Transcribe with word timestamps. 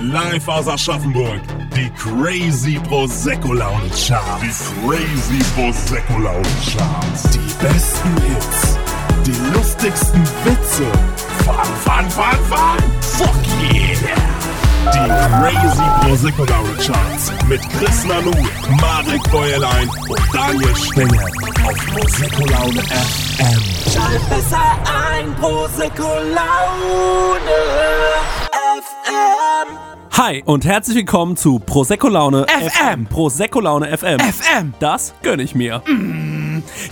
Live 0.00 0.48
aus 0.48 0.66
Aschaffenburg. 0.66 1.42
Die 1.76 1.90
Crazy 1.90 2.80
Prosecco 2.88 3.52
Laune 3.52 3.90
Charts. 3.90 4.40
Die 4.40 4.86
Crazy 4.86 5.44
Prosecco 5.54 6.18
Laune 6.18 6.42
Charts. 6.64 7.22
Die 7.34 7.38
besten 7.62 8.14
Hits. 8.22 8.78
Die 9.26 9.54
lustigsten 9.54 10.22
Witze. 10.44 10.84
Fun, 11.44 11.54
fun, 11.84 12.10
fun, 12.10 12.38
fun. 12.48 12.78
Fuck 13.02 13.34
yeah. 13.74 14.16
Die 14.90 15.10
Crazy 15.36 15.84
Prosecco 16.00 16.44
Laune 16.46 16.76
Charts. 16.78 17.30
Mit 17.46 17.60
Chris 17.68 18.04
Nanu, 18.06 18.32
Marek 18.80 19.22
Bäuerlein 19.30 19.88
und 20.08 20.20
Daniel 20.32 20.76
Stenger. 20.76 21.26
Auf 21.62 21.86
Prosecco 21.94 22.46
Laune 22.46 22.82
FM. 22.82 23.92
Schalt 23.92 24.28
besser 24.30 24.78
ein, 25.12 25.34
Prosecco 25.36 26.08
Laune 26.34 27.60
FM. 28.80 29.69
Hi 30.22 30.42
und 30.44 30.66
herzlich 30.66 30.98
willkommen 30.98 31.34
zu 31.34 31.58
Prosecco 31.58 32.08
Laune 32.08 32.44
FM. 32.46 33.06
Prosecco 33.06 33.58
Laune 33.58 33.96
FM. 33.96 34.20
FM. 34.20 34.74
Das 34.78 35.14
gönne 35.22 35.42
ich 35.42 35.54
mir. 35.54 35.82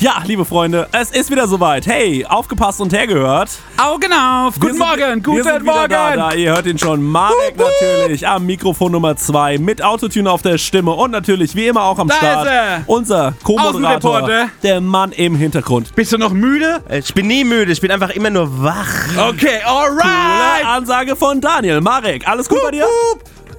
Ja, 0.00 0.14
liebe 0.24 0.44
Freunde, 0.44 0.88
es 0.92 1.10
ist 1.10 1.30
wieder 1.30 1.46
soweit. 1.48 1.86
Hey, 1.86 2.24
aufgepasst 2.26 2.80
und 2.80 2.92
hergehört. 2.92 3.50
Augen 3.76 4.12
auf. 4.12 4.54
Wir 4.56 4.60
Guten 4.60 4.74
sind- 4.74 4.78
Morgen. 4.78 4.98
wir 5.26 5.42
Guten 5.44 5.64
Morgen. 5.64 5.88
Da, 5.88 6.16
da. 6.16 6.32
Ihr 6.34 6.52
hört 6.52 6.66
ihn 6.66 6.78
schon. 6.78 7.02
Marek 7.02 7.56
natürlich 7.56 8.26
am 8.26 8.46
Mikrofon 8.46 8.92
Nummer 8.92 9.16
2 9.16 9.58
mit 9.58 9.82
Autotune 9.82 10.30
auf 10.30 10.42
der 10.42 10.58
Stimme 10.58 10.92
und 10.92 11.10
natürlich 11.10 11.54
wie 11.54 11.66
immer 11.68 11.82
auch 11.84 11.98
am 11.98 12.08
Da 12.08 12.14
Start 12.14 12.46
ist 12.46 12.52
er. 12.52 12.82
unser 12.86 13.34
Co-Moderator, 13.42 14.48
der 14.62 14.80
Mann 14.80 15.12
im 15.12 15.34
Hintergrund. 15.36 15.94
Bist 15.94 16.12
du 16.12 16.18
noch 16.18 16.32
müde? 16.32 16.82
Ich 16.90 17.12
bin 17.14 17.26
nie 17.26 17.44
müde, 17.44 17.72
ich 17.72 17.80
bin 17.80 17.90
einfach 17.90 18.10
immer 18.10 18.30
nur 18.30 18.62
wach. 18.62 18.86
Okay, 19.16 19.60
Coole 19.64 19.66
alright. 19.66 20.66
Ansage 20.66 21.16
von 21.16 21.40
Daniel. 21.40 21.80
Marek, 21.80 22.26
alles 22.28 22.48
gut 22.48 22.58
bei 22.62 22.70
dir? 22.70 22.86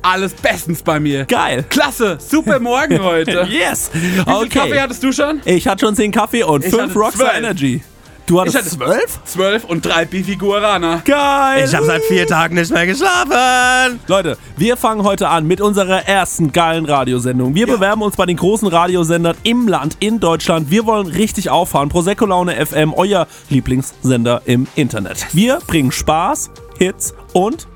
Alles 0.02 0.34
bestens 0.34 0.81
bei 0.81 0.99
mir. 0.99 1.26
Geil. 1.26 1.66
Klasse. 1.69 2.17
Super 2.19 2.59
Morgen 2.59 3.00
heute. 3.03 3.47
Yes. 3.50 3.89
Wie 3.94 4.00
viel 4.00 4.23
Okay. 4.25 4.50
Kaffee 4.50 4.80
hattest 4.81 5.03
du 5.03 5.11
schon? 5.11 5.42
Ich 5.45 5.67
hatte 5.67 5.86
schon 5.86 5.95
10 5.95 6.11
Kaffee 6.11 6.44
und 6.44 6.64
Ich 6.64 6.72
5 6.72 6.83
hatte 6.89 7.00
Rockstar 7.00 7.30
12. 7.31 7.38
Energy. 7.38 7.83
Du 8.25 8.39
hattest 8.39 8.55
Ich 8.58 8.61
hatte 8.61 8.70
12? 8.77 9.20
Zwölf 9.25 9.64
und 9.66 9.83
drei 9.83 10.05
Bifi 10.05 10.36
Guarana. 10.36 11.02
Geil. 11.03 11.66
Ich 11.66 11.73
habe 11.73 11.88
seit 11.88 12.03
vier 12.03 12.27
Tagen 12.27 12.53
nicht 12.55 12.72
mehr 12.72 12.86
geschlafen. 12.86 14.00
Leute, 14.08 14.38
wir 14.55 14.77
fangen 14.77 15.03
heute 15.03 15.27
an 15.30 15.47
mit 15.47 15.61
unserer 15.61 16.08
ersten 16.08 16.52
geilen 16.52 16.86
Radiosendung. 16.86 17.55
Wir 17.55 17.66
bewerben 17.66 18.03
uns 18.03 18.16
bei 18.16 18.27
den 18.27 18.38
großen 18.38 18.67
Radiosendern 18.67 19.36
im 19.42 19.67
Land, 19.67 19.97
in 20.00 20.20
Deutschland. 20.20 20.70
Wir 20.70 20.86
wollen 20.86 21.08
richtig 21.08 21.50
auffahren. 21.50 21.89
Prosecco 21.89 22.27
Laune 22.27 22.64
FM, 22.64 22.94
euer 22.94 23.25
Lieblingssender 23.50 24.44
im 24.45 24.67
Internet. 24.75 25.25
Wir 25.33 25.58
bringen 25.66 25.92
Spaß, 25.92 26.52
Hits 26.77 27.16
und 27.33 27.67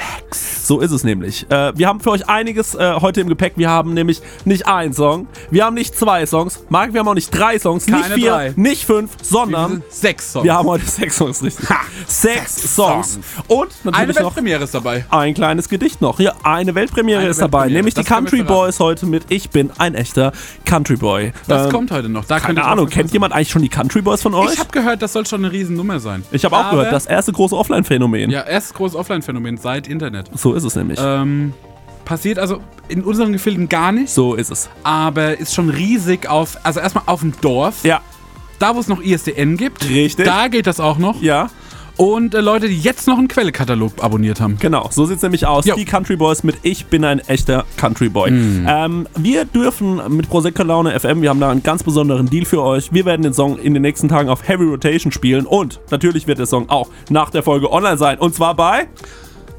Sex. 0.00 0.66
So 0.66 0.80
ist 0.80 0.92
es 0.92 1.02
nämlich. 1.04 1.50
Äh, 1.50 1.72
wir 1.76 1.88
haben 1.88 2.00
für 2.00 2.10
euch 2.12 2.28
einiges 2.28 2.74
äh, 2.76 2.94
heute 3.00 3.20
im 3.20 3.28
Gepäck. 3.28 3.54
Wir 3.56 3.68
haben 3.70 3.92
nämlich 3.92 4.22
nicht 4.44 4.66
einen 4.68 4.92
Song, 4.92 5.26
wir 5.50 5.64
haben 5.64 5.74
nicht 5.74 5.96
zwei 5.98 6.24
Songs. 6.26 6.64
Marc, 6.68 6.92
wir 6.92 7.00
haben 7.00 7.08
auch 7.08 7.14
nicht 7.14 7.30
drei 7.36 7.58
Songs, 7.58 7.86
nicht 7.88 8.00
Keine 8.02 8.14
vier, 8.14 8.30
drei. 8.30 8.52
nicht 8.56 8.84
fünf, 8.84 9.10
sondern 9.22 9.82
Sechs 9.88 10.32
Songs. 10.32 10.44
wir 10.44 10.54
haben 10.54 10.68
heute 10.68 10.86
sechs 10.86 11.16
Songs, 11.16 11.42
richtig. 11.42 11.68
Sechs 12.06 12.74
Songs. 12.76 13.18
Und 13.48 13.68
Eine 13.82 13.90
natürlich 13.90 14.16
noch 14.18 14.24
Weltpremiere 14.26 14.64
ist 14.64 14.74
dabei. 14.74 15.04
ein 15.10 15.34
kleines 15.34 15.68
Gedicht 15.68 16.00
noch. 16.00 16.20
Ja, 16.20 16.34
eine 16.44 16.74
Weltpremiere 16.74 17.20
Eine 17.20 17.30
ist 17.30 17.40
dabei, 17.40 17.58
Weltpremiere. 17.62 17.78
nämlich 17.78 17.94
die 17.94 18.00
Das 18.02 18.10
wir 18.10 18.16
Country. 18.16 18.42
Boys 18.44 18.78
heute 18.80 19.06
mit 19.06 19.24
Ich 19.30 19.50
bin 19.50 19.70
ein 19.78 19.94
echter 19.96 20.32
Country 20.64 20.96
Boy. 20.96 21.32
Das 21.48 21.64
Ähm, 21.66 21.72
kommt 21.72 21.90
heute 21.90 22.08
noch. 22.08 22.24
Da 22.24 22.38
Keine 22.38 22.64
Ahnung, 22.64 22.88
kennt 22.88 23.12
jemand 23.12 23.32
eigentlich 23.34 23.50
schon 23.50 23.62
die 23.62 23.68
Country 23.68 24.02
Boys 24.02 24.22
von 24.22 24.34
euch? 24.34 24.52
Ich 24.54 24.60
habe 24.60 24.70
gehört, 24.70 25.02
das 25.02 25.12
soll 25.12 25.26
schon 25.26 25.44
eine 25.44 25.52
Riesennummer 25.52 25.98
sein. 25.98 26.24
Ich 26.30 26.44
habe 26.44 26.56
auch 26.56 26.70
gehört, 26.70 26.92
das 26.92 27.06
erste 27.06 27.32
große 27.32 27.56
Offline-Phänomen. 27.56 28.30
Ja, 28.30 28.42
erstes 28.42 28.74
großes 28.74 28.96
Offline-Phänomen 28.96 29.56
seit 29.56 29.88
Internet. 29.90 30.30
So 30.34 30.54
ist 30.54 30.64
es 30.64 30.74
nämlich. 30.76 30.98
Ähm, 31.02 31.52
passiert 32.04 32.38
also 32.38 32.60
in 32.88 33.02
unseren 33.04 33.32
Gefilden 33.32 33.68
gar 33.68 33.92
nicht, 33.92 34.10
so 34.10 34.34
ist 34.34 34.50
es. 34.50 34.68
aber 34.82 35.38
ist 35.38 35.54
schon 35.54 35.68
riesig 35.70 36.28
auf, 36.28 36.56
also 36.64 36.80
erstmal 36.80 37.04
auf 37.06 37.20
dem 37.20 37.32
Dorf. 37.40 37.84
Ja, 37.84 38.00
Da, 38.58 38.74
wo 38.74 38.80
es 38.80 38.88
noch 38.88 39.00
ISDN 39.00 39.56
gibt. 39.56 39.88
Richtig. 39.88 40.24
Da 40.26 40.48
geht 40.48 40.66
das 40.66 40.80
auch 40.80 40.98
noch. 40.98 41.22
ja, 41.22 41.48
Und 41.96 42.34
äh, 42.34 42.40
Leute, 42.40 42.68
die 42.68 42.78
jetzt 42.80 43.06
noch 43.06 43.16
einen 43.18 43.28
Quellekatalog 43.28 44.02
abonniert 44.02 44.40
haben. 44.40 44.56
genau. 44.58 44.88
So 44.90 45.04
sieht 45.04 45.18
es 45.18 45.22
nämlich 45.22 45.46
aus. 45.46 45.66
Jo. 45.66 45.76
Die 45.76 45.84
Country 45.84 46.16
Boys 46.16 46.42
mit 46.42 46.56
Ich 46.62 46.86
bin 46.86 47.04
ein 47.04 47.20
echter 47.20 47.64
Country 47.76 48.08
Boy. 48.08 48.30
Mm. 48.32 48.66
Ähm, 48.68 49.06
wir 49.16 49.44
dürfen 49.44 50.00
mit 50.08 50.28
Prosecco 50.28 50.62
Laune 50.62 50.98
FM, 50.98 51.22
wir 51.22 51.28
haben 51.30 51.40
da 51.40 51.50
einen 51.50 51.62
ganz 51.62 51.82
besonderen 51.84 52.28
Deal 52.28 52.44
für 52.44 52.62
euch. 52.62 52.92
Wir 52.92 53.04
werden 53.04 53.22
den 53.22 53.34
Song 53.34 53.58
in 53.58 53.72
den 53.74 53.82
nächsten 53.82 54.08
Tagen 54.08 54.28
auf 54.30 54.48
Heavy 54.48 54.64
Rotation 54.64 55.12
spielen 55.12 55.46
und 55.46 55.78
natürlich 55.90 56.26
wird 56.26 56.38
der 56.38 56.46
Song 56.46 56.68
auch 56.70 56.88
nach 57.08 57.30
der 57.30 57.42
Folge 57.42 57.70
online 57.72 57.98
sein. 57.98 58.18
Und 58.18 58.34
zwar 58.34 58.54
bei 58.56 58.88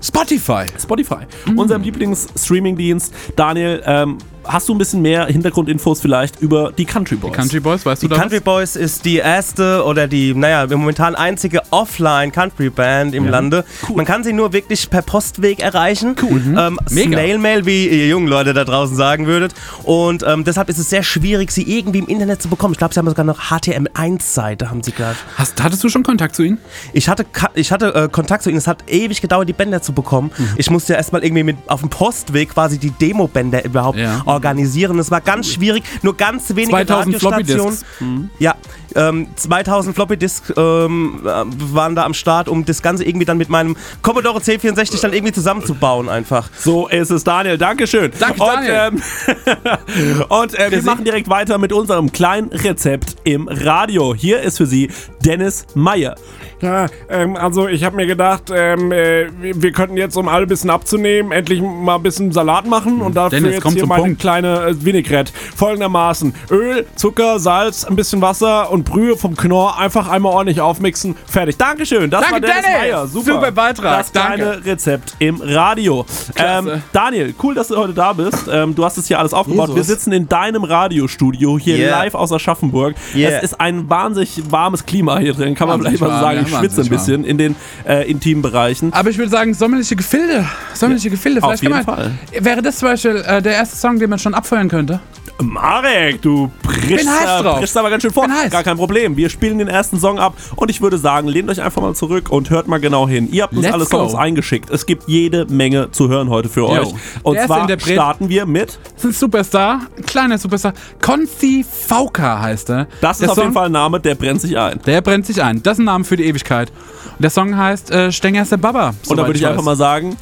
Spotify. 0.01 0.66
Spotify, 0.81 1.25
Mhm. 1.45 1.57
unserem 1.59 1.84
Lieblings-Streaming-Dienst. 1.84 3.13
Daniel, 3.35 3.81
ähm, 3.85 4.17
hast 4.44 4.68
du 4.69 4.74
ein 4.75 4.78
bisschen 4.78 5.02
mehr 5.02 5.25
Hintergrundinfos 5.28 6.02
vielleicht 6.02 6.41
über 6.41 6.72
die 6.72 6.85
Country 6.85 7.16
Boys? 7.16 7.34
Country 7.34 7.59
Boys, 7.59 7.85
weißt 7.85 8.02
Die 8.02 8.07
du 8.07 8.13
da 8.16 8.19
Country 8.22 8.38
was? 8.38 8.44
Boys 8.44 8.75
ist 8.75 9.06
die 9.06 9.18
erste 9.18 9.84
oder 9.85 10.07
die, 10.07 10.34
naja, 10.34 10.66
momentan 10.75 11.16
einzige 11.16 11.62
Offline-Country-Band 11.72 13.13
im 13.16 13.28
Lande. 13.28 13.66
Man 13.96 14.06
kann 14.06 14.24
sie 14.24 14.34
nur 14.34 14.53
wirklich 14.53 14.90
per 14.90 15.01
Postweg 15.01 15.59
erreichen. 15.59 16.16
Cool. 16.22 16.41
Ähm, 16.57 16.80
Mega. 16.90 17.09
Snail-Mail, 17.18 17.66
wie 17.66 17.88
ihr 17.88 18.07
jungen 18.07 18.28
Leute 18.28 18.53
da 18.53 18.63
draußen 18.63 18.96
sagen 18.96 19.28
würdet. 19.28 19.53
Und 19.84 20.24
ähm, 20.28 20.44
deshalb 20.44 20.69
ist 20.69 20.78
es 20.78 20.90
sehr 20.90 21.03
schwierig, 21.03 21.51
sie 21.51 21.63
irgendwie 21.63 22.00
im 22.00 22.07
Internet 22.07 22.41
zu 22.41 22.50
bekommen. 22.50 22.74
Ich 22.74 22.78
glaube, 22.78 22.94
sie 22.94 23.00
haben 23.00 23.07
sogar 23.09 23.25
noch 23.25 23.40
HTML1-Seite, 23.51 24.69
haben 24.69 24.84
sie 24.84 24.91
gerade. 24.91 25.18
Hast, 25.38 25.62
hattest 25.62 25.84
du 25.84 25.90
schon 25.90 26.03
Kontakt 26.03 26.35
zu 26.35 26.44
ihnen? 26.44 26.57
Ich 26.94 27.07
hatte, 27.09 27.25
ich 27.53 27.72
hatte 27.72 27.94
äh, 27.96 28.09
Kontakt 28.09 28.44
zu 28.44 28.50
ihnen. 28.50 28.57
Es 28.57 28.68
hat 28.68 28.84
ewig 28.90 29.22
gedauert, 29.22 29.50
die 29.50 29.53
Bänder 29.53 29.81
zu 29.81 29.94
bekommen. 29.94 30.31
Mhm. 30.38 30.50
Ich 30.57 30.69
musste 30.69 30.94
ja 30.94 30.97
erstmal 30.97 31.24
irgendwie 31.24 31.44
mit 31.44 31.57
auf 31.68 31.81
dem 31.81 31.90
Postweg 31.90 32.50
quasi 32.53 32.78
die 32.78 32.91
Demo-Bänder 32.91 33.63
überhaupt 33.66 33.97
Ja. 33.97 34.22
Organisieren. 34.34 35.00
Es 35.00 35.12
war 35.12 35.22
ganz 35.22 35.47
schwierig. 35.47 35.84
Nur 36.02 36.16
ganz 36.16 36.50
wenige 36.56 36.72
2000 36.72 37.18
Floppy 37.18 37.36
Radiostationen. 37.36 38.30
Disks. 38.30 38.40
Ja, 38.40 38.56
ähm, 38.96 39.28
2000 39.36 39.96
Floppy 39.96 40.18
Disk 40.18 40.53
ähm, 40.58 41.22
äh, 41.24 41.44
waren 41.74 41.96
da 41.96 42.06
am 42.06 42.14
Start, 42.14 42.50
um 42.50 42.66
das 42.66 42.81
Ganze 42.81 43.03
irgendwie 43.03 43.25
dann 43.25 43.38
mit 43.38 43.50
meinem 43.50 43.75
Commodore 44.02 44.40
C64 44.40 45.02
dann 45.02 45.14
irgendwie 45.14 45.34
zusammenzubauen 45.34 46.09
einfach. 46.09 46.50
So 46.58 46.88
ist 46.88 47.09
es, 47.09 47.24
Daniel. 47.24 47.58
Dankeschön. 47.58 48.12
Danke, 48.19 48.42
und, 48.42 48.50
Daniel. 48.50 48.74
Ähm, 48.74 50.25
und 50.30 50.59
äh, 50.59 50.72
wir 50.72 50.84
machen 50.84 51.06
direkt 51.06 51.30
weiter 51.30 51.58
mit 51.58 51.74
unserem 51.74 52.12
kleinen 52.12 52.50
Rezept 52.50 53.18
im 53.24 53.48
Radio. 53.48 54.13
Hier 54.16 54.42
ist 54.42 54.58
für 54.58 54.66
Sie 54.66 54.90
Dennis 55.24 55.66
Meyer. 55.74 56.16
Ja, 56.61 56.88
ähm, 57.09 57.35
also 57.35 57.67
ich 57.67 57.83
habe 57.83 57.95
mir 57.95 58.05
gedacht, 58.05 58.51
ähm, 58.53 58.91
äh, 58.91 59.27
wir 59.41 59.72
könnten 59.72 59.97
jetzt, 59.97 60.16
um 60.16 60.27
alle 60.27 60.44
ein 60.45 60.47
bisschen 60.49 60.69
abzunehmen, 60.69 61.31
endlich 61.31 61.61
mal 61.61 61.95
ein 61.95 62.03
bisschen 62.03 62.31
Salat 62.31 62.67
machen 62.67 63.01
und 63.01 63.16
dafür 63.16 63.39
Dennis, 63.39 63.55
jetzt 63.55 63.67
hier 63.69 63.79
zum 63.79 63.89
meine 63.89 64.03
Punkt. 64.03 64.19
kleine 64.22 64.66
äh, 64.67 64.85
Vinaigrette. 64.85 65.31
Folgendermaßen, 65.55 66.33
Öl, 66.51 66.85
Zucker, 66.95 67.39
Salz, 67.39 67.83
ein 67.85 67.95
bisschen 67.95 68.21
Wasser 68.21 68.71
und 68.71 68.85
Brühe 68.85 69.17
vom 69.17 69.35
Knorr 69.35 69.77
einfach 69.79 70.07
einmal 70.09 70.33
ordentlich 70.33 70.61
aufmixen. 70.61 71.16
Fertig. 71.25 71.57
Dankeschön. 71.57 72.09
Das 72.09 72.21
Danke, 72.21 72.35
war 72.35 72.41
Dennis 72.41 72.55
Dennis. 72.63 72.79
Meyer. 72.79 73.07
Super. 73.07 73.31
Super 73.33 73.51
Beitrag. 73.51 73.97
Das 73.97 74.11
kleine 74.11 74.45
Danke. 74.45 74.66
Rezept 74.66 75.16
im 75.19 75.41
Radio. 75.41 76.05
Ähm, 76.35 76.83
Daniel, 76.94 77.33
cool, 77.41 77.55
dass 77.55 77.69
du 77.69 77.77
heute 77.77 77.94
da 77.94 78.13
bist. 78.13 78.47
Ähm, 78.51 78.75
du 78.75 78.85
hast 78.85 78.97
es 78.97 79.07
hier 79.07 79.19
alles 79.19 79.33
aufgebaut. 79.33 79.69
Jesus. 79.69 79.75
Wir 79.75 79.83
sitzen 79.83 80.11
in 80.11 80.27
deinem 80.29 80.63
Radiostudio 80.63 81.57
hier 81.57 81.77
Yeah. 81.77 82.00
live 82.00 82.16
aus 82.16 82.31
Aschaffenburg. 82.31 82.95
Yeah. 83.16 83.31
Es 83.38 83.44
ist 83.44 83.59
ein 83.61 83.89
wahnsinnig 83.89 84.44
warmes 84.51 84.85
Klima 84.85 85.17
hier 85.17 85.33
drin, 85.33 85.55
kann 85.55 85.67
man 85.67 85.79
vielleicht 85.81 86.01
mal 86.01 86.11
so 86.13 86.19
sagen. 86.19 86.45
Schwitze 86.59 86.81
ein 86.81 86.89
bisschen 86.89 87.23
in 87.23 87.38
den 87.38 87.56
äh, 87.88 88.09
intimen 88.09 88.41
Bereichen. 88.41 88.94
Aber 88.94 89.09
ich 89.09 89.17
würde 89.17 89.31
sagen, 89.31 89.53
sommerliche 89.53 89.95
Gefilde. 89.95 90.45
Sommerliche 90.73 91.09
Gefilde. 91.09 91.44
auf 91.44 91.59
Vielleicht 91.59 91.85
kann 91.85 91.97
jeden 91.97 92.19
man, 92.34 92.45
Wäre 92.45 92.62
das 92.62 92.79
zum 92.79 92.89
Beispiel 92.89 93.23
äh, 93.25 93.41
der 93.41 93.53
erste 93.53 93.75
Song, 93.75 94.00
den 94.00 94.09
man 94.09 94.19
schon 94.19 94.34
abfeuern 94.34 94.69
könnte? 94.69 95.00
Marek, 95.44 96.22
du 96.22 96.52
brichst, 96.63 97.78
aber 97.78 97.90
ganz 97.90 98.03
schön 98.03 98.12
vor. 98.12 98.28
Gar 98.50 98.63
kein 98.63 98.78
Problem. 98.78 99.18
Wir 99.18 99.29
spielen 99.29 99.57
den 99.57 99.68
ersten 99.68 100.00
Song 100.00 100.19
ab 100.19 100.35
und 100.56 100.69
ich 100.69 100.81
würde 100.81 100.97
sagen, 100.97 101.28
lehnt 101.28 101.50
euch 101.50 101.62
einfach 101.62 101.81
mal 101.81 101.96
zurück 101.96 102.29
und 102.29 102.50
hört 102.50 102.68
mal 102.68 102.79
genau 102.79 103.07
hin. 103.07 103.29
Ihr 103.31 103.44
habt 103.44 103.53
uns 103.53 103.63
Let's 103.63 103.74
alle 103.74 103.85
Songs 103.85 104.13
go. 104.13 104.18
eingeschickt. 104.18 104.69
Es 104.69 104.85
gibt 104.85 105.04
jede 105.07 105.45
Menge 105.45 105.92
zu 105.92 106.10
hören 106.10 106.30
heute 106.30 106.50
für 106.50 106.68
euch. 106.68 106.94
Und 107.24 107.36
Der 107.36 107.45
zwar 107.45 107.68
starten 107.80 108.30
wir 108.30 108.45
mit 108.45 108.80
Das 108.95 109.04
ist 109.04 109.10
ein 109.10 109.13
Superstar, 109.13 109.81
ein 109.98 110.06
kleiner 110.06 110.38
Superstar. 110.38 110.74
Konzi 111.01 111.65
Fauka 111.88 112.42
heißt 112.42 112.69
er. 112.69 112.88
Das 113.01 113.18
ist 113.18 113.21
der 113.21 113.30
auf 113.30 113.36
Song, 113.36 113.45
jeden 113.45 113.54
Fall 113.54 113.65
ein 113.65 113.71
Name, 113.71 114.00
der 114.00 114.15
brennt 114.15 114.42
sich 114.42 114.57
ein. 114.57 114.80
Der 114.86 115.01
brennt 115.01 115.25
sich 115.25 115.42
ein. 115.42 115.62
Das 115.63 115.74
ist 115.74 115.80
ein 115.80 115.86
Name 115.86 116.04
für 116.04 116.18
die 116.18 116.25
Ewigkeit. 116.25 116.69
Und 116.69 117.24
der 117.24 117.30
Song 117.30 117.56
heißt 117.57 117.92
äh, 117.92 118.12
Stenger 118.12 118.44
ist 118.44 118.51
der 118.51 118.57
Baba. 118.57 118.94
Und 119.07 119.18
da 119.18 119.25
würde 119.25 119.38
ich 119.38 119.45
einfach 119.45 119.60
weiß. 119.60 119.65
mal 119.65 119.75
sagen, 119.75 120.18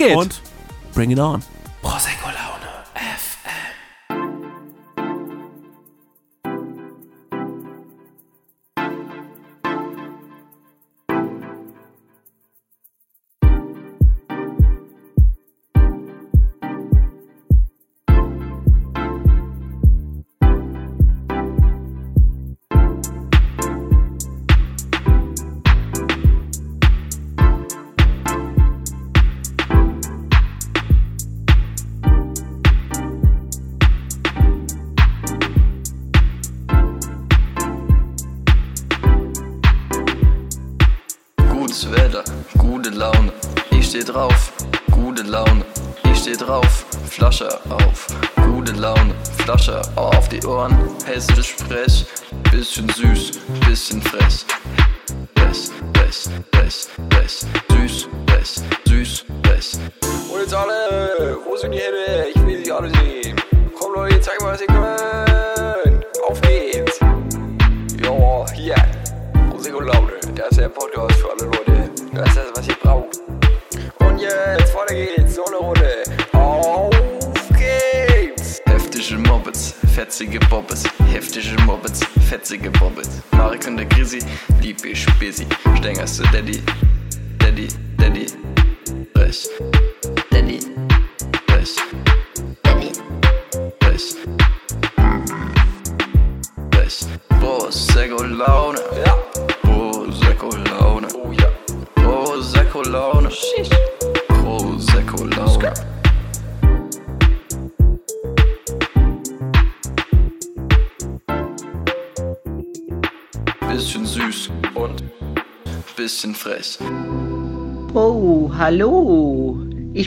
it. 0.00 0.16
und 0.16 0.40
bring 0.94 1.10
it 1.10 1.18
on. 1.18 1.42
Prosecco 1.82 2.26
Laune. 2.26 2.53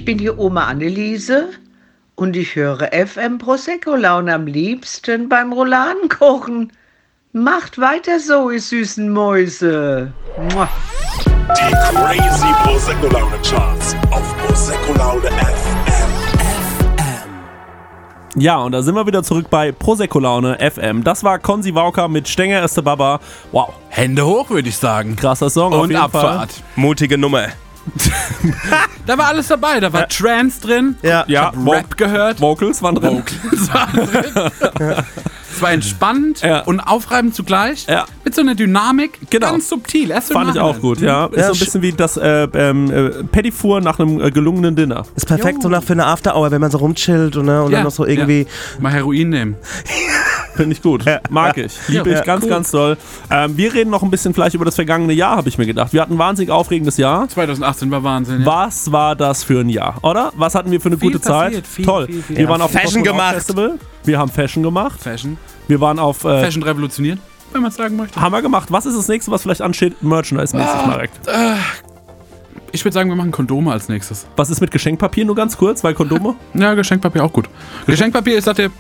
Bin 0.08 0.18
die 0.20 0.32
Oma 0.32 0.68
Anneliese 0.68 1.50
und 2.16 2.38
ich 2.38 2.56
höre 2.56 2.92
FM 2.94 3.40
Prosecco 3.40 3.94
Laune 3.94 4.34
am 4.36 4.48
liebsten 4.48 5.28
beim 5.28 5.52
Rouladenkochen. 5.52 6.72
Macht 7.34 7.78
weiter 7.78 8.18
so, 8.22 8.50
ihr 8.50 8.62
süßen 8.62 9.10
Mäuse. 9.10 10.14
Mua. 10.54 10.70
Die 11.50 11.74
Crazy 11.94 12.48
Prosecco 12.64 13.08
Laune 13.08 13.36
Charts 13.44 13.98
auf 14.12 14.38
Prosecco 14.38 14.94
Laune 14.94 15.28
FM. 15.28 16.10
Ja, 18.38 18.60
und 18.60 18.72
da 18.72 18.82
sind 18.84 18.96
wir 18.96 19.06
wieder 19.06 19.24
zurück 19.24 19.48
bei 19.50 19.74
Prosecco 19.74 20.20
Laune 20.20 20.58
FM. 20.58 21.04
Das 21.04 21.26
war 21.26 21.38
Konzi 21.38 21.76
Wauka 21.76 22.08
mit 22.08 22.30
Stenger 22.30 22.64
Este 22.64 22.82
Baba. 22.82 23.20
Wow, 23.52 23.74
Hände 23.90 24.26
hoch, 24.26 24.50
würde 24.52 24.70
ich 24.70 24.78
sagen. 24.78 25.18
krasser 25.18 25.50
Song. 25.50 25.74
auf 25.74 25.82
Und 25.82 25.90
jeden 25.90 26.02
Abfahrt. 26.02 26.64
Mutige 26.78 27.18
Nummer. 27.18 27.48
Da 29.06 29.18
war 29.18 29.28
alles 29.28 29.48
dabei. 29.48 29.80
Da 29.80 29.92
war 29.94 30.08
Trance 30.10 30.60
drin. 30.62 30.96
Ja. 31.02 31.24
Vo- 31.56 31.72
Rap 31.72 31.96
gehört. 31.98 32.42
Vocals 32.42 32.82
waren 32.82 32.96
drin. 32.96 33.24
Es 33.54 33.74
war 33.74 33.88
drin. 33.88 35.04
Es 35.58 35.62
war 35.64 35.72
entspannt 35.72 36.42
Ja. 36.42 36.62
und 36.62 36.80
aufreibend 36.80 37.34
zugleich. 37.36 37.88
Ja. 37.88 38.06
Mit 38.24 38.36
so 38.36 38.42
einer 38.42 38.54
Dynamik. 38.56 39.20
Genau. 39.30 39.52
Ganz 39.52 39.70
subtil. 39.70 40.12
Erst 40.12 40.32
Fand 40.32 40.54
ich 40.56 40.62
auch 40.62 40.80
gut, 40.80 41.02
ja. 41.02 41.26
Ist 41.26 41.38
Ja, 41.38 41.48
so 41.48 41.54
ein 41.54 41.60
bisschen 41.60 41.82
wie 41.82 41.92
das 41.94 42.16
äh, 42.18 42.48
ähm, 42.54 42.92
äh, 42.92 43.10
Pettifour 43.24 43.82
nach 43.82 44.00
einem 44.00 44.22
äh, 44.22 44.30
gelungenen 44.30 44.76
Dinner. 44.76 45.04
Ist 45.16 45.26
perfekt 45.26 45.64
so 45.64 45.70
nach 45.70 45.82
für 45.84 45.94
eine 45.94 46.06
After 46.06 46.36
Hour, 46.36 46.52
wenn 46.52 46.62
man 46.62 46.70
so 46.70 46.78
rumchillt 46.78 47.36
und, 47.38 47.46
ne, 47.48 47.64
und 47.64 47.72
Ja, 47.72 47.78
dann 47.80 47.86
noch 47.86 47.92
so 47.92 48.06
irgendwie. 48.06 48.42
Ja. 48.42 48.82
Mal 48.82 48.92
Heroin 48.94 49.30
nehmen. 49.30 49.56
Finde 50.56 50.74
ich 50.76 50.82
gut. 50.82 51.06
Mag 51.30 51.58
ich. 51.58 51.78
Liebe 51.88 52.12
ich 52.12 52.24
ganz, 52.24 52.44
cool. 52.44 52.50
ganz 52.50 52.72
doll. 52.72 52.98
Ähm, 53.30 53.56
wir 53.58 53.74
reden 53.74 53.90
noch 53.92 54.02
ein 54.02 54.10
bisschen 54.10 54.34
vielleicht 54.34 54.56
über 54.56 54.66
das 54.66 54.74
vergangene 54.76 55.14
Jahr, 55.14 55.38
habe 55.38 55.50
ich 55.50 55.58
mir 55.60 55.66
gedacht. 55.68 55.94
Wir 55.94 56.02
hatten 56.02 56.14
ein 56.14 56.18
wahnsinnig 56.20 56.50
aufregendes 56.52 56.98
Jahr. 56.98 57.28
2018 57.30 57.92
war 57.92 58.04
Wahnsinn. 58.04 58.42
Ja. 58.42 58.46
Was 58.48 58.92
war 58.92 59.16
das 59.16 59.44
für 59.44 59.60
ein 59.60 59.70
Jahr, 59.70 60.00
oder? 60.04 60.32
Was 60.36 60.56
hatten 60.56 60.72
wir 60.72 60.82
für 60.82 60.90
eine 60.90 60.98
Viel 60.98 61.12
gute 61.12 61.22
Zeit? 61.22 61.48
passiert, 61.50 61.68
viel, 61.68 61.86
Toll. 61.86 62.06
viel, 62.08 62.22
viel. 62.24 62.36
Wir 62.38 62.44
Ja, 62.46 62.50
waren 62.50 62.62
auf 62.62 62.72
dem 62.72 62.80
Fashion 62.80 63.04
Kosmonaut 63.04 63.18
gemacht. 63.18 63.34
Festival. 63.36 63.80
Wir 64.08 64.18
haben 64.20 64.32
Fashion 64.32 64.64
gemacht. 64.64 65.00
Fashion. 65.02 65.38
Wir 65.68 65.80
waren 65.82 66.00
auf. 66.00 66.24
Äh, 66.24 66.42
Fashion 66.42 66.64
revolutioniert, 66.64 67.20
wenn 67.52 67.62
man 67.62 67.70
es 67.72 67.78
sagen 67.78 67.96
möchte. 67.98 68.20
Haben 68.20 68.32
wir 68.34 68.42
gemacht. 68.42 68.72
Was 68.72 68.86
ist 68.86 68.98
das 68.98 69.08
nächste, 69.08 69.32
was 69.32 69.42
vielleicht 69.44 69.62
ansteht? 69.62 70.02
Merchandise-mäßig, 70.02 70.70
Ah. 70.76 70.88
Marek. 70.88 71.12
Ich 72.72 72.84
würde 72.84 72.94
sagen, 72.94 73.10
wir 73.10 73.16
machen 73.16 73.32
Kondome 73.32 73.72
als 73.72 73.90
nächstes. 73.90 74.28
Was 74.36 74.50
ist 74.50 74.62
mit 74.62 74.72
Geschenkpapier 74.72 75.26
nur 75.26 75.36
ganz 75.36 75.58
kurz? 75.58 75.84
Weil 75.84 75.94
Kondome? 75.94 76.36
Ja, 76.54 76.74
Geschenkpapier 76.74 77.24
auch 77.24 77.32
gut. 77.34 77.50
Geschenkpapier 77.86 78.38
ist, 78.38 78.46
sagt 78.46 78.60
ihr, 78.60 78.72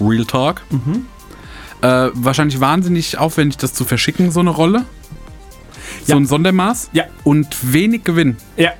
Real 0.00 0.24
Talk. 0.24 0.62
Mhm. 0.70 1.06
Äh, 1.80 2.10
wahrscheinlich 2.14 2.60
wahnsinnig 2.60 3.18
aufwendig, 3.18 3.56
das 3.58 3.74
zu 3.74 3.84
verschicken, 3.84 4.30
so 4.30 4.40
eine 4.40 4.50
Rolle. 4.50 4.84
So 6.04 6.12
Ja. 6.12 6.16
ein 6.16 6.26
Sondermaß. 6.26 6.90
Ja. 6.92 7.04
Und 7.24 7.72
wenig 7.72 8.04
Gewinn. 8.04 8.36
Ja. 8.56 8.70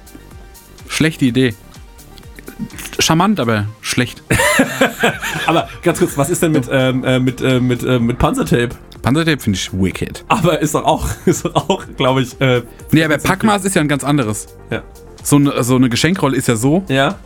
Schlechte 0.88 1.24
Idee. 1.24 1.54
Charmant, 2.98 3.40
aber 3.40 3.66
schlecht. 3.80 4.22
Aber 5.46 5.68
ganz 5.82 5.98
kurz, 5.98 6.16
was 6.16 6.30
ist 6.30 6.42
denn 6.42 6.52
mit, 6.52 6.68
ähm, 6.70 7.04
äh, 7.04 7.18
mit, 7.18 7.40
äh, 7.40 7.60
mit, 7.60 7.82
äh, 7.82 7.98
mit 7.98 8.18
Panzertape? 8.18 8.70
Panzertape 9.02 9.38
finde 9.40 9.58
ich 9.58 9.72
wicked. 9.72 10.24
Aber 10.28 10.60
ist 10.60 10.74
doch 10.74 10.84
auch, 10.84 11.06
ist 11.26 11.44
doch 11.44 11.54
auch, 11.54 11.84
glaube 11.96 12.22
ich, 12.22 12.40
äh, 12.40 12.62
Nee, 12.92 13.04
aber 13.04 13.18
Packmaß 13.18 13.64
ist 13.64 13.74
ja 13.74 13.82
ein 13.82 13.88
ganz 13.88 14.04
anderes. 14.04 14.46
ja. 14.70 14.82
So 15.22 15.36
eine, 15.36 15.62
so 15.64 15.76
eine 15.76 15.88
Geschenkrolle 15.88 16.36
ist 16.36 16.48
ja 16.48 16.56
so. 16.56 16.84
Ja. 16.88 17.18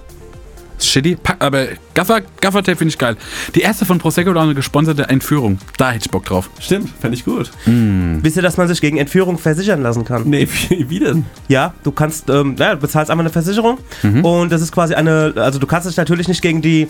Shitty. 0.81 1.17
Aber 1.39 1.67
Gaffer, 1.95 2.21
Gaffertape 2.41 2.77
finde 2.77 2.91
ich 2.93 2.99
geil. 2.99 3.17
Die 3.55 3.61
erste 3.61 3.85
von 3.85 3.99
Prosecco 3.99 4.35
war 4.35 4.43
eine 4.43 4.55
gesponserte 4.55 5.09
Entführung. 5.09 5.59
Da 5.77 5.91
hätte 5.91 6.05
ich 6.07 6.11
Bock 6.11 6.25
drauf. 6.25 6.51
Stimmt, 6.61 6.91
fände 7.01 7.17
ich 7.17 7.25
gut. 7.25 7.51
Wisst 7.67 8.37
ihr, 8.37 8.43
dass 8.43 8.57
man 8.57 8.69
sich 8.69 8.81
gegen 8.81 8.97
Entführung 8.99 9.39
versichern 9.39 9.83
lassen 9.83 10.05
kann? 10.05 10.23
Nee, 10.27 10.47
wie, 10.69 10.89
wie 10.91 10.99
denn? 11.01 11.25
Ja, 11.49 11.75
du 11.83 11.91
kannst, 11.93 12.29
ähm, 12.31 12.57
ja, 12.59 12.75
du 12.75 12.81
bezahlst 12.81 13.11
einmal 13.11 13.25
eine 13.27 13.33
Versicherung 13.33 13.79
Mhm. 14.03 14.25
und 14.25 14.53
das 14.53 14.63
ist 14.63 14.73
quasi 14.73 14.95
eine, 14.95 15.33
also 15.37 15.59
du 15.59 15.67
kannst 15.67 15.89
dich 15.89 15.97
natürlich 15.97 16.29
nicht 16.29 16.43
gegen 16.43 16.63
die 16.63 16.89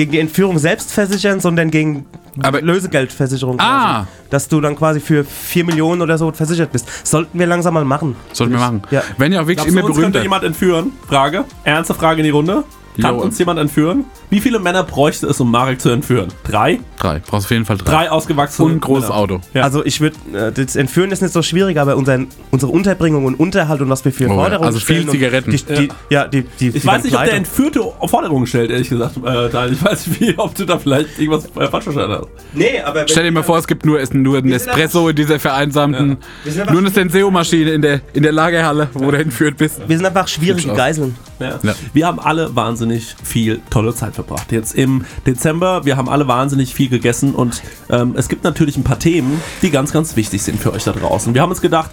gegen 0.00 0.12
die 0.12 0.18
Entführung 0.20 0.58
selbst 0.58 0.92
versichern, 0.92 1.40
sondern 1.40 1.70
gegen 1.70 2.06
Aber- 2.40 2.62
Lösegeldversicherung. 2.62 3.60
Ah. 3.60 4.04
Quasi. 4.04 4.06
Dass 4.30 4.48
du 4.48 4.60
dann 4.62 4.74
quasi 4.74 4.98
für 4.98 5.24
4 5.24 5.64
Millionen 5.66 6.00
oder 6.00 6.16
so 6.16 6.32
versichert 6.32 6.72
bist. 6.72 7.06
Sollten 7.06 7.38
wir 7.38 7.46
langsam 7.46 7.74
mal 7.74 7.84
machen. 7.84 8.16
Sollten 8.32 8.54
wir 8.54 8.60
machen. 8.60 8.82
Ja. 8.90 9.02
Wenn 9.18 9.32
ja 9.32 9.40
auch 9.40 9.46
wirklich 9.46 9.56
Glaubst 9.66 9.72
immer 9.76 9.84
uns 9.84 9.98
könnte 9.98 10.22
jemand 10.22 10.44
entführen? 10.44 10.92
Frage. 11.06 11.44
Ernste 11.64 11.92
Frage 11.92 12.20
in 12.20 12.24
die 12.24 12.30
Runde. 12.30 12.64
Kann 13.00 13.14
Jo. 13.16 13.22
uns 13.22 13.38
jemand 13.38 13.58
entführen? 13.60 14.04
Wie 14.30 14.40
viele 14.40 14.58
Männer 14.58 14.84
bräuchte 14.84 15.26
es, 15.26 15.40
um 15.40 15.50
Marek 15.50 15.80
zu 15.80 15.90
entführen? 15.90 16.28
Drei? 16.44 16.80
Drei. 16.98 17.18
Brauchst 17.20 17.46
auf 17.46 17.50
jeden 17.50 17.64
Fall 17.64 17.78
drei. 17.78 17.90
Drei 17.90 18.10
ausgewachsene 18.10 18.66
Und 18.66 18.74
ein 18.76 18.80
großes 18.80 19.08
Männer. 19.08 19.20
Auto. 19.20 19.40
Ja. 19.54 19.62
Also 19.62 19.84
ich 19.84 20.00
würde, 20.00 20.16
äh, 20.32 20.52
das 20.52 20.76
Entführen 20.76 21.10
ist 21.10 21.22
nicht 21.22 21.32
so 21.32 21.42
schwierig, 21.42 21.78
aber 21.78 21.96
unseren, 21.96 22.28
unsere 22.50 22.70
Unterbringung 22.72 23.24
und 23.24 23.34
Unterhalt 23.40 23.80
und 23.80 23.88
was 23.90 24.04
wir 24.04 24.12
für 24.12 24.28
Oh, 24.28 24.34
Forderungen 24.34 24.66
also 24.66 24.78
viel 24.78 24.96
stellen 24.96 25.08
und 25.08 25.14
Zigaretten. 25.14 25.50
Die, 25.50 25.56
die, 25.74 25.88
ja. 26.10 26.28
die, 26.28 26.42
die, 26.60 26.68
Ich 26.68 26.86
weiß 26.86 27.04
nicht, 27.04 27.16
ob 27.16 27.24
der 27.24 27.34
Entführte 27.34 27.80
Forderungen 28.06 28.46
stellt, 28.46 28.70
ehrlich 28.70 28.88
gesagt. 28.88 29.16
Äh, 29.24 29.70
ich 29.72 29.84
weiß 29.84 30.06
nicht, 30.20 30.34
ob 30.38 30.54
du 30.54 30.64
da 30.64 30.78
vielleicht 30.78 31.18
irgendwas 31.18 31.46
falsch 31.52 31.84
verstanden 31.84 32.16
hast. 32.18 32.28
Nee, 32.54 32.80
aber 32.84 33.04
Stell 33.08 33.24
dir 33.24 33.32
mal 33.32 33.42
vor, 33.42 33.58
es 33.58 33.66
gibt 33.66 33.84
nur, 33.86 34.00
es 34.00 34.12
nur 34.12 34.38
einen 34.38 34.48
sind 34.48 34.68
Espresso 34.68 35.08
in 35.08 35.16
dieser 35.16 35.38
vereinsamten, 35.38 36.18
aber- 36.60 36.70
nur 36.72 36.80
eine 36.80 36.90
Senseo-Maschine 36.90 37.70
in 37.72 37.82
der, 37.82 38.00
in 38.12 38.22
der 38.22 38.32
Lagerhalle, 38.32 38.88
wo 38.94 39.10
du 39.10 39.16
entführt 39.18 39.56
bist. 39.56 39.80
wir 39.86 39.96
sind 39.96 40.06
einfach 40.06 40.28
schwierige. 40.28 40.72
Geiseln. 40.74 41.14
Ja. 41.38 41.58
Ja. 41.62 41.74
Wir 41.92 42.06
haben 42.06 42.18
alle 42.20 42.54
wahnsinnig 42.54 42.89
viel 42.98 43.60
tolle 43.70 43.94
Zeit 43.94 44.14
verbracht. 44.14 44.52
Jetzt 44.52 44.74
im 44.74 45.04
Dezember, 45.26 45.84
wir 45.84 45.96
haben 45.96 46.08
alle 46.08 46.26
wahnsinnig 46.26 46.74
viel 46.74 46.88
gegessen 46.88 47.34
und 47.34 47.62
ähm, 47.88 48.14
es 48.16 48.28
gibt 48.28 48.44
natürlich 48.44 48.76
ein 48.76 48.84
paar 48.84 48.98
Themen, 48.98 49.40
die 49.62 49.70
ganz, 49.70 49.92
ganz 49.92 50.16
wichtig 50.16 50.42
sind 50.42 50.60
für 50.60 50.72
euch 50.72 50.84
da 50.84 50.92
draußen. 50.92 51.34
Wir 51.34 51.42
haben 51.42 51.50
uns 51.50 51.60
gedacht, 51.60 51.90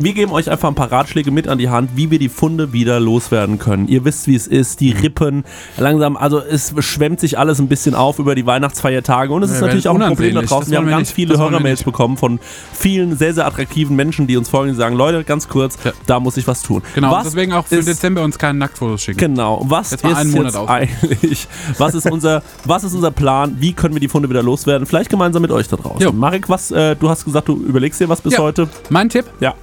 wir 0.00 0.12
geben 0.14 0.32
euch 0.32 0.50
einfach 0.50 0.68
ein 0.68 0.74
paar 0.74 0.90
Ratschläge 0.90 1.30
mit 1.30 1.46
an 1.46 1.58
die 1.58 1.68
Hand, 1.68 1.90
wie 1.94 2.10
wir 2.10 2.18
die 2.18 2.28
Funde 2.28 2.72
wieder 2.72 2.98
loswerden 2.98 3.58
können. 3.58 3.86
Ihr 3.86 4.04
wisst, 4.04 4.26
wie 4.26 4.34
es 4.34 4.46
ist, 4.46 4.80
die 4.80 4.90
Rippen, 4.92 5.44
langsam, 5.76 6.16
also 6.16 6.40
es 6.40 6.74
schwemmt 6.80 7.20
sich 7.20 7.38
alles 7.38 7.58
ein 7.60 7.68
bisschen 7.68 7.94
auf 7.94 8.18
über 8.18 8.34
die 8.34 8.46
Weihnachtsfeiertage 8.46 9.32
und 9.32 9.42
es 9.42 9.50
Wir 9.50 9.56
ist 9.56 9.60
natürlich 9.62 9.88
auch 9.88 9.94
ein 10.00 10.08
Problem 10.08 10.34
da 10.34 10.42
draußen. 10.42 10.70
Wir 10.70 10.78
haben 10.78 10.86
wir 10.86 10.90
ganz 10.96 11.08
nicht. 11.08 11.14
viele 11.14 11.38
Hörermails 11.38 11.84
bekommen 11.84 12.16
von 12.16 12.40
vielen 12.72 13.16
sehr, 13.16 13.34
sehr 13.34 13.46
attraktiven 13.46 13.94
Menschen, 13.94 14.26
die 14.26 14.36
uns 14.36 14.48
folgen, 14.48 14.72
die 14.72 14.76
sagen, 14.78 14.96
Leute, 14.96 15.22
ganz 15.24 15.48
kurz, 15.48 15.76
Ja. 15.84 15.92
da 16.06 16.18
muss 16.18 16.36
ich 16.36 16.46
was 16.46 16.62
tun. 16.62 16.82
Genau, 16.94 17.12
was 17.12 17.24
deswegen 17.24 17.52
auch 17.52 17.66
für 17.66 17.76
ist- 17.76 17.86
Dezember 17.88 18.22
uns 18.22 18.38
keine 18.38 18.58
Nacktfotos 18.58 19.02
schicken. 19.02 19.18
Genau. 19.18 19.62
Was 19.68 19.90
Jetzt 19.90 20.04
ist 20.04 20.16
einen 20.16 20.30
Monat 20.30 20.54
jetzt 20.54 20.68
eigentlich? 20.68 21.48
Was 21.78 21.94
ist 21.94 22.10
unser, 22.10 22.42
was 22.64 22.84
ist 22.84 22.94
unser 22.94 23.10
Plan? 23.10 23.56
Wie 23.60 23.72
können 23.74 23.94
wir 23.94 24.00
die 24.00 24.08
Funde 24.08 24.28
wieder 24.30 24.42
loswerden? 24.42 24.86
Vielleicht 24.86 25.10
gemeinsam 25.10 25.42
mit 25.42 25.50
euch 25.50 25.68
da 25.68 25.76
draußen. 25.76 26.00
Jo. 26.00 26.12
Marek, 26.12 26.48
was? 26.48 26.70
Äh, 26.70 26.96
du 26.96 27.08
hast 27.10 27.24
gesagt, 27.24 27.48
du 27.48 27.56
überlegst 27.56 28.00
dir 28.00 28.08
was 28.08 28.20
bis 28.20 28.32
Ja. 28.34 28.38
heute. 28.40 28.68
Mein 28.88 29.08
Tipp, 29.08 29.26
Ja. 29.40 29.54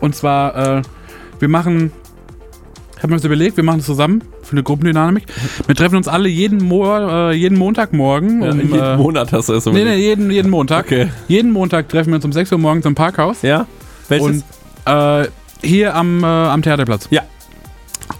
Und 0.00 0.14
zwar, 0.14 0.78
äh, 0.78 0.82
wir 1.38 1.48
machen, 1.48 1.92
ich 2.96 3.02
habe 3.02 3.08
mir 3.08 3.16
das 3.16 3.24
überlegt, 3.24 3.56
wir 3.56 3.64
machen 3.64 3.78
das 3.78 3.86
zusammen 3.86 4.22
für 4.42 4.52
eine 4.52 4.62
Gruppendynamik. 4.62 5.24
Wir 5.66 5.74
treffen 5.74 5.96
uns 5.96 6.08
alle 6.08 6.28
jeden, 6.28 6.62
Mo 6.62 6.86
äh, 6.86 7.32
jeden 7.32 7.58
Montagmorgen. 7.58 8.42
Ja, 8.42 8.50
um, 8.52 8.60
jeden 8.60 8.78
äh, 8.78 8.96
Monat 8.96 9.32
hast 9.32 9.48
du 9.48 9.54
es 9.54 9.66
Nee, 9.66 9.84
nee, 9.84 9.96
jeden, 9.96 10.30
jeden 10.30 10.50
Montag. 10.50 10.86
Okay. 10.86 11.10
Jeden 11.28 11.50
Montag 11.50 11.88
treffen 11.88 12.10
wir 12.10 12.16
uns 12.16 12.24
um 12.24 12.32
6 12.32 12.52
Uhr 12.52 12.58
morgens 12.58 12.86
im 12.86 12.94
Parkhaus. 12.94 13.42
Ja? 13.42 13.66
Welches? 14.08 14.26
Und 14.26 14.44
äh, 14.86 15.28
Hier 15.62 15.94
am, 15.94 16.22
äh, 16.22 16.26
am 16.26 16.62
Theaterplatz. 16.62 17.08
Ja. 17.10 17.22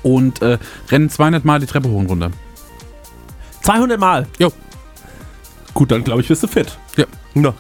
Und 0.03 0.41
rennen 0.91 1.09
200 1.09 1.45
Mal 1.45 1.61
die 1.61 1.67
Treppe 1.67 1.89
hoch 1.89 1.99
und 2.01 2.11
runter. 2.11 2.31
200 3.63 4.01
Mal. 4.01 4.27
Jo. 4.39 4.53
Gut, 5.75 5.91
dann 5.91 6.03
glaube 6.03 6.23
ich, 6.23 6.29
bist 6.29 6.43
du 6.43 6.49
fit. 6.49 6.77
No. 7.35 7.55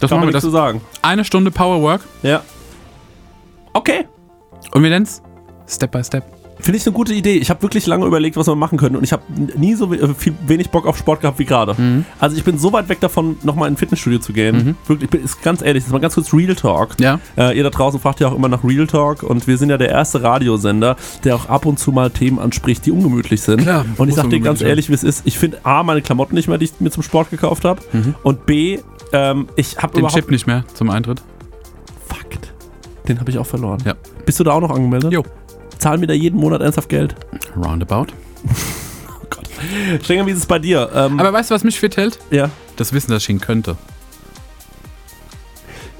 Das 0.00 0.10
Kann 0.10 0.18
machen 0.18 0.28
wir 0.30 0.32
das. 0.32 0.42
zu 0.42 0.50
sagen. 0.50 0.80
Eine 1.02 1.24
Stunde 1.24 1.50
Powerwork 1.50 2.00
Ja. 2.22 2.42
Okay. 3.72 4.06
und 4.72 4.82
wir 4.82 4.90
nennen 4.90 5.04
es 5.04 5.22
Step 5.66 5.92
by 5.92 6.04
Step. 6.04 6.24
Finde 6.60 6.78
ich 6.78 6.86
eine 6.86 6.94
gute 6.94 7.12
Idee. 7.12 7.38
Ich 7.38 7.50
habe 7.50 7.60
wirklich 7.62 7.86
lange 7.88 8.06
überlegt, 8.06 8.36
was 8.36 8.46
wir 8.46 8.54
machen 8.54 8.78
können 8.78 8.94
und 8.94 9.02
ich 9.02 9.12
habe 9.12 9.24
nie 9.56 9.74
so 9.74 9.92
äh, 9.92 10.14
viel, 10.14 10.32
wenig 10.46 10.70
Bock 10.70 10.86
auf 10.86 10.96
Sport 10.96 11.20
gehabt 11.20 11.40
wie 11.40 11.44
gerade. 11.44 11.74
Also 12.20 12.36
ich 12.36 12.44
bin 12.44 12.56
so 12.56 12.72
weit 12.72 12.88
weg 12.88 13.00
davon, 13.00 13.36
nochmal 13.42 13.66
in 13.66 13.74
ein 13.74 13.76
Fitnessstudio 13.76 14.20
zu 14.20 14.32
gehen. 14.32 14.76
Wirklich, 14.86 15.06
ich 15.06 15.10
bin, 15.10 15.24
ist 15.24 15.42
ganz 15.42 15.60
ehrlich, 15.60 15.82
das 15.82 15.88
ist 15.88 15.92
mal 15.92 15.98
ganz 15.98 16.14
kurz 16.14 16.32
Real 16.32 16.54
Talk. 16.54 17.00
Ja. 17.00 17.18
Äh, 17.36 17.56
ihr 17.56 17.64
da 17.64 17.70
draußen 17.70 17.98
fragt 17.98 18.20
ja 18.20 18.28
auch 18.28 18.36
immer 18.36 18.46
nach 18.46 18.62
Real 18.62 18.86
Talk 18.86 19.24
und 19.24 19.48
wir 19.48 19.58
sind 19.58 19.70
ja 19.70 19.78
der 19.78 19.88
erste 19.88 20.22
Radiosender, 20.22 20.94
der 21.24 21.34
auch 21.34 21.48
ab 21.48 21.66
und 21.66 21.80
zu 21.80 21.90
mal 21.90 22.10
Themen 22.10 22.38
anspricht, 22.38 22.86
die 22.86 22.92
ungemütlich 22.92 23.42
sind. 23.42 23.62
Klar, 23.62 23.84
und 23.96 24.08
ich 24.08 24.14
muss 24.14 24.22
sag 24.22 24.30
dir 24.30 24.38
ganz 24.38 24.60
ehrlich, 24.60 24.88
wie 24.88 24.94
es 24.94 25.02
ist. 25.02 25.22
Ich 25.24 25.38
finde 25.38 25.58
A, 25.64 25.82
meine 25.82 26.00
Klamotten 26.00 26.36
nicht 26.36 26.46
mehr, 26.46 26.58
die 26.58 26.66
ich 26.66 26.74
mir 26.78 26.90
zum 26.90 27.02
Sport 27.02 27.30
gekauft 27.30 27.64
habe. 27.64 27.82
Und 28.22 28.46
B, 28.46 28.78
ähm, 29.12 29.48
ich 29.56 29.78
habe 29.78 29.94
Den. 29.94 30.06
Chip 30.08 30.30
nicht 30.30 30.46
mehr 30.46 30.64
zum 30.74 30.90
Eintritt. 30.90 31.22
Fuck. 32.06 32.51
Den 33.08 33.18
habe 33.20 33.30
ich 33.30 33.38
auch 33.38 33.46
verloren. 33.46 33.82
Ja. 33.84 33.94
Bist 34.24 34.38
du 34.40 34.44
da 34.44 34.52
auch 34.52 34.60
noch 34.60 34.70
angemeldet? 34.70 35.12
Jo. 35.12 35.24
Zahlen 35.78 36.00
wir 36.00 36.08
da 36.08 36.14
jeden 36.14 36.38
Monat 36.38 36.60
ernsthaft 36.60 36.88
Geld? 36.88 37.14
Roundabout. 37.56 38.06
Stenger, 40.02 40.26
wie 40.26 40.30
ist 40.32 40.38
es 40.38 40.46
bei 40.46 40.58
dir? 40.58 40.90
Ähm, 40.94 41.18
Aber 41.20 41.32
weißt 41.32 41.50
du, 41.50 41.54
was 41.54 41.64
mich 41.64 41.78
fit 41.78 41.96
hält? 41.96 42.18
ja. 42.30 42.50
Das 42.76 42.92
Wissen, 42.94 43.10
dass 43.10 43.22
ich 43.24 43.28
ihn 43.28 43.38
könnte. 43.40 43.76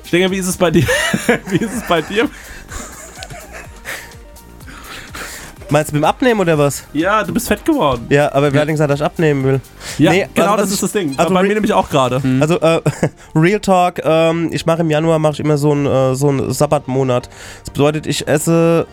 Stenger, 0.05 0.31
wie 0.31 0.39
ist 0.39 0.49
es 0.49 0.57
bei 0.57 0.71
dir? 0.71 0.87
wie 1.51 1.57
ist 1.57 1.75
es 1.77 1.87
bei 1.87 2.01
dir? 2.01 2.29
Meinst 5.73 5.91
du 5.91 5.95
mit 5.97 6.03
dem 6.03 6.05
Abnehmen 6.05 6.39
oder 6.41 6.59
was? 6.59 6.85
Ja, 6.93 7.25
du 7.25 7.33
bist 7.33 7.49
fett 7.49 7.65
geworden. 7.65 8.07
Ja, 8.11 8.33
aber 8.33 8.53
wer 8.53 8.61
hat 8.61 8.69
denn 8.69 8.75
gesagt, 8.75 8.91
dass 8.91 9.01
ich 9.01 9.05
abnehmen 9.07 9.43
will? 9.45 9.61
Ja, 9.99 10.11
Nee, 10.13 10.29
genau 10.35 10.53
was 10.53 10.57
das 10.61 10.69
ich- 10.69 10.75
ist 10.75 10.83
das 10.83 10.93
Ding. 10.93 11.15
also 11.19 11.33
bei 11.33 11.43
mir 11.43 11.55
nämlich 11.55 11.73
auch 11.73 11.89
gerade. 11.89 12.21
Also 12.41 12.61
äh, 12.61 12.81
Real 13.35 13.59
Talk, 13.61 14.01
ähm, 14.05 14.51
ich 14.53 14.67
mache 14.67 14.83
im 14.83 14.91
Januar 14.91 15.19
mache 15.19 15.33
ich 15.33 15.41
immer 15.41 15.57
so 15.57 15.73
einen 15.73 15.87
äh, 15.87 16.15
so 16.15 16.29
einen 16.29 16.53
Sabbatmonat. 16.53 17.29
Das 17.65 17.71
bedeutet, 17.73 18.07
ich 18.07 18.29
esse 18.29 18.87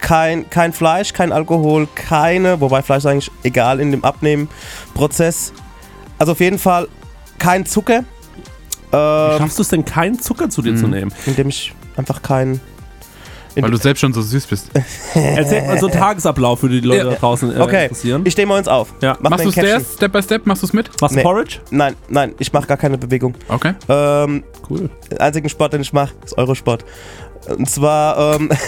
kein, 0.00 0.48
kein 0.50 0.72
Fleisch, 0.72 1.12
kein 1.12 1.32
Alkohol, 1.32 1.88
keine, 1.94 2.60
wobei 2.60 2.82
Fleisch 2.82 2.98
ist 2.98 3.06
eigentlich 3.06 3.30
egal 3.44 3.80
in 3.80 3.90
dem 3.92 4.04
Abnehmen-Prozess. 4.04 5.52
Also 6.18 6.32
auf 6.32 6.40
jeden 6.40 6.58
Fall 6.58 6.88
kein 7.38 7.64
Zucker, 7.66 8.04
Wie 8.90 8.96
ähm, 8.96 9.38
schaffst 9.38 9.58
du 9.58 9.62
es 9.62 9.68
denn, 9.68 9.84
keinen 9.84 10.20
Zucker 10.20 10.48
zu 10.50 10.62
dir 10.62 10.74
zu 10.76 10.88
nehmen? 10.88 11.12
indem 11.26 11.48
ich 11.48 11.74
einfach 11.96 12.22
kein 12.22 12.60
Weil 13.62 13.70
du 13.70 13.76
selbst 13.76 14.00
schon 14.00 14.12
so 14.12 14.22
süß 14.22 14.46
bist. 14.46 14.70
Erzähl 15.14 15.66
mal 15.66 15.78
so 15.78 15.86
einen 15.86 15.94
Tagesablauf 15.98 16.60
für 16.60 16.68
die 16.68 16.80
Leute 16.80 17.04
Ja. 17.04 17.10
da 17.10 17.16
draußen 17.16 17.56
äh, 17.56 17.60
Okay, 17.60 17.82
interessieren. 17.84 18.22
ich 18.24 18.32
stehe 18.32 18.46
morgens 18.46 18.68
auf. 18.68 18.92
Ja. 19.00 19.16
Mach 19.20 19.30
Machst 19.30 19.44
du 19.44 19.48
es 19.60 19.94
Step 19.94 20.12
by 20.12 20.22
Step? 20.22 20.46
Machst 20.46 20.62
du 20.62 20.66
es 20.66 20.72
mit? 20.72 20.90
Machst 21.00 21.14
du 21.14 21.18
Nee. 21.18 21.22
Porridge? 21.24 21.58
Nein, 21.70 21.94
nein, 22.08 22.34
ich 22.38 22.52
mache 22.52 22.66
gar 22.66 22.76
keine 22.76 22.98
Bewegung. 22.98 23.34
Okay. 23.48 23.74
Ähm, 23.88 24.44
Cool. 24.70 24.90
Den 25.10 25.18
einzigen 25.18 25.48
Sport, 25.48 25.72
den 25.72 25.80
ich 25.80 25.92
mache, 25.92 26.12
ist 26.24 26.36
Eurosport. 26.36 26.84
Und 27.48 27.68
zwar, 27.70 28.34
ähm, 28.34 28.50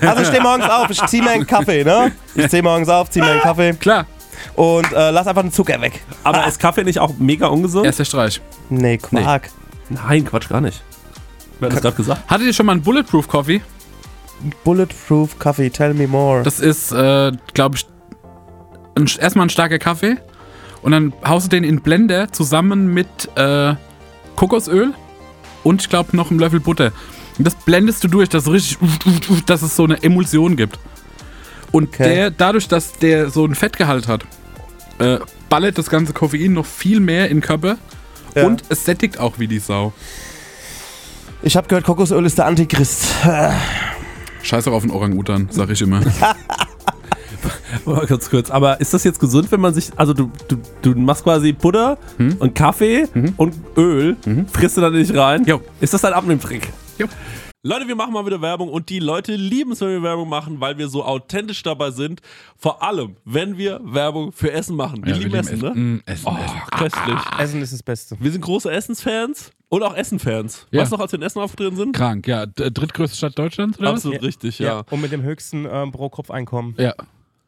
also 0.00 0.22
ich 0.22 0.28
stehe 0.28 0.42
morgens 0.42 0.68
auf, 0.68 0.90
ich 0.90 1.00
ziehe 1.06 1.22
mir 1.22 1.30
einen 1.30 1.46
Kaffee, 1.46 1.84
ne? 1.84 2.12
Ich 2.34 2.46
stehe 2.46 2.62
morgens 2.62 2.88
auf, 2.88 3.10
ziehe 3.10 3.24
mir 3.24 3.30
einen 3.32 3.40
Kaffee 3.40 3.72
Klar. 3.74 4.06
und 4.56 4.90
äh, 4.92 5.10
lass 5.10 5.26
einfach 5.26 5.42
den 5.42 5.52
Zucker 5.52 5.80
weg. 5.80 6.02
Aber 6.24 6.46
ist 6.46 6.58
Kaffee 6.58 6.84
nicht 6.84 6.98
auch 6.98 7.12
mega 7.18 7.46
ungesund? 7.46 7.86
Erster 7.86 8.04
Streich. 8.04 8.40
Nee, 8.70 8.98
Quark. 8.98 9.50
Nein, 9.88 10.24
Quatsch, 10.24 10.48
gar 10.48 10.60
nicht. 10.60 10.82
Wer 11.62 11.68
hat 11.68 11.76
das 11.76 11.82
gerade 11.82 11.96
gesagt? 11.96 12.28
Hattet 12.30 12.46
ihr 12.46 12.52
schon 12.52 12.66
mal 12.66 12.72
einen 12.72 12.82
Bulletproof 12.82 13.28
Coffee? 13.28 13.60
Bulletproof 14.64 15.38
Coffee, 15.38 15.70
tell 15.70 15.94
me 15.94 16.06
more. 16.08 16.42
Das 16.42 16.58
ist, 16.60 16.92
äh, 16.92 17.32
glaube 17.54 17.76
ich, 17.76 17.86
ein, 18.96 19.06
erstmal 19.20 19.46
ein 19.46 19.50
starker 19.50 19.78
Kaffee. 19.78 20.16
Und 20.82 20.92
dann 20.92 21.12
haust 21.24 21.46
du 21.46 21.50
den 21.50 21.62
in 21.64 21.80
Blender 21.80 22.32
zusammen 22.32 22.92
mit 22.92 23.06
äh, 23.36 23.74
Kokosöl 24.34 24.92
und 25.62 25.82
ich 25.82 25.88
glaube 25.88 26.16
noch 26.16 26.30
einem 26.30 26.40
Löffel 26.40 26.58
Butter. 26.58 26.90
Und 27.38 27.46
das 27.46 27.54
blendest 27.54 28.02
du 28.02 28.08
durch, 28.08 28.28
dass, 28.28 28.46
es 28.46 28.52
richtig, 28.52 28.78
dass 29.46 29.62
es 29.62 29.76
so 29.76 29.84
eine 29.84 30.02
Emulsion 30.02 30.56
gibt. 30.56 30.78
Und 31.70 31.88
Okay. 31.94 32.02
der, 32.02 32.30
dadurch, 32.30 32.66
dass 32.68 32.94
der 32.98 33.30
so 33.30 33.44
einen 33.44 33.54
Fettgehalt 33.54 34.08
hat, 34.08 34.24
äh, 34.98 35.18
ballert 35.48 35.78
das 35.78 35.88
ganze 35.88 36.12
Koffein 36.12 36.52
noch 36.52 36.66
viel 36.66 36.98
mehr 37.00 37.28
in 37.30 37.36
den 37.38 37.42
Körper. 37.42 37.78
Ja. 38.34 38.46
Und 38.46 38.64
es 38.68 38.84
sättigt 38.84 39.18
auch 39.20 39.38
wie 39.38 39.46
die 39.46 39.58
Sau. 39.60 39.92
Ich 41.42 41.56
habe 41.56 41.66
gehört, 41.68 41.84
Kokosöl 41.84 42.24
ist 42.24 42.38
der 42.38 42.46
Antichrist. 42.46 43.14
Scheiß 44.42 44.66
auch 44.68 44.72
auf 44.72 44.82
den 44.82 44.90
Orang-Utan, 44.90 45.48
sag 45.50 45.70
ich 45.70 45.80
immer. 45.82 46.00
Mal 47.84 48.06
ganz 48.06 48.30
kurz. 48.30 48.50
Aber 48.50 48.80
ist 48.80 48.94
das 48.94 49.02
jetzt 49.04 49.18
gesund, 49.18 49.50
wenn 49.50 49.60
man 49.60 49.74
sich. 49.74 49.90
Also, 49.96 50.12
du, 50.14 50.30
du, 50.48 50.56
du 50.82 50.94
machst 51.00 51.24
quasi 51.24 51.52
Butter 51.52 51.98
Hm? 52.18 52.36
und 52.38 52.54
Kaffee 52.54 53.08
und 53.36 53.54
Öl, 53.76 54.16
frisst 54.52 54.76
du 54.76 54.80
dann 54.80 54.92
nicht 54.92 55.14
rein? 55.16 55.44
Jo. 55.44 55.60
Ist 55.80 55.92
das 55.94 56.02
dein 56.02 56.12
Abnehmtrick? 56.12 56.68
Jo. 56.98 57.06
Leute, 57.64 57.86
wir 57.86 57.94
machen 57.94 58.12
mal 58.12 58.26
wieder 58.26 58.40
Werbung 58.42 58.68
und 58.68 58.88
die 58.88 58.98
Leute 58.98 59.34
lieben 59.36 59.70
es, 59.72 59.80
wenn 59.80 59.88
wir 59.90 60.02
Werbung 60.02 60.28
machen, 60.28 60.60
weil 60.60 60.78
wir 60.78 60.88
so 60.88 61.04
authentisch 61.04 61.62
dabei 61.62 61.92
sind. 61.92 62.20
Vor 62.58 62.82
allem, 62.82 63.16
wenn 63.24 63.56
wir 63.56 63.80
Werbung 63.84 64.32
für 64.32 64.50
Essen 64.52 64.74
machen. 64.76 65.04
Wir 65.04 65.14
Ja, 65.14 65.18
lieben 65.20 65.34
Essen, 65.34 65.58
ne? 65.60 65.70
Mm, 65.72 66.02
Essen, 66.04 66.26
Oh, 66.26 66.36
Essen. 66.44 66.60
köstlich. 66.76 67.18
Essen 67.38 67.62
ist 67.62 67.72
das 67.72 67.82
Beste. 67.84 68.16
Wir 68.18 68.32
sind 68.32 68.40
große 68.40 68.68
Essensfans 68.70 69.52
und 69.72 69.82
auch 69.82 69.96
Essenfans. 69.96 70.66
Ja. 70.70 70.82
Weißt 70.82 70.92
du 70.92 70.96
noch, 70.96 71.02
als 71.02 71.12
wir 71.12 71.18
in 71.18 71.22
Essen 71.24 71.40
aufgetreten 71.40 71.76
sind? 71.76 71.96
Krank, 71.96 72.26
ja. 72.26 72.44
Drittgrößte 72.44 73.16
Stadt 73.16 73.38
Deutschlands, 73.38 73.78
oder 73.78 73.88
Absolut 73.88 74.22
richtig, 74.22 74.58
ja. 74.58 74.84
Und 74.90 75.00
mit 75.00 75.12
dem 75.12 75.22
höchsten 75.22 75.66
ähm, 75.70 75.92
Pro-Kopf-Einkommen. 75.92 76.74
was? 76.76 76.84
Ja. 76.84 76.94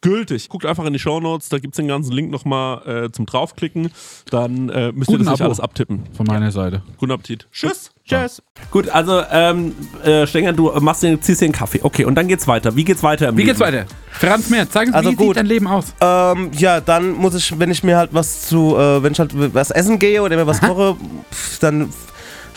gültig. 0.00 0.48
Guckt 0.48 0.64
einfach 0.66 0.84
in 0.84 0.92
die 0.92 0.98
Shownotes, 0.98 1.48
da 1.48 1.58
gibt's 1.58 1.76
den 1.76 1.88
ganzen 1.88 2.12
Link 2.12 2.30
nochmal 2.30 3.04
äh, 3.06 3.10
zum 3.12 3.26
draufklicken. 3.26 3.90
Dann 4.30 4.68
äh, 4.68 4.92
müsst 4.92 5.10
ihr 5.10 5.18
Guten 5.18 5.24
das 5.24 5.32
nicht 5.32 5.40
Abo. 5.40 5.44
alles 5.44 5.60
abtippen. 5.60 6.04
Von 6.16 6.26
meiner 6.26 6.50
Seite. 6.52 6.82
Guten 6.98 7.12
Appetit. 7.12 7.48
Tschüss. 7.52 7.90
Tschüss. 8.04 8.42
Gut, 8.70 8.88
also, 8.88 9.22
ähm, 9.30 9.74
äh, 10.02 10.26
Stenger, 10.26 10.54
du 10.54 10.70
machst 10.80 11.02
den, 11.02 11.20
ziehst 11.20 11.40
dir 11.42 11.44
einen 11.46 11.52
Kaffee. 11.52 11.80
Okay, 11.82 12.04
und 12.06 12.14
dann 12.14 12.26
geht's 12.26 12.46
weiter. 12.48 12.74
Wie 12.74 12.84
geht's 12.84 13.02
weiter 13.02 13.28
im 13.28 13.36
Wie 13.36 13.44
geht's 13.44 13.58
Leben? 13.58 13.72
weiter? 13.76 13.86
Franz 14.12 14.48
Mehr, 14.48 14.70
zeigen 14.70 14.92
Sie, 14.92 14.96
Also 14.96 15.10
wie 15.10 15.14
gut. 15.16 15.26
sieht 15.28 15.36
dein 15.36 15.46
Leben 15.46 15.66
aus? 15.66 15.92
Ähm, 16.00 16.50
ja, 16.54 16.80
dann 16.80 17.12
muss 17.12 17.34
ich, 17.34 17.58
wenn 17.58 17.70
ich 17.70 17.82
mir 17.84 17.98
halt 17.98 18.10
was 18.14 18.48
zu, 18.48 18.76
äh, 18.76 19.02
wenn 19.02 19.12
ich 19.12 19.18
halt 19.20 19.32
was 19.54 19.70
essen 19.70 19.98
gehe 19.98 20.22
oder 20.22 20.36
mir 20.36 20.46
was 20.46 20.60
koche, 20.60 20.96
dann 21.60 21.92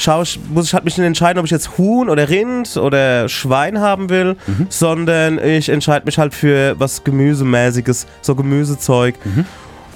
schaue 0.02 0.24
ich, 0.24 0.40
muss 0.50 0.66
ich 0.66 0.74
halt 0.74 0.84
mich 0.84 0.98
nicht 0.98 1.08
entscheiden, 1.08 1.40
ob 1.40 1.46
ich 1.46 1.52
jetzt 1.52 1.78
Huhn 1.78 2.10
oder 2.10 2.30
Rind 2.30 2.76
oder 2.78 3.30
Schwein 3.30 3.80
haben 3.80 4.10
will, 4.10 4.36
sondern 4.70 5.38
ich 5.44 5.70
entscheide 5.70 6.06
mich 6.06 6.18
halt 6.18 6.34
für 6.34 6.76
was 6.80 7.04
Gemüsemäßiges, 7.04 8.08
so 8.22 8.36
Gemüsezeug. 8.36 9.16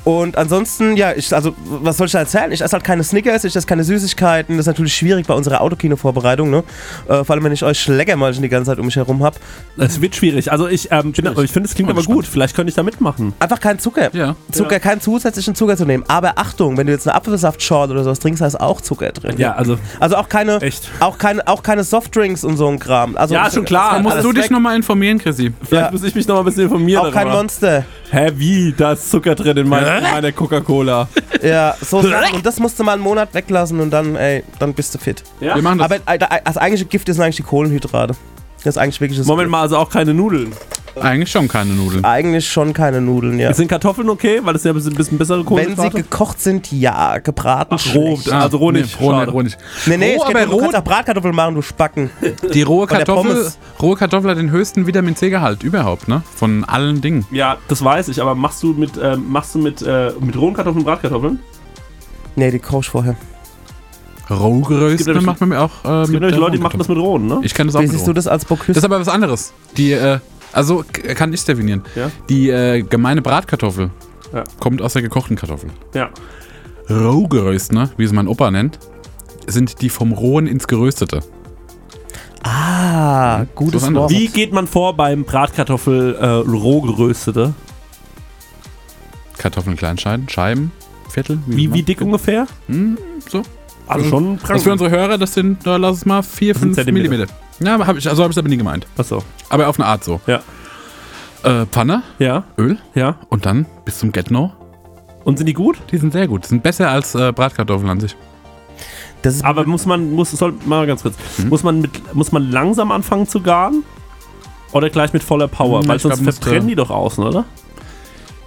Und 0.05 0.37
ansonsten, 0.37 0.95
ja, 0.95 1.11
ich, 1.13 1.33
also, 1.35 1.55
was 1.65 1.97
soll 1.97 2.05
ich 2.07 2.13
da 2.13 2.19
erzählen? 2.19 2.51
Ich 2.51 2.61
esse 2.61 2.73
halt 2.73 2.83
keine 2.83 3.03
Snickers, 3.03 3.43
ich 3.43 3.55
esse 3.55 3.65
keine 3.67 3.83
Süßigkeiten. 3.83 4.55
Das 4.55 4.63
ist 4.63 4.67
natürlich 4.67 4.93
schwierig 4.95 5.25
bei 5.25 5.33
unserer 5.33 5.61
Autokino-Vorbereitung, 5.61 6.49
ne? 6.51 6.63
Äh, 7.09 7.23
vor 7.23 7.31
allem, 7.35 7.43
wenn 7.43 7.51
ich 7.51 7.63
euch 7.63 7.79
Schleckermäulchen 7.79 8.41
die 8.43 8.49
ganze 8.49 8.69
Zeit 8.71 8.79
um 8.79 8.85
mich 8.85 8.95
herum 8.95 9.23
habe. 9.23 9.37
Es 9.77 9.99
wird 10.01 10.15
schwierig. 10.15 10.51
Also 10.51 10.67
ich, 10.67 10.91
ähm, 10.91 11.11
bin, 11.11 11.25
ich 11.43 11.51
finde, 11.51 11.67
es 11.67 11.75
klingt 11.75 11.89
Bin 11.89 11.97
aber 11.97 12.05
gut. 12.05 12.25
Vielleicht 12.27 12.55
könnte 12.55 12.69
ich 12.69 12.75
da 12.75 12.83
mitmachen. 12.83 13.33
Einfach 13.39 13.59
kein 13.59 13.79
Zucker. 13.79 14.09
Ja. 14.15 14.35
Zucker, 14.51 14.79
keinen 14.79 15.01
zusätzlichen 15.01 15.55
Zucker 15.55 15.75
zu 15.75 15.85
nehmen. 15.85 16.03
Aber 16.07 16.33
Achtung, 16.37 16.77
wenn 16.77 16.85
du 16.85 16.93
jetzt 16.93 17.07
eine 17.07 17.15
Apfelsaftschorle 17.15 17.91
oder 17.93 18.03
sowas 18.03 18.19
trinkst, 18.19 18.41
da 18.41 18.45
ist 18.47 18.59
auch 18.61 18.81
Zucker 18.81 19.11
drin. 19.11 19.35
Ja, 19.39 19.53
also 19.55 19.77
Also 19.99 20.17
auch 20.17 20.29
keine, 20.29 20.61
Echt? 20.61 20.87
auch 20.99 21.17
keine, 21.17 21.47
auch 21.47 21.63
keine 21.63 21.83
Softdrinks 21.83 22.43
und 22.43 22.57
so 22.57 22.67
ein 22.67 22.77
Kram. 22.77 23.17
Also 23.17 23.33
Ja, 23.33 23.49
schon 23.49 23.65
klar. 23.65 23.93
Da 23.95 23.99
musst 24.01 24.23
du 24.23 24.31
dich 24.33 24.51
nochmal 24.51 24.75
informieren, 24.75 25.17
Chrissy. 25.17 25.51
vielleicht 25.67 25.87
Ja. 25.87 25.91
muss 25.91 26.03
ich 26.03 26.13
mich 26.13 26.27
noch 26.27 26.35
mal 26.35 26.41
ein 26.41 26.45
bisschen 26.45 26.63
informieren. 26.65 27.01
Auch 27.07 27.11
kein 27.11 27.25
darüber. 27.25 27.37
Monster. 27.37 27.85
Hä, 28.15 28.31
wie? 28.35 28.71
Da 28.71 28.93
ist 28.93 29.11
Zucker 29.11 29.35
drin 29.35 29.57
in, 29.57 29.67
mein, 29.67 29.83
in 29.97 30.03
meiner 30.03 30.31
Coca-Cola. 30.31 31.09
Ja, 31.43 31.75
so 31.81 32.01
Sachen. 32.01 32.35
Und 32.35 32.45
das 32.45 32.59
musst 32.61 32.79
du 32.79 32.83
mal 32.85 32.93
einen 32.93 33.01
Monat 33.01 33.33
weglassen 33.33 33.81
und 33.81 33.91
dann, 33.91 34.15
ey, 34.15 34.41
dann 34.57 34.73
bist 34.73 34.95
du 34.95 34.99
fit. 34.99 35.21
Ja? 35.41 35.53
Wir 35.55 35.61
machen 35.61 35.79
das. 35.79 35.91
Aber 35.91 35.95
äh, 36.13 36.17
da- 36.17 36.29
das 36.45 36.55
eigentliche 36.57 36.85
Gift 36.85 37.07
sind 37.07 37.19
eigentlich 37.21 37.35
die 37.35 37.43
Kohlenhydrate. 37.43 38.15
Das 38.63 38.75
ist 38.75 38.77
eigentlich 38.77 39.01
wirklich 39.01 39.17
das 39.17 39.27
Moment 39.27 39.49
mal, 39.51 39.61
also 39.61 39.75
auch 39.77 39.89
keine 39.89 40.13
Nudeln. 40.13 40.53
Eigentlich 41.01 41.31
schon 41.31 41.47
keine 41.47 41.73
Nudeln. 41.73 42.03
Eigentlich 42.05 42.49
schon 42.49 42.73
keine 42.73 43.01
Nudeln, 43.01 43.37
ja. 43.39 43.53
Sind 43.53 43.67
Kartoffeln 43.67 44.09
okay? 44.09 44.39
Weil 44.43 44.53
das 44.53 44.63
ja 44.63 44.71
ein 44.71 44.75
bisschen, 44.75 44.95
bisschen 44.95 45.17
bessere 45.17 45.37
Wenn 45.39 45.43
sie 45.43 45.47
Kohlenhydrate. 45.49 46.03
gekocht 46.03 46.41
sind, 46.41 46.71
ja. 46.71 47.17
Gebraten, 47.19 47.75
roh. 47.75 48.15
schlecht. 48.17 48.31
Also 48.31 48.57
roh 48.57 48.71
nicht, 48.71 48.99
Nee, 48.99 49.05
roh, 49.07 49.23
roh 49.23 49.41
nicht. 49.41 49.57
Nee, 49.85 49.97
nee, 49.97 50.15
roh, 50.15 50.25
geht 50.25 50.35
aber 50.35 50.45
nur, 50.45 50.47
du 50.47 50.53
roh, 50.55 50.61
kannst 50.61 50.75
auch 50.77 50.83
Bratkartoffeln 50.83 51.35
machen, 51.35 51.55
du 51.55 51.61
Spacken. 51.61 52.09
die 52.53 52.61
rohe 52.63 52.87
Kartoffel, 52.87 53.51
rohe 53.81 53.95
Kartoffel 53.95 54.31
hat 54.31 54.37
den 54.37 54.51
höchsten 54.51 54.87
Vitamin 54.87 55.15
C-Gehalt 55.15 55.63
überhaupt, 55.63 56.07
ne? 56.07 56.21
Von 56.35 56.63
allen 56.63 57.01
Dingen. 57.01 57.25
Ja, 57.31 57.57
das 57.67 57.83
weiß 57.83 58.07
ich, 58.07 58.21
aber 58.21 58.35
machst 58.35 58.63
du 58.63 58.73
mit, 58.73 58.91
ähm, 59.01 59.25
machst 59.29 59.53
du 59.55 59.59
mit, 59.59 59.81
äh, 59.81 60.11
mit 60.19 60.37
rohen 60.37 60.53
Kartoffeln 60.53 60.83
Bratkartoffeln? 60.85 61.39
Nee, 62.35 62.51
die 62.51 62.59
koch 62.59 62.81
ich 62.81 62.89
vorher. 62.89 63.15
Roh 64.29 64.61
geröstet 64.61 65.07
nämlich- 65.07 65.23
macht 65.25 65.39
man 65.39 65.49
mir 65.49 65.59
auch 65.61 65.69
äh, 65.85 66.01
Es 66.01 66.09
gibt 66.09 66.21
der 66.23 66.29
nämlich 66.31 66.37
Leute, 66.39 66.57
die 66.57 66.63
machen 66.63 66.79
das 66.79 66.87
mit 66.87 66.97
rohen, 66.97 67.27
ne? 67.27 67.39
Ich 67.43 67.53
kann 67.53 67.67
das 67.67 67.75
auch 67.75 67.81
Wie 67.81 67.83
mit 67.83 67.91
siehst 67.91 68.03
roh. 68.05 68.07
du 68.07 68.13
das 68.13 68.27
als 68.27 68.43
Bocuse? 68.45 68.69
Das 68.69 68.77
ist 68.77 68.83
aber 68.83 68.99
was 68.99 69.07
anderes. 69.07 69.53
Die, 69.77 69.91
äh, 69.91 70.17
also 70.55 70.83
kann 71.15 71.31
ich 71.33 71.43
definieren. 71.45 71.83
Ja. 71.95 72.09
Die 72.29 72.49
äh, 72.49 72.81
gemeine 72.81 73.21
Bratkartoffel 73.21 73.91
Ja. 74.33 74.43
kommt 74.59 74.81
aus 74.81 74.93
der 74.93 75.01
gekochten 75.03 75.35
Kartoffel. 75.35 75.69
Ja. 75.93 76.09
Rohgeröst, 76.89 77.71
ne? 77.73 77.89
Wie 77.97 78.03
es 78.03 78.11
mein 78.11 78.27
Opa 78.27 78.49
nennt, 78.51 78.79
sind 79.47 79.81
die 79.81 79.89
vom 79.89 80.11
Rohen 80.13 80.47
ins 80.47 80.67
Geröstete. 80.67 81.19
ah, 82.43 83.45
gutes 83.55 83.81
was 83.81 83.87
anderes. 83.87 84.11
Wort. 84.11 84.19
Wie 84.19 84.27
geht 84.27 84.53
man 84.53 84.67
vor 84.67 84.95
beim 84.95 85.23
Bratkartoffel 85.23 86.15
äh, 86.15 86.25
roh 86.27 86.81
geröstete? 86.81 87.53
Kartoffeln 89.37 89.75
klein 89.75 89.97
schneiden, 89.97 90.29
Scheiben, 90.29 90.71
Viertel. 91.09 91.39
Wie, 91.45 91.67
man- 91.67 91.77
wie 91.77 91.83
dick 91.83 92.01
ungefähr? 92.01 92.47
Hm, 92.67 92.97
so. 93.29 93.41
Also 93.87 94.09
schon 94.09 94.39
Das 94.47 94.63
für 94.63 94.71
unsere 94.71 94.89
Hörer, 94.89 95.17
das 95.19 95.33
sind, 95.35 95.59
na, 95.65 95.77
lass 95.77 95.97
es 95.97 96.05
mal 96.05 96.23
4, 96.23 96.55
5 96.55 96.75
Zentimeter. 96.75 97.09
Millimeter. 97.09 97.33
Ja, 97.59 97.75
aber 97.75 97.87
hab 97.87 97.97
ich, 97.97 98.07
also 98.09 98.21
habe 98.23 98.31
ich 98.31 98.35
es 98.35 98.39
aber 98.39 98.49
nie 98.49 98.57
gemeint. 98.57 98.85
Achso. 98.97 99.23
Aber 99.49 99.67
auf 99.67 99.79
eine 99.79 99.87
Art 99.87 100.03
so. 100.03 100.19
Ja. 100.27 100.41
Äh, 101.43 101.65
Pfanne, 101.67 102.03
Ja, 102.19 102.43
Öl 102.57 102.77
ja. 102.95 103.17
und 103.29 103.45
dann 103.45 103.65
bis 103.85 103.99
zum 103.99 104.11
Get-No. 104.11 104.51
Und 105.23 105.37
sind 105.37 105.45
die 105.47 105.53
gut? 105.53 105.77
Die 105.91 105.97
sind 105.97 106.11
sehr 106.13 106.27
gut. 106.27 106.43
Die 106.45 106.49
sind 106.49 106.63
besser 106.63 106.89
als 106.89 107.15
äh, 107.15 107.31
Bratkartoffeln 107.31 107.89
an 107.89 107.99
sich. 107.99 108.15
Das 109.21 109.35
ist 109.35 109.43
Aber 109.45 109.65
muss 109.65 109.85
man, 109.85 110.11
muss, 110.11 110.31
soll, 110.31 110.53
mal 110.65 110.85
ganz 110.85 111.01
kurz, 111.03 111.15
Mhm. 111.37 111.49
muss, 111.49 111.63
man 111.63 111.81
mit, 111.81 112.13
muss 112.15 112.31
man 112.31 112.51
langsam 112.51 112.91
anfangen 112.91 113.27
zu 113.27 113.41
garen? 113.41 113.83
Oder 114.71 114.89
gleich 114.89 115.13
mit 115.13 115.23
voller 115.23 115.47
Power? 115.47 115.79
Hm, 115.81 115.87
Weil 115.87 115.95
ich 115.97 116.01
sonst 116.01 116.15
glaub, 116.17 116.25
musst 116.25 116.39
verbrennen 116.43 116.67
du- 116.67 116.71
die 116.71 116.75
doch 116.75 116.89
außen, 116.89 117.23
oder? 117.23 117.45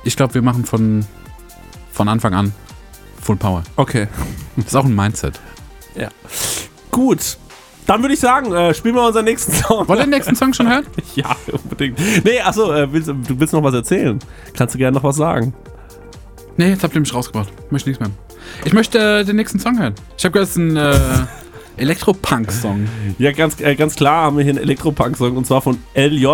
Ich 0.05 0.17
glaube, 0.17 0.35
wir 0.35 0.43
machen 0.43 0.65
von, 0.65 1.05
von 1.93 2.09
Anfang 2.09 2.35
an 2.35 2.53
Full 3.23 3.37
Power. 3.37 3.63
Okay. 3.77 4.07
Das 4.57 4.67
ist 4.67 4.75
auch 4.77 4.85
ein 4.85 4.95
Mindset. 4.95 5.41
Gut. 6.91 7.39
Dann 7.89 8.03
würde 8.03 8.13
ich 8.13 8.21
sagen, 8.21 8.53
äh, 8.53 8.75
spielen 8.75 8.95
wir 8.97 9.07
unseren 9.07 9.25
nächsten 9.25 9.51
Song. 9.51 9.89
Wollt 9.89 9.99
ihr 9.99 10.05
den 10.05 10.11
nächsten 10.11 10.37
Song 10.37 10.53
schon 10.53 10.69
hören? 10.69 10.85
Ja, 11.15 11.35
unbedingt. 11.51 11.99
Nee, 12.23 12.39
achso, 12.39 12.71
äh, 12.71 12.93
willst, 12.93 13.09
du 13.09 13.17
willst 13.41 13.55
noch 13.55 13.63
was 13.63 13.73
erzählen? 13.73 14.19
Kannst 14.55 14.75
du 14.75 14.79
gerne 14.79 14.95
noch 14.95 15.05
was 15.05 15.17
sagen? 15.17 15.55
Nee, 16.59 16.69
jetzt 16.69 16.85
habt 16.85 16.95
ihr 16.95 17.01
mich 17.01 17.15
rausgebracht. 17.15 17.49
Ich 17.65 17.73
möchte 17.73 17.89
nichts 17.89 18.01
mehr. 18.01 18.11
Ich 18.67 18.75
möchte 18.75 18.99
äh, 18.99 19.25
den 19.25 19.37
nächsten 19.37 19.59
Song 19.59 19.81
hören. 19.81 19.95
Ich 20.19 20.25
habe 20.27 20.33
gehört, 20.35 20.51
es 20.51 20.57
ist 20.57 20.59
ein 20.59 20.77
äh, 20.77 20.99
Elektropunk-Song. 21.79 22.87
Ja, 23.17 23.33
ganz, 23.33 23.59
äh, 23.61 23.75
ganz 23.75 23.97
klar 23.97 24.25
haben 24.25 24.37
wir 24.37 24.45
hier 24.45 24.53
einen 24.53 24.63
Elektropunk-Song 24.63 25.35
und 25.39 25.47
zwar 25.47 25.63
von 25.63 25.79
LJ. 25.95 26.27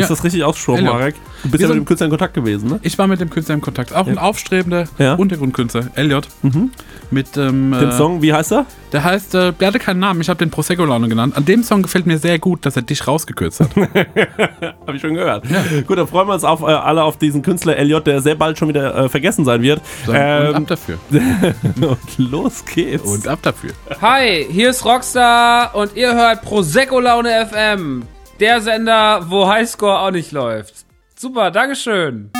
Ja. 0.00 0.04
Ist 0.06 0.10
das 0.10 0.24
richtig 0.24 0.44
ausgesprochen. 0.44 0.84
Marek? 0.84 1.14
Du 1.42 1.50
bist 1.50 1.60
Wir 1.62 1.68
ja 1.68 1.74
mit 1.74 1.82
dem 1.82 1.86
Künstler 1.86 2.06
in 2.06 2.10
Kontakt 2.10 2.34
gewesen, 2.34 2.68
ne? 2.68 2.80
Ich 2.82 2.98
war 2.98 3.06
mit 3.06 3.20
dem 3.20 3.30
Künstler 3.30 3.54
im 3.54 3.60
Kontakt. 3.60 3.94
Auch 3.94 4.06
ein 4.06 4.18
aufstrebender 4.18 4.84
Ja. 4.98 5.14
Untergrundkünstler, 5.14 5.86
Elliot. 5.94 6.28
Mhm. 6.42 6.70
Mit 7.10 7.36
ähm, 7.36 7.72
Den 7.72 7.88
äh, 7.90 7.92
Song, 7.92 8.22
wie 8.22 8.32
heißt 8.32 8.52
er? 8.52 8.66
Der 8.92 9.02
heißt, 9.04 9.34
äh, 9.34 9.52
der 9.52 9.68
hatte 9.68 9.78
keinen 9.78 10.00
Namen. 10.00 10.20
Ich 10.20 10.28
habe 10.28 10.38
den 10.38 10.50
Prosecco 10.50 10.84
Laune 10.84 11.08
genannt. 11.08 11.36
An 11.36 11.44
dem 11.44 11.62
Song 11.62 11.82
gefällt 11.82 12.06
mir 12.06 12.18
sehr 12.18 12.38
gut, 12.38 12.64
dass 12.66 12.76
er 12.76 12.82
dich 12.82 13.06
rausgekürzt 13.06 13.60
hat. 13.60 13.70
Habe 13.76 14.94
ich 14.96 15.00
schon 15.00 15.14
gehört. 15.14 15.44
Gut, 15.86 15.98
dann 15.98 16.06
freuen 16.06 16.28
wir 16.28 16.34
uns 16.34 16.44
auf, 16.44 16.60
äh, 16.62 16.66
alle 16.66 17.02
auf 17.02 17.16
diesen 17.16 17.42
Künstler 17.42 17.76
LJ, 17.82 18.00
der 18.00 18.20
sehr 18.20 18.34
bald 18.34 18.58
schon 18.58 18.68
wieder 18.68 18.94
äh, 18.96 19.08
vergessen 19.08 19.44
sein 19.44 19.62
wird. 19.62 19.80
So, 20.06 20.12
und 20.12 20.18
ab 20.18 20.54
Ähm, 20.56 20.66
dafür. 20.66 20.98
und 21.10 22.18
los 22.18 22.64
geht's. 22.64 23.04
Und 23.10 23.26
ab 23.26 23.40
dafür. 23.42 23.70
Hi, 24.00 24.46
hier 24.50 24.70
ist 24.70 24.84
Rockstar 24.84 25.74
und 25.74 25.96
ihr 25.96 26.14
hört 26.14 26.42
Prosecco 26.42 27.00
Laune 27.00 27.46
FM. 27.46 28.02
Der 28.40 28.62
Sender, 28.62 29.30
wo 29.30 29.46
Highscore 29.46 29.98
auch 29.98 30.10
nicht 30.10 30.32
läuft. 30.32 30.86
Super, 31.14 31.50
Dankeschön. 31.50 32.30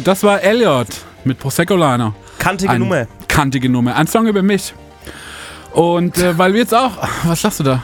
Das 0.00 0.22
war 0.22 0.42
Elliot 0.42 0.88
mit 1.24 1.38
Prosecco 1.38 1.76
Liner. 1.76 2.14
Kantige 2.38 2.72
Ein- 2.72 2.80
Nummer. 2.80 3.06
Kantige 3.28 3.68
Nummer. 3.68 3.96
Ein 3.96 4.06
Song 4.06 4.26
über 4.26 4.42
mich. 4.42 4.74
Und 5.72 6.18
äh, 6.18 6.36
weil 6.38 6.52
wir 6.52 6.60
jetzt 6.60 6.74
auch. 6.74 6.92
Was 7.24 7.42
sagst 7.42 7.60
du 7.60 7.64
da? 7.64 7.82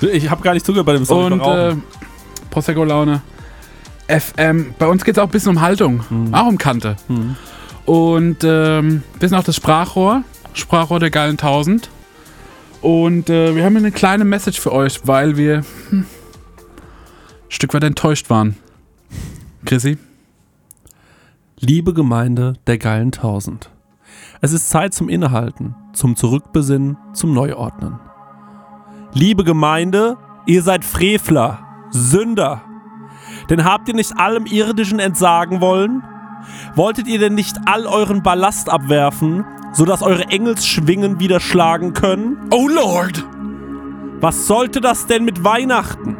Ich 0.00 0.28
habe 0.30 0.42
gar 0.42 0.54
nicht 0.54 0.66
zugehört 0.66 0.86
bei 0.86 0.94
dem 0.94 1.04
Song. 1.04 1.32
Und 1.32 1.40
äh. 1.40 1.74
Prosecco 2.50 2.84
Laune. 2.84 3.22
FM. 4.08 4.74
Bei 4.78 4.86
uns 4.86 5.04
geht 5.04 5.16
es 5.16 5.18
auch 5.18 5.26
ein 5.26 5.30
bisschen 5.30 5.50
um 5.50 5.60
Haltung. 5.60 6.04
Mhm. 6.10 6.34
Auch 6.34 6.46
um 6.46 6.58
Kante. 6.58 6.96
Und 7.86 8.44
ähm, 8.44 9.02
ein 9.14 9.18
bisschen 9.18 9.36
auch 9.38 9.44
das 9.44 9.56
Sprachrohr. 9.56 10.22
Sprachrohr 10.52 11.00
der 11.00 11.10
geilen 11.10 11.32
1000. 11.32 11.88
Und 12.80 13.30
äh, 13.30 13.56
wir 13.56 13.64
haben 13.64 13.76
eine 13.76 13.92
kleine 13.92 14.24
Message 14.24 14.60
für 14.60 14.72
euch, 14.72 15.00
weil 15.04 15.36
wir 15.36 15.64
hm, 15.88 16.00
ein 16.00 16.06
Stück 17.48 17.72
weit 17.72 17.82
enttäuscht 17.84 18.28
waren. 18.28 18.56
Chrissy? 19.64 19.96
Liebe 21.66 21.94
Gemeinde 21.94 22.52
der 22.66 22.76
geilen 22.76 23.10
Tausend. 23.10 23.70
Es 24.42 24.52
ist 24.52 24.68
Zeit 24.68 24.92
zum 24.92 25.08
Innehalten, 25.08 25.74
zum 25.94 26.14
Zurückbesinnen, 26.14 26.98
zum 27.14 27.32
Neuordnen. 27.32 27.98
Liebe 29.14 29.44
Gemeinde, 29.44 30.18
ihr 30.44 30.62
seid 30.62 30.84
Frevler, 30.84 31.60
Sünder. 31.90 32.60
Denn 33.48 33.64
habt 33.64 33.88
ihr 33.88 33.94
nicht 33.94 34.18
allem 34.18 34.44
Irdischen 34.44 34.98
entsagen 34.98 35.62
wollen? 35.62 36.02
Wolltet 36.74 37.06
ihr 37.06 37.18
denn 37.18 37.34
nicht 37.34 37.56
all 37.64 37.86
euren 37.86 38.22
Ballast 38.22 38.68
abwerfen, 38.68 39.46
sodass 39.72 40.02
eure 40.02 40.26
Engelsschwingen 40.28 41.18
wieder 41.18 41.40
schlagen 41.40 41.94
können? 41.94 42.36
Oh 42.50 42.68
Lord! 42.68 43.26
Was 44.20 44.46
sollte 44.46 44.82
das 44.82 45.06
denn 45.06 45.24
mit 45.24 45.44
Weihnachten? 45.44 46.18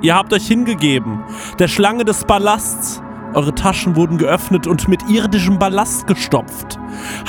Ihr 0.00 0.14
habt 0.14 0.32
euch 0.32 0.46
hingegeben, 0.46 1.24
der 1.58 1.68
Schlange 1.68 2.06
des 2.06 2.24
Ballasts. 2.24 3.02
Eure 3.34 3.54
Taschen 3.54 3.96
wurden 3.96 4.18
geöffnet 4.18 4.66
und 4.66 4.88
mit 4.88 5.08
irdischem 5.10 5.58
Ballast 5.58 6.06
gestopft. 6.06 6.78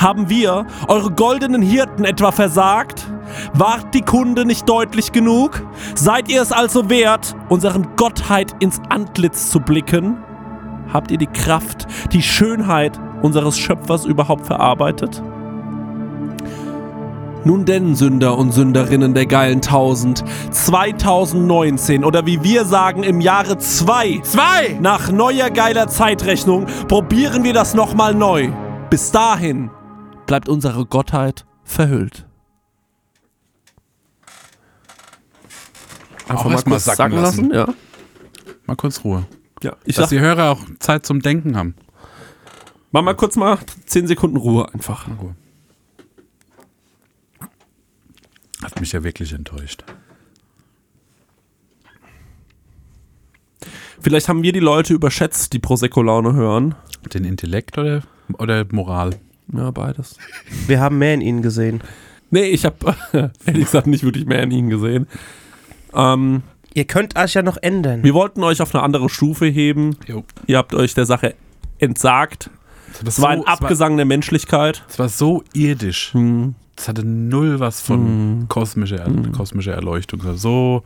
Haben 0.00 0.28
wir, 0.28 0.66
eure 0.88 1.10
goldenen 1.10 1.62
Hirten, 1.62 2.04
etwa 2.04 2.32
versagt? 2.32 3.06
Wart 3.52 3.94
die 3.94 4.02
Kunde 4.02 4.44
nicht 4.44 4.68
deutlich 4.68 5.12
genug? 5.12 5.62
Seid 5.94 6.30
ihr 6.30 6.40
es 6.40 6.52
also 6.52 6.88
wert, 6.88 7.36
unseren 7.48 7.96
Gottheit 7.96 8.54
ins 8.60 8.80
Antlitz 8.88 9.50
zu 9.50 9.60
blicken? 9.60 10.16
Habt 10.92 11.10
ihr 11.10 11.18
die 11.18 11.26
Kraft, 11.26 11.86
die 12.12 12.22
Schönheit 12.22 12.98
unseres 13.22 13.58
Schöpfers 13.58 14.06
überhaupt 14.06 14.46
verarbeitet? 14.46 15.22
Nun 17.44 17.64
denn, 17.64 17.94
Sünder 17.94 18.36
und 18.36 18.52
Sünderinnen 18.52 19.14
der 19.14 19.26
geilen 19.26 19.62
Tausend, 19.62 20.24
2019 20.50 22.04
oder 22.04 22.26
wie 22.26 22.42
wir 22.42 22.64
sagen 22.64 23.02
im 23.02 23.20
Jahre 23.20 23.58
2, 23.58 24.20
Zwei! 24.22 24.76
nach 24.80 25.10
neuer 25.10 25.50
geiler 25.50 25.88
Zeitrechnung, 25.88 26.66
probieren 26.88 27.44
wir 27.44 27.52
das 27.52 27.74
nochmal 27.74 28.14
neu. 28.14 28.50
Bis 28.90 29.12
dahin 29.12 29.70
bleibt 30.26 30.48
unsere 30.48 30.84
Gottheit 30.84 31.46
verhüllt. 31.64 32.26
Auch 36.28 36.50
erst 36.50 36.66
mal 36.66 36.78
sacken 36.78 37.16
lassen. 37.16 37.54
ja. 37.54 37.68
Mal 38.66 38.76
kurz 38.76 39.02
Ruhe. 39.04 39.24
ja. 39.62 39.72
Ich 39.84 39.96
Dass 39.96 40.10
sag, 40.10 40.10
die 40.10 40.20
Hörer 40.20 40.50
auch 40.50 40.60
Zeit 40.78 41.06
zum 41.06 41.22
Denken 41.22 41.56
haben. 41.56 41.74
mach 42.92 43.00
mal 43.02 43.14
kurz 43.14 43.36
mal 43.36 43.56
10 43.86 44.06
Sekunden 44.06 44.36
Ruhe 44.36 44.68
einfach. 44.74 45.06
Hat 48.78 48.82
mich 48.82 48.92
ja 48.92 49.02
wirklich 49.02 49.32
enttäuscht. 49.32 49.82
Vielleicht 54.00 54.28
haben 54.28 54.44
wir 54.44 54.52
die 54.52 54.60
Leute 54.60 54.94
überschätzt, 54.94 55.52
die 55.52 55.58
Prosecco-Laune 55.58 56.32
hören. 56.34 56.76
Den 57.12 57.24
Intellekt 57.24 57.76
oder, 57.76 58.04
oder 58.34 58.64
Moral? 58.70 59.16
Ja, 59.52 59.72
beides. 59.72 60.16
Wir 60.68 60.78
haben 60.78 60.96
mehr 60.98 61.14
in 61.14 61.22
ihnen 61.22 61.42
gesehen. 61.42 61.80
Nee, 62.30 62.44
ich 62.44 62.64
habe 62.64 62.94
ehrlich 63.46 63.64
gesagt 63.64 63.88
nicht 63.88 64.04
wirklich 64.04 64.26
mehr 64.26 64.44
in 64.44 64.52
ihnen 64.52 64.70
gesehen. 64.70 65.08
Ähm, 65.92 66.44
Ihr 66.72 66.84
könnt 66.84 67.18
euch 67.18 67.34
ja 67.34 67.42
noch 67.42 67.56
ändern. 67.56 68.04
wir 68.04 68.14
wollten 68.14 68.44
euch 68.44 68.62
auf 68.62 68.72
eine 68.72 68.84
andere 68.84 69.08
Stufe 69.08 69.46
heben. 69.46 69.96
Jo. 70.06 70.22
Ihr 70.46 70.56
habt 70.56 70.72
euch 70.72 70.94
der 70.94 71.06
Sache 71.06 71.34
entsagt. 71.80 72.48
Es 73.04 73.20
war 73.20 73.30
ein 73.30 73.44
Abgesang 73.44 73.96
der 73.96 74.06
Menschlichkeit. 74.06 74.84
Es 74.88 75.00
war 75.00 75.08
so 75.08 75.42
irdisch. 75.52 76.14
Es 76.78 76.86
hatte 76.86 77.04
null 77.04 77.58
was 77.58 77.80
von 77.80 78.46
kosmischer, 78.48 79.04
kosmischer 79.36 79.72
Erleuchtung. 79.72 80.20
Es 80.20 80.26
war 80.26 80.36
so 80.36 80.82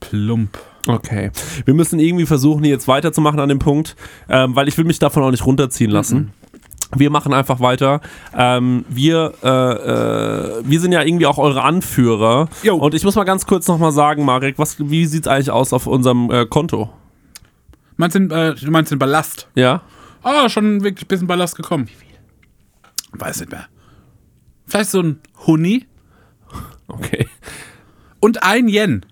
plump. 0.00 0.58
Okay. 0.86 1.30
Wir 1.66 1.74
müssen 1.74 2.00
irgendwie 2.00 2.24
versuchen, 2.24 2.64
hier 2.64 2.72
jetzt 2.72 2.88
weiterzumachen 2.88 3.38
an 3.38 3.50
dem 3.50 3.58
Punkt, 3.58 3.94
ähm, 4.30 4.56
weil 4.56 4.68
ich 4.68 4.78
will 4.78 4.86
mich 4.86 4.98
davon 4.98 5.22
auch 5.22 5.30
nicht 5.30 5.44
runterziehen 5.44 5.90
lassen. 5.90 6.32
Wir 6.96 7.10
machen 7.10 7.34
einfach 7.34 7.60
weiter. 7.60 8.00
Ähm, 8.34 8.86
wir, 8.88 9.34
äh, 9.42 9.48
äh, 9.48 10.62
wir 10.64 10.80
sind 10.80 10.92
ja 10.92 11.02
irgendwie 11.02 11.26
auch 11.26 11.36
eure 11.36 11.62
Anführer. 11.62 12.48
Jo. 12.62 12.76
Und 12.76 12.94
ich 12.94 13.04
muss 13.04 13.14
mal 13.14 13.24
ganz 13.24 13.44
kurz 13.44 13.68
nochmal 13.68 13.92
sagen, 13.92 14.24
Marek, 14.24 14.58
was, 14.58 14.76
wie 14.78 15.04
sieht's 15.04 15.28
eigentlich 15.28 15.50
aus 15.50 15.74
auf 15.74 15.86
unserem 15.86 16.30
äh, 16.30 16.46
Konto? 16.46 16.88
Meinst 17.98 18.16
du, 18.16 18.20
äh, 18.20 18.54
du 18.54 18.70
meinst 18.70 18.90
den 18.90 18.98
Ballast? 18.98 19.48
Ja? 19.54 19.82
Ah, 20.22 20.48
schon 20.48 20.82
wirklich 20.82 21.04
ein 21.04 21.08
bisschen 21.08 21.26
Ballast 21.26 21.56
gekommen. 21.56 21.86
Wie 21.88 21.92
viel? 21.92 23.20
Weiß 23.20 23.40
nicht 23.40 23.52
mehr. 23.52 23.66
Vielleicht 24.68 24.90
so 24.90 25.00
ein 25.02 25.20
Huni 25.46 25.86
Okay. 26.86 27.26
und 28.20 28.42
ein 28.44 28.68
Yen. 28.68 29.04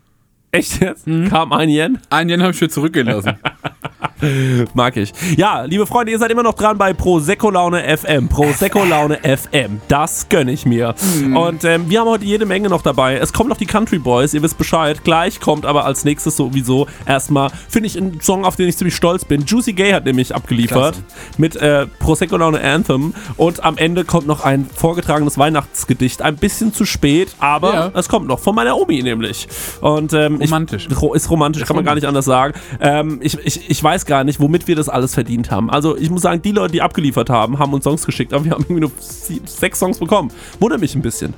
Echt 0.52 0.80
jetzt? 0.80 1.04
Kam 1.28 1.52
ein 1.52 1.68
Yen? 1.68 1.98
Ein 2.08 2.28
Yen 2.28 2.42
habe 2.42 2.52
ich 2.52 2.60
mir 2.60 2.68
zurückgelassen. 2.68 3.36
Mag 4.74 4.96
ich. 4.96 5.12
Ja, 5.36 5.62
liebe 5.64 5.86
Freunde, 5.86 6.12
ihr 6.12 6.18
seid 6.18 6.30
immer 6.30 6.42
noch 6.42 6.54
dran 6.54 6.78
bei 6.78 6.92
Prosecco 6.94 7.50
Laune 7.50 7.82
FM. 7.96 8.28
Prosecco 8.28 8.84
Laune 8.84 9.18
FM. 9.22 9.80
Das 9.88 10.28
gönne 10.28 10.52
ich 10.52 10.64
mir. 10.64 10.94
Und 11.34 11.64
ähm, 11.64 11.90
wir 11.90 12.00
haben 12.00 12.08
heute 12.08 12.24
jede 12.24 12.46
Menge 12.46 12.68
noch 12.68 12.82
dabei. 12.82 13.16
Es 13.16 13.32
kommen 13.32 13.48
noch 13.50 13.56
die 13.58 13.66
Country 13.66 13.98
Boys, 13.98 14.32
ihr 14.34 14.42
wisst 14.42 14.56
Bescheid. 14.58 15.04
Gleich 15.04 15.40
kommt 15.40 15.66
aber 15.66 15.84
als 15.84 16.04
nächstes 16.04 16.36
sowieso 16.36 16.86
erstmal, 17.06 17.50
finde 17.68 17.88
ich, 17.88 17.96
ein 17.96 18.20
Song, 18.22 18.44
auf 18.44 18.56
den 18.56 18.68
ich 18.68 18.76
ziemlich 18.76 18.96
stolz 18.96 19.24
bin. 19.24 19.44
Juicy 19.44 19.72
Gay 19.74 19.92
hat 19.92 20.04
nämlich 20.06 20.34
abgeliefert 20.34 20.96
mit 21.36 21.56
äh, 21.56 21.86
Prosecco 21.98 22.36
Laune 22.38 22.60
Anthem. 22.62 23.12
Und 23.36 23.64
am 23.64 23.76
Ende 23.76 24.04
kommt 24.04 24.26
noch 24.26 24.44
ein 24.44 24.66
vorgetragenes 24.74 25.36
Weihnachtsgedicht. 25.36 26.22
Ein 26.22 26.36
bisschen 26.36 26.72
zu 26.72 26.86
spät, 26.86 27.34
aber 27.38 27.74
Ja. 27.74 27.90
es 27.94 28.08
kommt 28.08 28.26
noch. 28.28 28.40
Von 28.40 28.54
meiner 28.54 28.76
Omi 28.78 29.02
nämlich. 29.02 29.46
Und 29.82 30.12
ähm, 30.14 30.40
ich- 30.40 30.50
Romantisch. 30.50 30.88
Ro- 31.00 31.12
ist 31.14 31.28
romantisch, 31.30 31.64
kann 31.64 31.76
man 31.76 31.84
gar 31.84 31.94
nicht 31.94 32.06
anders 32.06 32.24
sagen. 32.24 32.54
Ähm, 32.80 33.18
ich, 33.22 33.38
ich, 33.44 33.68
ich 33.70 33.82
weiß 33.82 34.05
gar 34.06 34.24
nicht, 34.24 34.40
womit 34.40 34.66
wir 34.66 34.76
das 34.76 34.88
alles 34.88 35.14
verdient 35.14 35.50
haben. 35.50 35.70
Also 35.70 35.96
ich 35.96 36.10
muss 36.10 36.22
sagen, 36.22 36.42
die 36.42 36.52
Leute, 36.52 36.72
die 36.72 36.82
abgeliefert 36.82 37.30
haben, 37.30 37.58
haben 37.58 37.72
uns 37.72 37.84
Songs 37.84 38.04
geschickt, 38.04 38.32
aber 38.32 38.44
wir 38.44 38.52
haben 38.52 38.62
irgendwie 38.64 38.80
nur 38.80 38.92
sechs 38.98 39.78
Songs 39.78 39.98
bekommen. 39.98 40.30
Wundert 40.60 40.80
mich 40.80 40.94
ein 40.94 41.02
bisschen. 41.02 41.34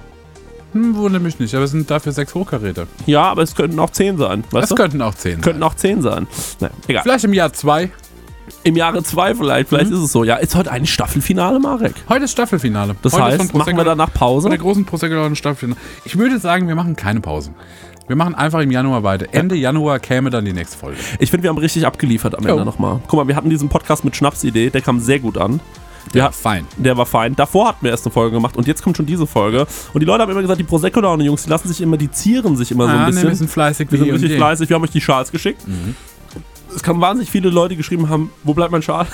Hm, 0.72 0.96
wundert 0.96 1.22
mich 1.22 1.38
nicht, 1.38 1.54
aber 1.54 1.64
es 1.64 1.70
sind 1.70 1.90
dafür 1.90 2.12
sechs 2.12 2.35
Hochkaräter. 2.35 2.87
Ja, 3.07 3.22
aber 3.22 3.42
es 3.42 3.54
könnten 3.54 3.78
auch 3.78 3.90
zehn 3.90 4.18
sein. 4.18 4.44
Das 4.50 4.68
du? 4.68 4.74
könnten 4.74 5.00
auch 5.00 5.14
zehn. 5.14 5.40
könnten 5.40 5.62
auch 5.62 5.74
zehn 5.74 6.02
sein. 6.02 6.26
Naja, 6.61 6.72
egal. 6.87 7.02
Vielleicht 7.02 7.24
im 7.24 7.33
Jahr 7.33 7.52
zwei. 7.52 7.90
Im 8.64 8.76
Jahre 8.76 9.02
zwei 9.02 9.35
vielleicht, 9.35 9.68
vielleicht 9.68 9.90
ist 9.90 9.98
es 9.98 10.12
so. 10.12 10.24
Ja, 10.24 10.37
ist 10.37 10.54
heute 10.54 10.70
ein 10.70 10.87
Staffelfinale, 10.87 11.59
Marek. 11.59 11.94
Heute 12.09 12.24
ist 12.24 12.33
Staffelfinale. 12.33 12.96
Das 13.02 13.12
Heute 13.12 13.38
heißt, 13.38 13.54
machen 13.54 13.76
wir 13.76 13.85
danach 13.85 14.12
Pause? 14.12 14.44
Von 14.44 14.50
der 14.50 14.59
großen 14.59 14.85
Prosecco 14.85 15.35
Staffelfinale. 15.35 15.81
Ich 16.04 16.16
würde 16.16 16.38
sagen, 16.38 16.66
wir 16.66 16.74
machen 16.74 16.96
keine 16.96 17.20
Pause. 17.20 17.52
Wir 18.09 18.16
machen 18.16 18.35
einfach 18.35 18.61
im 18.61 18.71
Januar 18.71 19.03
weiter. 19.03 19.27
Ende 19.33 19.55
Januar 19.55 19.99
käme 19.99 20.31
dann 20.31 20.44
die 20.44 20.53
nächste 20.55 20.79
Folge. 20.79 20.97
Ich 21.18 21.31
finde, 21.31 21.44
wir 21.44 21.51
haben 21.51 21.59
richtig 21.59 21.87
abgeliefert 21.87 22.37
am 22.37 22.44
Jo. 22.44 22.53
Ende 22.53 22.64
nochmal. 22.64 23.01
Guck 23.07 23.18
mal, 23.18 23.29
wir 23.29 23.37
hatten 23.37 23.51
diesen 23.51 23.68
Podcast 23.68 24.05
mit 24.05 24.16
Schnapsidee, 24.16 24.71
der 24.71 24.81
kam 24.81 24.99
sehr 24.99 25.18
gut 25.18 25.37
an. 25.37 25.61
Wir 26.12 26.23
Ja, 26.23 26.31
fein. 26.31 26.64
Der 26.79 26.97
war 26.97 27.05
fein. 27.05 27.37
Davor 27.37 27.68
hatten 27.68 27.85
wir 27.85 27.90
erst 27.90 28.07
eine 28.07 28.12
Folge 28.14 28.35
gemacht 28.37 28.57
und 28.57 28.66
jetzt 28.66 28.83
kommt 28.83 28.97
schon 28.97 29.05
diese 29.05 29.27
Folge. 29.27 29.66
Und 29.92 30.01
die 30.01 30.07
Leute 30.07 30.23
haben 30.23 30.31
immer 30.33 30.40
gesagt, 30.40 30.59
die 30.59 30.64
Prosecco 30.64 31.01
Laune 31.01 31.23
Jungs, 31.25 31.42
die 31.44 31.51
lassen 31.51 31.68
sich 31.68 31.83
immer, 31.83 31.99
die 31.99 32.11
zieren 32.11 32.57
sich 32.57 32.71
immer 32.71 32.87
so 32.87 32.92
ein 32.92 32.99
Ah, 32.99 33.07
bisschen. 33.07 33.29
wir 33.29 33.37
sind 33.37 33.51
fleißig 33.51 33.92
wir 33.92 33.99
sind 33.99 34.11
richtig 34.11 34.37
fleißig. 34.37 34.68
Wir 34.71 34.77
haben 34.77 34.85
euch 34.85 34.90
die 34.90 35.03
Schals 35.03 35.31
geschickt. 35.31 35.61
Es 36.75 36.83
kamen 36.83 37.01
wahnsinnig 37.03 37.31
viele 37.31 37.51
Leute, 37.51 37.71
die 37.71 37.77
geschrieben 37.77 38.09
haben, 38.09 38.31
wo 38.44 38.55
bleibt 38.55 38.73
mein 38.73 38.83
Schal? 38.83 39.07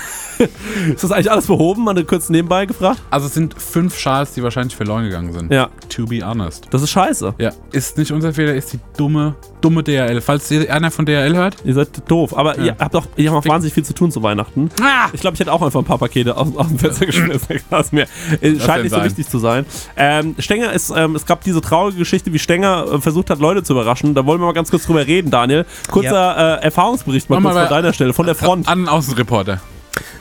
Ist 0.93 1.03
das 1.03 1.11
eigentlich 1.11 1.31
alles 1.31 1.47
behoben? 1.47 1.83
Mal 1.83 2.03
kurz 2.03 2.29
nebenbei 2.29 2.65
gefragt. 2.65 3.01
Also 3.09 3.27
es 3.27 3.33
sind 3.33 3.55
fünf 3.59 3.97
Schals, 3.97 4.33
die 4.33 4.43
wahrscheinlich 4.43 4.75
verloren 4.75 5.03
gegangen 5.05 5.31
sind. 5.33 5.51
Ja, 5.51 5.69
To 5.89 6.05
be 6.05 6.21
honest. 6.25 6.67
das 6.71 6.81
ist 6.81 6.89
scheiße. 6.91 7.35
Ja, 7.37 7.51
ist 7.71 7.97
nicht 7.97 8.11
unser 8.11 8.33
Fehler, 8.33 8.53
ist 8.53 8.73
die 8.73 8.79
dumme, 8.97 9.35
dumme 9.61 9.83
DRL. 9.83 10.21
Falls 10.21 10.51
einer 10.51 10.91
von 10.91 11.05
DRL 11.05 11.35
hört, 11.35 11.57
Ihr 11.63 11.73
seid 11.73 11.89
doof. 12.09 12.37
Aber 12.37 12.57
ihr 12.59 12.75
habt 12.79 12.95
auch, 12.95 13.05
ihr 13.15 13.31
habt 13.31 13.45
auch 13.45 13.49
wahnsinnig 13.49 13.73
viel 13.73 13.85
zu 13.85 13.93
tun 13.93 14.11
zu 14.11 14.21
Weihnachten. 14.23 14.69
Ah! 14.81 15.09
Ich 15.13 15.21
glaube, 15.21 15.35
ich 15.35 15.39
hätte 15.39 15.51
auch 15.53 15.61
einfach 15.61 15.79
ein 15.79 15.85
paar 15.85 15.97
Pakete 15.97 16.35
aus, 16.37 16.49
aus 16.55 16.67
dem 16.67 16.79
Fenster 16.79 17.05
geschmissen. 17.05 17.59
Das 17.69 17.91
mir 17.91 18.03
äh, 18.41 18.59
scheint 18.59 18.83
nicht 18.83 18.91
so 18.91 18.97
sein? 18.97 19.05
wichtig 19.05 19.27
zu 19.29 19.39
sein. 19.39 19.65
Ähm, 19.97 20.35
Stenger 20.39 20.73
ist, 20.73 20.91
ähm, 20.95 21.15
es 21.15 21.25
gab 21.25 21.43
diese 21.43 21.61
traurige 21.61 21.97
Geschichte, 21.99 22.31
wie 22.33 22.39
Stenger 22.39 22.85
äh, 22.93 23.01
versucht 23.01 23.29
hat, 23.29 23.39
Leute 23.39 23.63
zu 23.63 23.73
überraschen. 23.73 24.13
Da 24.13 24.25
wollen 24.25 24.39
wir 24.41 24.45
mal 24.47 24.53
ganz 24.53 24.69
kurz 24.69 24.85
drüber 24.85 25.05
reden, 25.05 25.31
Daniel. 25.31 25.65
Kurzer 25.91 26.59
äh, 26.59 26.63
Erfahrungsbericht 26.65 27.29
mal 27.29 27.39
Mach 27.39 27.51
kurz 27.51 27.55
mal 27.55 27.67
von 27.67 27.75
deiner 27.77 27.93
Stelle, 27.93 28.13
von 28.13 28.25
der 28.25 28.35
Front. 28.35 28.67
an 28.67 28.87
Außenreporter. 28.87 29.61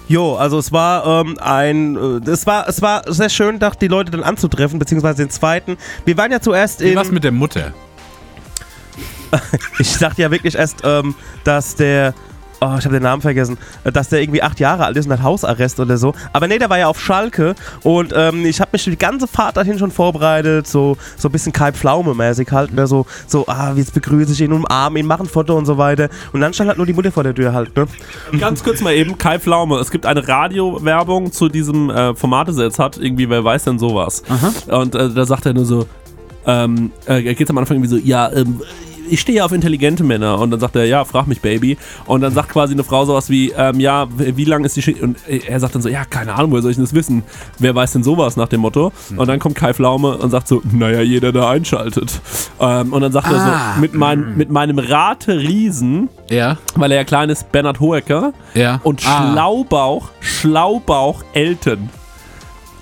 Jo, 0.09 0.35
also 0.37 0.59
es 0.59 0.73
war 0.73 1.23
ähm, 1.25 1.37
ein, 1.41 1.97
äh, 1.97 2.31
es 2.31 2.47
war, 2.47 2.69
es 2.69 2.83
war 2.83 3.03
sehr 3.13 3.29
schön, 3.29 3.59
dachte 3.59 3.81
die 3.81 3.89
Leute 3.89 4.11
dann 4.11 4.23
anzutreffen, 4.23 4.79
beziehungsweise 4.79 5.23
den 5.23 5.31
zweiten. 5.31 5.77
Wir 6.05 6.17
waren 6.17 6.31
ja 6.31 6.41
zuerst 6.41 6.81
Wie 6.81 6.91
in, 6.91 6.97
was 6.97 7.11
mit 7.11 7.25
der 7.25 7.33
Mutter? 7.33 7.73
ich 9.79 9.97
dachte 9.99 10.23
ja 10.23 10.31
wirklich 10.31 10.55
erst, 10.55 10.79
ähm, 10.85 11.15
dass 11.45 11.75
der 11.77 12.15
oh, 12.65 12.79
ich 12.79 12.85
habe 12.85 12.95
den 12.95 13.03
Namen 13.03 13.23
vergessen, 13.23 13.59
äh, 13.85 13.93
dass 13.93 14.09
der 14.09 14.21
irgendwie 14.21 14.43
acht 14.43 14.61
Jahre 14.61 14.85
alt 14.85 14.97
ist 14.97 15.07
und 15.07 15.13
hat 15.13 15.23
Hausarrest 15.23 15.81
oder 15.81 15.97
so. 15.97 16.15
Aber 16.33 16.49
nee, 16.49 16.59
der 16.59 16.71
war 16.71 16.79
ja 16.79 16.89
auf 16.89 17.01
Schalke 17.01 17.55
und 17.83 18.13
ähm, 18.17 18.45
ich 18.47 18.61
habe 18.61 18.71
mich 18.73 18.85
die 18.85 18.97
ganze 18.97 19.27
Fahrt 19.27 19.57
dahin 19.57 19.79
schon 19.79 19.91
vorbereitet, 19.91 20.67
so, 20.67 20.97
so 21.17 21.29
ein 21.29 21.33
bisschen 21.33 21.53
Kai 21.53 21.73
Pflaume-mäßig 21.73 22.51
halt, 22.53 22.73
ne? 22.73 22.87
so, 22.87 23.07
so, 23.27 23.47
ah, 23.47 23.73
jetzt 23.75 23.95
begrüße 23.95 24.33
ich 24.33 24.41
ihn, 24.41 24.53
umarme 24.53 24.99
ihn, 24.99 25.07
mache 25.07 25.25
ein 25.25 25.29
Foto 25.29 25.57
und 25.57 25.67
so 25.67 25.79
weiter. 25.79 26.09
Und 26.33 26.41
dann 26.41 26.53
stand 26.53 26.69
halt 26.69 26.79
nur 26.79 26.87
die 26.87 26.93
Mutter 26.93 27.13
vor 27.13 27.23
der 27.23 27.35
Tür 27.35 27.53
halt, 27.53 27.77
ne? 27.77 27.87
Ganz 28.39 28.63
kurz 28.63 28.81
mal 28.81 28.95
eben, 28.95 29.19
Kai 29.19 29.39
Pflaume. 29.39 29.79
Es 29.79 29.91
gibt 29.91 30.07
eine 30.07 30.27
Radiowerbung 30.27 31.33
zu 31.33 31.49
diesem 31.49 31.91
äh, 31.91 32.15
Format, 32.15 32.49
das 32.49 32.59
er 32.59 32.65
jetzt 32.65 32.79
hat. 32.79 32.97
Irgendwie, 32.97 33.29
wer 33.29 33.45
weiß 33.45 33.65
denn 33.65 33.79
sowas? 33.79 34.23
Und 34.69 34.95
äh, 34.95 35.11
da 35.11 35.25
sagt 35.25 35.47
er 35.47 35.55
nur 35.55 35.65
so, 35.65 35.87
ähm, 36.47 36.91
äh, 37.07 37.35
geht 37.35 37.49
am 37.51 37.59
Anfang 37.59 37.77
irgendwie 37.77 37.91
so, 37.91 37.97
ja, 37.97 38.31
ähm, 38.33 38.61
ich 39.09 39.21
stehe 39.21 39.39
ja 39.39 39.45
auf 39.45 39.53
intelligente 39.53 40.05
Männer. 40.05 40.39
Und 40.39 40.51
dann 40.51 40.61
sagt 40.61 40.77
er, 40.77 40.85
ja, 40.87 41.05
frag 41.05 41.27
mich, 41.27 41.41
Baby. 41.41 41.77
Und 42.07 42.21
dann 42.21 42.33
sagt 42.35 42.51
quasi 42.51 42.73
eine 42.75 42.85
Frau 42.85 43.05
sowas 43.05 43.31
wie, 43.31 43.51
ähm, 43.57 43.81
ja, 43.81 44.07
wie 44.17 44.45
lang 44.45 44.65
ist 44.65 44.77
die 44.77 44.83
Schicht? 44.83 45.01
Und 45.03 45.17
äh, 45.29 45.41
er 45.47 45.61
sagt 45.61 45.75
dann 45.75 45.83
so, 45.83 45.89
ja, 45.89 46.05
keine 46.05 46.35
Ahnung, 46.35 46.51
woher 46.53 46.63
soll 46.63 46.71
ich 46.71 46.77
denn 46.77 46.85
das 46.85 46.95
wissen? 46.95 47.23
Wer 47.59 47.75
weiß 47.75 47.93
denn 47.93 48.03
sowas 48.05 48.37
nach 48.37 48.49
dem 48.49 48.61
Motto? 48.61 48.93
Und 49.17 49.27
dann 49.29 49.39
kommt 49.39 49.55
Kai 49.57 49.73
Pflaume 49.75 50.17
und 50.17 50.31
sagt 50.31 50.49
so, 50.49 50.63
naja, 50.71 51.01
jeder, 51.03 51.33
der 51.33 51.49
einschaltet. 51.49 52.21
Ähm, 52.61 52.93
und 52.93 53.01
dann 53.01 53.13
sagt 53.13 53.27
er 53.27 53.35
Ah. 53.35 53.75
so, 53.75 53.81
mit, 53.81 53.95
mein, 53.95 54.37
mit 54.37 54.51
meinem 54.51 54.79
Rate-Riesen, 54.79 56.09
Ja, 56.31 56.57
weil 56.77 56.91
er 56.93 56.99
ja 56.99 57.05
klein 57.05 57.31
ist, 57.31 57.51
Bernhard 57.53 57.81
Hoeker 57.81 58.33
ja. 58.55 58.81
und 58.85 59.03
ah. 59.07 59.33
Schlaubauch, 59.33 60.11
Schlaubauch 60.21 61.23
Elton. 61.33 61.89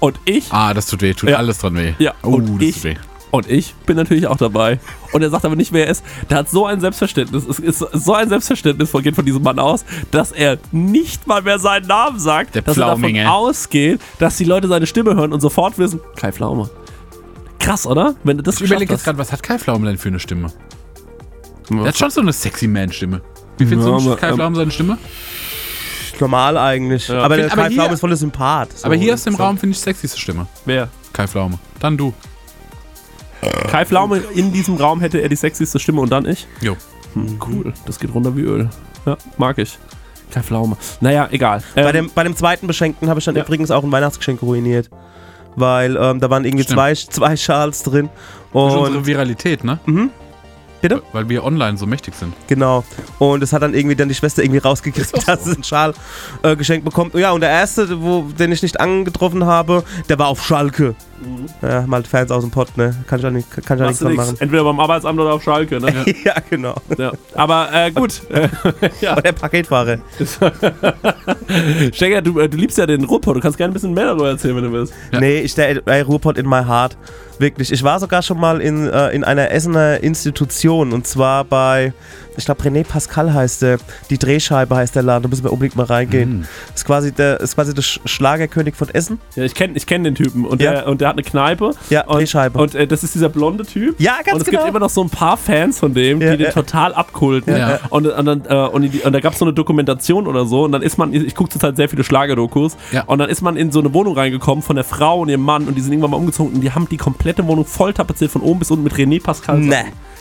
Und 0.01 0.19
ich, 0.25 0.53
Ah, 0.53 0.75
das 0.75 0.87
tut 0.87 1.03
weh, 1.03 1.15
tut 1.15 1.31
Ja. 1.31 1.37
alles 1.37 1.59
dran 1.59 1.75
weh. 1.77 1.93
ja, 1.99 2.13
Oh, 2.23 2.31
und 2.37 2.57
das 2.61 2.69
ich, 2.69 2.75
tut 2.77 2.85
weh. 2.85 2.95
Und 3.33 3.51
ich 3.51 3.75
bin 3.87 3.97
natürlich 3.97 4.29
auch 4.29 4.37
dabei. 4.37 4.79
Und 5.13 5.23
er 5.23 5.31
sagt 5.31 5.45
aber 5.45 5.57
nicht, 5.57 5.73
wer 5.73 5.87
er 5.87 5.91
ist. 5.91 6.05
Der 6.31 6.39
hat 6.39 6.49
so 6.51 6.67
ein 6.67 6.81
Selbstverständnis, 6.81 7.45
es 7.49 7.59
ist 7.59 7.79
so 7.93 8.15
ein 8.15 8.29
Selbstverständnis 8.29 8.91
von, 8.91 9.03
geht 9.03 9.17
von 9.17 9.25
diesem 9.25 9.43
Mann 9.43 9.59
aus, 9.59 9.85
dass 10.13 10.31
er 10.31 10.59
nicht 10.71 11.27
mal 11.27 11.43
mehr 11.43 11.59
seinen 11.59 11.87
Namen 11.89 12.21
sagt, 12.21 12.55
Der 12.55 12.63
dass 12.63 12.77
er 12.77 12.87
davon 12.87 13.01
Pflauminge. 13.01 13.29
ausgeht, 13.33 14.01
dass 14.21 14.37
die 14.37 14.45
Leute 14.45 14.69
seine 14.69 14.87
Stimme 14.87 15.15
hören 15.17 15.33
und 15.33 15.41
sofort 15.41 15.77
wissen, 15.79 15.99
Kai 16.15 16.31
Pflaume. 16.31 16.71
Krass, 17.59 17.87
oder? 17.87 18.15
Wenn 18.23 18.37
du 18.37 18.43
das 18.43 18.57
Ich 18.61 18.67
überlege 18.67 18.93
jetzt 18.93 19.05
gerade, 19.05 19.19
was 19.19 19.33
hat 19.33 19.43
Kai 19.43 19.59
Pflaume 19.59 19.87
denn 19.87 19.99
für 19.99 20.09
eine 20.11 20.21
Stimme? 20.21 20.53
Der 21.71 21.87
hat 21.87 21.97
schon 21.97 22.11
so 22.11 22.21
eine 22.21 22.33
sexy 22.33 22.67
Man-Stimme. 22.69 23.23
Wie 23.57 23.65
findest 23.67 23.89
Ja, 23.89 23.97
du 23.99 24.05
aber, 24.11 24.17
Kai 24.17 24.29
ähm, 24.31 24.35
Pflaume 24.35 24.57
seine 24.57 24.71
Stimme? 24.71 24.99
Normal 26.21 26.57
eigentlich. 26.57 27.11
Aber 27.11 27.37
der 27.37 27.45
Find- 27.49 27.53
aber 27.53 27.63
Kai 27.63 27.69
Pflaume 27.71 27.89
hier- 27.89 27.95
ist 27.95 28.01
voll 28.01 28.11
der 28.11 28.17
Sympath. 28.17 28.79
So. 28.79 28.87
Aber 28.87 28.95
hier 28.95 29.15
aus 29.15 29.25
dem 29.25 29.35
So. 29.37 29.43
Raum 29.43 29.57
finde 29.59 29.73
ich 29.75 29.81
sexyste 29.81 30.19
Stimme. 30.19 30.47
Wer? 30.67 30.89
Kai 31.13 31.27
Pflaume. 31.27 31.59
Dann 31.81 31.97
du. 31.97 32.13
Kai 33.69 33.85
Pflaume 33.85 34.19
in 34.35 34.53
diesem 34.53 34.77
Raum 34.77 35.01
hätte 35.01 35.19
er 35.21 35.29
die 35.29 35.37
sexyste 35.37 35.79
Stimme 35.79 36.01
und 36.01 36.11
dann 36.11 36.27
ich? 36.27 36.47
Jo. 36.61 36.77
Hm, 37.15 37.39
cool, 37.49 37.73
das 37.87 37.99
geht 37.99 38.15
runter 38.15 38.37
wie 38.37 38.43
Öl. 38.43 38.71
Ja, 39.05 39.17
mag 39.37 39.59
ich. 39.59 39.79
Kai 40.31 40.43
Pflaume. 40.43 40.77
Naja, 41.01 41.29
egal. 41.31 41.63
Bei 41.75 41.83
Ähm, 41.89 41.93
dem, 41.93 42.11
bei 42.15 42.25
dem 42.25 42.37
zweiten 42.37 42.67
Beschenkten 42.67 43.09
habe 43.11 43.19
ich 43.19 43.25
dann 43.27 43.35
Ja. 43.37 43.43
übrigens 43.43 43.71
auch 43.71 43.83
ein 43.85 43.93
Weihnachtsgeschenk 43.93 44.41
ruiniert. 44.43 44.89
Weil 45.57 45.97
ähm, 45.97 46.19
da 46.21 46.31
waren 46.31 46.45
irgendwie 46.47 46.63
Stimmt. 46.65 46.79
zwei, 46.79 46.95
zwei 46.95 47.37
Schals 47.37 47.83
drin. 47.83 48.09
Das 48.55 48.63
ist 48.73 48.73
Und 48.79 48.87
unsere 48.87 49.07
Viralität, 49.07 49.65
ne? 49.65 49.79
Mhm. 49.85 50.11
Bitte? 50.83 51.01
Weil 51.13 51.29
wir 51.29 51.45
online 51.45 51.79
so 51.79 51.87
mächtig 51.87 52.15
sind. 52.17 52.35
Genau. 52.49 52.85
Und 53.21 53.43
es 53.43 53.53
hat 53.53 53.63
dann 53.63 53.73
irgendwie 53.73 53.95
dann 53.95 54.09
die 54.09 54.17
Schwester 54.17 54.43
irgendwie 54.43 54.59
rausgekriegt, 54.59 55.13
dass 55.29 55.45
sie 55.45 55.55
einen 55.55 55.65
Schal 55.65 55.95
äh, 56.43 56.57
geschenkt 56.57 56.85
bekommt. 56.85 57.15
Ja, 57.15 57.31
und 57.31 57.41
der 57.41 57.51
erste, 57.51 58.03
wo, 58.03 58.23
den 58.23 58.51
ich 58.51 58.63
nicht 58.63 58.81
angetroffen 58.81 59.47
habe, 59.47 59.85
der 60.09 60.19
war 60.19 60.27
auf 60.27 60.45
Schalke. 60.45 60.97
Ja, 61.63 61.87
mal 61.87 62.03
Fans 62.03 62.33
aus 62.33 62.43
dem 62.43 62.51
Pott, 62.51 62.77
ne? 62.77 62.97
Kann 63.07 63.21
ich 63.21 63.23
ja 63.23 63.31
nicht, 63.31 63.49
kann 63.65 63.77
ich 63.77 63.81
ja 63.81 63.87
machst 63.87 64.03
nichts 64.03 64.17
machen. 64.17 64.37
Entweder 64.41 64.65
beim 64.65 64.81
Arbeitsamt 64.81 65.21
oder 65.21 65.35
auf 65.35 65.43
Schalke, 65.45 65.79
ne? 65.79 66.05
ja, 66.25 66.35
genau. 66.51 66.75
ja. 66.99 67.13
Aber 67.35 67.69
äh, 67.73 67.91
gut. 67.93 68.23
Ja. 69.01 69.13
Aber 69.13 69.23
der 69.23 69.33
Paketfahrer. 69.33 69.99
Stecker, 71.93 72.23
du, 72.23 72.39
äh, 72.41 72.49
du 72.49 72.57
liebst 72.57 72.79
ja 72.79 72.87
den 72.87 73.05
Ruhrpott. 73.05 73.37
Du 73.37 73.41
kannst 73.41 73.57
gerne 73.59 73.71
ein 73.71 73.75
bisschen 73.75 73.95
mehr 73.95 74.07
darüber 74.07 74.29
erzählen, 74.29 74.57
wenn 74.57 74.65
du 74.65 74.73
willst. 74.73 74.93
Ja. 75.13 75.21
Nee, 75.21 75.41
ich 75.41 75.55
der 75.55 75.87
ey, 75.87 76.01
Ruhrpott 76.03 76.39
in 76.39 76.49
my 76.49 76.65
heart. 76.65 76.97
Wirklich. 77.39 77.73
Ich 77.73 77.83
war 77.83 77.99
sogar 77.99 78.23
schon 78.23 78.39
mal 78.39 78.61
in, 78.61 78.89
äh, 78.89 79.11
in 79.11 79.25
einer 79.25 79.51
Essener 79.51 80.03
Institution 80.03 80.93
und 80.93 81.07
zwar 81.07 81.45
bei, 81.45 81.93
ich 82.37 82.45
glaube 82.45 82.63
René 82.63 82.85
Pascal 82.85 83.33
heißt 83.33 83.63
der, 83.63 83.79
die 84.11 84.19
Drehscheibe 84.19 84.75
heißt 84.77 84.95
der 84.95 85.03
Laden, 85.03 85.23
da 85.25 85.29
müssen 85.29 85.45
wir 85.45 85.53
unbedingt 85.53 85.77
mal 85.77 85.85
reingehen. 85.87 86.39
Mhm. 86.41 86.45
Ist 86.75 86.85
quasi 86.85 87.13
der, 87.13 87.41
ist 87.41 87.55
quasi 87.55 87.75
der 87.75 87.83
Sch- 87.85 88.01
Schlagerkönig 88.07 88.75
von 88.75 88.89
Essen. 88.91 89.19
Ja, 89.37 89.45
ich 89.45 89.55
kenne 89.55 89.75
ich 89.77 89.87
kenn 89.87 90.05
den 90.05 90.15
Typen. 90.15 90.45
Und, 90.45 90.61
Ja. 90.63 90.73
der, 90.73 90.87
und 90.89 91.01
der 91.01 91.09
hat 91.09 91.15
eine 91.17 91.23
Kneipe. 91.23 91.73
Ja, 91.91 92.05
und, 92.07 92.19
Drehscheibe. 92.19 92.59
Und 92.59 92.75
äh, 92.75 92.87
das 92.87 93.05
ist 93.05 93.15
dieser 93.15 93.29
blonde 93.29 93.65
Typ. 93.65 94.01
ja, 94.01 94.17
ganz 94.25 94.35
und 94.35 94.41
es 94.43 94.45
genau. 94.47 94.61
gibt 94.61 94.71
immer 94.71 94.81
noch 94.81 94.91
so 94.91 95.03
ein 95.03 95.11
paar 95.11 95.37
Fans 95.37 95.79
von 95.79 95.95
dem, 95.95 96.21
Ja, 96.21 96.33
die 96.33 96.37
den 96.39 96.47
ja. 96.47 96.53
total 96.53 96.95
abkulten. 96.95 97.57
Ja. 97.57 97.81
Und, 97.91 98.07
und, 98.07 98.25
dann, 98.25 98.43
äh, 98.49 98.55
und, 98.69 98.83
die, 98.83 99.01
und 99.01 99.13
da 99.13 99.21
gab 99.21 99.33
es 99.35 99.39
so 99.39 99.45
eine 99.45 99.53
Dokumentation 99.55 100.27
oder 100.27 100.47
so. 100.47 100.65
Und 100.65 100.73
dann 100.73 100.83
ist 100.83 100.99
man, 100.99 101.13
ich 101.13 101.35
gucke 101.35 101.51
zurzeit 101.51 101.77
sehr 101.77 101.89
viele 101.89 102.05
Schlagerdokus. 102.05 102.77
Ja. 102.93 103.05
Und 103.05 103.19
dann 103.19 103.29
ist 103.31 103.43
man 103.43 103.57
in 103.57 103.73
so 103.73 103.81
eine 103.81 103.93
Wohnung 103.95 104.17
reingekommen 104.17 104.63
von 104.63 104.77
der 104.77 104.85
Frau 104.85 105.21
und 105.21 105.29
ihrem 105.29 105.43
Mann. 105.43 105.67
Und 105.69 105.75
die 105.77 105.81
sind 105.81 105.93
irgendwann 105.93 106.11
mal 106.13 106.17
umgezogen. 106.17 106.55
Und 106.55 106.61
die 106.61 106.73
haben 106.73 106.89
die 106.89 106.97
komplette 106.97 107.47
Wohnung 107.47 107.65
voll 107.65 107.93
tapeziert 107.93 108.31
von 108.31 108.43
oben 108.43 108.59
bis 108.59 108.71
unten 108.71 108.85
mit 108.85 108.95
René 108.95 109.23
Pascal. 109.23 109.59
Nee. 109.59 109.77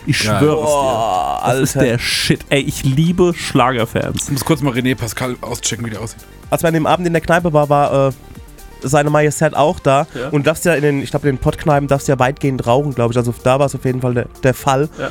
Ich 0.06 0.24
Geil. 0.24 0.40
schwöre 0.40 0.60
es 0.64 0.70
dir. 0.70 0.76
Oh, 0.76 1.48
Das 1.48 1.60
ist 1.60 1.76
der 1.76 2.00
Shit. 2.00 2.42
Ey, 2.50 2.62
ich 2.62 2.84
liebe 2.84 3.34
Schlagerfans. 3.36 4.26
Ich 4.26 4.32
muss 4.32 4.46
kurz 4.46 4.62
mal 4.62 4.74
René 4.74 4.96
Pascal 4.96 5.36
auschecken, 5.42 5.86
wie 5.86 5.90
der 5.92 6.02
aussieht. 6.02 6.20
Als 6.50 6.64
wir 6.64 6.68
an 6.68 6.74
dem 6.74 6.86
Abend 6.88 7.08
in 7.08 7.14
der 7.14 7.22
Kneipe 7.22 7.54
war, 7.54 7.70
war 7.70 8.08
äh, 8.10 8.12
seine 8.82 9.10
Majestät 9.10 9.56
auch 9.56 9.80
da. 9.80 10.08
Ja. 10.14 10.30
Und 10.30 10.48
darfst 10.48 10.66
ja 10.66 10.74
in 10.74 10.82
den, 10.82 11.02
ich 11.02 11.12
glaube, 11.12 11.30
in 11.30 11.36
den 11.36 11.42
Pottkneipen 11.42 11.88
darfst 11.88 12.08
du 12.08 12.12
ja 12.14 12.20
weitgehend 12.20 12.66
rauchen, 12.66 12.94
glaube 12.96 13.14
ich. 13.14 13.18
Also 13.18 13.34
da 13.44 13.60
war 13.60 13.68
es 13.68 13.76
auf 13.76 13.86
jeden 13.86 14.02
Fall 14.02 14.14
der, 14.14 14.26
der 14.44 14.54
Fall. 14.54 14.90
Ja. 15.00 15.10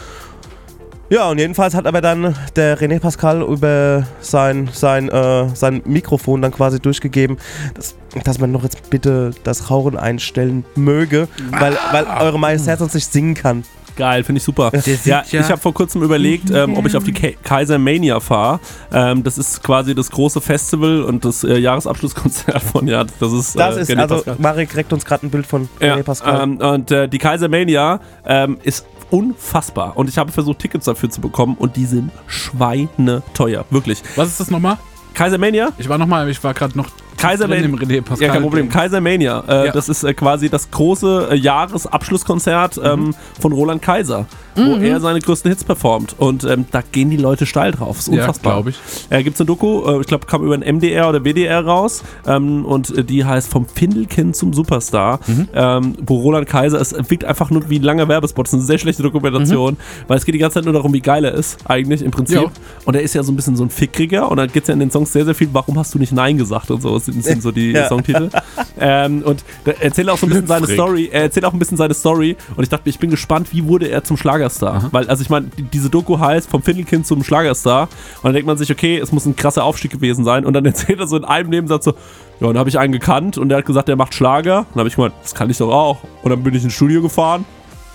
Ja, 1.13 1.29
und 1.29 1.39
jedenfalls 1.39 1.75
hat 1.75 1.89
aber 1.89 2.01
dann 2.01 2.37
der 2.55 2.79
René 2.79 3.01
Pascal 3.01 3.43
über 3.43 4.07
sein, 4.21 4.71
sein, 4.73 5.09
äh, 5.09 5.49
sein 5.57 5.83
Mikrofon 5.85 6.41
dann 6.41 6.53
quasi 6.53 6.79
durchgegeben, 6.79 7.37
dass, 7.75 7.97
dass 8.23 8.39
man 8.39 8.53
noch 8.53 8.63
jetzt 8.63 8.91
bitte 8.91 9.33
das 9.43 9.71
Rauchen 9.73 9.97
einstellen 9.99 10.65
möge, 10.77 11.27
weil, 11.59 11.77
weil 11.91 12.07
eure 12.21 12.39
Majestät 12.39 12.79
sonst 12.79 12.95
nicht 12.95 13.11
singen 13.11 13.35
kann. 13.35 13.65
Geil, 14.01 14.25
finde 14.25 14.39
ich 14.39 14.45
super. 14.45 14.73
Ja, 15.05 15.23
ja- 15.31 15.41
ich 15.41 15.51
habe 15.51 15.59
vor 15.61 15.75
kurzem 15.75 16.03
überlegt, 16.03 16.51
ähm, 16.51 16.77
ob 16.77 16.87
ich 16.87 16.97
auf 16.97 17.05
die 17.05 17.13
Ka 17.13 17.29
Kaiser 17.43 17.79
Mania 17.79 18.19
fahre. 18.21 18.59
Ähm, 18.93 19.23
das 19.23 19.37
ist 19.39 19.63
quasi 19.63 19.95
das 19.95 20.11
große 20.11 20.41
Festival 20.41 21.03
und 21.03 21.25
das 21.25 21.45
äh, 21.45 21.59
Jahresabschlusskonzert 21.59 22.63
von 22.63 22.89
ja, 22.89 23.05
das 23.05 23.33
ist 23.33 23.59
Das 23.59 23.77
äh, 23.77 23.81
ist, 23.83 23.91
René 23.91 23.99
also 24.01 24.15
Pascal. 24.17 24.37
Marek 24.39 24.71
kriegt 24.71 24.93
uns 24.93 25.05
gerade 25.05 25.27
ein 25.27 25.31
Bild 25.31 25.47
von 25.47 25.69
Ja, 25.81 25.95
René 25.97 26.03
Pascal. 26.03 26.43
ähm, 26.43 26.57
und 26.59 26.91
äh, 26.91 27.09
die 27.09 27.19
Kaiser 27.19 27.49
Mania 27.49 28.01
ähm, 28.27 28.59
ist 28.63 28.87
unfassbar 29.11 29.97
und 29.97 30.09
ich 30.09 30.17
habe 30.19 30.33
versucht 30.33 30.61
Tickets 30.61 30.87
dafür 30.87 31.11
zu 31.11 31.21
bekommen 31.21 31.57
und 31.59 31.77
die 31.77 31.85
sind 31.85 32.11
schweineteuer, 32.27 33.65
wirklich. 33.71 34.03
Was 34.17 34.29
ist 34.29 34.41
das 34.41 34.51
nochmal? 34.51 34.79
Kaiser 35.15 35.39
Mania, 35.39 35.71
Ich 35.79 35.89
war 35.89 35.99
nochmal, 35.99 36.29
ich 36.31 36.43
war 36.45 36.55
gerade 36.55 36.77
noch 36.79 36.87
Kaiser 37.21 37.47
drin 37.49 37.65
im 37.65 37.71
Mania. 37.73 37.87
René 37.87 38.03
Pascal. 38.03 38.27
Ja, 38.29 38.33
kein 38.33 38.43
Problem. 38.43 38.69
Kaiser 38.69 39.01
Mania. 39.01 39.45
Äh, 39.49 39.67
Ja. 39.67 39.73
Das 39.73 39.89
ist 39.89 40.03
äh, 40.05 40.15
quasi 40.15 40.49
das 40.49 40.71
große 40.71 41.29
äh, 41.31 41.35
Jahresabschlusskonzert 41.37 42.77
Mhm. 42.79 42.83
ähm, 42.85 43.15
von 43.41 43.53
Roland 43.53 43.83
Kaiser, 43.83 44.27
wo 44.57 44.75
er 44.77 45.01
seine 45.01 45.21
größten 45.21 45.51
Hits 45.51 45.65
performt. 45.65 46.15
Und 46.19 46.45
ähm, 46.45 46.67
da 46.71 46.83
gehen 46.93 47.11
die 47.11 47.17
Leute 47.17 47.47
steil 47.47 47.73
drauf. 47.73 47.99
ist 47.99 48.09
Ja, 48.09 48.15
unfassbar. 48.23 48.55
glaube 48.55 48.71
ich. 48.71 48.77
Äh, 49.11 49.23
Gibt 49.23 49.35
es 49.35 49.41
eine 49.41 49.47
Doku, 49.47 49.85
äh, 49.87 50.01
ich 50.01 50.07
glaube, 50.07 50.27
kam 50.27 50.43
über 50.45 50.55
ein 50.55 50.63
MDR 50.63 51.09
oder 51.09 51.25
WDR 51.25 51.65
raus. 51.65 52.03
Ähm, 52.27 52.65
und 52.65 53.09
die 53.11 53.25
heißt 53.25 53.49
Vom 53.51 53.67
Findelkind 53.67 54.37
zum 54.37 54.53
Superstar. 54.53 55.21
Mhm. 55.27 55.49
Ähm, 55.55 55.95
wo 56.07 56.17
Roland 56.21 56.47
Kaiser, 56.49 56.81
es 56.81 56.95
wirkt 57.11 57.25
einfach 57.25 57.51
nur 57.51 57.69
wie 57.71 57.79
ein 57.79 57.83
langer 57.83 58.09
Werbespot. 58.09 58.47
Das 58.47 58.53
ist 58.53 58.59
eine 58.61 58.67
sehr 58.67 58.79
schlechte 58.79 59.03
Dokumentation, 59.03 59.77
weil 60.09 60.19
es 60.19 60.25
geht 60.25 60.35
die 60.35 60.39
ganze 60.39 60.55
Zeit 60.55 60.65
nur 60.65 60.75
darum, 60.75 60.93
wie 60.93 61.01
geil 61.01 61.25
er 61.25 61.33
ist, 61.35 61.59
eigentlich 61.69 62.03
im 62.03 62.11
Prinzip. 62.11 62.39
Mhm. 62.39 62.45
Ja. 62.45 62.51
Und 62.85 62.95
er 62.97 63.03
ist 63.03 63.15
ja 63.15 63.23
so 63.23 63.33
ein 63.33 63.37
bisschen 63.37 63.57
so 63.57 63.65
ein 63.65 63.71
Fickriger. 63.71 64.31
Und 64.31 64.37
dann 64.39 64.51
geht 64.53 64.65
es 64.65 64.69
ja 64.69 64.75
in 64.75 64.81
den 64.81 64.91
Songs 64.91 65.13
sehr, 65.13 65.25
sehr 65.25 65.35
viel, 65.35 65.49
warum 65.53 65.79
hast 65.79 65.95
du 65.95 65.99
nicht 65.99 66.13
Nein 66.13 66.37
gesagt 66.39 66.71
und 66.71 66.83
so. 66.83 66.95
Das 66.99 67.09
sind, 67.13 67.25
sind 67.25 67.43
so 67.43 67.51
die 67.53 67.71
Ja. 67.73 67.89
Songtitel. 67.89 68.31
ähm, 68.79 69.23
und 69.23 69.45
da 69.65 69.73
erzählt 69.73 70.09
auch 70.11 70.19
so 70.19 70.27
ein 70.27 70.31
bisschen 70.31 70.47
seine. 70.47 70.67
Story. 70.67 71.09
Er 71.13 71.23
erzählt 71.23 71.45
auch 71.45 71.53
ein 71.53 71.59
bisschen 71.59 71.77
seine 71.77 71.95
Story. 71.95 72.37
Und 72.57 72.63
ich 72.63 72.69
dachte 72.69 72.83
mir, 72.87 72.91
ich 72.91 72.99
bin 72.99 73.11
gespannt, 73.11 73.49
wie 73.53 73.67
wurde 73.67 73.89
er 73.89 74.05
zum 74.05 74.17
Schlagerstar? 74.17 74.89
Weil, 74.93 75.09
also 75.09 75.23
ich 75.23 75.31
meine, 75.31 75.47
die- 75.57 75.63
diese 75.63 75.91
Doku 75.91 76.19
heißt 76.19 76.49
vom 76.51 76.63
Findelkind 76.63 77.07
zum 77.07 77.23
Schlagerstar. 77.25 77.83
Und 77.85 78.25
dann 78.25 78.33
denkt 78.35 78.47
man 78.47 78.57
sich, 78.59 78.71
okay, 78.71 78.99
es 78.99 79.13
muss 79.13 79.27
ein 79.27 79.37
krasser 79.37 79.65
Aufstieg 79.65 79.91
gewesen 79.91 80.25
sein. 80.25 80.45
Und 80.45 80.53
dann 80.55 80.65
erzählt 80.67 81.01
er 81.01 81.07
so 81.07 81.17
in 81.17 81.25
einem 81.25 81.51
Nebensatz 81.51 81.85
so, 81.85 81.93
ja, 82.41 82.47
und 82.47 82.55
dann 82.55 82.59
habe 82.59 82.71
ich 82.71 82.79
einen 82.79 82.93
gekannt 82.93 83.37
und 83.39 83.49
der 83.51 83.59
hat 83.59 83.67
gesagt, 83.67 83.89
der 83.89 83.97
macht 83.97 84.15
Schlager. 84.15 84.61
Und 84.61 84.67
dann 84.75 84.79
habe 84.81 84.89
ich 84.89 84.97
gemeint, 84.97 85.15
das 85.23 85.35
kann 85.35 85.51
ich 85.51 85.59
doch 85.59 85.71
auch. 85.73 85.99
Und 86.23 86.31
dann 86.31 86.43
bin 86.43 86.55
ich 86.55 86.65
ins 86.65 86.73
Studio 86.73 87.03
gefahren 87.03 87.45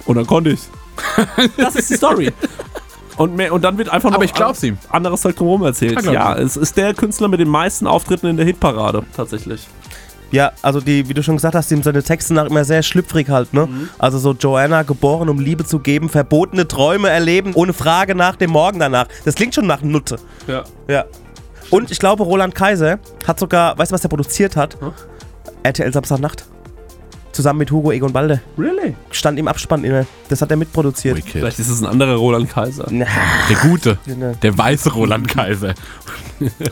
und 0.06 0.16
dann 0.16 0.28
konnte 0.28 0.52
ich's. 0.52 0.70
das 1.58 1.76
ist 1.76 1.90
die 1.90 1.96
Story. 1.96 2.32
Und, 3.18 3.36
mehr, 3.36 3.54
und 3.54 3.64
dann 3.64 3.78
wird 3.78 3.90
einfach 3.90 4.10
noch 4.10 4.16
Aber 4.18 4.26
ich 4.26 4.34
glaub's 4.34 4.62
ihm. 4.64 4.78
anderes 4.90 5.22
Zeug 5.22 5.36
drumherum 5.36 5.64
erzählt. 5.64 6.02
Ja, 6.04 6.12
Ja, 6.12 6.36
es 6.38 6.58
ist 6.58 6.76
der 6.78 6.94
Künstler 6.94 7.28
mit 7.28 7.40
den 7.40 7.48
meisten 7.50 7.88
Auftritten 7.88 8.28
in 8.28 8.38
der 8.38 8.46
Hitparade, 8.46 9.04
tatsächlich. 9.16 9.68
Ja, 10.32 10.52
also 10.62 10.82
die, 10.82 11.08
wie 11.08 11.14
du 11.14 11.24
schon 11.24 11.36
gesagt 11.36 11.56
hast, 11.56 11.70
sind 11.70 11.84
seine 11.84 12.04
Texte 12.04 12.34
nach 12.34 12.46
immer 12.46 12.66
sehr 12.66 12.84
schlüpfrig 12.84 13.30
halt, 13.30 13.54
ne? 13.54 13.68
Mhm. 13.68 13.90
Also 14.00 14.18
so 14.18 14.34
Joanna, 14.34 14.84
geboren, 14.84 15.30
um 15.30 15.40
Liebe 15.40 15.64
zu 15.64 15.80
geben, 15.80 16.10
verbotene 16.10 16.68
Träume 16.68 17.10
erleben, 17.10 17.54
ohne 17.54 17.72
Frage 17.74 18.16
nach 18.16 18.36
dem 18.36 18.52
Morgen 18.52 18.80
danach. 18.80 19.08
Das 19.24 19.36
klingt 19.36 19.56
schon 19.56 19.68
nach 19.68 19.82
Nutte. 19.82 20.18
Ja. 20.48 20.64
Ja. 20.90 21.06
Und 21.70 21.90
ich 21.92 22.00
glaube, 22.00 22.24
Roland 22.24 22.54
Kaiser 22.54 23.00
hat 23.26 23.40
sogar, 23.40 23.78
weißt 23.78 23.92
du, 23.92 23.94
was 23.94 24.02
der 24.02 24.10
produziert 24.10 24.56
hat? 24.58 24.78
Hm? 24.82 24.92
RTL 25.64 25.94
Samstagnacht. 25.94 26.46
Zusammen 27.36 27.60
mit 27.60 27.70
Hugo 27.70 27.92
Egon 27.92 28.14
Balde. 28.14 28.42
Really? 28.58 28.96
Stand 29.12 29.38
im 29.38 29.50
Abspann 29.50 29.84
immer. 29.84 30.06
Das 30.30 30.42
hat 30.42 30.52
er 30.52 30.56
mitproduziert. 30.58 31.18
Wicked. 31.18 31.32
Vielleicht 31.34 31.60
ist 31.60 31.68
es 31.70 31.82
ein 31.82 31.86
anderer 31.86 32.16
Roland 32.16 32.50
Kaiser. 32.50 32.88
Na, 32.90 33.06
Der 33.50 33.58
gute. 33.58 33.98
ne. 34.06 34.38
Der 34.42 34.58
weiße 34.58 34.94
Roland 34.94 35.28
Kaiser. 35.28 35.74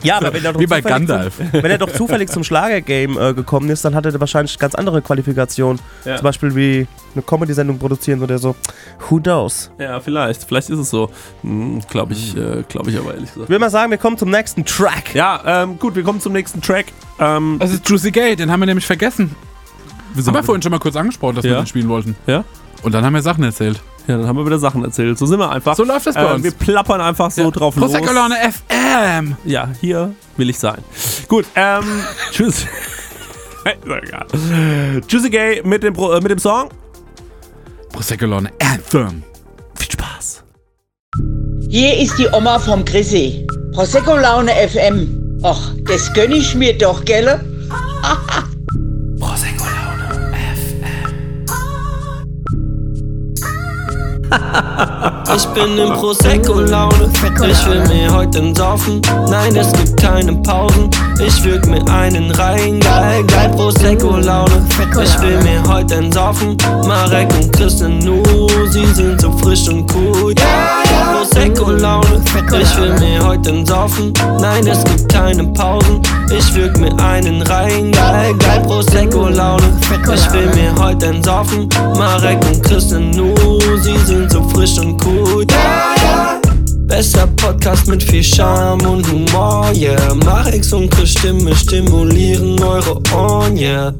Ja, 0.02 0.16
aber 0.16 0.32
wenn 0.32 0.42
er 0.42 0.54
doch 0.54 0.60
Wie 0.60 0.66
bei 0.66 0.80
zufällig 0.80 1.06
Gandalf. 1.08 1.36
Zum, 1.36 1.52
wenn 1.52 1.70
er 1.70 1.76
doch 1.78 1.92
zufällig 1.92 2.30
zum 2.30 2.44
Schlagergame 2.44 3.20
äh, 3.30 3.34
gekommen 3.34 3.68
ist, 3.68 3.84
dann 3.84 3.94
hat 3.94 4.06
er 4.06 4.18
wahrscheinlich 4.18 4.58
ganz 4.58 4.74
andere 4.74 5.02
Qualifikationen. 5.02 5.80
Ja. 6.06 6.16
Zum 6.16 6.24
Beispiel 6.24 6.54
wie 6.54 6.86
eine 7.14 7.22
Comedy-Sendung 7.22 7.78
produzieren 7.78 8.22
oder 8.22 8.38
so. 8.38 8.56
Who 9.10 9.20
knows? 9.20 9.70
Ja, 9.78 10.00
vielleicht. 10.00 10.44
Vielleicht 10.44 10.70
ist 10.70 10.78
es 10.78 10.88
so. 10.88 11.10
Hm, 11.42 11.82
glaube 11.90 12.14
ich, 12.14 12.34
äh, 12.36 12.62
glaube 12.68 12.90
ich 12.90 12.98
aber 12.98 13.12
ehrlich 13.14 13.28
gesagt. 13.32 13.44
Ich 13.44 13.48
will 13.50 13.58
mal 13.58 13.68
sagen, 13.70 13.90
wir 13.90 13.98
kommen 13.98 14.16
zum 14.16 14.30
nächsten 14.30 14.64
Track. 14.64 15.14
Ja, 15.14 15.42
ähm, 15.62 15.78
gut, 15.78 15.94
wir 15.94 16.02
kommen 16.04 16.20
zum 16.20 16.32
nächsten 16.32 16.62
Track. 16.62 16.86
Ähm, 17.18 17.56
Das 17.60 17.70
ist 17.70 17.86
Juicy 17.88 18.10
Gay, 18.10 18.34
den 18.36 18.50
haben 18.50 18.60
wir 18.60 18.66
nämlich 18.66 18.86
vergessen. 18.86 19.34
Wir 20.14 20.24
haben 20.24 20.34
ja 20.34 20.42
vorhin 20.42 20.62
schon 20.62 20.70
mal 20.72 20.78
kurz 20.78 20.96
angesprochen, 20.96 21.36
dass 21.36 21.44
wir 21.44 21.52
Ja. 21.52 21.60
den 21.62 21.66
spielen 21.66 21.88
wollten. 21.88 22.16
Ja. 22.26 22.44
Und 22.82 22.92
dann 22.92 23.04
haben 23.04 23.14
wir 23.14 23.22
Sachen 23.22 23.42
erzählt. 23.44 23.80
ja, 24.06 24.18
dann 24.18 24.26
haben 24.26 24.36
wir 24.36 24.44
wieder 24.46 24.58
Sachen 24.58 24.84
erzählt. 24.84 25.18
So 25.18 25.26
sind 25.26 25.38
wir 25.38 25.50
einfach. 25.50 25.74
So 25.76 25.84
läuft 25.84 26.06
das 26.06 26.14
bei 26.14 26.22
äh, 26.30 26.34
uns. 26.34 26.44
Wir 26.44 26.50
plappern 26.52 27.00
einfach 27.00 27.30
so 27.30 27.42
Ja. 27.42 27.50
drauf 27.50 27.74
los. 27.76 27.90
Prosecco 27.92 28.12
Laune 28.12 28.34
FM. 28.36 29.36
Ja, 29.44 29.68
hier 29.80 30.14
will 30.36 30.50
ich 30.50 30.58
sein. 30.58 30.78
Gut, 31.28 31.46
ähm, 31.54 31.84
tschüss. 32.30 32.66
Tschüssi 35.08 35.30
Gay 35.30 35.62
mit 35.64 35.82
dem, 35.82 35.94
Pro, 35.94 36.12
äh, 36.12 36.20
mit 36.20 36.30
dem 36.30 36.38
Song. 36.38 36.68
Prosecco 37.92 38.26
Laune 38.26 38.50
Anthem. 38.60 39.22
Viel 39.76 39.90
Spaß. 39.92 40.44
Hier 41.70 41.96
ist 41.98 42.18
die 42.18 42.26
Oma 42.28 42.58
vom 42.58 42.84
Chrissy. 42.84 43.46
Prosecco 43.72 44.16
Laune 44.16 44.52
FM. 44.68 45.40
Och, 45.42 45.72
das 45.88 46.12
gönn 46.12 46.32
ich 46.32 46.54
mir 46.54 46.76
doch, 46.76 47.04
gell? 47.04 47.40
Ich 55.36 55.46
bin 55.46 55.78
in 55.78 55.92
Prosecco-Laune, 55.94 57.10
ich 57.48 57.66
will 57.66 57.82
mir 57.88 58.12
heute 58.12 58.54
saufen. 58.54 59.00
Nein, 59.28 59.56
es 59.56 59.72
gibt 59.72 60.00
keine 60.00 60.32
Pausen, 60.34 60.90
ich 61.18 61.42
würg 61.42 61.66
mir 61.66 61.84
einen 61.92 62.30
rein. 62.32 62.78
Geil, 62.78 63.24
geil, 63.24 63.50
Prosecco-Laune, 63.56 64.62
ich 65.02 65.20
will 65.20 65.42
mir 65.42 65.62
heute 65.66 66.12
saufen. 66.12 66.56
Marek 66.86 67.28
und 67.34 67.52
Christian 67.52 67.98
Nu, 67.98 68.22
sie 68.70 68.86
sind 68.86 69.20
so 69.20 69.32
frisch 69.38 69.68
und 69.68 69.92
cool. 69.94 70.34
Ja, 70.38 70.82
ja, 70.90 71.16
Prosecco-Laune, 71.16 72.22
ich 72.60 72.76
will 72.76 72.94
mir 73.00 73.26
heute 73.26 73.66
saufen. 73.66 74.12
Nein, 74.40 74.66
es 74.66 74.84
gibt 74.84 75.12
keine 75.12 75.44
Pausen, 75.44 76.00
ich 76.30 76.54
würg 76.54 76.78
mir 76.78 76.96
einen 77.02 77.42
rein. 77.42 77.90
Geil, 77.90 78.34
geil, 78.38 78.62
Prosecco-Laune, 78.66 79.64
ich 79.80 80.32
will 80.32 80.46
mir 80.54 80.74
heute 80.78 81.12
saufen. 81.22 81.68
Marek 81.96 82.38
und 82.46 82.62
Christian 82.62 83.10
Nu, 83.10 83.34
sie 83.82 83.96
sind 83.98 84.23
so 84.30 84.42
frisch 84.50 84.78
und 84.78 85.04
cool. 85.04 85.44
Ja, 85.50 85.94
ja. 86.02 86.40
Besser 86.86 87.26
Podcast 87.36 87.86
mit 87.88 88.02
viel 88.02 88.22
Charme 88.22 88.86
und 88.86 89.10
Humor, 89.10 89.72
yeah. 89.74 90.14
Marex 90.24 90.72
und 90.72 90.90
Chris 90.90 91.10
Stimme 91.10 91.54
stimulieren 91.56 92.62
eure 92.62 93.00
Ohren, 93.14 93.56
yeah. 93.56 93.92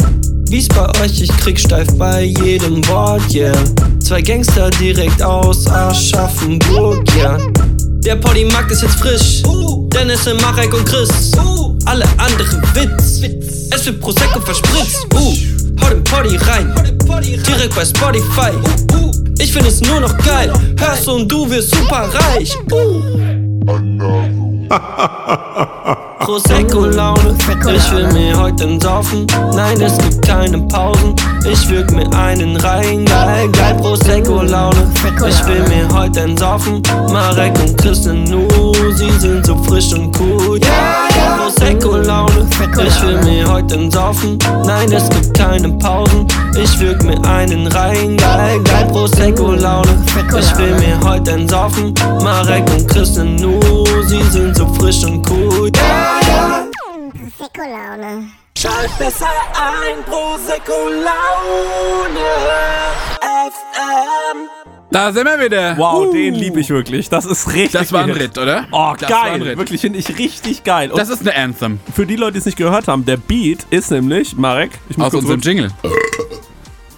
Wie's 0.49 0.68
bei 0.68 0.87
euch, 1.01 1.22
ich 1.22 1.37
krieg 1.39 1.59
steif 1.59 1.89
bei 1.97 2.25
jedem 2.25 2.87
Wort, 2.89 3.22
yeah. 3.35 3.55
Zwei 4.01 4.20
Gangster 4.20 4.70
direkt 4.70 5.22
aus 5.22 5.66
Aschaffenburg, 5.66 7.03
yeah. 7.16 7.39
Der 8.05 8.16
Polymarkt 8.16 8.70
ist 8.70 8.83
jetzt 8.83 8.97
frisch. 8.97 9.43
Dennis, 9.89 10.27
Marek 10.43 10.75
und 10.75 10.85
Chris. 10.85 11.33
Alle 11.87 12.05
anderen 12.18 12.62
Witz. 12.75 13.22
Es 13.75 13.87
wird 13.87 13.99
Prosecco 14.01 14.41
verspritzt. 14.41 15.07
Uh, 15.14 15.35
hau 15.81 15.89
den 15.89 16.05
Poddy 16.05 16.37
rein. 16.37 16.75
Direkt 17.47 17.75
bei 17.75 17.85
Spotify. 17.85 18.53
Ich 19.39 19.53
find 19.53 19.66
es 19.66 19.80
nur 19.80 20.01
noch 20.01 20.16
geil. 20.18 20.53
Hörst 20.78 21.09
und 21.09 21.30
du 21.30 21.49
wirst 21.51 21.74
super 21.74 22.09
reich. 22.12 22.57
Prosecco-Laune, 26.20 27.37
ich 27.74 27.93
will 27.93 28.07
mir 28.12 28.39
heute 28.39 28.78
saufen. 28.80 29.26
Nein, 29.55 29.80
es 29.80 29.99
gibt 29.99 30.22
keine 30.26 30.59
Pausen. 30.68 31.14
Ich 31.45 31.68
würg 31.68 31.91
mir 31.93 32.11
einen 32.16 32.57
rein. 32.57 33.05
Geil, 33.05 33.49
geil, 33.51 33.76
Prosecco-Laune. 33.80 34.91
Ich 35.28 35.47
will 35.47 35.62
mir 35.68 35.87
heute 35.93 36.35
saufen. 36.39 36.82
Marek 37.12 37.59
und 37.61 37.76
Christian 37.76 38.24
Nu, 38.24 38.49
sie 38.95 39.11
sind 39.18 39.45
so 39.45 39.57
frisch 39.64 39.93
und 39.93 40.18
cool. 40.18 40.59
Ja, 40.61 41.04
ja, 41.59 41.67
Prosecco-Laune. 41.67 42.49
Ich 42.87 43.03
will 43.03 43.23
mir 43.23 43.51
heute 43.51 43.75
einen 43.75 43.91
saufen. 43.91 44.39
Nein, 44.65 44.93
es 44.93 45.09
gibt 45.11 45.37
keine 45.37 45.69
Pausen. 45.79 46.27
Ich 46.57 46.79
würg 46.81 47.03
mir 47.03 47.21
einen 47.25 47.67
rein. 47.69 48.17
Geil, 48.17 48.61
geil, 48.63 48.87
Prosecco-Laune. 48.93 50.05
Ich 50.39 50.59
will 50.59 50.75
mir 50.77 51.01
heute 51.03 51.33
einen 51.33 51.49
saufen. 51.49 51.95
Marek 52.23 52.65
und 52.71 52.89
Christian 52.89 53.37
Nu, 53.37 53.61
sie 54.07 54.23
sind 54.31 54.57
so 54.57 54.67
frisch 54.75 55.05
und 55.05 55.29
cool. 55.31 55.71
Ja, 55.77 56.21
ja. 56.29 56.67
Prosecco-Laune. 57.11 58.29
Schalt 58.57 58.99
besser 58.99 59.27
ein, 59.27 60.03
Prosecco 60.05 60.89
Laune 60.89 62.25
FM. 63.21 64.74
Da 64.95 65.12
sind 65.12 65.24
wir 65.24 65.45
wieder. 65.45 65.76
Wow, 65.76 66.07
Uh. 66.07 66.12
den 66.12 66.34
liebe 66.34 66.61
ich 66.61 66.70
wirklich. 66.70 67.09
Das 67.09 67.24
ist 67.26 67.53
richtig. 67.53 67.72
Das 67.72 67.92
war 67.92 68.05
ein. 68.05 68.11
Ritt, 68.11 68.38
oder? 68.38 68.68
Oh, 68.70 68.95
Das 68.97 69.11
war 69.11 69.22
ein 69.24 69.40
geil. 69.40 69.49
Ritt. 69.49 69.59
Wirklich, 69.59 69.80
finde 69.80 69.99
ich 69.99 70.09
richtig 70.16 70.62
geil. 70.62 70.92
Und 70.92 70.99
Das 71.01 71.09
ist 71.09 71.20
eine 71.22 71.34
Anthem. 71.34 71.80
für 71.92 72.07
die 72.07 72.14
Leute, 72.14 72.34
die 72.34 72.38
es 72.38 72.45
nicht 72.47 72.57
gehört 72.57 72.86
haben, 72.86 73.05
der 73.05 73.16
Beat 73.16 73.66
ist 73.70 73.90
nämlich, 73.90 74.36
Marek, 74.36 74.70
ich 74.88 74.97
muss 74.97 75.09
Aus 75.09 75.14
unserem 75.14 75.40
Jingle. 75.40 75.72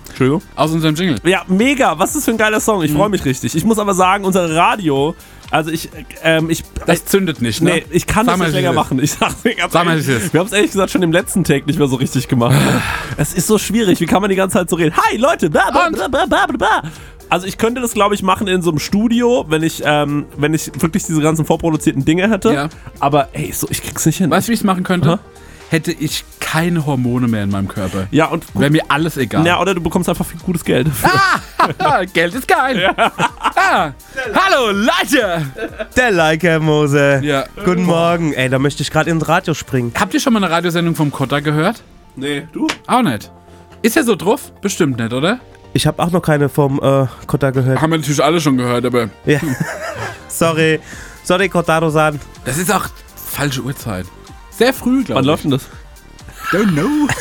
Entschuldigung. 0.08 0.42
Aus 0.56 0.72
unserem 0.72 0.94
Jingle. 0.94 1.16
Ja, 1.24 1.42
mega. 1.48 1.98
Was 1.98 2.14
ist 2.16 2.26
für 2.26 2.32
ein 2.32 2.36
geiler 2.36 2.60
Song? 2.60 2.80
Mhm. 2.80 2.84
Ich 2.84 2.92
freue 2.92 3.08
mich 3.08 3.24
richtig. 3.24 3.54
Ich 3.54 3.64
muss 3.64 3.78
aber 3.78 3.94
sagen, 3.94 4.26
unser 4.26 4.54
Radio, 4.54 5.14
also 5.50 5.70
ich, 5.70 5.88
ähm, 6.22 6.50
ich, 6.50 6.64
Das 6.86 7.06
zündet 7.06 7.40
nicht, 7.40 7.62
ne? 7.62 7.76
Nee, 7.76 7.84
ich 7.90 8.06
kann 8.06 8.26
Sag 8.26 8.36
das 8.36 8.48
nicht 8.48 8.56
länger 8.56 8.74
machen. 8.74 9.02
Ich 9.02 9.12
sag's 9.12 9.40
dir 9.42 9.54
ganz 9.54 9.72
Sag 9.72 9.86
mal, 9.86 9.92
ehrlich. 9.98 10.32
Wir 10.34 10.40
haben 10.40 10.46
es 10.48 10.52
ehrlich 10.52 10.70
gesagt 10.72 10.90
schon 10.90 11.02
im 11.02 11.12
letzten 11.12 11.44
Take 11.44 11.64
nicht 11.64 11.78
mehr 11.78 11.88
so 11.88 11.96
richtig 11.96 12.28
gemacht. 12.28 12.54
es 13.16 13.32
ist 13.32 13.46
so 13.46 13.56
schwierig. 13.56 14.00
Wie 14.00 14.06
kann 14.06 14.20
man 14.20 14.28
die 14.28 14.36
ganze 14.36 14.58
Zeit 14.58 14.68
so 14.68 14.76
reden? 14.76 14.94
Hi 14.96 15.16
Leute! 15.16 15.48
Bla, 15.48 15.70
bla, 15.70 15.88
bla, 15.88 16.08
bla, 16.08 16.26
bla, 16.26 16.46
bla. 16.46 16.82
Also 17.28 17.46
ich 17.46 17.58
könnte 17.58 17.80
das, 17.80 17.92
glaube 17.94 18.14
ich, 18.14 18.22
machen 18.22 18.46
in 18.46 18.62
so 18.62 18.70
einem 18.70 18.78
Studio, 18.78 19.44
wenn 19.48 19.62
ich, 19.62 19.82
ähm, 19.84 20.26
wenn 20.36 20.54
ich 20.54 20.70
wirklich 20.80 21.04
diese 21.04 21.20
ganzen 21.20 21.44
vorproduzierten 21.44 22.04
Dinge 22.04 22.30
hätte. 22.30 22.52
Ja. 22.52 22.68
Aber 23.00 23.28
ey, 23.32 23.52
so, 23.52 23.66
ich 23.70 23.82
krieg's 23.82 24.06
nicht 24.06 24.18
hin. 24.18 24.30
Weißt 24.30 24.46
du, 24.48 24.50
wie 24.50 24.54
ich 24.54 24.60
es 24.60 24.64
machen 24.64 24.84
könnte? 24.84 25.08
Aha. 25.14 25.18
Hätte 25.68 25.90
ich 25.90 26.24
keine 26.38 26.86
Hormone 26.86 27.26
mehr 27.26 27.42
in 27.42 27.50
meinem 27.50 27.66
Körper. 27.66 28.06
Ja, 28.12 28.26
und 28.26 28.44
Wäre 28.54 28.70
mir 28.70 28.84
alles 28.86 29.16
egal. 29.16 29.44
ja, 29.44 29.60
oder 29.60 29.74
du 29.74 29.80
bekommst 29.80 30.08
einfach 30.08 30.24
viel 30.24 30.38
gutes 30.38 30.64
Geld 30.64 30.86
dafür. 30.86 31.10
Ah, 31.78 32.04
Geld 32.12 32.34
ist 32.34 32.46
geil. 32.46 32.94
Ah, 32.96 33.90
hallo, 34.32 34.70
Leute. 34.70 35.44
Der 35.96 36.10
Leica 36.12 36.60
Mose. 36.60 37.20
Ja. 37.24 37.46
Guten 37.64 37.82
Morgen. 37.82 38.32
Ey, 38.32 38.48
da 38.48 38.60
möchte 38.60 38.84
ich 38.84 38.92
gerade 38.92 39.10
ins 39.10 39.26
Radio 39.28 39.54
springen. 39.54 39.92
Habt 39.98 40.14
ihr 40.14 40.20
schon 40.20 40.34
mal 40.34 40.44
eine 40.44 40.54
Radiosendung 40.54 40.94
vom 40.94 41.10
Kotter 41.10 41.42
gehört? 41.42 41.82
Nee, 42.14 42.46
du? 42.52 42.68
Auch 42.86 43.02
nicht. 43.02 43.32
Ist 43.82 43.96
er 43.96 44.04
so 44.04 44.14
drauf? 44.14 44.52
Bestimmt 44.62 44.98
nicht, 44.98 45.12
oder? 45.12 45.40
Ich 45.76 45.86
habe 45.86 46.02
auch 46.02 46.10
noch 46.10 46.22
keine 46.22 46.48
vom 46.48 46.80
äh, 46.82 47.06
Kotta 47.26 47.50
gehört. 47.50 47.82
Haben 47.82 47.90
wir 47.92 47.98
natürlich 47.98 48.24
alle 48.24 48.40
schon 48.40 48.56
gehört, 48.56 48.86
aber 48.86 49.10
Ja. 49.26 49.38
Sorry. 50.28 50.80
Sorry, 51.22 51.50
Kotaro-san. 51.50 52.18
das 52.46 52.56
ist 52.56 52.72
auch 52.72 52.86
falsche 53.14 53.60
Uhrzeit. 53.60 54.06
Sehr 54.50 54.72
früh, 54.72 55.04
glaube 55.04 55.16
Wann 55.18 55.24
ich. 55.24 55.26
läuft 55.26 55.44
denn 55.44 55.50
das? 55.50 55.66
Don't 56.50 56.72
know. 56.72 56.86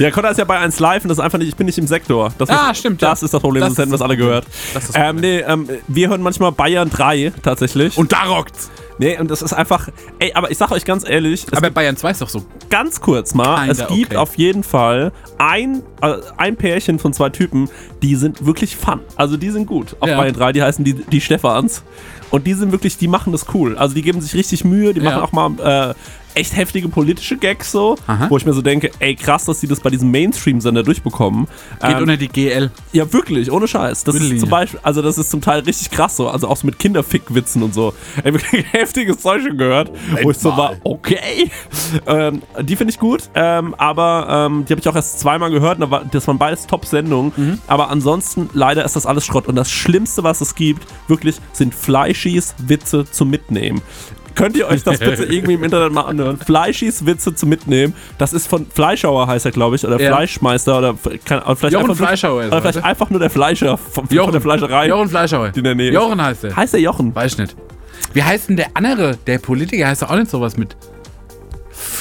Ja, 0.00 0.10
Conor 0.10 0.32
ist 0.32 0.38
ja 0.38 0.44
bei 0.44 0.58
1 0.58 0.80
Live 0.80 1.04
und 1.04 1.08
das 1.08 1.18
ist 1.18 1.22
einfach 1.24 1.38
nicht, 1.38 1.46
ich 1.48 1.54
bin 1.54 1.66
nicht 1.66 1.78
im 1.78 1.86
Sektor. 1.86 2.32
Das 2.38 2.48
Ah, 2.50 2.72
ist, 2.72 2.78
stimmt, 2.78 3.00
Das 3.02 3.20
ja. 3.20 3.26
ist 3.26 3.34
das 3.34 3.40
Problem, 3.40 3.60
Das 3.60 3.74
das, 3.74 3.78
hätten 3.86 3.92
wir 3.96 4.00
alle 4.04 4.16
gehört. 4.16 4.46
Das 4.74 4.84
ist 4.86 4.96
das 4.96 5.00
ähm, 5.10 5.16
nee, 5.16 5.38
ähm, 5.38 5.68
wir 5.86 6.08
hören 6.08 6.22
manchmal 6.22 6.50
Bayern 6.50 6.90
3 6.90 7.32
tatsächlich. 7.40 7.96
Und 7.96 8.10
da 8.12 8.22
rockt's. 8.24 8.68
Nee, 9.02 9.18
und 9.18 9.30
das 9.30 9.42
ist 9.42 9.52
einfach, 9.52 9.88
ey, 10.18 10.32
aber 10.34 10.50
ich 10.50 10.58
sag 10.58 10.70
euch 10.70 10.84
ganz 10.84 11.08
ehrlich, 11.08 11.46
Aber 11.52 11.70
Bayern 11.70 11.96
2 11.96 12.10
ist 12.12 12.22
doch 12.22 12.28
so. 12.28 12.44
ganz 12.70 13.00
kurz 13.00 13.34
mal, 13.34 13.66
Kinda 13.66 13.72
es 13.84 13.88
gibt 13.88 14.12
okay. 14.12 14.16
auf 14.16 14.36
jeden 14.36 14.62
Fall 14.62 15.12
ein, 15.38 15.82
äh, 16.00 16.14
ein 16.36 16.56
Pärchen 16.56 16.98
von 16.98 17.12
zwei 17.12 17.28
Typen, 17.30 17.68
die 18.02 18.16
sind 18.16 18.44
wirklich 18.44 18.76
fun. 18.76 19.00
Also 19.16 19.36
die 19.36 19.50
sind 19.50 19.66
gut 19.66 19.96
auf 20.00 20.08
Ja. 20.08 20.16
Bayern 20.18 20.34
3, 20.34 20.52
die 20.52 20.62
heißen 20.62 20.84
die, 20.84 20.94
die 20.94 21.20
Stefans. 21.20 21.82
Und 22.30 22.46
die 22.46 22.54
sind 22.54 22.72
wirklich, 22.72 22.96
die 22.96 23.08
machen 23.08 23.30
das 23.32 23.46
cool. 23.54 23.76
Also 23.76 23.94
die 23.94 24.02
geben 24.02 24.20
sich 24.20 24.34
richtig 24.34 24.64
Mühe, 24.64 24.94
die 24.94 25.00
Ja. 25.00 25.18
machen 25.20 25.22
auch 25.22 25.32
mal 25.32 25.90
äh, 25.90 25.94
echt 26.34 26.56
heftige 26.56 26.88
politische 26.88 27.36
Gags 27.36 27.70
so, 27.70 27.96
Aha. 28.06 28.28
wo 28.30 28.38
ich 28.38 28.46
mir 28.46 28.54
so 28.54 28.62
denke, 28.62 28.90
ey 29.00 29.14
krass, 29.14 29.44
dass 29.44 29.60
die 29.60 29.66
das 29.66 29.80
bei 29.80 29.90
diesem 29.90 30.10
Mainstream-Sender 30.10 30.82
durchbekommen. 30.82 31.46
Geht 31.82 31.90
Ähm, 31.96 31.98
unter 32.04 32.16
die 32.16 32.28
GL. 32.28 32.70
ja, 32.92 33.12
wirklich, 33.12 33.52
ohne 33.52 33.68
Scheiß. 33.68 34.04
Das 34.04 34.14
ist 34.14 34.20
Mittellinie. 34.22 34.40
zum 34.40 34.48
Beispiel, 34.48 34.80
also 34.82 35.02
das 35.02 35.18
ist 35.18 35.30
zum 35.30 35.42
Teil 35.42 35.60
richtig 35.60 35.90
krass 35.90 36.16
so, 36.16 36.28
also 36.30 36.48
auch 36.48 36.56
so 36.56 36.66
mit 36.66 36.78
Kinderfick-Witzen 36.78 37.62
und 37.62 37.74
so. 37.74 37.92
Ey, 38.24 38.32
wirklich 38.32 38.64
heftiges 38.72 39.18
Zeug 39.18 39.42
schon 39.42 39.58
gehört, 39.58 39.90
wo 40.22 40.30
ich 40.30 40.38
so 40.38 40.56
war, 40.56 40.76
okay. 40.84 41.50
Ähm, 42.06 42.40
die 42.62 42.76
finde 42.76 42.92
ich 42.92 42.98
gut, 42.98 43.28
ähm, 43.34 43.74
aber 43.76 44.46
ähm, 44.50 44.64
die 44.66 44.72
habe 44.72 44.80
ich 44.80 44.88
auch 44.88 44.96
erst 44.96 45.20
zweimal 45.20 45.50
gehört, 45.50 45.78
das 46.12 46.26
waren 46.28 46.38
beides 46.38 46.66
Top-Sendungen. 46.66 47.32
Mhm. 47.36 47.58
Aber 47.66 47.90
ansonsten, 47.92 48.50
leider 48.52 48.84
ist 48.84 48.96
das 48.96 49.06
alles 49.06 49.24
Schrott. 49.24 49.46
Und 49.46 49.54
das 49.56 49.70
Schlimmste, 49.70 50.24
was 50.24 50.40
es 50.40 50.54
gibt, 50.54 50.86
wirklich, 51.08 51.36
sind 51.52 51.74
Fleischis 51.74 52.54
Witze 52.58 53.04
zum 53.10 53.30
Mitnehmen. 53.30 53.80
Könnt 54.34 54.56
ihr 54.56 54.66
euch 54.66 54.82
das 54.82 54.98
bitte 54.98 55.24
irgendwie 55.30 55.52
im 55.54 55.62
Internet 55.62 55.92
mal 55.92 56.02
anhören? 56.06 56.38
Fleischis 56.38 57.04
Witze 57.04 57.34
zum 57.34 57.50
Mitnehmen. 57.50 57.94
Das 58.16 58.32
ist 58.32 58.46
von 58.46 58.66
Fleischhauer 58.66 59.26
heißt 59.26 59.44
er, 59.44 59.52
glaube 59.52 59.76
ich, 59.76 59.86
oder 59.86 60.00
Ja. 60.00 60.08
Fleischmeister 60.08 60.78
oder 60.78 60.94
kann, 61.26 61.42
oder 61.42 61.54
vielleicht 61.54 61.74
Jochen 61.74 61.84
einfach 61.90 61.98
nur- 61.98 62.06
Fleischhauer 62.08 62.40
ist 62.42 62.46
Oder 62.48 62.56
er, 62.56 62.62
vielleicht 62.62 62.84
einfach 62.84 63.10
nur 63.10 63.20
der 63.20 63.28
Fleischer 63.30 63.76
von, 63.76 64.06
von 64.06 64.16
Jochen. 64.16 64.32
der 64.32 64.40
Fleischerei. 64.40 64.88
Jochen 64.88 65.08
Fleischhauer. 65.10 65.52
in 65.54 65.64
der 65.64 65.74
Nähe. 65.74 65.92
Jochen 65.92 66.22
heißt 66.22 66.44
er. 66.44 66.56
Heißt 66.56 66.72
der 66.72 66.80
Jochen? 66.80 67.14
Weiß 67.14 67.32
ich 67.32 67.38
nicht. 67.38 67.56
Wie 68.14 68.22
heißt 68.22 68.48
denn 68.48 68.56
der 68.56 68.68
andere? 68.74 69.18
Der 69.26 69.38
Politiker 69.38 69.86
heißt 69.86 70.00
doch 70.02 70.10
auch 70.10 70.16
nicht 70.16 70.30
sowas 70.30 70.56
mit 70.56 70.76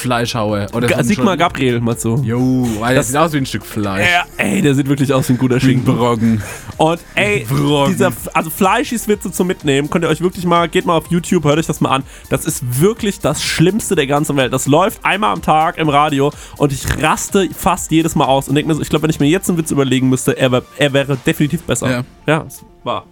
Fleischhauer. 0.02 0.68
Oder 0.74 0.88
Ga- 0.88 1.04
Sigmar 1.04 1.38
Gabriel, 1.38 1.80
mal 1.80 1.98
so. 1.98 2.16
Jo, 2.24 2.68
weil 2.80 2.96
das 2.96 3.06
Das- 3.06 3.08
sieht 3.08 3.18
aus 3.18 3.34
wie 3.34 3.38
ein 3.38 3.46
Stück 3.46 3.66
Fleisch. 3.66 4.08
Ja, 4.12 4.24
ey, 4.38 4.62
der 4.62 4.76
sieht 4.76 4.88
wirklich 4.90 5.14
aus 5.14 5.30
wie 5.30 5.34
ein 5.34 5.38
guter 5.38 5.60
Schinken. 5.60 5.96
Broggen. 5.96 6.42
Und 6.78 7.00
ey, 7.16 7.46
Brocken. 7.48 7.94
dieser, 7.94 8.12
also 8.34 8.50
Fleischis 8.50 9.08
Witze 9.08 9.32
zum 9.32 9.48
Mitnehmen, 9.48 9.90
könnt 9.90 10.04
ihr 10.06 10.10
euch 10.10 10.22
wirklich 10.22 10.46
mal, 10.46 10.68
geht 10.68 10.86
mal 10.86 10.98
auf 10.98 11.08
YouTube, 11.10 11.44
hört 11.46 11.58
euch 11.60 11.68
das 11.68 11.80
mal 11.82 11.90
an. 11.90 12.04
Das 12.30 12.46
ist 12.46 12.82
wirklich 12.82 13.20
das 13.20 13.44
Schlimmste 13.44 13.96
der 13.96 14.08
ganzen 14.08 14.36
Welt. 14.38 14.52
Das 14.52 14.68
läuft 14.68 15.06
einmal 15.06 15.34
am 15.34 15.42
Tag 15.42 15.78
im 15.78 15.90
Radio 15.90 16.32
und 16.58 16.72
ich 16.74 16.84
raste 17.02 17.48
fast 17.56 17.92
jedes 17.92 18.16
Mal 18.16 18.26
aus 18.26 18.48
und 18.48 18.56
denke 18.56 18.70
mir 18.70 18.76
so, 18.76 18.82
ich 18.82 18.90
glaube, 18.90 19.04
wenn 19.04 19.10
ich 19.12 19.20
mir 19.20 19.28
jetzt 19.28 19.48
einen 19.50 19.58
Witz 19.58 19.72
überlegen 19.72 20.10
müsste, 20.10 20.38
er, 20.38 20.52
wär, 20.52 20.64
er 20.78 20.94
wäre 20.94 21.18
definitiv 21.26 21.62
besser. 21.64 21.90
Ja. 21.90 22.04
ja 22.26 22.46
es 22.48 22.64
war. 22.84 23.06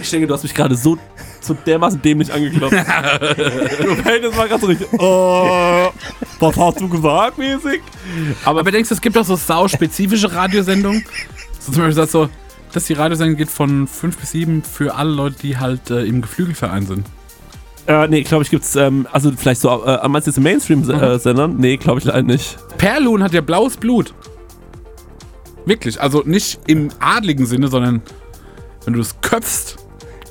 Ich 0.00 0.10
denke, 0.10 0.26
du 0.26 0.34
hast 0.34 0.42
mich 0.42 0.54
gerade 0.54 0.74
so, 0.74 0.98
so 1.46 1.54
dermaßen 1.54 2.00
dämlich 2.02 2.32
angeklopft. 2.32 2.72
du 3.82 3.94
fällst 3.96 4.36
mal 4.36 4.48
gerade 4.48 4.60
so 4.60 4.66
richtig, 4.66 4.88
oh, 4.98 5.90
was 6.40 6.56
hast 6.56 6.80
du 6.80 6.88
gesagt, 6.88 7.38
mäßig? 7.38 7.80
Aber, 8.44 8.60
Aber 8.60 8.70
denkst 8.70 8.88
du, 8.88 8.94
es 8.94 9.00
gibt 9.00 9.16
auch 9.16 9.24
so 9.24 9.36
sau-spezifische 9.36 10.32
Radiosendungen? 10.32 11.04
So 11.58 11.72
zum 11.72 11.82
Beispiel 11.82 11.94
sagst 11.94 12.14
du, 12.14 12.28
dass 12.72 12.84
die 12.84 12.92
Radiosendung 12.92 13.36
geht 13.36 13.50
von 13.50 13.86
5 13.86 14.16
bis 14.18 14.30
7 14.32 14.62
für 14.62 14.94
alle 14.94 15.10
Leute, 15.10 15.36
die 15.42 15.56
halt 15.56 15.90
äh, 15.90 16.04
im 16.04 16.22
Geflügelverein 16.22 16.86
sind. 16.86 17.06
Äh, 17.86 18.08
nee, 18.08 18.22
glaube 18.22 18.42
ich, 18.42 18.50
gibt's, 18.50 18.74
ähm, 18.74 19.06
also 19.12 19.30
vielleicht 19.36 19.60
so, 19.60 19.84
äh, 19.84 20.08
meinst 20.08 20.26
du 20.26 20.30
jetzt 20.30 20.40
Mainstream-Sendern? 20.40 21.56
nee, 21.56 21.76
glaube 21.76 22.00
ich 22.00 22.04
leider 22.04 22.22
nicht. 22.22 22.58
Perlun 22.78 23.22
hat 23.22 23.32
ja 23.32 23.40
blaues 23.40 23.76
Blut. 23.76 24.12
Wirklich, 25.64 26.00
also 26.00 26.22
nicht 26.24 26.60
im 26.66 26.90
adligen 27.00 27.46
Sinne, 27.46 27.68
sondern 27.68 28.02
wenn 28.84 28.94
du 28.94 29.00
es 29.00 29.20
köpfst. 29.20 29.76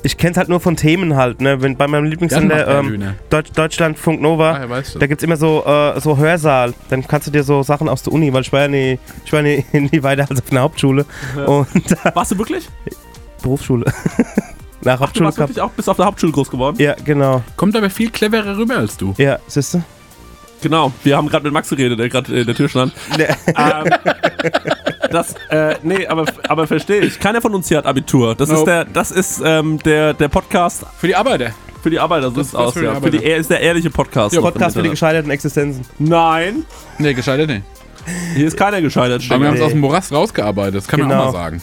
Ich 0.02 0.16
kenn's 0.16 0.36
halt 0.36 0.48
nur 0.48 0.60
von 0.60 0.76
Themen 0.76 1.16
halt, 1.16 1.40
ne? 1.40 1.60
Wenn 1.62 1.76
bei 1.76 1.88
meinem 1.88 2.04
Lieblingssender 2.04 2.68
ähm. 2.78 3.14
Deutsch, 3.30 3.50
Deutschlandfunk 3.52 4.20
Nova, 4.20 4.52
Ah, 4.52 4.60
ja, 4.60 4.70
weißt 4.70 4.94
du. 4.94 4.98
da 5.00 5.06
gibt's 5.08 5.24
immer 5.24 5.36
so, 5.36 5.64
äh, 5.66 6.00
so 6.00 6.16
Hörsaal. 6.16 6.74
Dann 6.90 7.06
kannst 7.06 7.26
du 7.26 7.30
dir 7.32 7.42
so 7.42 7.62
Sachen 7.64 7.88
aus 7.88 8.02
der 8.04 8.12
Uni, 8.12 8.32
weil 8.32 8.42
ich 8.42 8.52
war 8.52 8.60
ja 8.62 8.68
nie, 8.68 8.98
ich 9.24 9.32
war 9.32 9.42
nie, 9.42 9.64
nie 9.72 10.02
weiter 10.02 10.26
als 10.30 10.40
auf 10.40 10.50
einer 10.52 10.60
Hauptschule. 10.60 11.04
Und 11.46 11.68
da, 11.90 12.14
Warst 12.14 12.30
du 12.32 12.38
wirklich? 12.38 12.68
Berufsschule. 13.42 13.84
Nach 14.82 14.94
Ach, 14.94 14.98
du 14.98 15.02
Hauptschule 15.06 15.24
warst 15.26 15.36
gehabt. 15.38 15.50
wirklich 15.50 15.62
auch 15.62 15.70
bis 15.72 15.88
auf 15.88 15.96
der 15.96 16.06
Hauptschule 16.06 16.30
groß 16.32 16.50
geworden? 16.50 16.76
Ja, 16.78 16.94
genau. 17.04 17.42
Kommt 17.56 17.74
aber 17.74 17.90
viel 17.90 18.10
cleverer 18.10 18.56
rüber 18.56 18.76
als 18.76 18.96
du. 18.96 19.14
Ja, 19.18 19.38
siehst 19.48 19.74
du? 19.74 19.82
Genau, 20.68 20.92
wir 21.04 21.16
haben 21.16 21.28
gerade 21.28 21.44
mit 21.44 21.52
Max 21.52 21.68
geredet, 21.68 21.96
der 21.98 22.08
gerade 22.08 22.40
in 22.40 22.44
der 22.44 22.54
Tür 22.56 22.68
stand. 22.68 22.92
ähm, 23.18 23.90
das, 25.12 25.34
äh, 25.50 25.76
nee, 25.84 26.06
aber, 26.08 26.24
aber 26.48 26.66
verstehe 26.66 27.02
ich. 27.02 27.20
Keiner 27.20 27.40
von 27.40 27.54
uns 27.54 27.68
hier 27.68 27.78
hat 27.78 27.86
Abitur. 27.86 28.34
Das 28.34 28.48
ist 28.48 28.56
Nope. 28.56 28.70
der, 28.70 28.84
das 28.84 29.12
ist 29.12 29.40
ähm, 29.44 29.78
der, 29.84 30.12
der 30.14 30.26
Podcast 30.28 30.84
Für 30.98 31.06
die 31.06 31.14
Arbeiter. 31.14 31.50
für 31.82 31.90
die 31.90 32.00
Arbeiter, 32.00 32.30
so 32.30 32.36
Das 32.36 32.48
ist 32.48 32.52
ist 32.52 32.58
was 32.58 32.66
aus, 32.66 32.72
für 32.74 32.80
die 32.80 32.86
ja. 32.86 33.00
Für 33.00 33.10
die, 33.12 33.24
er 33.24 33.36
ist 33.36 33.48
der 33.48 33.60
ehrliche 33.60 33.90
Podcast. 33.90 34.34
Ja, 34.34 34.40
Podcast 34.40 34.76
für 34.76 34.82
die 34.82 34.90
gescheiterten 34.90 35.30
Existenzen. 35.30 35.84
Nein, 36.00 36.64
Nee, 36.98 37.14
gescheitert 37.14 37.48
nicht. 37.48 37.62
hier 38.34 38.46
ist 38.48 38.56
keiner 38.56 38.80
gescheitert. 38.82 39.22
Aber 39.30 39.40
wir 39.40 39.46
haben 39.46 39.54
es 39.54 39.60
Nee. 39.60 39.66
aus 39.66 39.72
dem 39.72 39.80
Morast 39.80 40.12
rausgearbeitet, 40.12 40.74
das 40.74 40.88
kann 40.88 40.98
man 41.00 41.10
Genau. 41.10 41.22
auch 41.22 41.32
mal 41.32 41.38
sagen. 41.38 41.62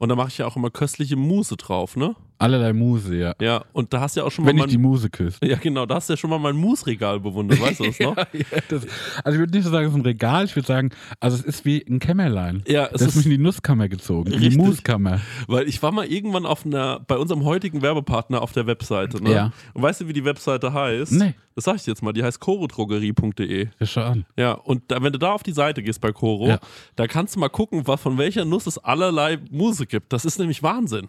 Und 0.00 0.08
da 0.08 0.16
mache 0.16 0.28
ich 0.28 0.38
ja 0.38 0.46
auch 0.46 0.56
immer 0.56 0.70
köstliche 0.70 1.14
Mousse 1.14 1.58
drauf, 1.58 1.94
ne? 1.94 2.16
Allerlei 2.38 2.72
Muse, 2.72 3.16
ja. 3.16 3.34
Ja, 3.38 3.66
und 3.74 3.92
da 3.92 4.00
hast 4.00 4.16
du 4.16 4.20
ja 4.20 4.26
auch 4.26 4.30
schon 4.30 4.46
mal 4.46 4.48
Wenn 4.48 4.56
ich 4.56 4.62
mein, 4.62 4.70
die 4.70 4.78
Muse 4.78 5.10
küsse. 5.10 5.36
Ja, 5.44 5.58
genau, 5.58 5.84
da 5.84 5.96
hast 5.96 6.08
du 6.08 6.14
ja 6.14 6.16
schon 6.16 6.30
mal 6.30 6.38
mein 6.38 6.56
Mousse-Regal 6.56 7.20
bewundert, 7.20 7.60
weißt 7.60 7.80
du 7.80 7.84
das 7.84 8.00
noch? 8.00 8.16
Ja, 8.16 8.24
das, 8.70 8.86
also 9.22 9.36
ich 9.36 9.38
würde 9.40 9.54
nicht 9.54 9.64
so 9.64 9.70
sagen, 9.70 9.84
es 9.84 9.92
ist 9.92 9.98
ein 9.98 10.06
Regal, 10.06 10.46
ich 10.46 10.56
würde 10.56 10.66
sagen, 10.66 10.90
also 11.20 11.36
es 11.36 11.42
ist 11.42 11.66
wie 11.66 11.84
ein 11.86 11.98
Kämmerlein. 11.98 12.62
Ja, 12.66 12.86
es 12.86 12.92
das 12.92 13.02
ist 13.08 13.16
mich 13.16 13.26
in 13.26 13.32
die 13.32 13.38
Nusskammer 13.38 13.90
gezogen, 13.90 14.32
in 14.32 14.40
die 14.40 14.46
Richtig. 14.46 14.64
Muskammer. 14.64 15.20
Weil 15.48 15.68
ich 15.68 15.82
war 15.82 15.92
mal 15.92 16.06
irgendwann 16.06 16.46
auf 16.46 16.64
einer, 16.64 17.00
bei 17.00 17.18
unserem 17.18 17.44
heutigen 17.44 17.82
Werbepartner 17.82 18.40
auf 18.40 18.52
der 18.52 18.66
Webseite, 18.66 19.22
ne? 19.22 19.32
Ja. 19.32 19.52
Und 19.74 19.82
weißt 19.82 20.00
du, 20.00 20.08
wie 20.08 20.14
die 20.14 20.24
Webseite 20.24 20.72
heißt? 20.72 21.12
Nee. 21.12 21.34
Das 21.56 21.64
sag 21.64 21.76
ich 21.76 21.86
jetzt 21.86 22.02
mal, 22.02 22.12
die 22.12 22.22
heißt 22.22 22.40
chorodrogerie.de. 22.40 23.68
Ja, 23.78 23.86
schau 23.86 24.00
an. 24.02 24.24
Ja, 24.36 24.52
und 24.52 24.82
da, 24.88 25.02
wenn 25.02 25.12
du 25.12 25.18
da 25.18 25.32
auf 25.32 25.42
die 25.42 25.52
Seite 25.52 25.82
gehst 25.82 26.00
bei 26.00 26.12
Coro, 26.12 26.48
Ja. 26.48 26.58
da 26.96 27.06
kannst 27.06 27.36
du 27.36 27.40
mal 27.40 27.48
gucken, 27.48 27.86
was, 27.86 28.00
von 28.00 28.18
welcher 28.18 28.44
Nuss 28.44 28.66
es 28.66 28.78
allerlei 28.78 29.38
Muse 29.50 29.86
gibt. 29.86 30.12
Das 30.12 30.24
ist 30.24 30.38
nämlich 30.38 30.62
Wahnsinn. 30.62 31.08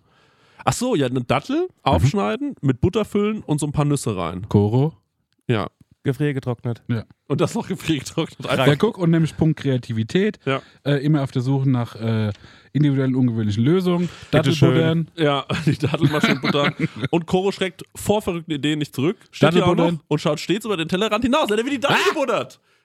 Ach 0.65 0.73
so, 0.73 0.95
ja, 0.95 1.07
eine 1.07 1.21
Dattel 1.21 1.67
aufschneiden, 1.83 2.55
mit 2.61 2.81
Butter 2.81 3.05
füllen 3.05 3.41
und 3.41 3.59
so 3.59 3.67
ein 3.67 3.71
paar 3.71 3.85
Nüsse 3.85 4.15
rein. 4.15 4.47
Koro. 4.49 4.93
Ja. 5.47 5.69
Gefriergetrocknet. 6.03 6.81
Und 7.27 7.41
das 7.41 7.53
noch 7.53 7.67
gefriergetrocknet. 7.67 8.43
Ja, 8.43 8.49
Einfach. 8.49 8.77
guck, 8.79 8.97
und 8.97 9.11
nämlich 9.11 9.37
Punkt 9.37 9.59
Kreativität. 9.59 10.39
Ja. 10.45 10.61
Äh, 10.83 10.95
immer 11.05 11.21
auf 11.21 11.29
der 11.29 11.43
Suche 11.43 11.69
nach 11.69 11.95
äh, 11.95 12.31
individuellen, 12.73 13.15
ungewöhnlichen 13.15 13.63
Lösungen. 13.63 14.09
Dattelbuddern. 14.31 15.11
Ja, 15.15 15.45
die 15.67 15.77
Dattelmaschinenbutter. 15.77 16.73
und 17.11 17.27
Koro 17.27 17.51
schreckt 17.51 17.83
vor 17.93 18.23
verrückten 18.23 18.51
Ideen 18.51 18.79
nicht 18.79 18.95
zurück. 18.95 19.17
Steht 19.29 19.53
hier 19.53 19.67
auch 19.67 19.75
noch 19.75 19.93
und 20.07 20.19
schaut 20.19 20.39
stets 20.39 20.65
über 20.65 20.75
den 20.75 20.87
Tellerrand 20.87 21.23
hinaus. 21.23 21.51
Er 21.51 21.57
hat 21.57 21.65
wie 21.65 21.69
die 21.69 21.79
Dattel 21.79 22.03
gebuddert. 22.09 22.59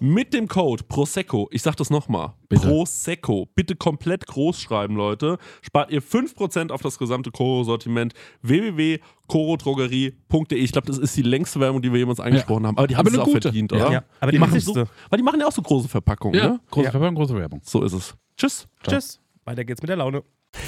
mit 0.00 0.32
dem 0.34 0.48
Code 0.48 0.84
Prosecco, 0.84 1.48
ich 1.52 1.62
sag 1.62 1.76
das 1.76 1.90
nochmal. 1.90 2.32
Prosecco, 2.48 3.46
bitte 3.54 3.76
komplett 3.76 4.26
groß 4.26 4.60
schreiben, 4.60 4.96
Leute, 4.96 5.38
spart 5.62 5.90
ihr 5.90 6.02
5% 6.02 6.70
auf 6.70 6.82
das 6.82 6.98
gesamte 6.98 7.30
Koro-Sortiment 7.30 8.14
www.korodrogerie.de. 8.42 10.58
Ich 10.58 10.72
glaube, 10.72 10.86
das 10.86 10.98
ist 10.98 11.16
die 11.16 11.22
längste 11.22 11.60
Werbung, 11.60 11.82
die 11.82 11.92
wir 11.92 11.98
jemals 11.98 12.20
angesprochen 12.20 12.66
haben, 12.66 12.78
aber 12.78 12.86
die 12.86 12.96
haben 12.96 13.06
Aber 13.06 13.14
es 13.14 13.20
auch 13.20 13.24
gute. 13.26 13.42
verdient, 13.42 13.72
Ja. 13.72 13.78
oder? 13.78 13.92
Ja, 13.92 14.02
aber 14.20 14.32
die 14.32 14.38
machen 14.38 14.54
wichtigste. 14.54 14.86
so, 14.86 14.90
weil 15.10 15.16
die 15.18 15.22
machen 15.22 15.40
ja 15.40 15.46
auch 15.46 15.52
so 15.52 15.62
große 15.62 15.88
Verpackungen, 15.88 16.38
Ja, 16.38 16.48
ne? 16.50 16.60
große 16.70 16.84
Ja. 16.86 16.90
Verpackung, 16.90 17.14
große 17.16 17.34
Werbung. 17.36 17.60
So 17.64 17.82
ist 17.82 17.92
es. 17.92 18.14
Tschüss. 18.36 18.66
Tschüss. 18.88 19.20
Weiter 19.44 19.64
geht's 19.64 19.82
mit 19.82 19.88
der 19.88 19.96
Laune. 19.96 20.22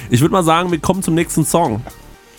Ich 0.09 0.21
würde 0.21 0.31
mal 0.31 0.43
sagen, 0.43 0.71
wir 0.71 0.79
kommen 0.79 1.03
zum 1.03 1.15
nächsten 1.15 1.45
Song. 1.45 1.81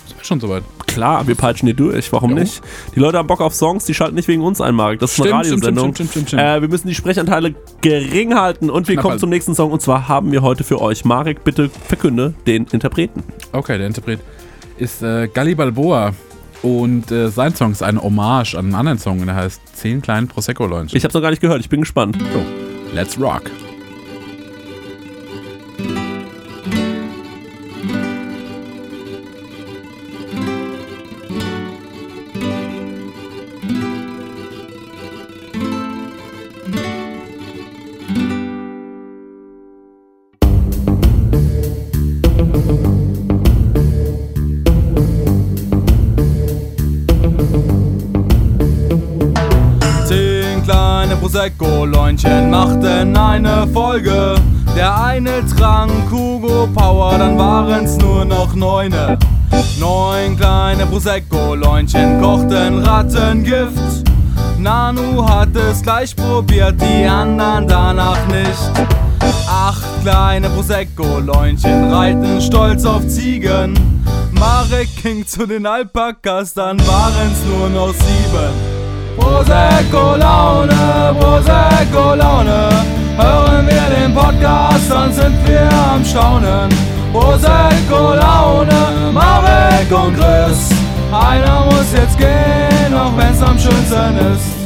Ist 0.07 0.27
schon 0.27 0.41
soweit. 0.41 0.63
Klar, 0.95 1.27
wir 1.27 1.35
peitschen 1.35 1.67
hier 1.67 1.75
durch. 1.77 2.13
Warum 2.13 2.31
Jo. 2.31 2.37
nicht? 2.39 2.63
Die 2.95 3.01
Leute 3.01 3.19
haben 3.19 3.27
Bock 3.27 3.41
auf 3.41 3.55
Songs, 3.55 3.85
die 3.85 3.95
schalten 3.95 4.15
nicht 4.15 4.29
wegen 4.29 4.43
uns 4.43 4.61
ein, 4.61 4.75
Marek. 4.75 5.01
Das 5.01 5.13
ist 5.13 5.21
eine 5.21 5.29
Stimmt, 5.45 5.47
stimmt, 5.47 5.65
Radiosendung. 5.67 5.95
stimmt, 5.95 6.29
stimmt. 6.29 6.43
Äh, 6.43 6.61
wir 6.63 6.69
müssen 6.69 6.89
die 6.89 6.95
Sprechanteile 6.95 7.55
gering 7.81 8.35
halten 8.35 8.71
und 8.71 8.89
wir 8.89 8.95
Knapp 8.95 9.03
kommen 9.03 9.11
halten. 9.13 9.21
zum 9.21 9.31
nächsten 9.31 9.55
Song. 9.55 9.71
Und 9.73 9.83
zwar 9.83 10.09
haben 10.09 10.33
wir 10.33 10.43
heute 10.43 10.65
für 10.65 10.81
euch, 10.81 11.05
Marek, 11.05 11.45
bitte 11.45 11.69
verkünde 11.69 12.35
den 12.47 12.67
Interpreten. 12.73 13.23
Okay, 13.53 13.77
der 13.79 13.87
Interpret 13.87 14.21
ist 14.79 15.03
äh, 15.03 15.29
Galli 15.29 15.55
Balboa. 15.55 16.13
Und 16.63 17.11
äh, 17.13 17.29
sein 17.29 17.55
Song 17.55 17.73
ist 17.73 17.83
eine 17.83 18.03
Hommage 18.03 18.55
an 18.55 18.65
einen 18.67 18.75
anderen 18.75 18.99
Song, 18.99 19.25
der 19.27 19.35
heißt 19.35 19.61
10 19.75 20.01
kleinen 20.01 20.29
Prosecco-Leunchen. 20.29 20.97
Ich 20.97 21.05
habe 21.05 21.13
noch 21.13 21.21
gar 21.21 21.29
nicht 21.31 21.43
gehört, 21.43 21.61
ich 21.61 21.69
bin 21.69 21.81
gespannt. 21.81 22.17
So, 22.33 22.43
let's 22.95 23.21
rock. 23.21 23.51
Machten 53.05 53.17
eine 53.17 53.67
Folge. 53.69 54.35
Der 54.77 55.03
eine 55.05 55.45
trank 55.47 56.11
Hugo 56.11 56.67
Power, 56.75 57.19
dann 57.19 57.39
waren's 57.39 57.97
nur 57.99 58.25
noch 58.25 58.55
neune. 58.55 59.19
Neun 59.79 60.37
kleine 60.37 60.87
Prosecco-Leunchen 60.87 62.21
kochten 62.21 62.83
Rattengift. 62.83 64.09
Nanu 64.59 65.29
hat 65.29 65.55
es 65.55 65.83
gleich 65.83 66.17
probiert, 66.17 66.81
die 66.81 67.07
anderen 67.07 67.69
danach 67.69 68.27
nicht. 68.29 68.89
Acht 69.49 69.85
kleine 70.03 70.49
Prosecco-Leunchen 70.49 71.93
reiten 71.93 72.41
stolz 72.41 72.85
auf 72.85 73.07
Ziegen. 73.07 74.03
Marek 74.33 74.89
ging 75.03 75.27
zu 75.27 75.47
den 75.47 75.67
Alpakas, 75.67 76.55
dann 76.55 76.79
waren's 76.87 77.39
nur 77.49 77.69
noch 77.69 77.95
sieben. 77.95 78.74
Prosecco 79.17 80.17
Laune, 80.17 81.15
Prosecco 81.19 82.15
Laune. 82.15 82.69
Hören 83.17 83.67
wir 83.67 83.97
den 83.97 84.15
Podcast, 84.15 84.91
dann 84.91 85.13
sind 85.13 85.37
wir 85.47 85.69
am 85.93 86.05
Staunen. 86.05 86.69
Prosecco 87.13 88.15
Laune, 88.15 89.13
Marek 89.13 89.91
und 89.91 90.17
Chris. 90.17 90.71
Einer 91.13 91.67
muss 91.67 91.93
jetzt 91.95 92.19
gehen, 92.19 92.95
auch 92.95 93.17
wenn's 93.17 93.41
am 93.41 93.57
schönsten 93.57 94.17
ist. 94.33 94.65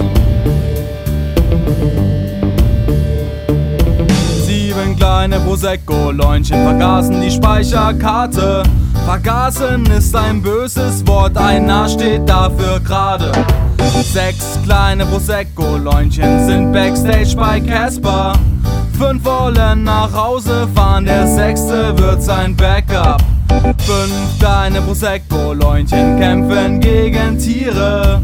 Sieben 4.46 4.96
kleine 4.96 5.40
Prosecco-Leunchen 5.40 6.64
vergaßen 6.64 7.20
die 7.20 7.30
Speicherkarte. 7.30 8.62
Vergaßen 9.04 9.84
ist 9.86 10.16
ein 10.16 10.40
böses 10.40 11.06
Wort, 11.06 11.36
einer 11.36 11.88
steht 11.88 12.26
dafür 12.28 12.80
gerade. 12.80 13.32
Sechs 14.12 14.58
kleine 14.64 15.04
Prosecco-Leunchen 15.06 16.46
sind 16.46 16.72
backstage 16.72 17.34
bei 17.36 17.60
Casper. 17.60 18.32
Fünf 18.98 19.24
wollen 19.24 19.84
nach 19.84 20.12
Hause 20.12 20.68
fahren, 20.74 21.04
der 21.04 21.26
sechste 21.26 21.96
wird 21.98 22.22
sein 22.22 22.56
Backup. 22.56 23.22
Fünf 23.78 24.38
kleine 24.38 24.80
Prosecco-Leunchen 24.82 26.18
kämpfen 26.18 26.80
gegen 26.80 27.38
Tiere. 27.38 28.22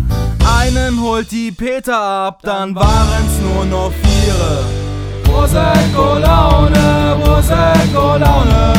Einen 0.61 1.01
holt 1.01 1.31
die 1.31 1.51
Peter 1.53 2.01
ab, 2.01 2.41
dann 2.43 2.75
waren's 2.75 3.39
nur 3.43 3.65
noch 3.65 3.93
viere. 4.03 4.65
Prosecco 5.25 6.19
Laune, 6.19 7.17
Prosecco 7.23 8.17
Laune. 8.19 8.73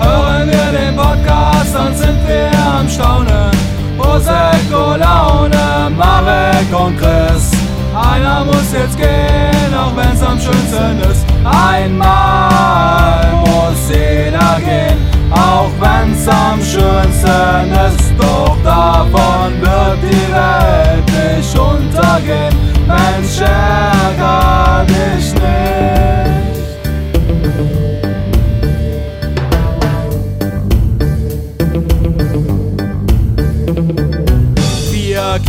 Hören 0.00 0.48
wir 0.48 0.78
den 0.78 0.96
Podcast, 0.96 1.74
dann 1.74 1.94
sind 1.96 2.18
wir 2.26 2.50
am 2.58 2.88
Staunen. 2.88 3.50
Prosecco 3.98 4.96
Laune, 4.96 5.90
Marek 5.96 6.72
und 6.72 6.96
Chris. 6.98 7.50
Einer 7.94 8.44
muss 8.44 8.72
jetzt 8.72 8.96
gehen, 8.96 9.74
auch 9.74 9.94
wenn's 9.96 10.22
am 10.22 10.38
schönsten 10.40 10.98
ist. 11.10 11.26
Einmal 11.44 13.32
muss 13.40 13.88
jeder 13.88 14.58
gehen, 14.64 14.98
auch 15.30 15.70
wenn's 15.78 16.26
am 16.26 16.58
schönsten 16.60 17.72
ist. 17.86 18.12
Doch 18.18 18.56
davon 18.64 19.60
wird 19.60 19.98
die 20.02 20.32
Welt 20.32 21.06
nicht 21.36 21.58
untergehen. 21.58 22.54
Mensch, 22.86 23.40
ärger 23.40 24.84
dich 24.86 25.32
nicht. 25.34 26.51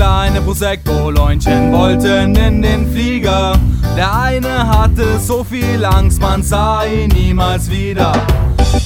Kleine 0.04 0.42
Prosecco-Leunchen 0.42 1.72
wollten 1.72 2.36
in 2.36 2.62
den 2.62 2.92
Flieger. 2.92 3.54
Der 3.96 4.14
eine 4.14 4.68
hatte 4.68 5.18
so 5.18 5.46
viel 5.46 5.86
Angst, 5.86 6.20
man 6.20 6.44
sah 6.44 6.84
ihn 6.84 7.08
niemals 7.08 7.70
wieder. 7.70 8.12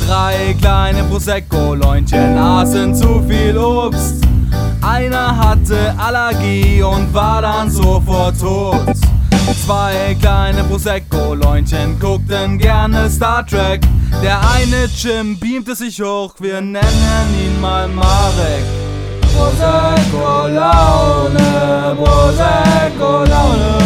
Drei 0.05 0.55
kleine 0.59 1.03
Prosecco-Leunchen 1.05 2.38
aßen 2.38 2.93
zu 2.93 3.24
viel 3.28 3.57
Obst. 3.57 4.28
Einer 4.84 5.36
hatte 5.36 5.95
Allergie 5.97 6.84
und 6.84 7.11
war 7.15 7.41
dann 7.41 7.72
sofort 7.72 8.39
tot. 8.39 8.95
Zwei 9.65 10.15
kleine 10.20 10.63
Prosecco-Leunchen 10.65 11.99
guckten 11.99 12.59
gerne 12.59 13.09
Star 13.09 13.43
Trek. 13.43 13.82
Der 14.22 14.39
eine 14.51 14.86
Jim 14.95 15.39
beamte 15.39 15.74
sich 15.74 15.99
hoch, 15.99 16.36
wir 16.39 16.61
nennen 16.61 17.34
ihn 17.43 17.59
mal 17.59 17.88
Marek. 17.88 18.87
Prosecco 19.38 20.48
Laune, 20.48 21.96
Prosecco 21.96 23.24
Laune. 23.24 23.78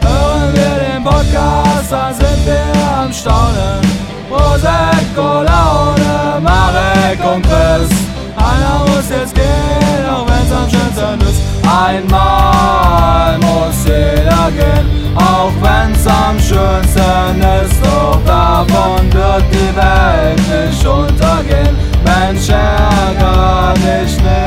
Hören 0.00 0.54
wir 0.54 0.76
den 0.82 1.04
Podcast, 1.04 1.90
dann 1.90 2.14
sind 2.14 2.46
wir 2.46 3.02
am 3.02 3.12
Staunen. 3.12 3.82
Prosecco 4.30 5.42
Laune, 5.42 6.40
Marek 6.42 7.20
und 7.22 7.42
Chris. 7.42 7.90
Einer 8.36 8.78
muss 8.86 9.10
jetzt 9.10 9.34
gehen, 9.34 10.04
auch 10.10 10.26
wenn's 10.26 10.52
am 10.52 10.70
schönsten 10.70 11.20
ist. 11.28 11.42
Einmal 11.68 13.38
muss 13.40 13.84
jeder 13.84 14.50
gehen, 14.56 15.14
auch 15.16 15.52
wenn's 15.60 16.06
am 16.06 16.38
schönsten 16.38 17.42
ist. 17.62 17.78
Doch 17.84 18.20
davon 18.24 19.12
wird 19.12 19.44
die 19.52 19.76
Welt 19.76 20.40
nicht 20.48 20.86
untergehen. 20.86 21.76
Mensch, 22.04 22.48
ärger 22.48 23.74
dich 23.74 24.16
nicht. 24.16 24.43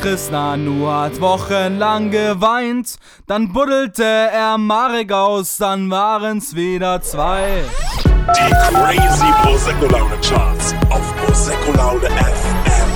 Chris 0.00 0.30
Nanu 0.30 0.88
hat 0.88 1.20
wochenlang 1.20 2.10
geweint. 2.10 2.96
Dann 3.26 3.52
buddelte 3.52 4.04
er 4.04 4.56
Marek 4.56 5.10
aus, 5.10 5.56
dann 5.56 5.90
waren's 5.90 6.54
wieder 6.54 7.02
zwei. 7.02 7.64
Die 8.04 8.52
Crazy 8.74 9.32
Prosecco 9.42 9.86
Laune 9.86 10.16
Charts 10.20 10.74
auf 10.90 11.16
Prosecco 11.16 11.72
Laune 11.72 12.06
FM. 12.06 12.90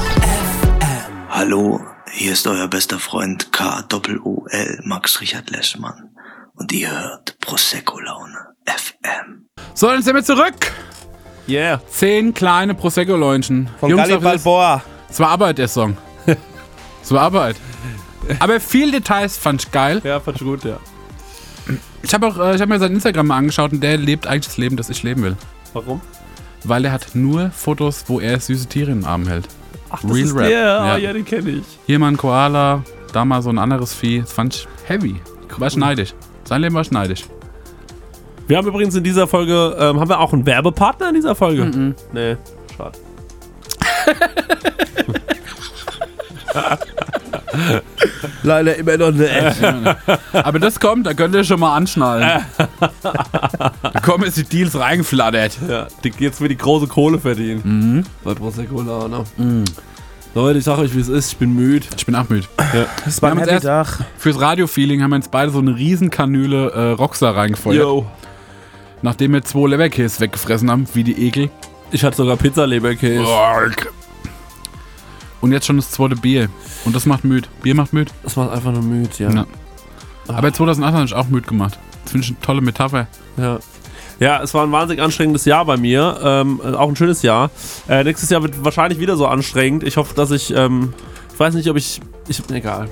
Hallo, 1.28 1.80
hier 2.12 2.34
ist 2.34 2.46
euer 2.46 2.68
bester 2.68 3.00
Freund 3.00 3.53
K-O-O-L 3.53 4.80
Max 4.84 5.20
Richard 5.20 5.50
Leschmann 5.50 6.11
und 6.55 6.70
ihr 6.72 6.90
hört 6.90 7.36
Prosecco 7.40 7.98
Laune 7.98 8.55
FM. 8.66 9.48
So, 9.74 9.88
dann 9.88 10.03
sind 10.03 10.14
wir 10.14 10.22
zurück. 10.22 10.72
Yeah. 11.48 11.80
Zehn 11.88 12.32
kleine 12.32 12.74
Prosecco-Leunchen. 12.74 13.68
Von 13.80 13.96
Galli 13.96 14.18
Balboa. 14.18 14.82
Es 15.11 15.18
war 15.18 15.30
Arbeit, 15.30 15.59
der 15.59 15.66
Song. 15.66 15.96
War 17.11 17.20
Arbeit. 17.20 17.57
Aber 18.38 18.61
viel 18.61 18.90
Details 18.90 19.36
fand 19.36 19.62
ich 19.62 19.70
geil. 19.70 20.00
Ja, 20.05 20.20
fand 20.20 20.40
ich 20.40 20.46
gut, 20.46 20.64
ja. 20.64 20.78
Ich 22.03 22.14
habe 22.14 22.26
auch, 22.26 22.38
äh, 22.38 22.55
ich 22.55 22.61
habe 22.61 22.72
mir 22.72 22.78
sein 22.78 22.92
Instagram 22.92 23.26
mal 23.26 23.36
angeschaut 23.36 23.72
und 23.72 23.82
der 23.82 23.96
lebt 23.96 24.26
eigentlich 24.26 24.46
das 24.46 24.57
Leben, 24.57 24.76
das 24.76 24.90
ich 24.90 25.03
leben 25.03 25.22
will. 25.22 25.36
Warum? 25.72 26.00
Weil 26.64 26.84
er 26.84 26.92
hat 26.92 27.14
nur 27.14 27.50
Fotos, 27.50 28.05
wo 28.07 28.20
er 28.20 28.38
süße 28.40 28.66
Tiere 28.66 28.90
im 28.90 29.05
Arm 29.05 29.26
hält. 29.26 29.48
Ach, 29.90 30.00
das 30.03 30.16
ist 30.16 30.36
der. 30.36 30.50
Ja, 30.50 30.96
ja 30.96 31.12
den 31.12 31.24
kenne 31.24 31.50
ich. 31.50 31.64
Hier 31.86 31.98
mal 31.98 32.09
ein 32.09 32.16
Koala, 32.16 32.82
da 33.12 33.24
mal 33.24 33.42
so 33.42 33.50
ein 33.50 33.59
anderes 33.59 33.94
Vieh. 33.94 34.20
Das 34.20 34.32
fand 34.32 34.55
ich 34.55 34.68
heavy. 34.86 35.20
War 35.59 35.70
schneidig. 35.70 36.14
Sein 36.44 36.62
Leben 36.62 36.74
war 36.74 36.84
schneidig. 36.84 37.26
Wir 38.46 38.57
haben 38.57 38.66
übrigens 38.66 38.94
in 38.94 39.05
dieser 39.05 39.26
Folge, 39.26 39.76
ähm, 39.78 40.00
haben 40.00 40.09
wir 40.09 40.18
auch 40.18 40.32
einen 40.32 40.46
Werbepartner 40.46 41.11
in 41.11 41.14
dieser 41.14 41.34
Folge? 41.34 41.64
Mhm. 41.64 41.94
Nee, 42.12 42.36
schade. 42.76 42.98
Leider 48.42 48.76
immer 48.76 48.96
noch 48.96 49.09
eine 49.09 49.96
Aber 50.32 50.59
das 50.59 50.80
kommt, 50.80 51.07
da 51.07 51.14
könnt 51.14 51.34
ihr 51.34 51.44
schon 51.44 51.61
mal 51.61 51.76
anschnallen. 51.76 52.42
da 53.03 54.00
kommen 54.00 54.24
jetzt 54.24 54.36
die 54.36 54.44
Deals 54.44 54.78
reingeflattert. 54.78 55.59
Ja, 55.68 55.86
die, 56.03 56.12
jetzt 56.18 56.40
wird 56.40 56.50
die 56.50 56.57
große 56.57 56.86
Kohle 56.86 57.18
verdienen. 57.18 57.61
Mhm. 57.64 58.05
Bei 58.24 58.34
Prosecco 58.34 58.80
Laune. 58.80 59.24
Leute, 60.34 60.59
ich 60.59 60.64
sag 60.64 60.78
euch, 60.78 60.94
wie 60.96 61.00
es 61.00 61.09
ist. 61.09 61.32
Ich 61.32 61.38
bin 61.38 61.53
müde. 61.55 61.86
Ich 61.96 62.07
bin 62.07 62.14
auch 62.14 62.28
müde. 62.28 62.46
Ja. 62.72 62.86
Das 63.05 63.20
war 63.20 63.32
ein 63.32 63.38
Happy 63.38 63.61
Tag. 63.61 63.98
Fürs 64.16 64.40
Radio-Feeling 64.40 65.03
haben 65.03 65.11
wir 65.11 65.16
uns 65.16 65.28
beide 65.28 65.50
so 65.53 65.59
eine 65.59 65.76
riesen 65.76 66.09
Kanüle 66.09 66.70
äh, 66.70 66.90
Rockstar 66.92 67.36
reingefeuert. 67.36 67.78
Yo. 67.78 68.07
Nachdem 69.03 69.34
wir 69.34 69.42
zwei 69.42 69.68
Leberkäse 69.68 70.20
weggefressen 70.20 70.70
haben, 70.70 70.86
wie 70.94 71.05
die 71.05 71.26
Ekel. 71.26 71.50
Ich 71.90 72.03
hatte 72.03 72.16
sogar 72.16 72.36
Pizza-Leberkäse. 72.36 73.24
Und 75.43 75.53
jetzt 75.53 75.66
schon 75.66 75.76
das 75.76 75.90
zweite 75.90 76.16
Bier. 76.16 76.49
Und 76.84 76.97
das 76.97 77.05
macht 77.05 77.24
müde. 77.24 77.49
Bier 77.62 77.74
macht 77.74 77.93
müde. 77.93 78.11
Das 78.22 78.36
macht 78.36 78.51
einfach 78.51 78.72
nur 78.72 78.82
müde, 78.82 79.11
ja. 79.18 79.30
Ja. 79.30 79.47
Aber 80.28 80.53
2008 80.53 80.95
habe 80.95 81.05
ich 81.05 81.14
auch 81.14 81.28
müde 81.28 81.47
gemacht. 81.47 81.78
Das 82.05 82.12
finde 82.12 82.24
ich 82.24 82.30
eine 82.30 82.40
tolle 82.40 82.61
Metapher. 82.62 83.09
Ja. 83.36 83.59
Ja, 84.20 84.40
es 84.40 84.55
war 84.55 84.64
ein 84.64 84.70
wahnsinnig 84.70 85.03
anstrengendes 85.03 85.45
Jahr 85.45 85.64
bei 85.64 85.76
mir. 85.76 86.16
Ähm, 86.22 86.61
auch 86.61 86.88
ein 86.88 86.95
schönes 86.95 87.22
Jahr. 87.22 87.51
Äh, 87.88 88.05
nächstes 88.05 88.30
Jahr 88.30 88.43
wird 88.43 88.64
wahrscheinlich 88.64 89.01
wieder 89.01 89.16
so 89.16 89.26
anstrengend. 89.26 89.82
Ich 89.82 89.97
hoffe, 89.97 90.14
dass 90.14 90.30
ich. 90.30 90.55
Ähm, 90.55 90.95
ich 91.32 91.40
weiß 91.40 91.55
nicht, 91.55 91.68
ob 91.68 91.76
ich. 91.76 92.01
ich 92.28 92.40
egal. 92.51 92.88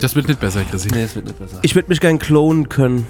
Das 0.00 0.14
wird 0.14 0.28
nicht 0.28 0.38
besser, 0.38 0.62
Chrissy. 0.64 0.88
Nee, 0.92 1.02
es 1.02 1.16
wird 1.16 1.26
nicht 1.26 1.38
besser. 1.38 1.58
Ich 1.62 1.74
würde 1.74 1.88
mich 1.88 2.00
gern 2.00 2.20
klonen 2.20 2.68
können. 2.68 3.06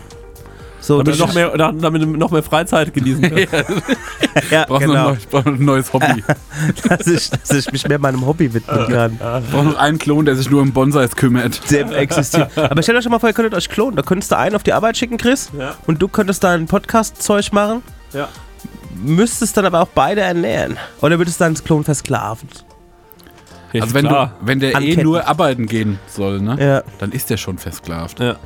So, 0.85 1.03
damit, 1.03 1.19
noch 1.19 1.33
mehr, 1.33 1.49
da- 1.57 1.73
damit 1.73 2.03
du 2.03 2.07
noch 2.07 2.31
mehr 2.31 2.43
Freizeit 2.43 2.93
genießen 2.93 3.23
kannst. 3.23 3.53
ja, 4.51 4.67
Brauchst 4.67 4.87
noch 4.87 4.93
genau. 4.93 4.93
ein 4.93 5.05
neues, 5.15 5.27
brauchst 5.27 5.47
noch 5.47 5.55
ein 5.55 5.65
neues 5.65 5.93
Hobby. 5.95 6.25
dass, 6.89 7.07
ich, 7.07 7.31
dass 7.31 7.51
ich 7.53 7.73
mich 7.73 7.89
mehr 7.89 7.99
meinem 7.99 8.27
Hobby 8.27 8.53
widmen 8.53 8.87
kann. 8.89 9.19
Brauchst 9.51 9.65
noch 9.65 9.79
einen 9.79 9.99
Klon, 9.99 10.27
der 10.27 10.37
sich 10.37 10.51
nur 10.51 10.61
um 10.61 10.73
Bonsais 10.73 11.17
kümmert. 11.17 11.71
Dem 11.71 11.91
existiert. 11.91 12.51
Aber 12.59 12.83
stellt 12.83 12.99
euch 12.99 13.05
schon 13.05 13.13
mal 13.13 13.19
vor, 13.19 13.31
ihr 13.31 13.35
könntet 13.35 13.55
euch 13.55 13.71
klonen. 13.71 13.97
Da 13.97 14.03
könntest 14.03 14.31
du 14.31 14.37
einen 14.37 14.55
auf 14.57 14.63
die 14.63 14.75
Arbeit 14.75 14.99
schicken, 14.99 15.17
Chris. 15.17 15.51
Ja. 15.59 15.75
Und 15.87 16.03
du 16.03 16.09
könntest 16.09 16.45
da 16.45 16.53
ein 16.53 16.67
Podcast-Zeug 16.67 17.51
machen. 17.53 17.83
Ja. 18.13 18.29
Müsstest 19.03 19.57
dann 19.57 19.65
aber 19.65 19.81
auch 19.81 19.89
beide 19.95 20.21
ernähren. 20.21 20.77
Oder 21.01 21.17
würdest 21.17 21.41
du 21.41 21.45
dann 21.45 21.55
das 21.55 21.65
Klon 21.65 21.83
versklaven? 21.83 22.47
Also 23.73 23.95
wenn, 23.95 24.05
du, 24.05 24.31
wenn 24.43 24.61
der 24.61 24.73
eh 24.73 24.75
Anketten. 24.75 25.03
nur 25.03 25.27
arbeiten 25.27 25.67
gehen 25.67 25.99
soll, 26.07 26.41
ne? 26.41 26.57
Ja. 26.61 26.83
Dann 26.99 27.11
ist 27.11 27.31
der 27.31 27.39
schon 27.39 27.57
versklavt. 27.57 28.21
Ja. 28.21 28.37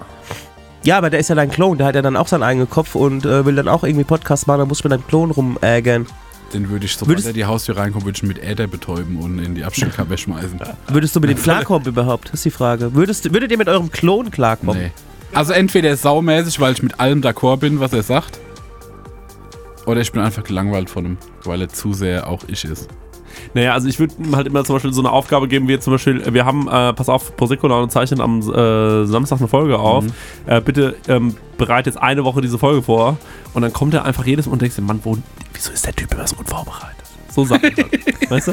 Ja, 0.89 0.97
aber 0.97 1.11
der 1.11 1.21
ist 1.21 1.29
ja 1.29 1.35
dein 1.35 1.51
Klon. 1.51 1.77
Der 1.77 1.87
hat 1.87 1.97
ja 1.97 2.01
dann 2.01 2.17
auch 2.17 2.29
seinen 2.29 2.43
eigenen 2.43 2.71
Kopf 2.71 2.95
und 2.95 3.27
äh, 3.27 3.45
will 3.45 3.55
dann 3.55 3.69
auch 3.69 3.85
irgendwie 3.85 4.05
Podcast 4.05 4.47
machen. 4.47 4.61
Da 4.61 4.65
muss 4.65 4.79
ich 4.79 4.85
mit 4.85 4.93
deinem 4.95 5.07
Klon 5.07 5.31
rumärgern. 5.31 6.07
Den 6.55 6.71
würde 6.71 6.87
ich, 6.87 6.97
sobald 6.97 7.19
Würdest- 7.19 7.27
er 7.27 7.35
die 7.35 7.45
Haustür 7.45 7.77
reinkommt, 7.77 8.07
würde 8.07 8.17
ich 8.17 8.23
mit 8.23 8.43
Äther 8.43 8.67
betäuben 8.69 9.19
und 9.19 9.39
in 9.39 9.55
die 9.55 9.65
Abstellkammer 9.65 10.17
schmeißen. 10.17 10.59
Würdest 10.89 11.15
du 11.15 11.21
mit 11.21 11.29
dem 11.29 11.37
klarkommen 11.37 11.87
überhaupt? 11.87 12.29
Das 12.29 12.37
ist 12.37 12.47
die 12.47 12.51
Frage. 12.51 12.95
Würdest, 12.95 13.31
würdet 13.35 13.51
ihr 13.51 13.59
mit 13.59 13.69
eurem 13.69 13.91
Klon 13.91 14.31
klarkommen? 14.31 14.79
Nee. 14.81 14.91
Also 15.35 15.53
entweder 15.53 15.95
saumäßig, 15.95 16.59
weil 16.59 16.73
ich 16.73 16.83
mit 16.83 16.99
allem 16.99 17.21
d'accord 17.21 17.59
bin, 17.59 17.81
was 17.81 17.93
er 17.93 18.03
sagt. 18.03 18.41
Oder 19.85 20.01
ich 20.01 20.11
bin 20.11 20.23
einfach 20.23 20.43
gelangweilt 20.43 20.89
von 20.89 21.05
ihm, 21.05 21.19
weil 21.45 21.61
er 21.61 21.69
zu 21.69 21.93
sehr 21.93 22.27
auch 22.27 22.45
ich 22.47 22.65
ist. 22.65 22.89
Naja, 23.55 23.73
also 23.73 23.89
ich 23.89 23.99
würde 23.99 24.15
ihm 24.19 24.37
halt 24.37 24.47
immer 24.47 24.65
zum 24.65 24.77
Beispiel 24.77 24.93
so 24.93 25.01
eine 25.01 25.11
Aufgabe 25.11 25.49
geben, 25.49 25.69
wie 25.69 25.73
jetzt 25.73 25.85
zum 25.85 25.93
Beispiel, 25.93 26.23
wir 26.33 26.45
haben, 26.45 26.69
äh, 26.69 26.93
pass 26.93 27.09
auf, 27.09 27.37
Prosecco 27.37 27.67
Laune 27.69 27.89
zeichnen 27.89 28.21
am 28.21 28.41
äh, 28.41 29.07
Samstag 29.07 29.39
eine 29.39 29.49
Folge 29.49 29.79
auf. 29.79 30.05
Mhm. 30.05 30.13
Äh, 30.47 30.61
bitte 30.61 30.97
ähm, 31.09 31.35
bereite 31.57 31.91
jetzt 31.91 32.01
eine 32.01 32.25
Woche 32.25 32.41
diese 32.41 32.59
Folge 32.59 32.83
vor. 32.83 33.17
Und 33.55 33.63
dann 33.63 33.73
kommt 33.73 33.95
er 33.95 34.05
einfach 34.05 34.27
jedes 34.27 34.47
Mal 34.47 34.53
und 34.53 34.63
denkst 34.63 34.77
dir, 34.77 34.83
Mann, 34.83 35.01
wo, 35.03 35.17
wieso 35.53 35.73
ist 35.73 35.87
der 35.87 35.95
Typ 35.95 36.13
immer 36.15 36.27
so 36.27 36.37
unvorbereitet? 36.37 36.97
So 37.31 37.45
Sachen 37.45 37.63
halt. 37.63 38.31
weißt 38.31 38.49
du? 38.49 38.53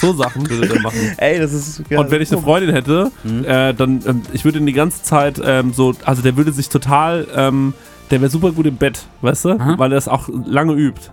So 0.00 0.12
Sachen 0.12 0.48
würde 0.48 0.74
er 0.74 0.80
machen. 0.82 1.14
Ey, 1.16 1.38
das 1.38 1.52
ist. 1.52 1.82
Ja, 1.88 2.00
Und 2.00 2.10
wenn 2.10 2.20
ich 2.20 2.32
eine 2.32 2.42
Freundin 2.42 2.74
hätte, 2.74 3.10
äh, 3.46 3.72
dann, 3.74 4.02
ähm, 4.06 4.22
ich 4.32 4.44
würde 4.44 4.58
ihn 4.58 4.66
die 4.66 4.72
ganze 4.72 5.02
Zeit 5.02 5.40
ähm, 5.42 5.72
so, 5.72 5.94
also 6.04 6.22
der 6.22 6.36
würde 6.36 6.52
sich 6.52 6.68
total, 6.68 7.26
ähm, 7.34 7.74
der 8.10 8.20
wäre 8.20 8.30
super 8.30 8.52
gut 8.52 8.66
im 8.66 8.76
Bett, 8.76 9.06
weißt 9.22 9.44
du? 9.46 9.50
Aha. 9.50 9.78
Weil 9.78 9.92
er 9.92 9.98
es 9.98 10.08
auch 10.08 10.28
lange 10.28 10.74
übt. 10.74 11.10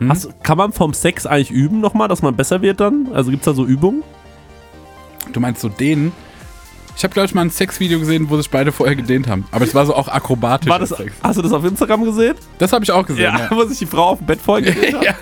Hm? 0.00 0.08
Hast, 0.08 0.42
kann 0.42 0.58
man 0.58 0.72
vom 0.72 0.94
Sex 0.94 1.26
eigentlich 1.26 1.50
üben 1.50 1.80
nochmal, 1.80 2.08
dass 2.08 2.22
man 2.22 2.34
besser 2.34 2.62
wird 2.62 2.80
dann? 2.80 3.08
Also 3.12 3.30
gibt 3.30 3.42
es 3.42 3.44
da 3.44 3.52
so 3.52 3.64
Übungen? 3.64 4.02
Du 5.32 5.40
meinst 5.40 5.60
so 5.60 5.68
dehnen? 5.68 6.12
Ich 6.96 7.04
habe, 7.04 7.14
glaube 7.14 7.26
ich, 7.26 7.34
mal 7.34 7.42
ein 7.42 7.50
Sexvideo 7.50 7.98
gesehen, 7.98 8.28
wo 8.28 8.36
sich 8.36 8.50
beide 8.50 8.72
vorher 8.72 8.94
gedehnt 8.94 9.26
haben. 9.26 9.44
Aber 9.52 9.64
es 9.64 9.74
war 9.74 9.86
so 9.86 9.94
auch 9.94 10.08
akrobatisch. 10.08 10.68
War 10.68 10.78
das, 10.78 10.94
hast 11.22 11.38
du 11.38 11.42
das 11.42 11.52
auf 11.52 11.64
Instagram 11.64 12.04
gesehen? 12.04 12.34
Das 12.58 12.72
habe 12.72 12.84
ich 12.84 12.90
auch 12.92 13.06
gesehen. 13.06 13.22
Ja, 13.24 13.48
wo 13.50 13.64
sich 13.64 13.78
die 13.78 13.86
Frau 13.86 14.08
auf 14.10 14.18
dem 14.18 14.26
Bett 14.26 14.38
vorher 14.44 14.70
gedreht 14.72 14.94
hat? 14.96 15.02
ja. 15.04 15.14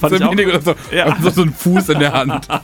Fand 0.00 0.10
so, 0.10 0.16
ich 0.16 0.22
auch 0.24 0.32
wenig 0.32 0.46
oder 0.48 0.60
so, 0.62 0.74
Ja. 0.94 1.14
so, 1.20 1.28
so 1.30 1.42
ein 1.42 1.52
Fuß 1.52 1.90
in 1.90 1.98
der 2.00 2.12
Hand. 2.12 2.48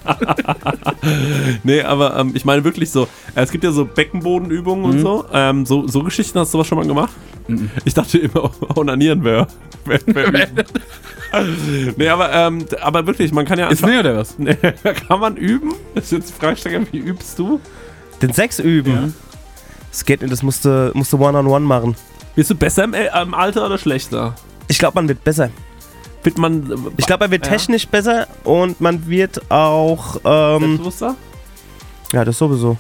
Nee, 1.65 1.83
aber 1.83 2.17
ähm, 2.17 2.31
ich 2.35 2.45
meine 2.45 2.63
wirklich 2.65 2.91
so, 2.91 3.09
es 3.35 3.51
gibt 3.51 3.65
ja 3.65 3.73
so 3.73 3.85
Beckenbodenübungen 3.85 4.85
und 4.85 4.97
Mhm. 4.99 5.01
so. 5.03 5.25
Ähm, 5.33 5.67
so. 5.67 5.87
So 5.89 6.03
Geschichten 6.03 6.39
hast 6.39 6.55
du 6.55 6.59
was 6.59 6.67
schon 6.67 6.79
mal 6.79 6.87
gemacht? 6.87 7.13
Mhm. 7.49 7.71
Ich 7.85 7.95
dachte 7.95 8.19
immer, 8.19 8.51
onanieren 8.77 9.25
wäre. 9.25 9.47
Wär, 9.85 10.01
wär 10.07 10.49
nee, 11.97 12.09
aber, 12.09 12.33
ähm, 12.33 12.65
aber 12.81 13.07
wirklich, 13.07 13.33
man 13.33 13.45
kann 13.45 13.59
ja 13.59 13.69
Ist 13.69 13.85
nee 13.85 13.99
oder 13.99 14.19
was? 14.19 14.39
Nee, 14.39 14.55
kann 15.09 15.19
man 15.21 15.37
üben? 15.37 15.75
Das 15.95 16.05
ist 16.05 16.13
jetzt 16.13 16.29
die 16.31 16.41
Fragestelle, 16.41 16.87
wie 16.93 16.99
übst 16.99 17.39
du? 17.39 17.61
Den 18.23 18.33
Sex 18.33 18.59
üben. 18.59 19.15
Das 19.91 20.05
geht 20.05 20.23
nicht, 20.23 20.33
das 20.33 20.43
musst 20.43 20.65
du, 20.65 20.91
musst 20.95 21.13
du 21.13 21.19
One-on-One 21.19 21.67
machen. 21.67 21.97
Bist 22.35 22.49
du 22.51 22.55
besser 22.55 22.85
im, 22.85 22.95
äh, 22.95 23.09
im 23.21 23.35
Alter 23.35 23.67
oder 23.67 23.77
schlechter? 23.77 24.35
Ich 24.69 24.79
glaube, 24.79 24.95
man 24.95 25.09
wird 25.09 25.23
besser. 25.23 25.51
Wird 26.23 26.39
man. 26.39 26.71
äh, 26.71 26.75
Ich 26.97 27.07
glaube, 27.07 27.25
man 27.25 27.31
wird 27.33 27.45
Ja. 27.47 27.53
technisch 27.53 27.87
besser 27.87 28.27
und 28.45 28.81
man 28.81 29.07
wird 29.09 29.51
auch. 29.51 30.17
Ähm, 30.25 30.61
Selbstbewusster? 30.61 31.17
ja, 32.13 32.25
das 32.25 32.39
sowieso. 32.39 32.77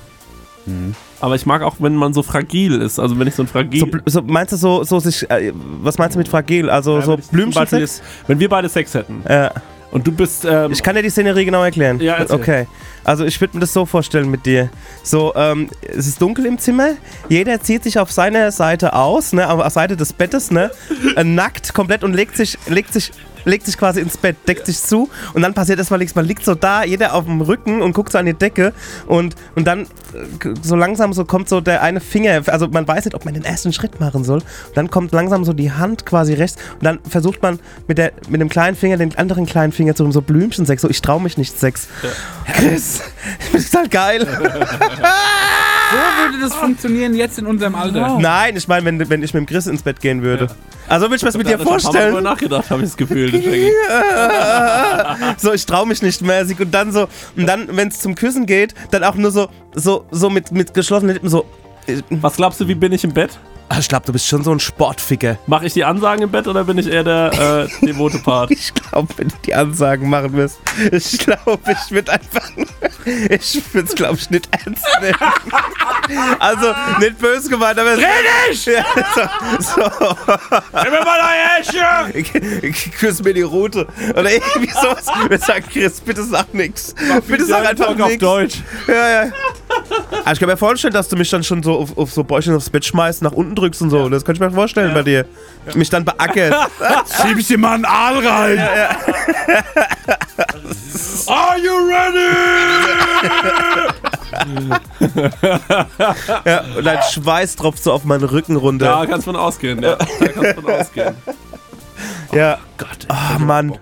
Aber 1.20 1.34
ich 1.34 1.45
mag 1.45 1.62
auch, 1.62 1.74
wenn 1.80 1.97
man 1.97 2.14
so 2.14 2.22
fragil 2.22 2.80
ist. 2.80 3.01
Also 3.01 3.18
wenn 3.18 3.26
ich 3.26 3.34
so 3.34 3.43
ein 3.43 3.49
fragil. 3.49 3.80
So, 3.80 3.88
so, 4.07 4.22
meinst 4.22 4.53
du 4.53 4.57
so, 4.57 4.84
so 4.84 5.01
sich. 5.01 5.28
Äh, 5.28 5.53
was 5.82 5.99
meinst 5.99 6.14
du 6.14 6.18
mit 6.18 6.28
fragil? 6.28 6.70
Also 6.70 6.97
Ja, 6.99 7.03
so 7.03 7.16
jetzt- 7.16 8.03
Wenn 8.28 8.38
wir 8.38 8.49
beide 8.49 8.68
Sex 8.68 8.95
hätten 8.95 9.22
Ja. 9.28 9.51
Und 9.93 10.07
du 10.07 10.12
bist. 10.12 10.45
Ähm, 10.45 10.72
Ich 10.72 10.82
kann 10.82 10.97
dir 10.97 11.03
die 11.03 11.11
Szenerie 11.11 11.45
genau 11.45 11.62
erklären. 11.62 12.01
Ja, 12.01 12.14
erzähl. 12.14 12.36
Okay. 12.36 12.66
Also 13.05 13.24
ich 13.24 13.40
würde 13.40 13.57
mir 13.57 13.61
das 13.61 13.72
so 13.72 13.84
vorstellen 13.86 14.30
mit 14.30 14.47
dir. 14.47 14.70
So, 15.03 15.32
ähm, 15.34 15.68
es 15.88 16.07
ist 16.07 16.20
dunkel 16.20 16.47
im 16.47 16.59
Zimmer. 16.59 16.93
Jeder 17.28 17.61
zieht 17.61 17.82
sich 17.84 17.99
auf 17.99 18.11
seiner 18.12 18.51
Seite 18.53 18.93
aus, 18.95 19.32
ne, 19.32 19.49
auf 19.51 19.61
der 19.61 19.70
Seite 19.70 19.97
des 19.97 20.12
Bettes, 20.12 20.51
ne, 20.51 20.70
äh, 21.16 21.24
nackt 21.24 21.74
komplett 21.74 22.05
und 22.05 22.14
legt 22.14 22.36
sich, 22.36 22.59
legt 22.68 22.93
sich, 22.93 23.12
legt 23.45 23.66
sich 23.66 23.76
quasi 23.76 24.01
ins 24.01 24.16
Bett, 24.16 24.36
deckt 24.47 24.66
sich 24.66 24.80
zu 24.80 25.09
und 25.34 25.43
dann 25.43 25.55
passiert 25.55 25.78
erstmal 25.78 25.99
nichts. 25.99 26.14
Man 26.14 26.24
liegt 26.24 26.45
so 26.45 26.55
da, 26.55 26.84
jeder 26.84 27.14
auf 27.14 27.24
dem 27.24 27.40
Rücken 27.40 27.82
und 27.82 27.93
guckt 27.93 28.12
so 28.12 28.18
an 28.18 28.26
die 28.26 28.34
Decke 28.34 28.72
und, 29.07 29.34
und 29.55 29.66
dann 29.66 29.82
äh, 29.82 29.86
so 30.62 30.76
langsam 30.76 31.12
so 31.12 31.24
kommt 31.24 31.49
so 31.49 31.61
der 31.61 31.82
eine 31.82 32.01
Finger, 32.01 32.43
also 32.47 32.68
man 32.68 32.86
weiß 32.86 33.05
nicht, 33.05 33.14
ob 33.14 33.24
man 33.24 33.34
den 33.34 33.45
ersten 33.45 33.72
Schritt 33.72 34.01
machen 34.01 34.24
soll. 34.24 34.38
Und 34.38 34.76
dann 34.76 34.90
kommt 34.90 35.12
langsam 35.12 35.45
so 35.45 35.53
die 35.53 35.72
Hand 35.72 36.07
quasi 36.07 36.34
rechts 36.34 36.61
und 36.74 36.84
dann 36.84 36.99
versucht 37.09 37.43
man 37.43 37.59
mit, 37.88 37.99
der, 37.99 38.12
mit 38.28 38.40
dem 38.40 38.49
kleinen 38.49 38.76
Finger 38.76 38.97
den 38.97 39.16
anderen 39.16 39.47
kleinen 39.47 39.72
Finger 39.72 39.95
zu 39.95 40.11
so 40.12 40.20
Blümchensex, 40.20 40.82
so 40.82 40.90
ich 40.90 41.01
trau 41.01 41.18
mich 41.18 41.38
nicht 41.38 41.59
Sex. 41.59 41.88
Chris, 42.53 43.01
das 43.53 43.62
ist 43.62 43.76
halt 43.76 43.90
geil. 43.90 44.26
So 45.93 45.99
würde 45.99 46.40
das 46.40 46.55
funktionieren 46.55 47.14
jetzt 47.14 47.38
in 47.38 47.47
unserem 47.47 47.74
Alter. 47.74 48.18
Nein, 48.18 48.57
ich 48.57 48.66
meine, 48.68 48.84
wenn, 48.86 49.11
wenn 49.11 49.22
ich 49.22 49.34
mit 49.34 49.43
dem 49.43 49.47
Chris 49.47 49.66
ins 49.66 49.82
Bett 49.82 50.01
gehen 50.01 50.22
würde. 50.22 50.49
Also 50.93 51.09
will 51.09 51.16
ich 51.16 51.22
mir 51.22 51.28
das 51.28 51.38
mit 51.38 51.49
dir 51.49 51.59
vorstellen. 51.59 52.22
nachgedacht, 52.22 52.68
habe 52.68 52.82
ich 52.82 52.88
das 52.88 52.99
Gefühl. 52.99 53.32
so, 55.38 55.55
ich 55.55 55.64
traue 55.64 55.86
mich 55.86 56.03
nicht 56.03 56.20
mäßig 56.20 56.61
und 56.61 56.70
dann 56.70 56.93
so, 56.93 57.09
und 57.34 57.47
dann, 57.47 57.74
wenn 57.74 57.88
es 57.88 58.01
zum 58.01 58.14
Küssen 58.14 58.45
geht, 58.45 58.74
dann 58.90 59.03
auch 59.03 59.14
nur 59.14 59.30
so, 59.30 59.49
so, 59.74 60.05
so 60.11 60.28
mit, 60.28 60.53
mit 60.53 60.74
geschlossenen 60.74 61.14
Lippen 61.14 61.30
so. 61.30 61.47
Was 62.11 62.36
glaubst 62.36 62.61
du, 62.61 62.68
wie 62.68 62.74
bin 62.74 62.93
ich 62.93 63.05
im 63.05 63.14
Bett? 63.14 63.38
Ah, 63.75 63.79
Ich 63.79 63.89
glaube, 63.89 64.05
du 64.05 64.12
bist 64.12 64.27
schon 64.27 64.45
so 64.45 64.53
ein 64.53 64.61
Sportficker. 64.61 65.39
Mache 65.47 65.64
ich 65.64 65.73
die 65.73 65.83
Ansagen 65.83 66.23
im 66.25 66.31
Bett 66.31 66.47
oder 66.47 66.64
bin 66.64 66.77
ich 66.77 66.87
eher 66.89 67.05
der 67.05 67.68
äh, 67.83 67.87
devote 67.87 68.18
Part? 68.18 68.51
Ich 68.51 68.75
glaube, 68.75 69.09
wenn 69.16 69.29
du 69.29 69.35
die 69.47 69.55
Ansagen 69.55 70.11
machen 70.11 70.35
wirst, 70.35 70.59
ich 70.91 71.16
glaube, 71.18 71.59
ich 71.70 71.91
würde 71.91 72.12
einfach, 72.12 72.51
ich 73.31 73.62
würde 73.73 73.89
es, 73.89 73.95
glaube 73.95 74.16
ich, 74.18 74.29
nicht 74.29 74.47
ernst 74.53 74.85
nehmen. 75.01 75.16
Also, 76.39 76.75
nicht 77.01 77.18
böse 77.18 77.49
gemeint, 77.49 77.79
aber... 77.79 77.97
Dreh 77.97 78.03
Ja, 78.66 78.85
so, 79.14 79.81
so. 79.81 79.91
Gib 80.83 80.91
mir 80.91 81.03
mal 81.03 81.18
deine 81.18 82.12
Häschen! 82.12 82.62
Ich 82.62 82.93
küsse 82.93 83.23
mir 83.23 83.33
die 83.33 83.41
Route. 83.43 83.87
Oder 84.11 84.33
irgendwie 84.33 84.70
sowas. 84.70 85.07
Wir 85.29 85.39
sagen, 85.39 85.64
Chris, 85.73 85.99
bitte 86.01 86.23
sag 86.25 86.53
nix. 86.53 86.95
Bitte 87.27 87.47
sag 87.47 87.64
einfach 87.66 87.87
Talk 87.87 88.01
auf. 88.03 88.16
Deutsch. 88.18 88.57
Ja, 88.87 89.25
ja. 89.25 89.33
Also 90.25 90.33
ich 90.35 90.39
kann 90.41 90.49
mir 90.49 90.57
vorstellen, 90.57 90.93
dass 90.95 91.09
du 91.09 91.16
mich 91.16 91.29
dann 91.31 91.43
schon 91.43 91.62
so 91.62 91.79
auf, 91.79 91.97
auf 91.99 92.12
so 92.12 92.23
Bäuchchen 92.25 92.55
aufs 92.55 92.70
Bett 92.70 92.85
schmeißt, 92.85 93.23
nach 93.23 93.33
unten 93.33 93.55
drückst 93.55 93.83
und 93.83 93.91
so. 93.91 94.09
Das 94.09 94.25
kann 94.25 94.35
ich 94.35 94.41
mir 94.41 94.51
vorstellen 94.51 94.95
bei 94.95 95.03
dir. 95.03 95.27
Mich 95.75 95.91
dann 95.91 96.05
beackert. 96.05 96.55
Schieb 97.23 97.39
ich 97.39 97.47
dir 97.49 97.59
mal 97.59 97.75
einen 97.75 97.85
Aal 97.85 98.27
rein. 98.27 98.59
Are 101.27 101.59
you 101.59 101.73
ready? 101.89 102.33
ja, 106.45 106.64
und 106.77 106.85
dein 106.85 106.99
Schweiß 107.12 107.57
tropft 107.57 107.83
so 107.83 107.93
auf 107.93 108.05
meinen 108.05 108.25
Rücken 108.25 108.57
runter. 108.57 108.87
Da 108.87 109.07
kannst 109.07 109.27
du 109.27 109.33
von 109.33 109.41
ausgehen. 109.41 109.83
Ja, 109.83 109.97
da 109.97 110.05
kannst 110.29 110.57
du 110.59 110.62
von 110.62 110.70
ausgehen. 110.73 111.14
Ja. 112.33 112.59
Gott, 112.79 113.07
Ah, 113.09 113.39
Mann. 113.39 113.79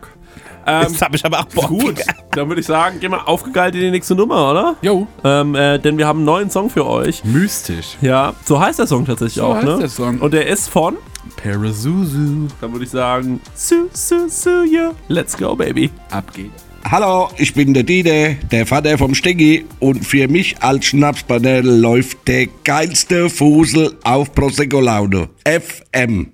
Ähm, 0.67 0.83
Jetzt 0.89 1.01
hab 1.03 1.15
ich 1.15 1.25
aber 1.25 1.41
auch 1.41 1.45
Bock. 1.47 1.69
gut, 1.69 2.01
dann 2.33 2.49
würde 2.49 2.61
ich 2.61 2.67
sagen, 2.67 3.01
gehen 3.01 3.11
wir 3.13 3.27
aufgegeilt 3.29 3.75
in 3.75 3.81
die 3.81 3.91
nächste 3.91 4.15
Nummer, 4.15 4.51
oder? 4.51 4.77
Jo. 4.83 5.07
Ähm, 5.25 5.55
äh, 5.55 5.79
denn 5.79 5.99
wir 5.99 6.07
haben 6.07 6.19
einen 6.19 6.27
neuen 6.27 6.51
Song 6.51 6.71
für 6.71 6.87
euch. 6.87 7.25
Mystisch. 7.25 7.97
Ja, 8.01 8.35
so 8.45 8.61
heißt 8.61 8.79
der 8.79 8.87
Song 8.87 9.05
tatsächlich 9.07 9.35
So 9.37 9.45
auch, 9.45 9.57
heißt 9.57 9.67
ne? 9.67 9.79
der 9.79 9.89
Song. 9.89 10.19
Und 10.19 10.33
der 10.35 10.47
ist 10.47 10.69
von, 10.69 10.97
Parazuzu. 11.43 12.49
dann 12.61 12.73
würde 12.73 12.85
ich 12.85 12.91
sagen, 12.91 13.41
Su, 13.55 13.89
Su, 13.93 14.29
Su, 14.29 14.65
yeah. 14.65 14.93
Let's 15.09 15.37
go, 15.37 15.55
baby. 15.57 15.91
Ab 16.11 16.33
geht. 16.35 16.51
Hallo, 16.91 17.29
ich 17.37 17.53
bin 17.53 17.75
der 17.75 17.83
Dide, 17.83 18.37
der 18.51 18.67
Vater 18.67 18.97
vom 18.97 19.15
Steggi 19.15 19.67
und 19.81 20.05
für 20.07 20.29
mich 20.29 20.63
als 20.63 20.87
Schnapsbanner 20.87 21.63
läuft 21.63 22.27
der 22.27 22.47
geilste 22.65 23.29
Fusel 23.29 23.97
auf 24.03 24.33
Prosecco 24.35 24.81
Laune. 24.81 25.29
FM. 25.45 26.33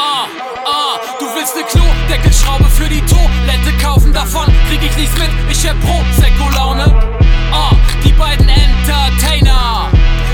Ah, 0.00 0.26
ah, 0.64 1.00
du 1.18 1.26
willst 1.34 1.56
ne 1.56 1.64
Klodeckelschraube 1.64 2.66
für 2.66 2.88
die 2.88 3.00
Toilette 3.00 3.76
kaufen, 3.82 4.12
davon 4.12 4.46
krieg 4.68 4.80
ich 4.80 4.96
nichts 4.96 5.18
mit, 5.18 5.30
ich 5.50 5.68
hab 5.68 5.76
Prosecco-Laune. 5.80 6.84
Ah, 7.52 7.72
die 8.04 8.12
beiden 8.12 8.48
Entertainer 8.48 9.88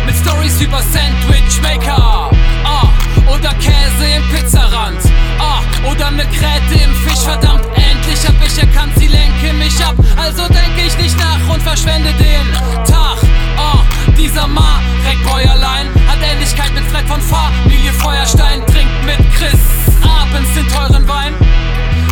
mit 0.04 0.14
Stories 0.16 0.60
über 0.60 0.82
Sandwich 0.82 1.62
Maker. 1.62 2.30
Ah, 2.64 2.88
oder 3.26 3.54
Käse 3.54 4.04
im 4.14 4.28
Pizzarand. 4.34 5.00
Ah, 5.38 5.60
oder 5.90 6.10
ne 6.10 6.26
Gräte 6.26 6.84
im 6.84 6.94
Fisch, 6.96 7.24
verdammt, 7.24 7.64
endlich 7.74 8.20
hab 8.28 8.34
ich 8.46 8.58
erkannt, 8.58 8.92
sie 8.96 9.06
lenken 9.06 9.58
mich 9.58 9.82
ab. 9.82 9.94
Also 10.16 10.46
denk 10.48 10.76
ich 10.76 10.94
nicht 10.98 11.18
nach 11.18 11.54
und 11.54 11.62
verschwende 11.62 12.12
den 12.12 12.84
Tag. 12.84 13.24
Ah, 13.57 13.82
dieser 14.16 14.46
Marek 14.46 15.22
Bäuerlein 15.24 15.88
hat 16.07 16.18
Ähnlichkeit 16.22 16.72
mit 16.74 16.84
Fred 16.84 17.07
von 17.07 17.20
Familie 17.20 17.92
Feuerstein, 17.92 18.64
trinkt 18.66 19.05
mit 19.05 19.18
Chris 19.34 19.61
abends 20.02 20.52
den 20.55 20.68
teuren 20.68 21.07
Wein. 21.09 21.34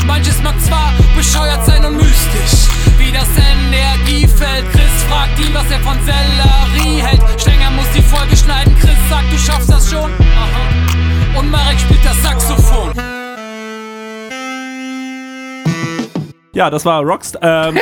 Manches 0.06 0.42
mag 0.42 0.60
zwar 0.60 0.92
bescheuert 1.16 1.64
sein 1.64 1.84
und 1.84 1.96
mystisch, 1.96 2.68
wie 2.98 3.12
das 3.12 3.28
Energiefeld. 3.36 4.70
Chris 4.72 5.02
fragt 5.08 5.38
ihn, 5.38 5.54
was 5.54 5.70
er 5.70 5.80
von 5.80 5.98
Sellerie 6.04 7.02
hält. 7.02 7.22
Stenger 7.40 7.70
muss 7.70 7.86
die 7.94 8.02
Folge 8.02 8.36
schneiden. 8.36 8.76
Chris 8.78 8.98
sagt, 9.08 9.32
du 9.32 9.38
schaffst 9.38 9.70
das 9.70 9.90
schon. 9.90 10.10
Und 11.36 11.50
Marek 11.50 11.80
spielt 11.80 12.04
das 12.04 12.20
Saxophon. 12.22 13.11
Ja, 16.54 16.68
das 16.68 16.84
war 16.84 17.02
Rockstar. 17.02 17.68
Ähm, 17.68 17.78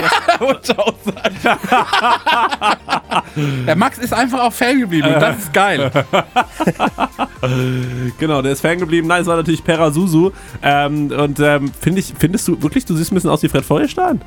Der 3.66 3.76
Max 3.76 3.98
ist 3.98 4.12
einfach 4.12 4.40
auch 4.40 4.52
Fan 4.52 4.80
geblieben 4.80 5.08
und 5.08 5.20
das 5.20 5.38
ist 5.38 5.52
geil. 5.52 5.90
genau, 8.18 8.42
der 8.42 8.52
ist 8.52 8.60
Fan 8.60 8.78
geblieben. 8.78 9.08
Nein, 9.08 9.22
es 9.22 9.26
war 9.26 9.36
natürlich 9.36 9.64
Perasusu. 9.64 10.30
Ähm, 10.62 11.10
und 11.10 11.40
ähm, 11.40 11.72
find 11.80 11.98
ich, 11.98 12.12
findest 12.18 12.46
du 12.48 12.62
wirklich, 12.62 12.84
du 12.84 12.94
siehst 12.94 13.10
ein 13.12 13.14
bisschen 13.16 13.30
aus 13.30 13.42
wie 13.42 13.48
Fred 13.48 13.64
Feuerstein? 13.64 14.20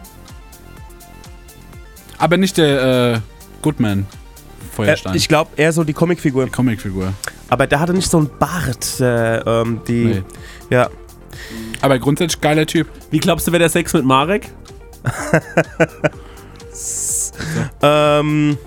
Aber 2.17 2.37
nicht 2.37 2.57
der 2.57 3.13
äh, 3.15 3.19
Goodman 3.61 3.99
Äh, 3.99 4.75
Feuerstein. 4.75 5.15
ich 5.15 5.27
glaube, 5.27 5.51
eher 5.55 5.71
so 5.71 5.83
die 5.83 5.93
Comicfigur. 5.93 6.45
die 6.45 6.51
Comicfigur. 6.51 7.13
Aber 7.49 7.67
der 7.67 7.79
hatte 7.79 7.93
nicht 7.93 8.09
so 8.09 8.17
einen 8.17 8.29
Bart. 8.39 8.99
Äh, 8.99 9.37
ähm, 9.39 9.81
die. 9.87 10.05
Nee. 10.05 10.23
Ja. 10.69 10.89
Aber 11.81 11.99
grundsätzlich 11.99 12.41
geiler 12.41 12.65
Typ. 12.65 12.87
Wie 13.11 13.19
glaubst 13.19 13.47
du, 13.47 13.51
wäre 13.51 13.59
der 13.59 13.69
Sex 13.69 13.93
mit 13.93 14.05
Marek? 14.05 14.49
Ähm. 17.81 18.57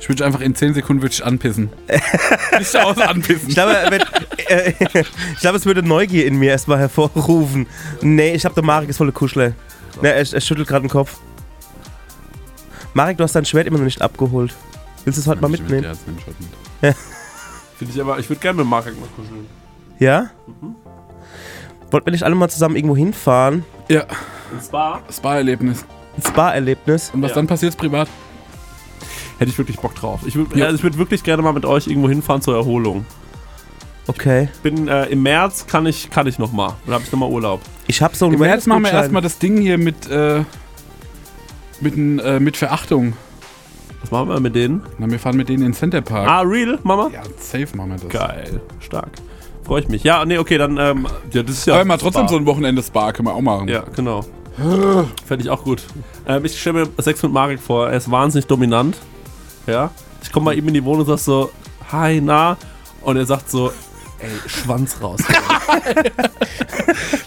Ich 0.00 0.08
würde 0.08 0.24
einfach 0.24 0.40
in 0.40 0.54
10 0.54 0.74
Sekunden 0.74 1.02
würde 1.02 1.12
ich 1.12 1.24
anpissen. 1.24 1.70
nicht 2.58 2.76
aus 2.76 2.98
anpissen. 2.98 3.48
Ich 3.48 3.54
glaube, 3.54 3.72
wird, 3.90 4.06
äh, 4.48 4.72
ich 5.34 5.40
glaube, 5.40 5.56
es 5.56 5.66
würde 5.66 5.82
Neugier 5.82 6.24
in 6.24 6.38
mir 6.38 6.50
erstmal 6.50 6.78
hervorrufen. 6.78 7.66
Nee, 8.00 8.34
ich 8.34 8.42
glaube, 8.42 8.54
der 8.54 8.62
Marek 8.64 8.88
ist 8.88 8.98
voll 8.98 9.08
der 9.08 9.14
Kuschler. 9.14 9.52
Nee, 10.00 10.08
er, 10.08 10.18
er 10.18 10.40
schüttelt 10.40 10.68
gerade 10.68 10.86
den 10.86 10.90
Kopf. 10.90 11.18
Marek, 12.94 13.18
du 13.18 13.24
hast 13.24 13.34
dein 13.34 13.44
Schwert 13.44 13.66
immer 13.66 13.78
noch 13.78 13.84
nicht 13.84 14.00
abgeholt. 14.00 14.54
Willst 15.04 15.18
du 15.18 15.20
es 15.20 15.26
heute 15.26 15.42
mal 15.42 15.48
mitnehmen? 15.48 15.82
Ja, 15.82 15.90
heute 15.90 16.36
mit. 16.88 16.96
Finde 17.76 17.94
ich 17.94 18.00
aber, 18.00 18.18
ich 18.18 18.28
würde 18.28 18.40
gerne 18.40 18.58
mit 18.58 18.66
Marek 18.66 18.98
mal 18.98 19.08
kuscheln. 19.16 19.46
Ja? 19.98 20.30
Wollten 21.90 22.06
wir 22.06 22.12
nicht 22.12 22.22
alle 22.24 22.34
mal 22.34 22.48
zusammen 22.48 22.76
irgendwo 22.76 22.96
hinfahren? 22.96 23.64
Ja, 23.88 24.04
Und 24.52 24.62
zwar 24.62 25.02
Spa-Erlebnis. 25.10 25.84
Ein 26.16 26.22
Spa-Erlebnis? 26.22 27.10
Und 27.14 27.22
was 27.22 27.30
Ja. 27.30 27.34
dann 27.36 27.46
passiert 27.46 27.76
privat? 27.76 28.08
hätte 29.38 29.50
ich 29.52 29.58
wirklich 29.58 29.78
Bock 29.78 29.94
drauf. 29.94 30.20
Ich 30.26 30.34
würde 30.34 30.58
Ja. 30.58 30.64
also 30.66 30.76
ich 30.78 30.82
würd 30.82 30.98
wirklich 30.98 31.22
gerne 31.22 31.42
mal 31.42 31.52
mit 31.52 31.64
euch 31.64 31.86
irgendwo 31.86 32.08
hinfahren 32.08 32.42
zur 32.42 32.56
Erholung. 32.56 33.06
Okay. 34.08 34.48
Bin 34.64 34.88
äh, 34.88 35.04
im 35.06 35.22
März 35.22 35.66
kann 35.68 35.86
ich 35.86 36.10
kann 36.10 36.26
ich 36.26 36.40
noch 36.40 36.50
mal. 36.50 36.74
Dann 36.86 36.94
habe 36.94 37.04
ich 37.04 37.12
noch 37.12 37.20
mal 37.20 37.28
Urlaub. 37.30 37.60
Ich 37.86 38.02
habe 38.02 38.16
so 38.16 38.24
einen 38.24 38.34
Im 38.34 38.40
März 38.40 38.66
machen 38.66 38.82
wir 38.82 38.90
erstmal 38.90 39.22
das 39.22 39.38
Ding 39.38 39.58
hier 39.60 39.78
mit, 39.78 40.10
äh, 40.10 40.42
mit, 41.80 41.94
äh, 41.96 42.40
mit 42.40 42.56
Verachtung. 42.56 43.12
Was 44.00 44.10
machen 44.10 44.28
wir 44.28 44.40
mit 44.40 44.56
denen? 44.56 44.82
Na, 44.98 45.08
wir 45.08 45.20
fahren 45.20 45.36
mit 45.36 45.48
denen 45.48 45.58
in 45.62 45.68
den 45.68 45.74
Center 45.74 46.00
Park. 46.00 46.28
Ah, 46.28 46.40
real, 46.40 46.78
Mama? 46.82 47.08
Ja, 47.12 47.22
safe 47.38 47.68
machen 47.76 47.90
wir 47.90 47.98
das. 47.98 48.08
Geil, 48.08 48.60
stark. 48.80 49.10
Freue 49.68 49.82
ich 49.82 49.88
mich. 49.88 50.02
Ja, 50.02 50.24
nee, 50.24 50.38
okay, 50.38 50.56
dann 50.56 50.78
ähm, 50.78 51.06
ja, 51.30 51.42
das 51.42 51.58
ist 51.58 51.66
ja 51.66 51.74
Aber 51.74 51.84
mal 51.84 51.98
trotzdem 51.98 52.22
Spa. 52.22 52.28
so 52.28 52.36
ein 52.38 52.46
Wochenende 52.46 52.82
Spa 52.82 53.12
können 53.12 53.28
wir 53.28 53.34
auch 53.34 53.42
machen. 53.42 53.68
Ja, 53.68 53.84
genau. 53.94 54.24
Fände 55.26 55.44
ich 55.44 55.50
auch 55.50 55.62
gut. 55.62 55.82
Ähm, 56.26 56.44
ich 56.46 56.58
stelle 56.58 56.86
mir 56.86 57.02
Sex 57.02 57.22
mit 57.22 57.32
Marek 57.32 57.60
vor. 57.60 57.88
Er 57.90 57.98
ist 57.98 58.10
wahnsinnig 58.10 58.46
dominant. 58.46 58.96
Ja. 59.66 59.90
Ich 60.22 60.32
komme 60.32 60.46
mal 60.46 60.58
ihm 60.58 60.66
in 60.68 60.74
die 60.74 60.82
Wohnung 60.84 61.00
und 61.00 61.06
sag 61.06 61.18
so, 61.18 61.50
hi, 61.92 62.18
na? 62.20 62.56
Und 63.02 63.18
er 63.18 63.26
sagt 63.26 63.50
so, 63.50 63.70
ey, 64.20 64.28
Schwanz 64.48 64.96
raus. 65.02 65.20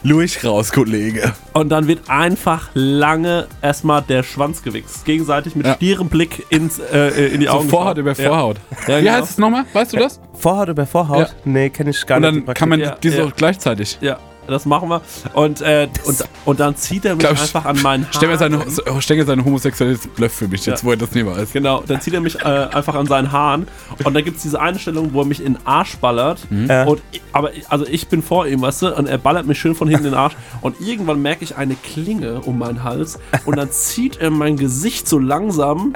Lurch 0.03 0.43
raus, 0.43 0.71
Kollege. 0.71 1.33
und 1.53 1.69
dann 1.69 1.87
wird 1.87 2.09
einfach 2.09 2.69
lange 2.73 3.47
erstmal 3.61 4.01
der 4.01 4.23
Schwanz 4.23 4.63
gewichst. 4.63 5.05
Gegenseitig 5.05 5.55
mit 5.55 5.65
Ja. 5.67 5.75
stierem 5.75 6.09
Blick 6.09 6.45
ins, 6.49 6.79
äh, 6.79 7.27
in 7.33 7.39
die 7.41 7.45
So 7.47 7.51
Augen. 7.53 7.69
Vorhaut 7.69 7.97
über 7.97 8.15
Vorhaut. 8.15 8.57
Ja, 8.87 8.97
Wie 8.97 9.01
genau. 9.03 9.13
heißt 9.17 9.31
es 9.31 9.37
nochmal? 9.37 9.65
Weißt 9.73 9.93
du 9.93 9.97
das? 9.97 10.19
Vorhaut 10.33 10.69
über 10.69 10.85
Vorhaut? 10.85 11.27
Ja. 11.29 11.35
Nee, 11.45 11.69
kenne 11.69 11.91
ich 11.91 12.05
gar 12.05 12.17
Und 12.17 12.23
nicht. 12.23 12.35
dann 12.35 12.45
die 12.45 12.53
kann 12.59 12.69
man 12.69 12.79
Ja, 12.79 12.95
diese 13.01 13.19
ja. 13.19 13.25
auch 13.25 13.35
gleichzeitig. 13.35 13.97
Ja, 14.01 14.17
das 14.51 14.65
machen 14.65 14.89
wir. 14.89 15.01
Und, 15.33 15.61
äh, 15.61 15.87
und, 16.05 16.23
und 16.45 16.59
dann 16.59 16.75
zieht 16.75 17.05
er 17.05 17.15
mich 17.15 17.19
Glaub 17.25 17.39
einfach 17.39 17.65
an 17.65 17.81
meinen 17.81 18.03
Haaren. 18.03 18.13
Stell 18.13 18.29
mir 18.29 18.37
seine, 18.37 18.59
oh, 18.91 18.99
stell 18.99 19.17
mir 19.17 19.25
seine 19.25 19.43
Homosexualität 19.43 20.15
Bluff 20.15 20.31
für 20.33 20.47
mich, 20.47 20.65
jetzt 20.65 20.81
Ja. 20.81 20.87
wo 20.87 20.91
er 20.91 20.97
das 20.97 21.11
nicht 21.11 21.25
weiß. 21.25 21.51
Genau, 21.53 21.83
dann 21.87 22.01
zieht 22.01 22.13
er 22.13 22.21
mich 22.21 22.39
äh, 22.39 22.43
einfach 22.43 22.95
an 22.95 23.07
seinen 23.07 23.31
Haaren 23.31 23.67
und 24.03 24.13
dann 24.13 24.23
gibt 24.23 24.37
es 24.37 24.43
diese 24.43 24.59
Einstellung, 24.59 25.13
wo 25.13 25.21
er 25.21 25.25
mich 25.25 25.43
in 25.43 25.53
den 25.55 25.65
Arsch 25.65 25.97
ballert. 25.97 26.39
Ja. 26.67 26.83
Und 26.85 27.01
aber 27.33 27.51
also 27.69 27.85
ich 27.87 28.07
bin 28.07 28.21
vor 28.21 28.45
ihm, 28.47 28.61
weißt 28.61 28.81
du, 28.83 28.95
und 28.95 29.07
er 29.07 29.17
ballert 29.17 29.45
mich 29.47 29.59
schön 29.59 29.73
von 29.75 29.87
hinten 29.87 30.05
in 30.05 30.11
den 30.11 30.19
Arsch. 30.19 30.35
Und 30.61 30.79
irgendwann 30.81 31.21
merke 31.21 31.43
ich 31.43 31.55
eine 31.57 31.75
Klinge 31.75 32.41
um 32.41 32.57
meinen 32.57 32.83
Hals 32.83 33.19
und 33.45 33.57
dann 33.57 33.71
zieht 33.71 34.17
er 34.17 34.29
mein 34.31 34.57
Gesicht 34.57 35.07
so 35.07 35.17
langsam. 35.19 35.93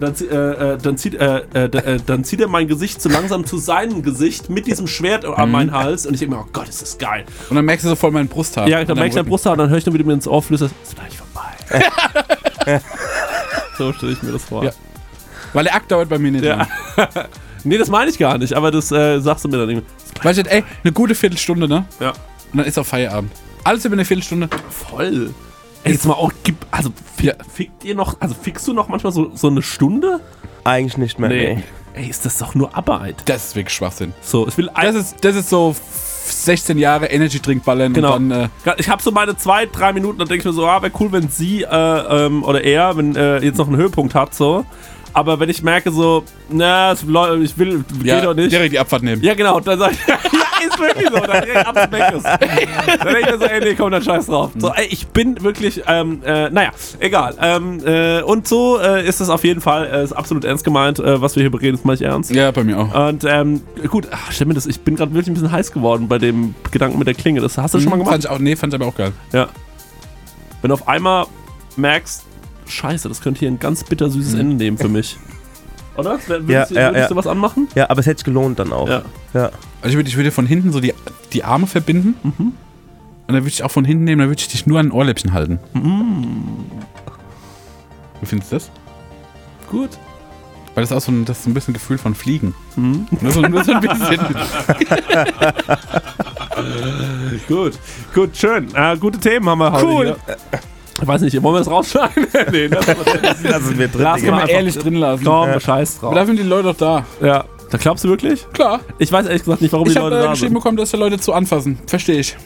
Dann, 0.00 0.14
äh, 0.20 0.24
äh, 0.74 0.78
dann, 0.78 0.96
zieht, 0.96 1.14
äh, 1.14 1.38
äh, 1.54 1.68
d- 1.68 1.78
äh, 1.78 1.98
dann 2.06 2.22
zieht 2.22 2.40
er 2.40 2.46
mein 2.48 2.68
Gesicht 2.68 3.02
so 3.02 3.08
langsam 3.08 3.44
zu 3.44 3.58
seinem 3.58 4.02
Gesicht 4.02 4.48
mit 4.48 4.66
diesem 4.68 4.86
Schwert 4.86 5.24
an 5.24 5.50
meinen 5.50 5.72
Hals 5.72 6.06
und 6.06 6.14
ich 6.14 6.20
denke 6.20 6.36
mir, 6.36 6.40
oh 6.42 6.48
Gott, 6.52 6.68
ist 6.68 6.80
das 6.82 6.98
geil. 6.98 7.24
Und 7.50 7.56
dann 7.56 7.64
merkst 7.64 7.84
du 7.84 7.88
so 7.88 7.96
voll 7.96 8.12
meinen 8.12 8.28
Brusthaar. 8.28 8.68
Ja, 8.68 8.84
dann 8.84 8.94
merke 8.96 9.08
ich 9.08 9.14
dein 9.14 9.22
Rücken. 9.22 9.30
Brusthaar 9.30 9.52
und 9.54 9.58
dann 9.58 9.70
höre 9.70 9.78
ich 9.78 9.86
nur 9.86 9.94
wieder 9.94 10.04
mir 10.04 10.12
ins 10.12 10.28
Ohr 10.28 10.40
flüstern, 10.42 10.70
ist 10.82 10.94
gleich 10.94 11.16
vorbei. 11.16 12.80
So 13.76 13.92
stelle 13.92 14.12
ich 14.12 14.22
mir 14.22 14.32
das 14.32 14.44
vor. 14.44 14.64
Ja. 14.64 14.72
Weil 15.52 15.64
der 15.64 15.74
Akt 15.74 15.90
dauert 15.90 16.08
bei 16.08 16.18
mir 16.18 16.30
nicht 16.32 16.44
Ja. 16.44 16.56
lang. 16.56 16.68
nee, 17.64 17.78
das 17.78 17.88
meine 17.88 18.10
ich 18.10 18.18
gar 18.18 18.36
nicht, 18.38 18.52
aber 18.54 18.70
das 18.70 18.90
äh, 18.90 19.20
sagst 19.20 19.44
du 19.44 19.48
mir 19.48 19.58
dann 19.58 19.70
irgendwie. 19.70 19.86
Weißt 20.22 20.38
du, 20.44 20.50
ey, 20.50 20.64
eine 20.82 20.92
gute 20.92 21.14
Viertelstunde, 21.14 21.68
ne? 21.68 21.84
Ja. 22.00 22.10
Und 22.52 22.58
dann 22.58 22.66
ist 22.66 22.78
auch 22.78 22.86
Feierabend. 22.86 23.30
Alles 23.64 23.84
über 23.84 23.92
eine 23.94 24.04
Viertelstunde. 24.04 24.48
Voll. 24.68 25.32
Ey, 25.84 25.92
jetzt 25.92 26.06
mal 26.06 26.14
auch, 26.14 26.32
gib, 26.42 26.56
also 26.70 26.90
fi- 27.16 27.32
fickt 27.52 27.84
ihr 27.84 27.94
noch, 27.94 28.16
also 28.20 28.34
fickst 28.34 28.66
du 28.68 28.72
noch 28.72 28.88
manchmal 28.88 29.12
so, 29.12 29.30
so 29.34 29.48
eine 29.48 29.62
Stunde? 29.62 30.20
Eigentlich 30.64 30.98
nicht 30.98 31.18
mehr. 31.18 31.28
Nee. 31.28 31.62
Ey, 31.94 32.06
ist 32.08 32.24
das 32.26 32.38
doch 32.38 32.54
nur 32.54 32.76
Arbeit. 32.76 33.16
Das 33.26 33.46
ist 33.48 33.56
wirklich 33.56 33.74
Schwachsinn. 33.74 34.12
So, 34.20 34.46
ich 34.46 34.56
will 34.58 34.70
Das 34.74 34.94
ist, 34.94 35.16
das 35.24 35.34
ist 35.36 35.48
so 35.50 35.74
16 36.26 36.78
Jahre 36.78 37.06
Energy 37.06 37.40
Drink 37.40 37.64
ballern 37.64 37.92
Genau. 37.94 38.16
und 38.16 38.28
dann, 38.28 38.50
äh, 38.66 38.74
Ich 38.78 38.88
habe 38.88 39.02
so 39.02 39.10
meine 39.10 39.36
zwei, 39.36 39.66
drei 39.66 39.92
Minuten, 39.92 40.18
dann 40.18 40.28
denke 40.28 40.40
ich 40.40 40.44
mir 40.44 40.52
so, 40.52 40.66
ah, 40.66 40.82
wäre 40.82 40.92
cool, 41.00 41.10
wenn 41.10 41.28
sie 41.28 41.62
äh, 41.62 41.66
ähm, 42.26 42.44
oder 42.44 42.62
er, 42.62 42.96
wenn 42.96 43.16
äh, 43.16 43.38
jetzt 43.38 43.56
noch 43.58 43.66
einen 43.68 43.76
Höhepunkt 43.76 44.14
hat, 44.14 44.34
so. 44.34 44.64
Aber 45.12 45.40
wenn 45.40 45.48
ich 45.48 45.62
merke 45.62 45.90
so, 45.90 46.24
na, 46.50 46.92
ich 46.92 47.58
will, 47.58 47.84
ja, 48.02 48.16
geht 48.16 48.24
doch 48.24 48.34
nicht. 48.34 48.52
direkt 48.52 48.72
die 48.72 48.78
Abfahrt 48.78 49.02
nehmen. 49.02 49.22
Ja, 49.22 49.34
genau. 49.34 49.60
Dann 49.60 49.78
sag 49.78 49.92
ich, 49.92 49.98
ja, 50.06 50.16
ist 50.66 50.78
wirklich 50.78 51.08
so. 51.08 51.18
Dann 51.18 51.44
direkt 51.44 51.66
ab 51.66 51.78
zum 51.82 51.90
Meckes. 51.90 52.22
Dann 52.22 52.38
denke 52.38 53.20
ich 53.20 53.30
mir 53.30 53.38
so, 53.38 53.44
ey, 53.44 53.60
nee, 53.60 53.74
komm, 53.74 53.90
dann 53.90 54.02
scheiß 54.02 54.26
drauf. 54.26 54.50
So, 54.56 54.72
ey, 54.72 54.86
ich 54.86 55.06
bin 55.08 55.42
wirklich, 55.42 55.82
ähm, 55.86 56.22
äh, 56.24 56.50
naja, 56.50 56.70
egal. 57.00 57.34
Ähm, 57.40 57.80
äh, 57.84 58.22
und 58.22 58.46
so 58.46 58.78
äh, 58.78 59.06
ist 59.06 59.20
es 59.20 59.28
auf 59.30 59.44
jeden 59.44 59.60
Fall, 59.60 59.86
äh, 59.86 60.04
ist 60.04 60.12
absolut 60.12 60.44
ernst 60.44 60.64
gemeint, 60.64 60.98
äh, 60.98 61.20
was 61.20 61.36
wir 61.36 61.42
hier 61.42 61.50
bereden, 61.50 61.74
ist 61.76 61.84
mal 61.84 61.94
ich 61.94 62.02
ernst. 62.02 62.30
Ja, 62.30 62.50
bei 62.50 62.64
mir 62.64 62.78
auch. 62.78 63.08
Und 63.08 63.24
ähm, 63.24 63.62
gut, 63.88 64.08
ach, 64.10 64.30
stell 64.30 64.46
mir 64.46 64.54
das, 64.54 64.66
ich 64.66 64.80
bin 64.80 64.96
gerade 64.96 65.12
wirklich 65.12 65.28
ein 65.28 65.34
bisschen 65.34 65.52
heiß 65.52 65.72
geworden 65.72 66.08
bei 66.08 66.18
dem 66.18 66.54
Gedanken 66.70 66.98
mit 66.98 67.06
der 67.06 67.14
Klinge. 67.14 67.40
Das 67.40 67.58
hast 67.58 67.74
du 67.74 67.80
schon 67.80 67.90
mal 67.90 67.96
gemacht? 67.96 68.12
Fand 68.12 68.24
ich 68.24 68.30
auch, 68.30 68.38
nee, 68.38 68.56
fand 68.56 68.72
ich 68.72 68.80
aber 68.80 68.88
auch 68.88 68.96
geil. 68.96 69.12
Ja. 69.32 69.48
Wenn 70.60 70.68
du 70.68 70.74
auf 70.74 70.88
einmal 70.88 71.26
merkst, 71.76 72.24
scheiße, 72.68 73.08
das 73.08 73.20
könnte 73.20 73.40
hier 73.40 73.48
ein 73.48 73.58
ganz 73.58 73.84
bittersüßes 73.84 74.34
Ende 74.34 74.56
nehmen 74.56 74.78
für 74.78 74.88
mich. 74.88 75.16
Oder? 75.96 76.18
Würdest, 76.26 76.48
Ja, 76.50 76.64
du, 76.66 76.74
ja, 76.74 76.88
würdest 76.88 76.96
ja. 77.02 77.08
du 77.08 77.16
was 77.16 77.26
anmachen? 77.26 77.68
Ja, 77.74 77.90
aber 77.90 78.00
es 78.00 78.06
hätte 78.06 78.18
sich 78.18 78.24
gelohnt 78.24 78.58
dann 78.58 78.72
auch. 78.72 78.88
Ja. 78.88 79.02
ja. 79.34 79.50
Also 79.82 79.90
ich 79.90 79.96
würde 79.96 80.08
ich 80.08 80.16
würde 80.16 80.30
von 80.30 80.46
hinten 80.46 80.70
so 80.72 80.80
die, 80.80 80.94
die 81.32 81.42
Arme 81.44 81.66
verbinden. 81.66 82.14
Mhm. 82.22 82.52
Und 83.28 83.34
dann 83.34 83.42
würde 83.42 83.48
ich 83.48 83.62
auch 83.64 83.70
von 83.70 83.84
hinten 83.84 84.04
nehmen, 84.04 84.20
dann 84.20 84.28
würde 84.28 84.40
ich 84.40 84.48
dich 84.48 84.66
nur 84.66 84.78
an 84.78 84.86
ein 84.86 84.92
Ohrläppchen 84.92 85.32
halten. 85.32 85.58
Mhm. 85.74 86.66
Wie 88.20 88.26
findest 88.26 88.52
du 88.52 88.56
das? 88.56 88.70
Gut. 89.70 89.90
Weil 90.74 90.82
das 90.82 90.92
ist 90.92 90.96
auch 90.96 91.00
so 91.00 91.10
ein, 91.12 91.24
das 91.24 91.38
ist 91.38 91.44
so 91.44 91.50
ein 91.50 91.54
bisschen 91.54 91.74
Gefühl 91.74 91.98
von 91.98 92.14
Fliegen. 92.14 92.54
Mhm. 92.76 93.08
Nur, 93.20 93.32
so, 93.32 93.40
nur 93.42 93.64
so 93.64 93.72
ein 93.72 93.80
bisschen. 93.80 94.20
gut, 97.48 97.78
gut, 98.14 98.36
schön. 98.36 98.68
Äh, 98.74 98.96
gute 98.96 99.18
Themen 99.18 99.48
haben 99.48 99.58
wir 99.58 99.72
heute. 99.72 99.86
Cool. 99.86 100.16
Ich 101.00 101.06
weiß 101.06 101.20
nicht, 101.22 101.40
wollen 101.42 101.54
wir 101.54 101.58
das 101.60 101.70
rausschneiden? 101.70 102.26
nee, 102.52 102.68
das, 102.68 102.86
Lassen 103.42 103.78
wir 103.78 103.88
drin. 103.88 104.02
Lass 104.02 104.20
Digga. 104.20 104.32
mal 104.32 104.38
Mal 104.42 104.50
ehrlich 104.50 104.76
drin 104.78 104.94
lassen. 104.94 105.24
Komm, 105.24 105.48
Ja. 105.48 105.60
scheiß 105.60 106.00
drauf. 106.00 106.04
Aber 106.10 106.14
dafür 106.16 106.26
sind 106.34 106.38
die 106.44 106.48
Leute 106.48 106.64
doch 106.72 106.76
da. 106.76 107.06
Ja. 107.24 107.44
Da 107.70 107.78
glaubst 107.78 108.02
du 108.04 108.08
wirklich? 108.08 108.46
Klar. 108.52 108.80
Ich 108.98 109.12
weiß 109.12 109.26
ehrlich 109.26 109.42
gesagt 109.44 109.60
nicht, 109.62 109.72
warum 109.72 109.86
Ich 109.86 109.92
die 109.92 109.98
habe 109.98 110.08
Leute 110.10 110.20
äh, 110.20 110.24
da 110.24 110.30
geschrieben 110.32 110.48
sind. 110.48 110.54
bekommen, 110.54 110.76
dass 110.76 110.90
die 110.90 110.96
Leute 110.96 111.18
zu 111.18 111.32
anfassen. 111.34 111.78
Verstehe 111.86 112.18
ich. 112.20 112.36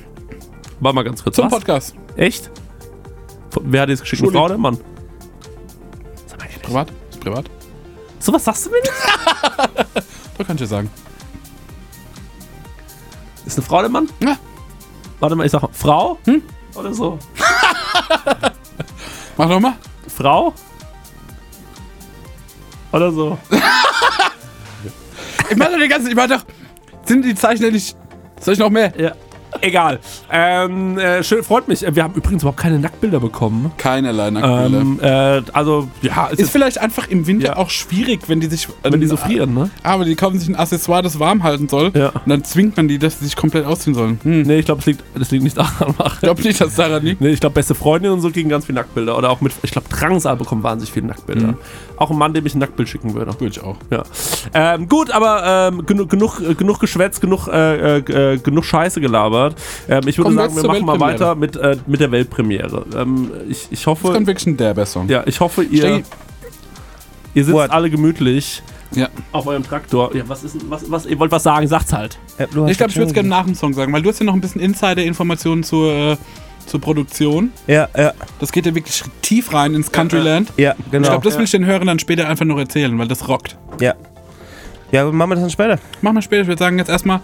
Warte 0.81 0.95
mal 0.97 1.03
ganz 1.05 1.23
kurz. 1.23 1.37
Zum 1.37 1.47
was? 1.47 1.53
Podcast. 1.53 1.95
Echt? 2.17 2.51
Wer 3.63 3.83
hat 3.83 3.89
dir 3.89 3.93
das 3.95 4.01
geschickt? 4.01 4.23
Eine. 4.23 4.33
Frau 4.33 4.45
oder 4.47 4.55
ein 4.55 4.61
Mann? 4.61 4.79
Privat? 6.63 6.89
Ist 7.11 7.21
privat? 7.21 7.45
So 8.19 8.33
was 8.33 8.45
sagst 8.45 8.67
du 8.67 8.71
mir 8.71 8.81
nicht? 8.81 8.93
Da 10.39 10.45
kann 10.45 10.57
ich 10.57 10.61
ja 10.63 10.67
sagen. 10.67 10.91
Ist 13.47 13.59
eine 13.59 13.67
Frau 13.67 13.79
oder 13.79 13.87
ein 13.87 13.93
Mann? 13.93 14.09
Ja. 14.21 14.37
Warte 15.21 15.37
mal, 15.37 15.45
ich 15.45 15.53
sag 15.53 15.63
mal, 15.63 15.69
Frau? 15.73 16.19
Hm? 16.25 16.43
Oder 16.75 16.95
so? 16.95 17.19
Mach 19.37 19.49
doch 19.49 19.61
mal. 19.61 19.75
Frau? 20.09 20.55
Oder 22.93 23.11
so? 23.11 23.39
Ich 25.51 25.57
mach 25.57 25.69
doch 25.69 25.79
die 25.79 25.89
ganze 25.89 26.09
Ich 26.09 26.15
mach 26.15 26.29
doch. 26.29 26.45
Sind 27.05 27.25
die 27.25 27.35
Zeichen 27.35 27.71
nicht. 27.73 27.97
Soll 28.41 28.55
ich 28.55 28.61
noch 28.61 28.71
mehr? 28.71 28.93
Ja. 28.99 29.13
Egal. 29.61 30.01
Ähm, 30.31 30.99
äh, 30.99 31.23
schön, 31.23 31.43
freut 31.43 31.69
mich. 31.69 31.85
Wir 31.89 32.03
haben 32.03 32.15
übrigens 32.15 32.43
überhaupt 32.43 32.59
keine 32.61 32.79
Nacktbilder 32.79 33.21
bekommen. 33.21 33.71
Keinerlei 33.77 34.31
Nacktbilder. 34.31 34.81
Ähm, 34.81 34.99
äh, 35.01 35.43
also, 35.53 35.89
ja, 36.01 36.29
es 36.33 36.39
ist 36.39 36.51
vielleicht 36.51 36.79
einfach 36.79 37.07
im 37.09 37.27
Winter 37.27 37.49
Ja. 37.49 37.57
auch 37.57 37.71
schwierig, 37.71 38.29
wenn 38.29 38.41
die 38.41 38.47
sich. 38.47 38.69
wenn 38.83 39.01
die 39.01 39.07
so 39.07 39.17
frieren, 39.17 39.55
ne? 39.55 39.71
Aber 39.83 40.05
die 40.05 40.15
kaufen 40.17 40.39
sich 40.39 40.49
ein 40.49 40.57
Accessoire, 40.57 41.03
das 41.03 41.19
warm 41.19 41.43
halten 41.43 41.69
soll. 41.69 41.93
Ja. 41.95 42.09
Und 42.09 42.29
dann 42.29 42.45
zwingt 42.45 42.77
man 42.77 42.89
die, 42.89 42.99
dass 42.99 43.19
sie 43.19 43.27
sich 43.27 43.37
komplett 43.37 43.67
ausziehen 43.67 43.95
sollen. 43.95 44.19
Hm. 44.23 44.43
Nee, 44.43 44.59
ich 44.59 44.65
glaube, 44.65 44.79
das 44.79 44.87
liegt, 44.87 45.03
das 45.15 45.31
liegt 45.31 45.45
nicht 45.45 45.57
daran. 45.57 45.95
Ich 46.15 46.21
glaube 46.21 46.43
nicht, 46.43 46.61
dass 46.61 46.75
daran 46.77 47.03
liegt. 47.05 47.21
Nee, 47.21 47.31
ich 47.31 47.41
glaube, 47.41 47.55
beste 47.55 47.75
Freundinnen 47.75 48.15
und 48.15 48.21
so 48.21 48.31
kriegen 48.31 48.49
ganz 48.49 48.67
viele 48.67 48.77
Nacktbilder. 48.77 49.17
Oder 49.19 49.31
auch 49.31 49.41
mit, 49.41 49.53
ich 49.63 49.71
glaube, 49.71 49.89
Drangsal 49.89 50.37
bekommen 50.37 50.63
wahnsinnig 50.63 50.93
viele 50.93 51.07
Nacktbilder. 51.09 51.49
Mhm. 51.49 51.57
Auch 51.97 52.11
ein 52.11 52.17
Mann, 52.19 52.33
dem 52.33 52.47
ich 52.47 52.55
ein 52.55 52.59
Nacktbild 52.59 52.89
schicken 52.89 53.15
würde. 53.15 53.33
Würde 53.41 53.47
ich 53.53 53.63
auch. 53.63 53.77
Ja. 53.91 54.03
Ähm, 54.55 54.89
gut, 54.89 55.11
aber 55.11 55.71
ähm, 55.73 55.85
genug, 55.87 56.09
genug, 56.11 56.41
äh, 56.41 56.55
genug 56.55 56.79
Geschwätz, 56.81 57.21
genug, 57.21 57.49
äh, 57.49 57.99
äh, 57.99 58.35
äh, 58.35 58.39
genug 58.39 58.65
Scheiße 58.65 59.01
gelabert. 59.01 59.42
Ähm, 59.89 60.03
ich 60.07 60.19
würde 60.19 60.35
Kommen 60.35 60.37
sagen, 60.37 60.57
wir 60.57 60.63
machen 60.69 60.85
mal 60.87 61.01
weiter 61.01 61.35
mit, 61.35 61.57
äh, 61.57 61.77
mit 61.87 62.01
der 62.01 62.11
Weltpremiere. 62.11 62.85
Ähm, 62.97 63.31
ich, 63.49 63.69
ich 63.71 63.81
Das 63.81 63.87
hoffe, 63.87 64.13
kommt 64.13 64.27
wirklich 64.27 64.47
ein 64.47 64.57
Derber-Song. 64.57 65.09
ja, 65.09 65.23
ich 65.27 65.41
hoffe, 65.41 65.63
ihr, 65.65 66.03
ihr 67.35 67.45
sitzt 67.45 67.55
What? 67.57 67.71
alle 67.71 67.91
gemütlich 67.91 68.63
Ja. 68.95 69.09
auf 69.33 69.47
eurem 69.47 69.63
Traktor. 69.65 70.15
Ja, 70.15 70.23
was 70.29 70.45
ist, 70.45 70.57
was, 70.71 70.91
was, 70.91 71.07
ihr 71.07 71.19
wollt 71.19 71.33
was 71.33 71.43
sagen, 71.43 71.67
sagt's 71.67 71.93
halt. 71.93 72.19
Ja, 72.39 72.47
hast 72.47 72.71
Ich 72.71 72.77
glaube, 72.77 72.91
ich 72.91 72.97
würde 72.97 73.09
es 73.09 73.15
gerne 73.15 73.29
nach 73.29 73.45
dem 73.45 73.55
Song 73.55 73.73
sagen, 73.73 73.93
weil 73.93 74.03
du 74.03 74.09
hast 74.11 74.19
ja 74.19 74.25
noch 74.27 74.35
ein 74.35 74.41
bisschen 74.41 74.61
Insider-Informationen 74.61 75.63
zur, 75.63 75.93
äh, 75.93 76.17
zur 76.67 76.81
Produktion. 76.81 77.51
Ja, 77.67 77.89
ja, 77.97 78.13
Das 78.39 78.53
geht 78.53 78.67
ja 78.67 78.75
wirklich 78.75 79.03
tief 79.23 79.53
rein 79.53 79.75
ins 79.75 79.91
Countryland. 79.91 80.53
ja, 80.57 80.75
genau. 80.91 81.03
Ich 81.05 81.09
glaube, 81.11 81.25
das 81.25 81.37
will 81.37 81.45
ich 81.45 81.51
den 81.51 81.65
Hörern 81.67 81.87
dann 81.87 81.99
später 81.99 82.29
einfach 82.29 82.45
noch 82.45 82.59
erzählen, 82.59 82.97
weil 82.99 83.09
das 83.09 83.27
rockt. 83.29 83.57
ja. 83.81 83.95
Ja, 84.93 85.11
machen 85.11 85.31
wir 85.31 85.35
das 85.37 85.45
dann 85.45 85.51
später. 85.51 85.79
Machen 86.03 86.17
wir 86.17 86.21
später. 86.23 86.43
Ich 86.43 86.49
würde 86.49 86.59
sagen, 86.59 86.77
jetzt 86.77 86.91
erstmal 86.91 87.21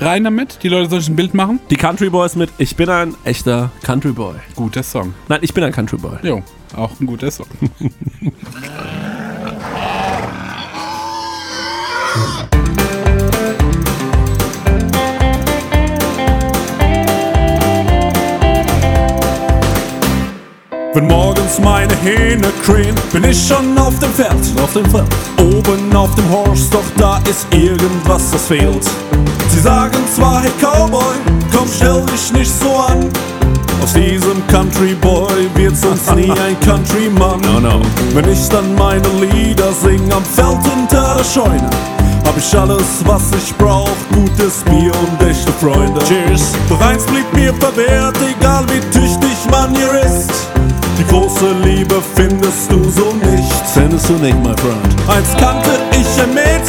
rein 0.00 0.24
damit. 0.24 0.58
Die 0.62 0.68
Leute 0.68 0.90
sollen 0.90 1.00
sich 1.00 1.10
ein 1.10 1.16
Bild 1.16 1.34
machen. 1.34 1.60
Die 1.70 1.76
Country 1.76 2.10
Boys 2.10 2.36
mit 2.36 2.50
Ich 2.58 2.76
bin 2.76 2.88
ein 2.88 3.14
echter 3.24 3.70
Country 3.82 4.12
Boy. 4.12 4.34
Guter 4.56 4.82
Song. 4.82 5.14
Nein, 5.28 5.40
ich 5.42 5.54
bin 5.54 5.64
ein 5.64 5.72
Country 5.72 5.98
Boy. 5.98 6.18
Jo, 6.22 6.42
auch 6.76 6.90
ein 7.00 7.06
guter 7.06 7.30
Song. 7.30 7.46
Wenn 20.94 21.08
morgens 21.08 21.58
meine 21.58 21.92
Hähne 21.96 22.52
krähen, 22.64 22.94
bin 23.12 23.24
ich 23.24 23.48
schon 23.48 23.76
auf 23.76 23.98
dem 23.98 24.10
Feld. 24.10 24.30
Auf 24.62 24.72
dem 24.74 24.88
Feld. 24.88 25.08
Oben 25.40 25.94
auf 25.96 26.14
dem 26.14 26.30
Horse, 26.30 26.70
doch 26.70 26.84
da 26.96 27.18
ist 27.28 27.52
irgendwas, 27.52 28.30
das 28.30 28.46
fehlt. 28.46 28.88
Sie 29.54 29.60
sagen 29.60 29.98
zwar, 30.12 30.42
hey 30.42 30.50
Cowboy, 30.60 31.14
komm, 31.56 31.68
stell 31.72 32.02
dich 32.06 32.32
nicht 32.32 32.52
so 32.60 32.76
an. 32.76 33.08
Aus 33.80 33.92
diesem 33.92 34.44
Country 34.48 34.94
Boy 34.94 35.48
wird 35.54 35.76
sonst 35.76 36.12
nie 36.16 36.30
ein 36.30 36.58
Countryman. 36.60 37.40
No, 37.40 37.60
no. 37.60 37.80
Wenn 38.14 38.28
ich 38.30 38.48
dann 38.48 38.74
meine 38.74 39.06
Lieder 39.20 39.72
sing 39.72 40.00
am 40.12 40.24
Feld 40.24 40.58
hinter 40.66 41.16
der 41.18 41.24
Scheune, 41.24 41.70
hab 42.26 42.36
ich 42.36 42.58
alles, 42.58 43.04
was 43.04 43.30
ich 43.38 43.54
brauch, 43.56 43.90
gutes 44.12 44.64
Bier 44.64 44.90
und 44.92 45.28
echte 45.28 45.52
Freunde. 45.52 46.00
Cheers. 46.04 46.52
Doch 46.68 46.80
eins 46.80 47.04
blieb 47.04 47.32
mir 47.32 47.54
verwehrt, 47.54 48.16
egal 48.28 48.64
wie 48.68 48.80
tüchtig 48.90 49.36
man 49.52 49.72
hier 49.76 50.02
ist. 50.02 50.32
Die 50.98 51.04
große 51.06 51.52
Liebe 51.62 51.96
findest 52.14 52.72
du 52.72 52.82
so 52.90 53.12
nicht. 53.30 53.52
Findest 53.72 54.08
du 54.08 54.14
nicht, 54.14 54.36
my 54.42 54.54
friend. 54.56 54.96
Eins 55.08 55.28
kannte 55.38 55.70
ich 55.92 56.22
ein 56.22 56.32
Mädchen, 56.32 56.63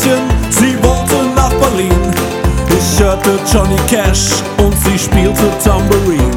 Hörte 3.26 3.40
Johnny 3.52 3.76
Cash 3.88 4.44
und 4.58 4.74
sie 4.84 5.00
spielte 5.00 5.50
Tambourine. 5.64 6.30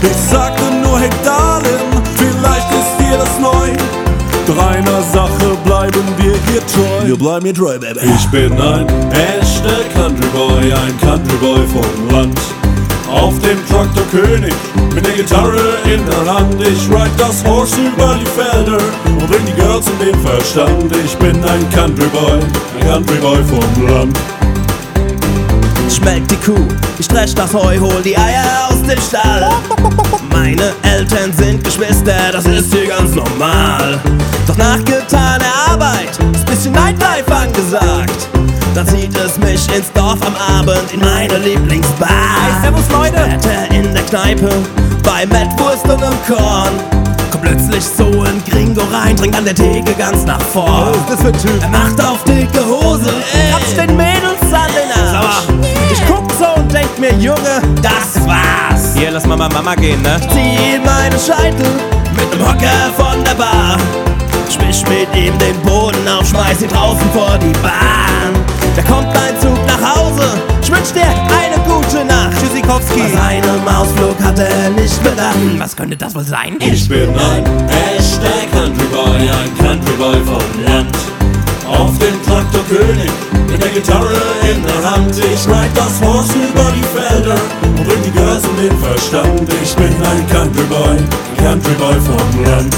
Ich 0.00 0.16
sagte 0.30 0.62
nur, 0.80 1.00
hey 1.00 1.10
Darling, 1.24 1.90
vielleicht 2.14 2.70
ist 2.70 3.00
dir 3.00 3.18
das 3.18 3.38
neu. 3.40 3.70
Doch 4.46 4.64
einer 4.64 5.02
Sache 5.12 5.56
bleiben 5.64 6.04
wir 6.18 6.34
hier 6.46 6.60
treu. 6.68 7.06
Wir 7.06 7.16
bleiben 7.16 7.46
hier 7.46 7.54
treu, 7.54 7.78
Baby. 7.80 7.98
Ich 8.14 8.26
bin 8.28 8.52
ein 8.52 8.86
echter 9.10 9.82
Country 9.92 10.28
Boy, 10.32 10.72
ein 10.72 11.00
Country 11.00 11.36
Boy 11.38 11.66
vom 11.66 12.16
Land. 12.16 12.38
Auf 13.10 13.34
dem 13.40 13.58
Traktor 13.66 14.04
König, 14.12 14.54
mit 14.94 15.04
der 15.04 15.14
Gitarre 15.14 15.78
in 15.84 16.00
der 16.06 16.32
Hand. 16.32 16.54
Ich 16.60 16.88
ride 16.88 17.10
das 17.18 17.44
Horse 17.44 17.74
über 17.80 18.16
die 18.20 18.26
Felder 18.26 18.78
und 19.04 19.28
bring 19.28 19.44
die 19.46 19.60
Girls 19.60 19.86
in 19.88 20.06
den 20.06 20.20
Verstand. 20.20 20.94
Ich 21.04 21.16
bin 21.16 21.42
ein 21.42 21.68
Country 21.70 22.06
Boy, 22.06 22.38
ein 22.78 22.86
Country 22.86 23.16
Boy 23.16 23.38
vom 23.42 23.88
Land. 23.88 24.16
Schmeckt 26.00 26.30
die 26.30 26.36
Kuh, 26.36 26.66
ich 26.98 27.06
dresch 27.06 27.34
das 27.34 27.52
Heu, 27.52 27.78
hol 27.78 28.00
die 28.02 28.16
Eier 28.16 28.68
aus 28.68 28.80
dem 28.80 28.98
Stall. 29.02 29.50
Meine 30.32 30.72
Eltern 30.82 31.30
sind 31.36 31.62
Geschwister, 31.62 32.32
das 32.32 32.46
ist 32.46 32.72
hier 32.72 32.86
ganz 32.86 33.14
normal. 33.14 34.00
Doch 34.46 34.56
nach 34.56 34.82
getaner 34.82 35.44
Arbeit 35.68 36.18
ist 36.32 36.46
bisschen 36.46 36.72
Nightlife 36.72 37.30
angesagt. 37.30 38.28
Dann 38.74 38.86
zieht 38.86 39.14
es 39.14 39.36
mich 39.38 39.76
ins 39.76 39.92
Dorf 39.92 40.18
am 40.26 40.34
Abend 40.36 40.90
in 40.94 41.00
meine 41.00 41.36
Lieblingsbar. 41.36 42.08
Hey, 42.08 42.62
servus 42.62 42.90
Leute! 42.90 43.16
Wetter 43.16 43.70
in 43.70 43.92
der 43.92 44.02
Kneipe, 44.04 44.48
bei 45.02 45.26
Mettwurst 45.26 45.84
und 45.84 46.02
im 46.02 46.34
Korn. 46.34 46.99
Plötzlich 47.38 47.84
so 47.84 48.22
ein 48.22 48.42
Gringo 48.48 48.82
rein, 48.92 49.16
dringt 49.16 49.36
an 49.36 49.44
der 49.44 49.54
Theke 49.54 49.92
ganz 49.94 50.24
nach 50.24 50.40
vor. 50.40 50.92
Was 50.92 50.96
ist 50.96 51.10
das 51.10 51.20
für 51.20 51.28
ein 51.28 51.38
Typ? 51.38 51.62
Er 51.62 51.68
macht 51.68 52.00
auf 52.00 52.24
dicke 52.24 52.64
Hose, 52.66 53.12
kratzt 53.50 53.76
den 53.76 53.96
Mädels 53.96 54.42
an 54.52 54.70
den 54.72 55.14
Arsch. 55.14 55.44
Ich 55.92 56.00
guck 56.06 56.30
so 56.38 56.60
und 56.60 56.72
denk 56.72 56.98
mir, 56.98 57.12
Junge, 57.14 57.62
das 57.82 58.24
war's. 58.26 58.94
Hier, 58.94 59.10
lass 59.10 59.26
mal 59.26 59.36
mal 59.36 59.48
Mama 59.48 59.74
gehen, 59.74 60.00
ne? 60.02 60.20
Zieh 60.32 60.78
meine 60.84 61.18
Scheitel 61.18 61.66
mit 62.16 62.30
nem 62.36 62.46
Hocker 62.46 62.90
von 62.96 63.22
der 63.24 63.34
Bar. 63.34 63.76
Schmisch 64.48 64.82
mit 64.88 65.14
ihm 65.14 65.38
den 65.38 65.60
Boden 65.62 66.08
auf, 66.08 66.26
schmeiß 66.28 66.62
ihn 66.62 66.68
draußen 66.68 67.10
vor 67.12 67.38
die 67.38 67.52
Bahn. 67.62 68.32
Da 68.76 68.82
kommt 68.82 69.08
ein 69.08 69.38
Zug 69.40 69.58
nach 69.66 69.96
Hause, 69.96 70.40
ich 70.70 70.76
wünsch 70.76 70.92
dir 70.92 71.02
eine 71.02 71.56
gute 71.64 72.04
Nacht. 72.04 72.36
Tschüssikowski. 72.38 73.00
Bei 73.00 73.40
seinem 73.40 73.68
Ausflug 73.68 74.16
hat 74.22 74.38
er 74.38 74.70
nicht 74.70 75.02
bedacht. 75.02 75.36
Was 75.58 75.76
könnte 75.76 75.96
das 75.96 76.14
wohl 76.14 76.24
sein? 76.24 76.56
Ich 76.60 76.88
bin 76.88 77.08
ein 77.10 77.44
echter 77.96 78.46
Countryboy, 78.52 79.18
ein 79.18 79.58
Countryboy 79.58 80.16
vom 80.24 80.64
Land. 80.64 80.96
Auf 81.66 81.96
dem 81.98 82.20
Traktor 82.24 82.62
König, 82.68 83.10
mit 83.48 83.62
der 83.62 83.70
Gitarre 83.70 84.16
in 84.42 84.62
der 84.62 84.90
Hand. 84.90 85.16
Ich 85.16 85.46
ride 85.46 85.70
das 85.74 86.00
Horse 86.02 86.34
über 86.34 86.72
die 86.74 86.98
Felder 86.98 87.40
und 87.62 87.76
bring 87.86 88.02
die 88.04 88.10
Girls 88.10 88.44
um 88.44 88.56
den 88.56 88.76
Verstand. 88.78 89.42
Ich 89.62 89.74
bin 89.76 89.86
ein 89.86 90.28
Countryboy, 90.30 90.96
ein 90.96 91.44
Countryboy 91.44 91.94
vom 92.00 92.44
Land. 92.44 92.76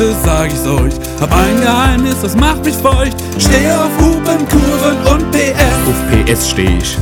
Heute 0.00 0.14
sag 0.24 0.48
ich's 0.48 0.66
euch. 0.66 0.94
Hab 1.20 1.32
ein 1.32 1.60
Geheimnis, 1.60 2.16
das 2.22 2.34
macht 2.36 2.64
mich 2.64 2.74
feucht. 2.74 3.16
Steh 3.38 3.70
auf 3.70 3.90
Hupen, 4.00 4.48
Kurven 4.48 4.98
und 5.12 5.30
PS. 5.30 5.80
Auf 5.88 6.24
PS 6.26 6.50
steh 6.50 6.78
ich. 6.78 6.96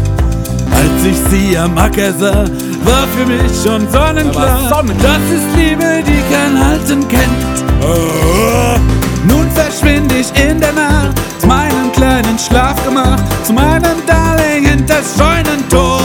Als 0.70 1.04
ich 1.04 1.16
sie 1.30 1.56
am 1.56 1.76
Acker 1.78 2.12
sah, 2.12 2.44
war 2.84 3.06
für 3.16 3.26
mich 3.26 3.52
schon 3.62 3.90
sonnenklar. 3.90 4.84
Das 5.02 5.22
ist 5.30 5.56
Liebe, 5.56 6.02
die 6.06 6.22
kein 6.32 6.64
Halten 6.64 7.06
kennt. 7.08 7.64
Oh. 7.82 8.78
Nun 9.28 9.50
verschwind 9.52 10.12
ich 10.12 10.28
in 10.40 10.60
der 10.60 10.72
Nacht 10.72 11.18
zu 11.38 11.46
meinem 11.46 11.92
kleinen 11.92 12.38
Schlafgemach, 12.38 13.18
zu 13.44 13.52
meinem 13.52 13.96
Darling 14.06 14.64
hinters 14.64 15.14
Scheunentor. 15.16 16.00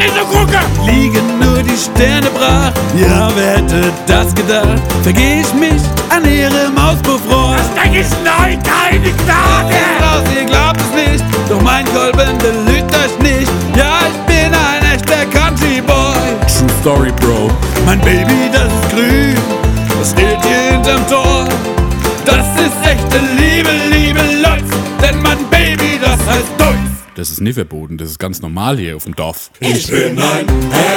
Nicht 0.00 0.14
so 0.14 0.24
gucken! 0.24 0.64
Liegen 0.86 1.38
nur 1.38 1.62
die 1.62 1.76
Sterne 1.76 2.30
brach, 2.30 2.72
ja, 2.96 3.28
wer 3.34 3.58
hätte 3.58 3.92
das 4.06 4.34
gedacht? 4.34 4.80
Vergeh 5.02 5.42
ich 5.42 5.52
mich 5.52 5.82
an 6.08 6.24
ihrem 6.24 6.76
Auspuff 6.78 7.20
rohr. 7.30 7.54
Das 7.56 7.68
denk 7.74 7.96
ich 7.96 8.08
nein, 8.24 8.58
keine 8.62 9.12
Gnade! 9.12 9.74
Raus, 10.00 10.24
ihr 10.34 10.46
glaubt 10.46 10.80
es 10.80 10.90
nicht, 11.04 11.24
doch 11.50 11.60
mein 11.60 11.84
Kolben 11.92 12.38
belügt 12.38 12.90
euch 12.96 13.18
nicht. 13.20 13.50
Ja, 13.76 14.00
ich 14.08 14.18
bin 14.26 14.50
ein 14.54 14.82
echter 14.94 15.26
Country 15.26 15.82
Boy. 15.82 16.16
True 16.48 16.70
Story, 16.80 17.12
Bro. 17.20 17.50
Mein 17.84 18.00
Baby, 18.00 18.48
das 18.50 18.72
ist 18.72 18.90
grün, 18.94 19.36
das 19.98 20.10
steht 20.12 20.42
hier 20.46 20.72
hinterm 20.72 21.06
Tor. 21.08 21.46
Das 22.24 22.46
ist 22.56 22.76
echte 22.84 23.18
Liebe, 23.36 23.68
Das 27.20 27.28
ist 27.28 27.42
nie 27.42 27.52
verboten, 27.52 27.98
das 27.98 28.12
ist 28.12 28.18
ganz 28.18 28.40
normal 28.40 28.78
hier 28.78 28.96
auf 28.96 29.04
dem 29.04 29.14
Dorf. 29.14 29.50
Ich 29.60 29.86
bin 29.88 30.18
ein 30.18 30.46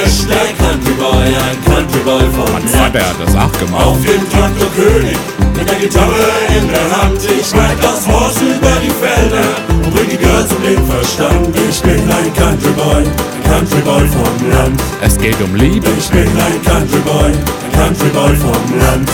echter 0.02 0.46
Countryboy, 0.56 1.26
ein 1.26 1.64
Countryboy 1.66 2.22
vom 2.32 2.50
Mein 2.50 2.62
Land. 2.62 2.96
Vater 2.96 3.06
hat 3.10 3.16
das 3.22 3.36
auch 3.36 3.52
gemacht. 3.58 3.84
Auf 3.84 3.98
dem 4.00 4.30
Traktor 4.30 4.68
König, 4.74 5.18
mit 5.54 5.68
der 5.68 5.76
Gitarre 5.76 6.24
in 6.48 6.66
der 6.66 6.96
Hand. 6.96 7.20
Ich 7.24 7.52
ride 7.52 7.76
das 7.82 8.08
Horse 8.08 8.40
über 8.40 8.72
die 8.82 8.90
Felder 9.04 9.84
und 9.84 9.94
bring 9.94 10.08
die 10.08 10.16
Girls 10.16 10.50
um 10.50 10.62
den 10.62 10.86
Verstand. 10.86 11.54
Ich 11.68 11.82
bin 11.82 12.00
ein 12.10 12.32
Countryboy, 12.32 13.04
ein 13.04 13.44
Countryboy 13.44 14.08
vom 14.08 14.50
Land. 14.50 14.80
Es 15.02 15.18
geht 15.18 15.38
um 15.42 15.54
Liebe. 15.56 15.88
Ich 15.98 16.08
bin 16.08 16.26
ein 16.26 16.62
Countryboy, 16.64 17.32
ein 17.32 17.72
Countryboy 17.74 18.34
vom 18.36 18.78
Land. 18.78 19.10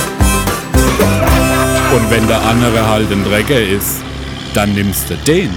Und 1.93 2.09
wenn 2.09 2.29
der 2.29 2.41
andere 2.41 2.89
halt 2.89 3.11
ein 3.11 3.25
Drecker 3.25 3.61
ist, 3.61 3.97
dann 4.55 4.75
nimmst 4.75 5.11
du 5.11 5.17
den. 5.27 5.51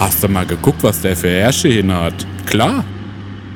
Hast 0.00 0.22
du 0.22 0.28
mal 0.28 0.46
geguckt, 0.46 0.82
was 0.82 1.02
der 1.02 1.14
für 1.14 1.28
Ärsche 1.28 1.68
hin 1.68 1.94
hat? 1.94 2.14
Klar, 2.46 2.84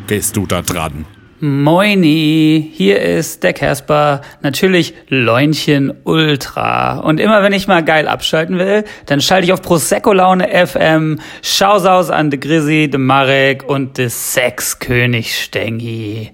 gehst 0.06 0.36
du 0.36 0.44
da 0.44 0.60
dran. 0.60 1.06
Moini, 1.40 2.70
hier 2.74 3.00
ist 3.00 3.42
der 3.42 3.54
Casper, 3.54 4.20
natürlich 4.42 4.92
Leunchen 5.08 5.94
Ultra. 6.04 6.98
Und 6.98 7.18
immer 7.18 7.42
wenn 7.42 7.54
ich 7.54 7.66
mal 7.66 7.82
geil 7.82 8.06
abschalten 8.06 8.58
will, 8.58 8.84
dann 9.06 9.22
schalte 9.22 9.46
ich 9.46 9.54
auf 9.54 9.62
Prosecco 9.62 10.12
Laune 10.12 10.48
FM, 10.66 11.18
Schausaus 11.40 12.10
an 12.10 12.30
de 12.30 12.38
Grizzy, 12.38 12.90
de 12.90 12.98
Marek 12.98 13.66
und 13.66 13.96
de 13.96 14.10
Sexkönig 14.10 15.34
Stengi. 15.34 16.30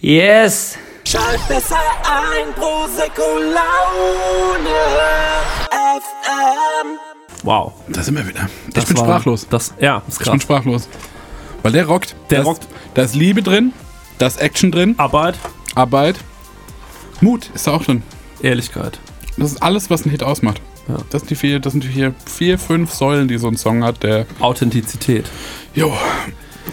Yes! 0.00 0.76
Schalt 1.04 1.46
besser 1.46 1.76
ein, 2.02 2.52
Prosecco 2.56 3.38
Laune 3.38 4.80
FM. 5.70 7.11
Wow. 7.42 7.72
Da 7.88 8.02
sind 8.02 8.16
wir 8.16 8.26
wieder. 8.26 8.48
Das 8.72 8.84
ich 8.84 8.88
bin 8.88 8.98
war- 8.98 9.04
sprachlos. 9.04 9.46
Das, 9.50 9.74
ja, 9.80 10.02
ist 10.08 10.14
Ich 10.14 10.18
bin 10.18 10.26
krass. 10.34 10.42
sprachlos. 10.42 10.88
Weil 11.62 11.72
der 11.72 11.86
rockt. 11.86 12.14
Der 12.30 12.40
da 12.40 12.44
rockt. 12.44 12.66
Da 12.94 13.02
ist 13.02 13.14
Liebe 13.14 13.42
drin, 13.42 13.72
da 14.18 14.26
ist 14.26 14.40
Action 14.40 14.70
drin. 14.72 14.94
Arbeit. 14.98 15.36
Arbeit. 15.74 16.16
Mut 17.20 17.50
ist 17.54 17.66
da 17.66 17.72
auch 17.72 17.84
drin. 17.84 18.02
Ehrlichkeit. 18.42 18.98
Das 19.36 19.52
ist 19.52 19.62
alles, 19.62 19.88
was 19.90 20.04
ein 20.04 20.10
Hit 20.10 20.22
ausmacht. 20.22 20.60
Das, 21.10 21.22
sind 21.22 21.30
die 21.30 21.36
vier, 21.36 21.60
das 21.60 21.72
sind 21.72 21.84
die 21.84 21.88
vier, 21.88 22.14
vier, 22.26 22.58
fünf 22.58 22.92
Säulen, 22.92 23.28
die 23.28 23.38
so 23.38 23.46
ein 23.48 23.56
Song 23.56 23.84
hat, 23.84 24.02
der. 24.02 24.26
Authentizität. 24.40 25.26
Jo. 25.74 25.92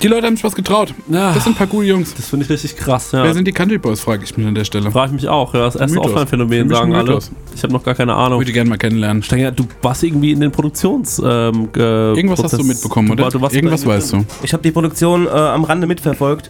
Die 0.01 0.07
Leute 0.07 0.27
haben 0.27 0.35
sich 0.35 0.43
was 0.43 0.55
getraut. 0.55 0.93
Das 1.07 1.43
sind 1.43 1.53
ein 1.53 1.55
paar 1.55 1.67
gute 1.67 1.87
Jungs. 1.87 2.13
Das 2.13 2.27
finde 2.29 2.45
ich 2.45 2.49
richtig 2.51 2.77
krass, 2.77 3.11
ja. 3.11 3.23
Wer 3.23 3.33
sind 3.33 3.45
die 3.45 3.51
Country 3.51 3.77
Boys, 3.77 3.99
frage 3.99 4.23
ich 4.23 4.37
mich 4.37 4.47
an 4.47 4.55
der 4.55 4.63
Stelle. 4.63 4.89
Frage 4.91 5.07
ich 5.07 5.21
mich 5.21 5.27
auch, 5.27 5.53
ja. 5.53 5.61
Das 5.61 5.75
erste 5.75 5.99
Offline-Phänomen, 5.99 6.69
sagen 6.69 6.93
ein 6.93 6.99
alle. 7.07 7.19
Ich 7.55 7.63
habe 7.63 7.73
noch 7.73 7.83
gar 7.83 7.95
keine 7.95 8.13
Ahnung. 8.13 8.39
Würde 8.39 8.49
ich 8.49 8.53
gerne 8.53 8.69
mal 8.69 8.77
kennenlernen. 8.77 9.23
Stenger, 9.23 9.51
du 9.51 9.65
warst 9.81 10.03
irgendwie 10.03 10.31
in 10.31 10.39
den 10.39 10.51
Produktions... 10.51 11.21
Ähm, 11.25 11.69
ge- 11.73 12.15
Irgendwas 12.15 12.43
hast 12.43 12.53
du 12.53 12.57
Prozess- 12.57 12.67
mitbekommen, 12.67 13.11
oder? 13.11 13.29
Du 13.29 13.41
warst 13.41 13.55
Irgendwas 13.55 13.85
weißt 13.85 14.13
du. 14.13 14.25
Ich 14.43 14.53
habe 14.53 14.63
die 14.63 14.71
Produktion 14.71 15.25
äh, 15.27 15.29
am 15.31 15.63
Rande 15.65 15.87
mitverfolgt. 15.87 16.49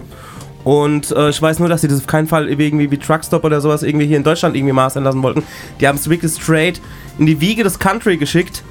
Und 0.66 1.12
äh, 1.12 1.30
ich 1.30 1.42
weiß 1.42 1.60
nur, 1.60 1.70
dass 1.70 1.82
sie 1.82 1.88
das 1.88 2.00
auf 2.00 2.08
keinen 2.08 2.28
Fall 2.28 2.50
irgendwie 2.50 2.92
wie 2.92 2.98
Truckstop 2.98 3.44
oder 3.46 3.62
sowas 3.62 3.82
irgendwie 3.82 4.06
hier 4.06 4.18
in 4.18 4.24
Deutschland 4.24 4.56
irgendwie 4.58 4.74
mastern 4.74 5.06
lassen 5.06 5.24
wollten. 5.24 5.42
Die 5.80 5.88
haben 5.88 5.96
es 5.98 6.10
wirklich 6.10 6.34
straight 6.34 6.82
in 7.18 7.26
die 7.26 7.40
Wiege 7.40 7.64
des 7.64 7.80
Country 7.80 8.18
geschickt. 8.18 8.62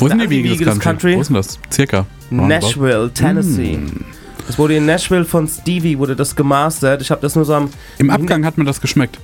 Wo 0.00 0.08
sind 0.08 0.18
Da 0.18 0.26
die 0.26 0.44
Wiege 0.44 0.64
Country? 0.78 1.16
Wo 1.16 1.20
ist 1.20 1.28
denn 1.28 1.36
das? 1.36 1.58
Circa. 1.72 2.06
Nashville, 2.30 3.10
Tennessee. 3.12 3.74
Hm. 3.74 4.04
Das 4.46 4.58
wurde 4.58 4.74
in 4.76 4.86
Nashville 4.86 5.24
von 5.24 5.46
Stevie, 5.46 5.98
wurde 5.98 6.16
das 6.16 6.34
gemastert. 6.34 7.02
Ich 7.02 7.10
habe 7.10 7.20
das 7.20 7.36
nur 7.36 7.44
so 7.44 7.54
am... 7.54 7.70
Im 7.98 8.10
Abgang 8.10 8.44
hat 8.44 8.58
mir 8.58 8.64
das 8.64 8.80
geschmeckt. 8.80 9.18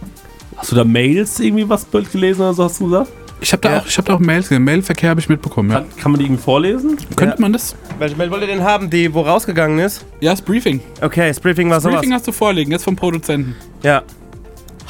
Hast 0.57 0.70
du 0.72 0.77
da 0.77 0.85
Mails 0.85 1.41
irgendwie 1.41 1.68
was 1.68 1.87
gelesen 1.91 2.43
oder 2.43 2.55
so, 2.55 2.64
hast 2.64 2.81
du 2.81 2.85
gesagt? 2.85 3.11
Ich 3.41 3.53
habe 3.53 3.61
da, 3.61 3.70
Ja. 3.74 3.81
auch, 3.81 3.87
ich 3.87 3.99
hab 3.99 4.05
da 4.07 4.14
auch 4.14 4.18
Mails 4.20 4.49
gesehen. 4.49 4.64
Mailverkehr 4.64 5.11
habe 5.11 5.20
ich 5.20 5.29
mitbekommen, 5.29 5.70
ja. 5.70 5.81
Kann, 5.81 5.97
kann 6.01 6.12
man 6.12 6.18
die 6.20 6.27
irgendwie 6.27 6.43
vorlesen? 6.43 6.97
Könnte 7.16 7.41
man 7.41 7.53
das? 7.53 7.74
Welche 7.99 8.16
Mail 8.16 8.31
wollt 8.31 8.43
ihr 8.43 8.49
denn 8.49 8.62
haben, 8.62 8.89
die 8.89 9.12
wo 9.12 9.22
rausgegangen 9.22 9.79
ist? 9.79 10.07
Ja, 10.20 10.31
das 10.31 10.41
Briefing. 10.41 10.81
Okay, 11.01 11.29
das 11.29 11.41
Briefing 11.41 11.68
war 11.68 11.77
Das 11.77 11.83
sowas. 11.85 11.97
Briefing 11.97 12.14
hast 12.14 12.27
du 12.27 12.33
vorliegen, 12.33 12.72
jetzt 12.72 12.85
vom 12.85 12.97
Produzenten. 12.97 13.55
Ja. 13.83 14.03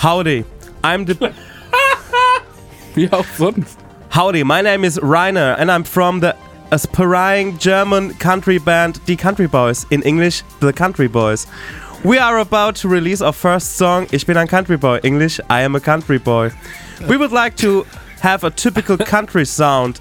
Howdy. 0.03 0.45
I'm 0.83 1.07
the... 1.07 1.17
Wie 2.95 3.11
auch 3.11 3.25
sonst. 3.37 3.79
Howdy, 4.17 4.45
my 4.45 4.63
name 4.63 4.83
is 4.83 4.99
Rainer 5.03 5.57
and 5.59 5.71
I'm 5.71 5.85
from 5.85 6.21
the 6.21 6.35
aspiring 6.73 7.59
German 7.59 8.15
country 8.15 8.57
band 8.57 8.95
The 9.05 9.15
Country 9.15 9.47
Boys. 9.47 9.85
In 9.91 10.03
English, 10.05 10.43
The 10.61 10.73
Country 10.73 11.07
Boys. 11.07 11.47
We 12.03 12.17
are 12.17 12.39
about 12.39 12.77
to 12.77 12.89
release 12.89 13.21
our 13.21 13.35
first 13.35 13.77
song, 13.77 14.07
Ich 14.13 14.27
bin 14.27 14.39
ein 14.39 14.49
Country 14.49 14.79
Boy. 14.79 15.01
English, 15.05 15.39
I 15.51 15.61
am 15.61 15.77
a 15.77 15.81
country 15.81 16.17
boy. 16.17 16.51
We 17.07 17.19
would 17.19 17.31
like 17.31 17.59
to 17.59 17.85
have 18.21 18.43
a 18.43 18.51
typical 18.51 18.97
country 19.17 19.45
sound. 19.45 20.01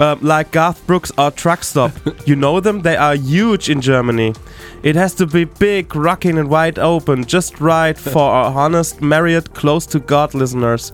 uh, 0.00 0.16
like 0.20 0.50
Garth 0.50 0.84
Brooks 0.86 1.12
or 1.16 1.30
Truck 1.30 1.62
Stop. 1.62 1.92
you 2.26 2.34
know 2.34 2.58
them? 2.58 2.82
They 2.82 2.96
are 2.96 3.14
huge 3.14 3.68
in 3.68 3.80
Germany. 3.80 4.34
It 4.82 4.96
has 4.96 5.14
to 5.14 5.26
be 5.26 5.44
big, 5.44 5.94
rocking, 5.94 6.38
and 6.38 6.48
wide 6.48 6.78
open, 6.78 7.24
just 7.24 7.60
right 7.60 7.96
for 7.96 8.30
our 8.30 8.52
honest, 8.52 9.02
married, 9.02 9.52
close 9.52 9.86
to 9.86 10.00
God 10.00 10.34
listeners. 10.34 10.90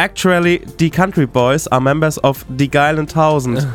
Actually, 0.00 0.56
the 0.78 0.88
Country 0.88 1.26
Boys 1.26 1.66
are 1.66 1.78
members 1.78 2.16
of 2.24 2.42
the 2.56 2.66
Geilen 2.66 3.04
Tausend, 3.04 3.68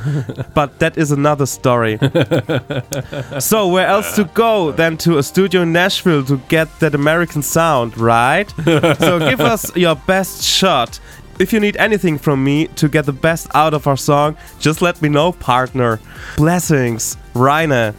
but 0.56 0.80
that 0.80 0.98
is 0.98 1.12
another 1.12 1.46
story. 1.46 2.00
so, 3.40 3.68
where 3.68 3.86
else 3.86 4.16
to 4.16 4.24
go 4.34 4.72
than 4.72 4.98
to 4.98 5.20
a 5.20 5.24
studio 5.24 5.62
in 5.62 5.72
Nashville 5.72 6.26
to 6.26 6.38
get 6.50 6.68
that 6.80 6.96
American 6.96 7.44
sound, 7.44 7.96
right? 7.96 8.50
so, 8.98 9.20
give 9.30 9.40
us 9.40 9.76
your 9.76 9.94
best 10.08 10.44
shot. 10.44 11.00
If 11.38 11.54
you 11.54 11.60
need 11.60 11.78
anything 11.78 12.18
from 12.18 12.44
me 12.44 12.70
to 12.70 12.90
get 12.90 13.06
the 13.06 13.14
best 13.14 13.46
out 13.54 13.76
of 13.76 13.86
our 13.86 13.96
song, 13.96 14.36
just 14.60 14.82
let 14.82 15.04
me 15.04 15.10
know, 15.10 15.32
partner. 15.32 16.00
Blessings, 16.38 17.18
Rainer. 17.36 17.94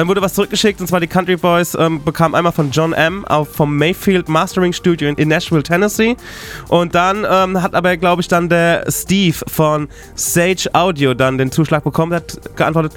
Dann 0.00 0.08
wurde 0.08 0.22
was 0.22 0.32
zurückgeschickt 0.32 0.80
und 0.80 0.86
zwar 0.86 1.00
die 1.00 1.06
Country 1.06 1.36
Boys 1.36 1.76
ähm, 1.78 2.02
bekamen 2.02 2.34
einmal 2.34 2.52
von 2.52 2.70
John 2.70 2.94
M. 2.94 3.22
Auf, 3.26 3.50
vom 3.50 3.76
Mayfield 3.76 4.30
Mastering 4.30 4.72
Studio 4.72 5.10
in, 5.10 5.16
in 5.16 5.28
Nashville, 5.28 5.62
Tennessee. 5.62 6.16
Und 6.68 6.94
dann 6.94 7.26
ähm, 7.30 7.60
hat 7.60 7.74
aber, 7.74 7.98
glaube 7.98 8.22
ich, 8.22 8.28
dann 8.28 8.48
der 8.48 8.86
Steve 8.88 9.36
von 9.46 9.88
Sage 10.14 10.70
Audio 10.72 11.12
dann 11.12 11.36
den 11.36 11.52
Zuschlag 11.52 11.84
bekommen, 11.84 12.14
hat 12.14 12.40
geantwortet. 12.56 12.94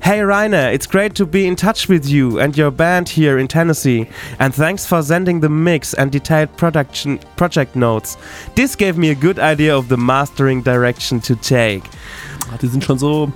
Hey 0.00 0.20
Rainer, 0.20 0.70
it's 0.70 0.86
great 0.86 1.14
to 1.14 1.26
be 1.26 1.46
in 1.46 1.56
touch 1.56 1.88
with 1.88 2.06
you 2.10 2.38
and 2.38 2.58
your 2.58 2.70
band 2.70 3.08
here 3.08 3.40
in 3.40 3.48
Tennessee. 3.48 4.06
And 4.38 4.54
thanks 4.54 4.84
for 4.84 5.02
sending 5.02 5.40
the 5.40 5.48
mix 5.48 5.94
and 5.94 6.12
detailed 6.12 6.54
production 6.58 7.18
project 7.36 7.74
notes. 7.74 8.18
This 8.56 8.76
gave 8.76 8.98
me 8.98 9.08
a 9.08 9.14
good 9.14 9.38
idea 9.38 9.74
of 9.74 9.88
the 9.88 9.96
mastering 9.96 10.62
direction 10.62 11.18
to 11.22 11.34
take. 11.34 11.84
Ah, 12.52 12.58
Die 12.60 12.66
sind 12.68 12.84
schon 12.84 12.98
so. 12.98 13.32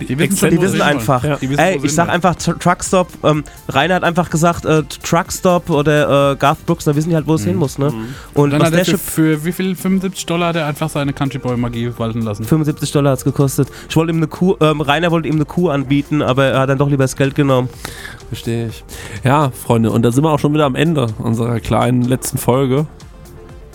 Die 0.00 0.18
wissen, 0.18 0.50
die 0.50 0.60
wissen 0.60 0.82
einfach. 0.82 1.22
Ey, 1.24 1.78
ich 1.82 1.94
sag 1.94 2.08
einfach 2.08 2.34
Tr- 2.34 2.58
Truckstop. 2.58 3.08
Ähm, 3.22 3.44
Rainer 3.68 3.94
hat 3.94 4.02
einfach 4.04 4.28
gesagt 4.28 4.64
äh, 4.64 4.82
Truckstop 5.02 5.70
oder 5.70 6.32
äh, 6.32 6.36
Garth 6.36 6.66
Brooks, 6.66 6.84
da 6.84 6.96
wissen 6.96 7.10
die 7.10 7.14
halt, 7.14 7.26
wo 7.28 7.34
es 7.34 7.44
hin 7.44 7.56
muss. 7.56 7.78
Ne? 7.78 7.92
Und 8.34 8.50
dann 8.50 8.60
was 8.60 8.66
hat 8.66 8.72
der 8.74 8.80
er 8.80 8.84
für, 8.86 8.98
für 8.98 9.44
wie 9.44 9.52
viel? 9.52 9.76
75 9.76 10.26
Dollar 10.26 10.48
hat 10.48 10.56
er 10.56 10.66
einfach 10.66 10.88
seine 10.90 11.12
Country 11.12 11.38
Boy 11.38 11.56
Magie 11.56 11.90
walten 11.96 12.22
lassen. 12.22 12.44
75 12.44 12.90
Dollar 12.92 13.12
hat 13.12 13.18
es 13.18 13.24
gekostet. 13.24 13.68
Ich 13.88 13.94
wollte 13.96 14.12
ihm 14.12 14.16
eine 14.18 14.26
Kuh, 14.26 14.56
ähm, 14.60 14.80
Rainer 14.80 15.10
wollte 15.10 15.28
ihm 15.28 15.36
eine 15.36 15.44
Kuh 15.44 15.68
anbieten, 15.70 16.22
aber 16.22 16.46
er 16.46 16.60
hat 16.60 16.68
dann 16.68 16.78
doch 16.78 16.88
lieber 16.90 17.04
das 17.04 17.14
Geld 17.16 17.34
genommen. 17.34 17.68
Verstehe 18.28 18.68
ich. 18.68 18.84
Ja, 19.22 19.50
Freunde, 19.50 19.90
und 19.92 20.02
da 20.02 20.10
sind 20.10 20.24
wir 20.24 20.30
auch 20.32 20.38
schon 20.40 20.52
wieder 20.54 20.64
am 20.64 20.74
Ende 20.74 21.06
unserer 21.18 21.60
kleinen 21.60 22.02
letzten 22.02 22.38
Folge. 22.38 22.86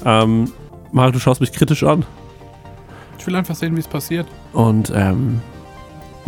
Ähm, 0.06 0.52
Marc, 0.92 1.14
du 1.14 1.20
schaust 1.20 1.40
mich 1.40 1.52
kritisch 1.54 1.84
an. 1.84 2.06
Ich 3.18 3.28
will 3.28 3.36
einfach 3.36 3.56
sehen, 3.56 3.76
wie 3.76 3.80
es 3.80 3.88
passiert. 3.88 4.28
Und 4.54 4.92
ähm, 4.96 5.42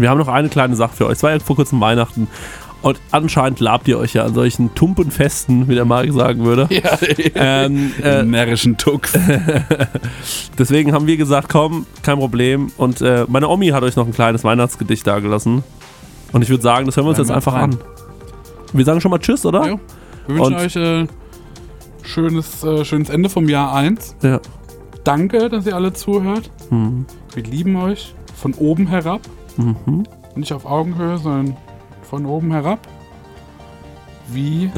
wir 0.02 0.10
haben 0.10 0.18
noch 0.18 0.28
eine 0.28 0.50
kleine 0.50 0.76
Sache 0.76 0.96
für 0.96 1.06
euch. 1.06 1.14
Es 1.14 1.24
war 1.24 1.32
ja 1.32 1.40
vor 1.40 1.56
kurzem 1.56 1.80
Weihnachten. 1.82 2.28
Und 2.82 3.00
anscheinend 3.12 3.60
labt 3.60 3.88
ihr 3.88 4.00
euch 4.00 4.14
ja 4.16 4.26
an 4.26 4.34
solchen 4.34 4.74
Tumpenfesten, 4.74 5.68
wie 5.70 5.76
der 5.76 5.86
Marc 5.86 6.12
sagen 6.14 6.44
würde. 6.46 6.68
Ja, 6.72 6.98
ähm, 7.36 7.94
äh, 8.04 8.24
närrischen 8.24 8.76
Tux. 8.78 9.14
Deswegen 10.58 10.94
haben 10.94 11.06
wir 11.08 11.18
gesagt, 11.18 11.50
komm, 11.50 11.86
kein 12.02 12.18
Problem. 12.18 12.72
Und 12.78 13.02
äh, 13.02 13.26
meine 13.28 13.48
Omi 13.50 13.68
hat 13.70 13.84
euch 13.84 13.96
noch 13.96 14.08
ein 14.08 14.14
kleines 14.14 14.44
Weihnachtsgedicht 14.44 15.06
dagelassen. 15.06 15.64
Und 16.32 16.42
ich 16.42 16.50
würde 16.50 16.64
sagen, 16.64 16.86
das 16.88 16.96
hören 16.96 17.06
wir 17.06 17.10
uns 17.10 17.20
jetzt 17.20 17.30
einfach 17.32 17.54
rein. 17.54 17.72
an. 17.74 17.78
Wir 18.74 18.86
sagen 18.86 19.00
schon 19.02 19.12
mal 19.12 19.20
Tschüss, 19.20 19.46
oder? 19.46 19.68
Ja. 19.68 19.76
Wir 20.28 20.36
wünschen 20.38 20.54
Und- 20.56 20.62
euch 20.62 20.76
äh, 20.76 21.08
schönes, 22.04 22.64
äh, 22.64 22.84
schönes 22.86 23.10
Ende 23.10 23.30
vom 23.30 23.48
Jahr 23.50 23.74
1. 23.76 24.16
Ja. 24.24 24.40
Danke, 25.04 25.50
dass 25.50 25.66
ihr 25.66 25.76
alle 25.76 25.94
zuhört. 25.94 26.50
Mhm. 26.70 27.06
Wir 27.34 27.44
lieben 27.44 27.76
euch 27.76 28.14
von 28.36 28.54
oben 28.56 28.88
herab. 28.88 29.22
Mhm. 29.58 30.04
Nicht 30.36 30.54
auf 30.54 30.66
Augenhöhe, 30.66 31.18
sondern 31.18 31.58
von 32.04 32.26
oben 32.26 32.52
herab. 32.52 32.80
Wie 34.30 34.72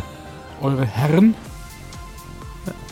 eure 0.61 0.85
Herren. 0.85 1.35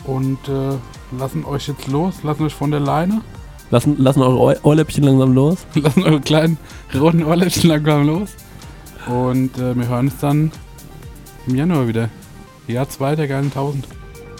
Und 0.04 0.38
äh, 0.48 0.76
lassen 1.18 1.44
euch 1.44 1.68
jetzt 1.68 1.86
los, 1.88 2.22
lassen 2.22 2.44
euch 2.44 2.54
von 2.54 2.70
der 2.70 2.80
Leine. 2.80 3.20
Lassen, 3.70 3.96
lassen 3.98 4.20
eure 4.22 4.38
Ohr- 4.38 4.56
Ohrläppchen 4.64 5.04
langsam 5.04 5.32
los. 5.32 5.58
Lassen 5.74 6.02
eure 6.02 6.20
kleinen 6.20 6.58
roten 6.94 7.24
Ohrläppchen 7.24 7.70
langsam 7.70 8.06
los. 8.06 8.30
Und 9.06 9.56
äh, 9.58 9.74
wir 9.76 9.88
hören 9.88 10.06
uns 10.06 10.18
dann 10.18 10.50
im 11.46 11.54
Januar 11.56 11.88
wieder. 11.88 12.08
Jahr 12.68 12.88
2 12.88 13.16
der 13.16 13.28
geilen 13.28 13.46
1000. 13.46 13.86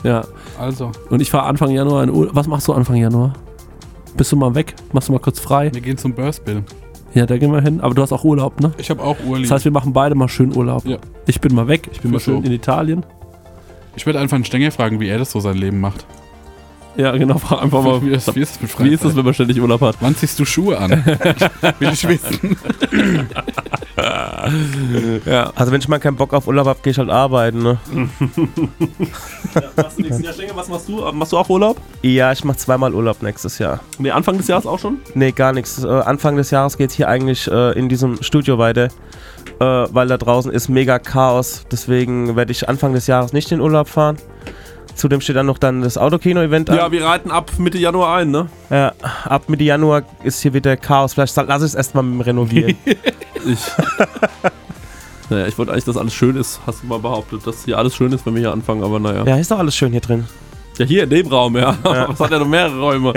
Ja. 0.04 0.24
Also. 0.58 0.92
Und 1.10 1.20
ich 1.22 1.30
fahre 1.30 1.46
Anfang 1.46 1.70
Januar 1.70 2.02
in 2.04 2.10
Urlaub. 2.10 2.34
Was 2.34 2.46
machst 2.46 2.68
du 2.68 2.72
Anfang 2.72 2.96
Januar? 2.96 3.32
Bist 4.16 4.30
du 4.32 4.36
mal 4.36 4.54
weg? 4.54 4.74
Machst 4.92 5.08
du 5.08 5.12
mal 5.12 5.18
kurz 5.18 5.40
frei? 5.40 5.72
Wir 5.72 5.80
gehen 5.80 5.96
zum 5.96 6.12
Burstbill. 6.14 6.64
Ja, 7.14 7.26
da 7.26 7.36
gehen 7.36 7.52
wir 7.52 7.60
hin. 7.60 7.80
Aber 7.80 7.94
du 7.94 8.02
hast 8.02 8.12
auch 8.12 8.24
Urlaub, 8.24 8.60
ne? 8.60 8.72
Ich 8.78 8.90
habe 8.90 9.02
auch 9.02 9.16
Urlaub. 9.24 9.42
Das 9.42 9.50
heißt, 9.50 9.64
wir 9.64 9.72
machen 9.72 9.92
beide 9.92 10.14
mal 10.14 10.28
schön 10.28 10.54
Urlaub. 10.56 10.84
Ja. 10.86 10.98
Ich 11.26 11.40
bin 11.40 11.54
mal 11.54 11.68
weg. 11.68 11.88
Ich 11.92 12.00
bin 12.00 12.10
Für 12.10 12.14
mal 12.16 12.20
schön 12.20 12.40
so. 12.42 12.46
in 12.46 12.52
Italien. 12.52 13.04
Ich 13.96 14.06
werde 14.06 14.18
einfach 14.20 14.36
einen 14.36 14.44
Stenger 14.44 14.70
fragen, 14.70 15.00
wie 15.00 15.08
er 15.08 15.18
das 15.18 15.30
so 15.30 15.40
sein 15.40 15.56
Leben 15.56 15.80
macht. 15.80 16.06
Ja, 16.96 17.12
genau. 17.12 17.38
Frag 17.38 17.62
einfach 17.62 17.82
mal, 17.82 18.02
Wie 18.02 18.10
ist, 18.10 18.34
wie 18.34 18.40
ist, 18.40 18.62
das 18.62 18.78
mit 18.78 18.84
wie 18.84 18.94
ist 18.94 19.04
das, 19.04 19.16
wenn 19.16 19.24
man 19.24 19.34
ständig 19.34 19.60
Urlaub 19.60 19.80
hat? 19.80 19.96
Wann 20.00 20.14
ziehst 20.14 20.38
du 20.38 20.44
Schuhe 20.44 20.78
an? 20.78 20.90
Will 21.78 21.92
ich 21.92 22.06
wissen. 22.06 22.56
ja. 25.26 25.52
Also 25.54 25.72
wenn 25.72 25.80
ich 25.80 25.88
mal 25.88 25.98
keinen 25.98 26.16
Bock 26.16 26.34
auf 26.34 26.46
Urlaub 26.46 26.66
habe, 26.66 26.78
gehe 26.82 26.90
ich 26.90 26.98
halt 26.98 27.10
arbeiten. 27.10 27.62
Ne? 27.62 27.78
was, 29.76 29.98
nächstes 29.98 30.22
Jahr, 30.24 30.32
Stenge, 30.34 30.52
was 30.54 30.68
machst 30.68 30.88
du? 30.88 31.00
Machst 31.12 31.32
du 31.32 31.38
auch 31.38 31.48
Urlaub? 31.48 31.80
Ja, 32.02 32.32
ich 32.32 32.44
mache 32.44 32.58
zweimal 32.58 32.94
Urlaub 32.94 33.22
nächstes 33.22 33.58
Jahr. 33.58 33.80
Nee, 33.98 34.10
Anfang 34.10 34.36
des 34.36 34.48
Jahres 34.48 34.66
auch 34.66 34.78
schon? 34.78 34.98
Nee, 35.14 35.32
gar 35.32 35.52
nichts. 35.52 35.82
Äh, 35.82 35.88
Anfang 35.88 36.36
des 36.36 36.50
Jahres 36.50 36.76
geht 36.76 36.92
hier 36.92 37.08
eigentlich 37.08 37.48
äh, 37.50 37.78
in 37.78 37.88
diesem 37.88 38.22
Studio 38.22 38.58
weiter, 38.58 38.88
äh, 39.60 39.64
weil 39.64 40.08
da 40.08 40.18
draußen 40.18 40.52
ist 40.52 40.68
mega 40.68 40.98
Chaos. 40.98 41.64
Deswegen 41.70 42.36
werde 42.36 42.52
ich 42.52 42.68
Anfang 42.68 42.92
des 42.92 43.06
Jahres 43.06 43.32
nicht 43.32 43.50
in 43.52 43.60
Urlaub 43.60 43.88
fahren. 43.88 44.16
Zudem 44.94 45.20
steht 45.20 45.36
dann 45.36 45.46
noch 45.46 45.58
dann 45.58 45.82
das 45.82 45.96
Autokino-Event 45.96 46.70
an. 46.70 46.76
Ja, 46.76 46.92
wir 46.92 47.04
reiten 47.04 47.30
ab 47.30 47.52
Mitte 47.58 47.78
Januar 47.78 48.16
ein, 48.16 48.30
ne? 48.30 48.48
Ja, 48.70 48.92
ab 49.24 49.48
Mitte 49.48 49.64
Januar 49.64 50.02
ist 50.22 50.42
hier 50.42 50.54
wieder 50.54 50.76
Chaos. 50.76 51.14
Vielleicht 51.14 51.36
lasse 51.36 51.64
ich 51.64 51.70
es 51.70 51.74
erstmal 51.74 52.04
mit 52.04 52.14
dem 52.14 52.20
Renovieren. 52.20 52.76
Ich. 53.44 53.58
naja, 55.30 55.48
ich 55.48 55.58
wollte 55.58 55.72
eigentlich, 55.72 55.84
dass 55.84 55.96
alles 55.96 56.14
schön 56.14 56.36
ist, 56.36 56.60
hast 56.64 56.84
du 56.84 56.86
mal 56.86 57.00
behauptet, 57.00 57.44
dass 57.44 57.64
hier 57.64 57.76
alles 57.76 57.96
schön 57.96 58.12
ist, 58.12 58.24
wenn 58.24 58.34
wir 58.34 58.40
hier 58.40 58.52
anfangen, 58.52 58.84
aber 58.84 59.00
naja. 59.00 59.24
ja, 59.26 59.36
ist 59.36 59.50
doch 59.50 59.58
alles 59.58 59.74
schön 59.74 59.90
hier 59.90 60.00
drin. 60.00 60.28
Ja, 60.78 60.86
hier 60.86 61.04
in 61.04 61.10
dem 61.10 61.26
Raum, 61.26 61.56
ja. 61.56 61.76
Ja. 61.84 62.08
Was 62.08 62.20
hat 62.20 62.30
er 62.30 62.38
noch 62.38 62.46
mehrere 62.46 62.80
Räume? 62.80 63.12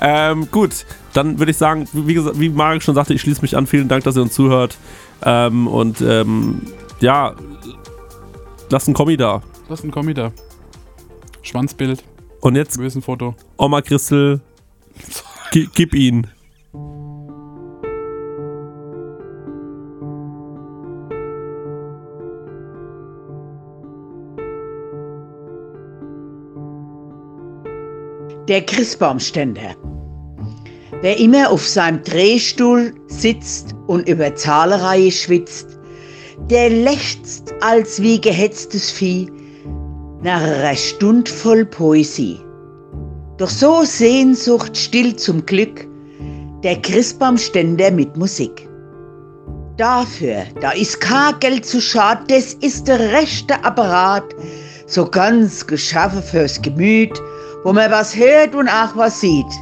Ähm, 0.00 0.48
gut, 0.50 0.84
dann 1.14 1.38
würde 1.38 1.50
ich 1.50 1.56
sagen, 1.56 1.88
wie, 1.92 2.14
gesagt, 2.14 2.38
wie 2.38 2.48
Marek 2.48 2.82
schon 2.82 2.94
sagte, 2.94 3.14
ich 3.14 3.20
schließe 3.22 3.42
mich 3.42 3.56
an. 3.56 3.66
Vielen 3.66 3.88
Dank, 3.88 4.04
dass 4.04 4.16
ihr 4.16 4.22
uns 4.22 4.34
zuhört. 4.34 4.76
Ähm, 5.24 5.66
und 5.66 6.00
ähm, 6.00 6.62
ja, 7.00 7.34
lasst 8.70 8.88
einen 8.88 8.94
Kommi 8.94 9.16
da. 9.16 9.42
Lass 9.68 9.82
einen 9.82 9.90
Kommi 9.90 10.14
da. 10.14 10.32
Schwanzbild. 11.42 12.02
Und 12.40 12.56
jetzt 12.56 12.76
Bösen 12.76 13.02
Foto. 13.02 13.34
Oma 13.56 13.82
Christel, 13.82 14.40
gi- 15.52 15.68
gib 15.74 15.94
ihn. 15.94 16.26
Der 28.48 28.62
Christbaumständer. 28.66 29.76
Wer 31.00 31.18
immer 31.18 31.50
auf 31.50 31.66
seinem 31.66 32.02
Drehstuhl 32.02 32.94
sitzt 33.06 33.74
und 33.86 34.08
über 34.08 34.34
Zahlereihe 34.34 35.10
schwitzt, 35.10 35.78
der 36.50 36.70
lechzt 36.70 37.52
als 37.60 38.00
wie 38.02 38.20
gehetztes 38.20 38.90
Vieh 38.90 39.30
nach 40.22 40.40
einer 40.40 40.76
Stund 40.76 41.28
voll 41.28 41.64
Poesie. 41.64 42.40
Doch 43.38 43.50
so 43.50 43.82
Sehnsucht 43.82 44.76
still 44.76 45.16
zum 45.16 45.44
Glück 45.46 45.86
der 46.62 46.80
Christbaumständer 46.80 47.90
mit 47.90 48.16
Musik. 48.16 48.68
Dafür, 49.76 50.44
da 50.60 50.70
ist 50.70 51.00
kein 51.00 51.38
Geld 51.40 51.66
zu 51.66 51.80
schad, 51.80 52.30
das 52.30 52.54
ist 52.54 52.86
der 52.86 53.00
rechte 53.00 53.64
Apparat, 53.64 54.24
so 54.86 55.04
ganz 55.04 55.66
geschaffen 55.66 56.22
fürs 56.22 56.62
Gemüt, 56.62 57.20
wo 57.64 57.72
man 57.72 57.90
was 57.90 58.14
hört 58.14 58.54
und 58.54 58.68
auch 58.68 58.96
was 58.96 59.20
sieht. 59.20 59.52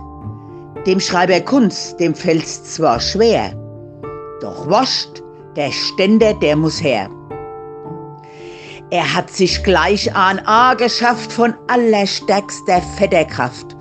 Dem 0.87 1.01
Schreiber 1.01 1.41
Kunst, 1.41 1.99
dem 2.01 2.15
fällt's 2.15 2.75
zwar 2.75 3.01
schwer, 3.01 3.55
doch 4.43 4.69
wascht, 4.69 5.23
der 5.57 5.71
Ständer, 5.71 6.35
der 6.35 6.57
muss 6.57 6.83
her. 6.83 7.09
Er 8.93 9.15
hat 9.15 9.31
sich 9.31 9.63
gleich 9.63 10.15
an 10.17 10.41
A 10.47 10.75
geschafft 10.75 11.33
von 11.33 11.55
allerstärkster 11.69 12.83
Fetterkraft. 12.97 13.77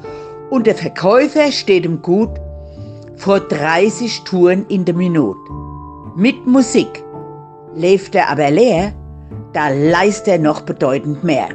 Und 0.51 0.67
der 0.67 0.75
Verkäufer 0.75 1.51
steht 1.51 1.85
ihm 1.85 2.01
gut 2.01 2.29
vor 3.17 3.39
30 3.39 4.21
Touren 4.23 4.67
in 4.67 4.85
der 4.85 4.93
Minute. 4.93 5.39
Mit 6.15 6.45
Musik. 6.45 7.03
Läuft 7.75 8.13
er 8.13 8.29
aber 8.29 8.51
leer, 8.51 8.93
da 9.53 9.69
leist 9.69 10.27
er 10.27 10.37
noch 10.37 10.61
bedeutend 10.61 11.23
mehr. 11.23 11.49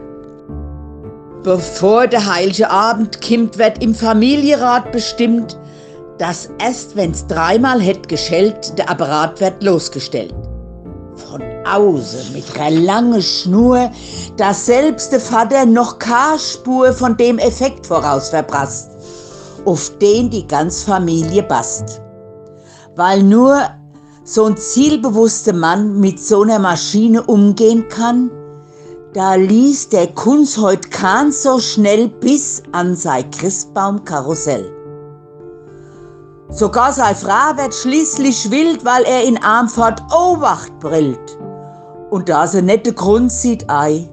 Bevor 1.44 2.08
der 2.08 2.26
heilige 2.34 2.70
Abend 2.70 3.20
kimmt, 3.20 3.58
wird 3.58 3.82
im 3.82 3.94
Familienrat 3.94 4.90
bestimmt, 4.90 5.58
dass 6.18 6.50
erst 6.58 6.96
wenn's 6.96 7.26
dreimal 7.26 7.80
hätt 7.80 8.08
geschellt, 8.08 8.76
der 8.78 8.90
Apparat 8.90 9.40
wird 9.40 9.62
losgestellt. 9.62 10.34
Von 11.16 11.40
außen 11.66 12.32
mit 12.32 12.44
einer 12.58 12.80
langen 12.80 13.22
Schnur, 13.22 13.90
dass 14.36 14.66
selbst 14.66 15.12
der 15.12 15.20
Vater 15.20 15.66
noch 15.66 15.98
keine 15.98 16.38
Spur 16.38 16.92
von 16.92 17.16
dem 17.16 17.38
Effekt 17.38 17.86
voraus 17.86 18.30
verprasst, 18.30 18.90
auf 19.64 19.90
den 19.98 20.30
die 20.30 20.46
ganz 20.46 20.82
Familie 20.82 21.42
passt. 21.42 22.00
Weil 22.96 23.22
nur 23.22 23.62
so 24.24 24.44
ein 24.44 24.56
zielbewusster 24.56 25.52
Mann 25.52 26.00
mit 26.00 26.20
so 26.20 26.42
einer 26.42 26.58
Maschine 26.58 27.22
umgehen 27.22 27.88
kann, 27.88 28.30
da 29.12 29.34
ließ 29.34 29.90
der 29.90 30.08
Kunz 30.08 30.58
heut 30.58 30.90
kahn 30.90 31.30
so 31.30 31.60
schnell 31.60 32.08
bis 32.08 32.62
an 32.72 32.96
sein 32.96 33.30
Christbaumkarussell. 33.30 34.74
Sogar 36.50 36.92
sein 36.92 37.14
Frau 37.16 37.56
wird 37.56 37.74
schließlich 37.74 38.50
wild, 38.50 38.84
weil 38.84 39.02
er 39.04 39.24
in 39.24 39.42
Armfort 39.42 40.02
Obacht 40.12 40.78
brillt. 40.80 41.38
Und 42.14 42.28
da 42.28 42.46
se 42.46 42.62
nette 42.62 42.92
Grund 42.92 43.32
sieht 43.32 43.68
ei, 43.68 44.08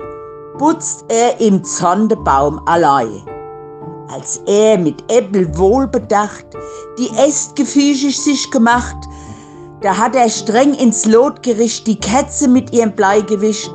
putzt 0.58 1.06
er 1.08 1.40
im 1.40 1.64
Zondebaum 1.64 2.60
allein. 2.66 3.22
Als 4.12 4.42
er 4.48 4.80
mit 4.80 5.04
Äppel 5.08 5.56
wohlbedacht 5.56 6.48
die 6.98 7.12
Ästgefieschig 7.16 8.20
sich 8.20 8.50
gemacht, 8.50 8.96
da 9.82 9.96
hat 9.96 10.16
er 10.16 10.30
streng 10.30 10.74
ins 10.74 11.06
Lot 11.06 11.44
gerischt 11.44 11.86
die 11.86 12.00
Kätze 12.00 12.48
mit 12.48 12.74
ihrem 12.74 12.92
Blei 12.92 13.22
gewischt. 13.22 13.72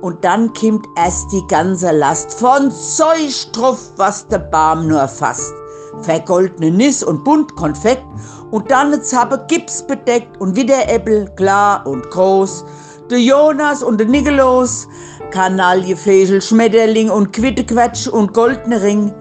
Und 0.00 0.24
dann 0.24 0.54
kimmt 0.54 0.86
erst 0.96 1.30
die 1.30 1.46
ganze 1.46 1.90
Last 1.90 2.32
von 2.32 2.70
Zeug 2.70 3.52
drauf, 3.52 3.90
was 3.98 4.26
der 4.28 4.38
Baum 4.38 4.88
nur 4.88 5.06
fasst. 5.06 5.52
Vergoldene 6.00 6.70
Nis 6.70 7.02
und 7.02 7.24
bunt 7.24 7.54
Konfekt 7.56 8.06
und 8.50 8.70
dann 8.70 8.88
ne 8.88 9.02
Zappe 9.02 9.44
Gips 9.48 9.86
bedeckt 9.86 10.40
und 10.40 10.56
wieder 10.56 10.88
Äppel, 10.88 11.30
klar 11.36 11.86
und 11.86 12.08
groß. 12.08 12.64
Der 13.08 13.20
Jonas 13.20 13.84
und 13.84 13.98
der 13.98 14.08
Nikolos, 14.08 14.88
Kanaille, 15.30 15.94
Fäschel, 15.96 16.42
Schmetterling 16.42 17.08
und 17.08 17.32
Quittequetsch 17.32 18.08
und 18.08 18.34
goldene 18.34 18.82
Ring 18.82 19.14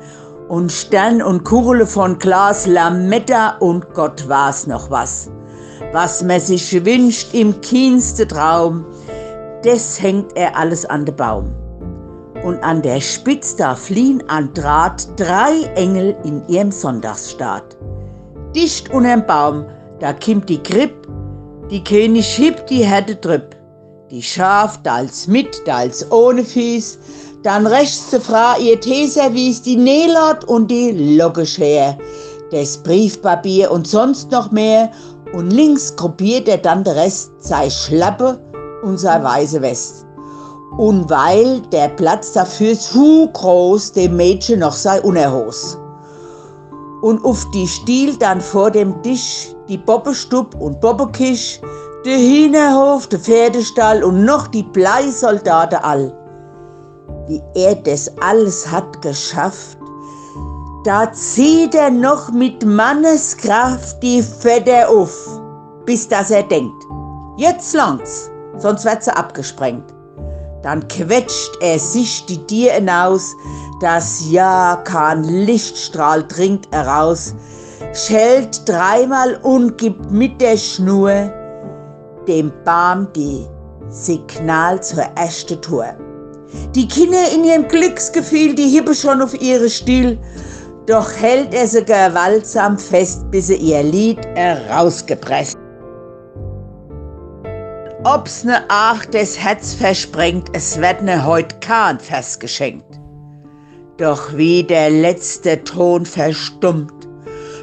und 0.47 0.71
Stern 0.71 1.21
und 1.21 1.43
Kugel 1.43 1.85
von 1.85 2.17
Glas, 2.17 2.65
Lametta 2.65 3.57
und 3.59 3.93
Gott 3.93 4.27
war's 4.27 4.65
noch 4.65 4.89
was. 4.89 5.29
Was 5.91 6.23
man 6.23 6.39
sich 6.39 6.83
wünscht 6.83 7.35
im 7.35 7.61
kienste 7.61 8.27
Traum, 8.27 8.83
des 9.63 10.01
hängt 10.01 10.35
er 10.35 10.57
alles 10.57 10.87
an 10.87 11.05
den 11.05 11.15
Baum. 11.15 11.53
Und 12.43 12.63
an 12.63 12.81
der 12.81 12.99
Spitz 13.01 13.55
da 13.55 13.75
fliehen 13.75 14.23
an 14.27 14.51
Draht 14.55 15.07
drei 15.15 15.61
Engel 15.75 16.17
in 16.23 16.41
ihrem 16.47 16.71
Sonntagsstaat. 16.71 17.77
Dicht 18.55 18.91
unterm 18.91 19.27
Baum, 19.27 19.65
da 19.99 20.11
kimmt 20.11 20.49
die 20.49 20.63
Kripp, 20.63 21.07
die 21.69 21.83
König 21.83 22.25
Hipp, 22.35 22.65
die 22.65 22.83
Herde 22.83 23.15
drüpp. 23.15 23.54
Die 24.15 24.23
Schaf, 24.23 24.79
da 24.83 24.95
als 24.95 25.27
mit, 25.27 25.61
da 25.65 25.79
als 25.79 26.09
ohne 26.09 26.45
Fies, 26.45 26.97
dann 27.43 27.67
rechts 27.67 28.11
zur 28.11 28.21
Frau 28.21 28.57
ihr 28.61 28.79
Teeservice, 28.79 29.61
die 29.61 29.75
Nelot 29.75 30.45
und 30.45 30.71
die 30.71 31.17
Lockescher, 31.17 31.97
das 32.49 32.77
Briefpapier 32.77 33.69
und 33.69 33.85
sonst 33.85 34.31
noch 34.31 34.51
mehr 34.51 34.89
und 35.33 35.51
links 35.51 35.93
gruppiert 35.97 36.47
er 36.47 36.59
dann 36.59 36.85
der 36.85 36.95
Rest, 36.95 37.29
sei 37.39 37.69
Schlappe 37.69 38.39
und 38.83 38.97
sei 38.99 39.21
weiße 39.21 39.61
West. 39.61 40.05
Und 40.77 41.09
weil 41.09 41.59
der 41.73 41.89
Platz 41.89 42.31
dafür 42.31 42.79
zu 42.79 43.29
groß 43.33 43.91
dem 43.91 44.15
Mädchen 44.15 44.61
noch 44.61 44.71
sei 44.71 45.01
unerhos. 45.01 45.77
Und 47.01 47.21
auf 47.25 47.45
die 47.53 47.67
Stiel 47.67 48.15
dann 48.15 48.39
vor 48.39 48.71
dem 48.71 49.03
Tisch 49.03 49.53
die 49.67 49.77
Bobbestub 49.77 50.55
und 50.61 50.79
Bobbekisch, 50.79 51.59
der 52.05 52.19
Hühnerhof, 52.19 53.07
der 53.07 53.19
Pferdestall 53.19 54.03
und 54.03 54.25
noch 54.25 54.47
die 54.47 54.61
Bleisoldaten 54.61 55.79
all. 55.79 56.13
Wie 57.27 57.41
er 57.55 57.73
das 57.73 58.11
alles 58.21 58.71
hat 58.71 59.01
geschafft, 59.01 59.79
da 60.83 61.11
zieht 61.11 61.73
er 61.73 61.89
noch 61.89 62.31
mit 62.31 62.63
Manneskraft 62.63 64.03
die 64.03 64.21
Feder 64.21 64.87
auf, 64.87 65.41
bis 65.85 66.07
dass 66.07 66.29
er 66.29 66.43
denkt, 66.43 66.83
jetzt 67.37 67.73
langt's, 67.73 68.29
sonst 68.57 68.85
wird 68.85 69.03
sie 69.03 69.15
abgesprengt. 69.15 69.91
Dann 70.61 70.87
quetscht 70.87 71.57
er 71.59 71.79
sich 71.79 72.23
die 72.27 72.45
Tier 72.45 72.73
hinaus, 72.73 73.35
das 73.81 74.29
ja 74.29 74.75
kein 74.83 75.23
Lichtstrahl 75.23 76.23
dringt 76.27 76.67
heraus, 76.71 77.33
schellt 77.93 78.69
dreimal 78.69 79.39
und 79.41 79.79
gibt 79.79 80.11
mit 80.11 80.39
der 80.39 80.57
Schnur 80.57 81.31
dem 82.27 82.51
Baum 82.63 83.07
die 83.15 83.47
Signal 83.89 84.81
zur 84.81 85.03
ersten 85.15 85.61
Tour. 85.61 85.85
Die 86.73 86.87
Kinder 86.87 87.31
in 87.33 87.43
ihrem 87.43 87.67
Glücksgefühl, 87.67 88.55
die 88.55 88.67
hippe 88.67 88.93
schon 88.93 89.21
auf 89.21 89.39
ihre 89.41 89.69
Stiel, 89.69 90.17
doch 90.87 91.11
hält 91.11 91.53
er 91.53 91.67
sie 91.67 91.83
gewaltsam 91.83 92.77
fest, 92.77 93.29
bis 93.31 93.47
sie 93.47 93.55
ihr 93.55 93.83
Lied 93.83 94.25
herausgepresst. 94.35 95.57
Ob's 98.03 98.43
ne 98.43 98.63
Ach 98.67 99.03
des 99.05 99.39
Herz 99.39 99.73
versprengt, 99.73 100.49
es 100.53 100.79
wird 100.79 101.01
ne 101.01 101.25
heut 101.25 101.59
kahn 101.61 101.99
festgeschenkt. 101.99 102.99
Doch 103.97 104.35
wie 104.37 104.63
der 104.63 104.91
letzte 104.91 105.63
Ton 105.63 106.05
verstummt, 106.05 106.93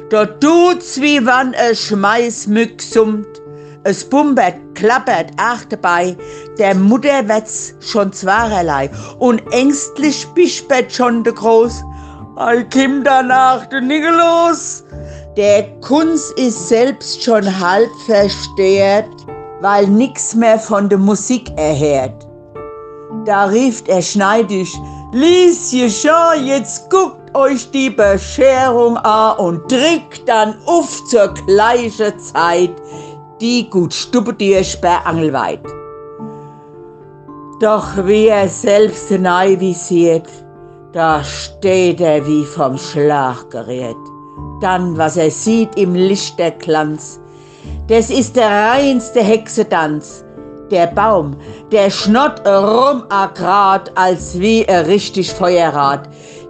dort 0.09 0.41
tut's 0.41 0.99
wie 0.99 1.25
wann 1.25 1.53
es 1.53 1.85
Schmeißmück 1.85 2.81
summt, 2.81 3.41
es 3.85 4.07
bumbert, 4.07 4.55
klappert, 4.75 5.31
ach 5.37 5.65
dabei, 5.65 6.15
der 6.57 6.75
Mutter 6.75 7.27
wird's 7.27 7.73
schon 7.79 8.13
zwarerlei 8.13 8.89
und 9.19 9.41
ängstlich 9.51 10.25
bispert 10.33 10.91
schon 10.91 11.23
de 11.23 11.33
Groß, 11.33 11.83
All 12.35 12.63
Kim 12.69 13.03
danach 13.03 13.65
de 13.67 13.81
Nikolos. 13.81 14.83
Der 15.37 15.63
Kunst 15.81 16.31
ist 16.39 16.69
selbst 16.69 17.23
schon 17.23 17.59
halb 17.59 17.89
verstehrt, 18.05 19.09
weil 19.61 19.87
nix 19.87 20.33
mehr 20.33 20.59
von 20.59 20.89
der 20.89 20.97
Musik 20.97 21.51
erhört. 21.57 22.27
Da 23.25 23.45
rief 23.45 23.83
er 23.87 24.01
schneidisch, 24.01 24.73
Lieschen 25.11 25.89
schon, 25.91 26.45
jetzt 26.45 26.89
guckt 26.89 27.35
euch 27.35 27.69
die 27.69 27.89
Bescherung 27.89 28.97
an 28.97 29.37
und 29.37 29.71
drückt 29.71 30.27
dann 30.27 30.55
auf 30.65 31.03
zur 31.05 31.33
gleichen 31.45 32.17
Zeit 32.19 32.71
die 33.41 33.69
gut 33.69 33.93
stuppe 33.93 34.33
dir 34.33 34.63
sperrangelweit. 34.63 35.65
Doch 37.59 37.87
wie 38.05 38.27
er 38.27 38.47
selbst 38.49 39.09
visiert, 39.09 40.27
da 40.91 41.23
steht 41.23 42.01
er 42.01 42.25
wie 42.27 42.45
vom 42.45 42.77
Schlag 42.77 43.49
gerät. 43.49 43.95
Dann, 44.61 44.97
was 44.97 45.17
er 45.17 45.31
sieht 45.31 45.77
im 45.77 45.95
Licht 45.95 46.37
der 46.39 46.51
Glanz, 46.51 47.19
das 47.87 48.09
ist 48.09 48.35
der 48.35 48.49
reinste 48.49 49.21
Hexedanz. 49.21 50.23
Der 50.71 50.87
Baum, 50.87 51.35
der 51.71 51.89
schnott 51.89 52.45
rum 52.47 53.03
agrat, 53.09 53.91
als 53.95 54.39
wie 54.39 54.63
er 54.63 54.87
richtig 54.87 55.31
Feuerrad. 55.31 56.09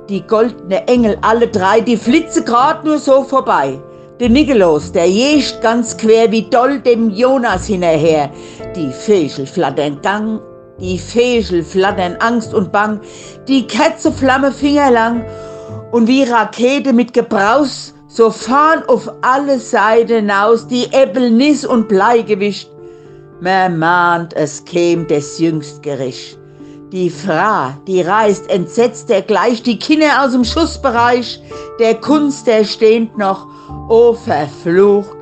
Die 0.09 0.21
goldene 0.21 0.87
Engel, 0.87 1.17
alle 1.21 1.47
drei, 1.47 1.81
die 1.81 1.97
flitze 1.97 2.43
grad 2.43 2.85
nur 2.85 2.99
so 2.99 3.23
vorbei. 3.23 3.79
Der 4.19 4.29
Nikolos, 4.29 4.91
der 4.91 5.09
jecht 5.09 5.61
ganz 5.61 5.97
quer 5.97 6.31
wie 6.31 6.43
doll 6.43 6.79
dem 6.79 7.09
Jonas 7.09 7.65
hinterher. 7.67 8.29
Die 8.75 8.91
Vögel 8.91 9.45
flattern 9.45 9.99
Gang 10.01 10.39
die 10.79 10.97
Fäschel 10.97 11.63
flattern 11.63 12.17
Angst 12.19 12.53
und 12.53 12.71
Bang, 12.71 12.99
die 13.47 13.67
Kätze 13.67 14.11
flamme 14.11 14.51
fingerlang 14.51 15.23
und 15.91 16.07
wie 16.07 16.23
Rakete 16.23 16.93
mit 16.93 17.13
Gebraus, 17.13 17.93
so 18.07 18.29
fahren 18.29 18.83
auf 18.87 19.09
alle 19.21 19.59
Seiten 19.59 20.29
aus 20.29 20.67
die 20.67 20.91
Äppel 20.91 21.31
Nis 21.31 21.65
und 21.65 21.87
Bleigewicht. 21.87 22.69
Man 23.39 23.79
mahnt, 23.79 24.33
es 24.35 24.63
käm 24.65 25.07
des 25.07 25.39
jüngst 25.39 25.83
Gericht. 25.83 26.39
Die 26.93 27.09
Fra, 27.09 27.75
die 27.87 28.01
reißt 28.01 28.51
entsetzt 28.51 29.09
der 29.09 29.23
gleich 29.23 29.63
die 29.63 29.79
Kinder 29.79 30.23
aus 30.23 30.33
dem 30.33 30.43
Schussbereich, 30.43 31.41
der 31.79 31.95
Kunst, 31.95 32.45
der 32.45 32.63
steht 32.63 33.17
noch, 33.17 33.47
o 33.89 34.13
verflucht, 34.13 35.17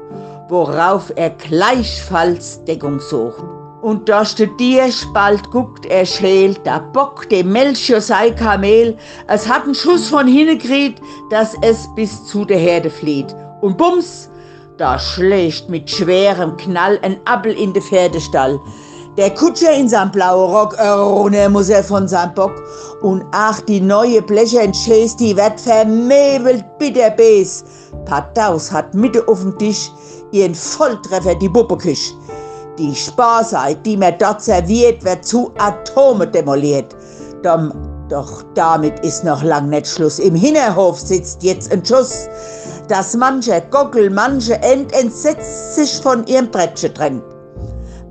worauf 0.50 1.14
er 1.16 1.30
gleichfalls 1.30 2.62
Deckung 2.66 3.00
sucht. 3.00 3.42
Und 3.82 4.10
da 4.10 4.26
studier 4.26 4.92
spalt 4.92 5.50
guckt 5.50 5.86
er 5.86 6.06
schält, 6.06 6.60
da 6.66 6.80
Bock 6.80 7.30
dem 7.30 7.54
Melchior 7.54 8.02
sei 8.02 8.32
Kamel, 8.32 8.98
es 9.30 9.48
hat 9.48 9.64
einen 9.64 9.74
Schuss 9.74 10.10
von 10.10 10.28
kriegt, 10.60 11.02
dass 11.30 11.56
es 11.62 11.88
bis 11.96 12.26
zu 12.26 12.44
der 12.44 12.58
Herde 12.58 12.90
flieht. 12.90 13.34
Und 13.62 13.78
bums, 13.78 14.30
da 14.76 15.00
schlägt 15.00 15.70
mit 15.70 15.90
schwerem 15.90 16.58
Knall 16.58 17.00
ein 17.02 17.16
Appel 17.24 17.54
in 17.54 17.72
de 17.72 17.82
Pferdestall. 17.82 18.60
Der 19.22 19.36
Kutscher 19.36 19.72
in 19.72 19.88
seinem 19.88 20.10
blauen 20.10 20.52
Rock, 20.52 20.76
runter 20.80 21.48
muss 21.48 21.70
er 21.70 21.84
von 21.84 22.08
seinem 22.08 22.34
Bock. 22.34 22.56
Und 23.04 23.24
ach, 23.32 23.62
die 23.62 23.80
neue 23.80 24.20
Blecher 24.20 24.64
in 24.64 24.72
Chase, 24.72 25.16
die 25.16 25.38
wird 25.38 25.62
vermebelt 25.62 26.66
bitterbes. 26.80 27.64
Pataus 28.06 28.72
hat 28.72 28.96
Mitte 28.96 29.24
auf 29.28 29.42
dem 29.42 29.56
Tisch 29.60 29.92
ihren 30.32 30.56
Volltreffer 30.56 31.36
die 31.36 31.50
Bubbekisch. 31.50 32.16
Die 32.80 32.96
Sparseit, 32.96 33.86
die 33.86 33.96
mir 33.96 34.12
dort 34.14 34.42
serviert, 34.42 35.06
wird 35.06 35.24
zu 35.24 35.52
Atome 35.60 36.26
demoliert. 36.26 36.96
Dom, 37.44 37.72
doch 38.10 38.42
damit 38.56 39.06
ist 39.06 39.24
noch 39.24 39.44
lang 39.44 39.70
nicht 39.70 39.86
Schluss. 39.86 40.18
Im 40.18 40.34
Hinterhof 40.34 41.00
sitzt 41.00 41.44
jetzt 41.44 41.72
ein 41.72 41.86
Schuss, 41.86 42.28
dass 42.88 43.16
mancher 43.16 43.62
Gockel, 43.62 44.10
manche 44.10 44.56
End 44.64 44.92
entsetzt 44.94 45.76
sich 45.76 46.02
von 46.02 46.26
ihrem 46.26 46.50
Brettchen 46.50 46.92
drängt. 46.96 47.31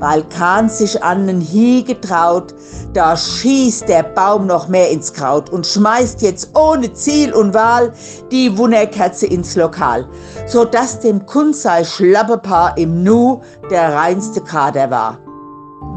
Weil 0.01 0.24
Kahn 0.24 0.70
sich 0.70 1.02
an 1.05 1.27
den 1.27 1.40
Hie 1.40 1.85
getraut, 1.85 2.55
da 2.94 3.16
schießt 3.16 3.86
der 3.86 4.02
Baum 4.02 4.47
noch 4.47 4.66
mehr 4.66 4.90
ins 4.90 5.12
Kraut 5.12 5.51
und 5.51 5.66
schmeißt 5.66 6.22
jetzt 6.22 6.56
ohne 6.56 6.93
Ziel 6.94 7.32
und 7.35 7.52
Wahl 7.52 7.93
die 8.32 8.56
Wunderkerze 8.56 9.27
ins 9.27 9.56
Lokal, 9.56 10.09
so 10.47 10.64
dass 10.64 11.01
dem 11.01 11.24
Kunzei 11.27 11.85
Schlappepaar 11.85 12.77
im 12.78 13.02
Nu 13.02 13.43
der 13.70 13.94
reinste 13.94 14.40
Kader 14.40 14.90
war. 14.90 15.18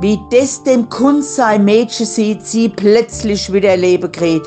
Wie 0.02 0.20
das 0.32 0.62
dem 0.64 0.90
Kunst 0.90 1.38
sein 1.38 1.64
Mädchen 1.64 2.06
sieht, 2.06 2.46
sie 2.46 2.68
plötzlich 2.68 3.52
wieder 3.54 3.78
Leben 3.78 4.12
kriegt. 4.12 4.46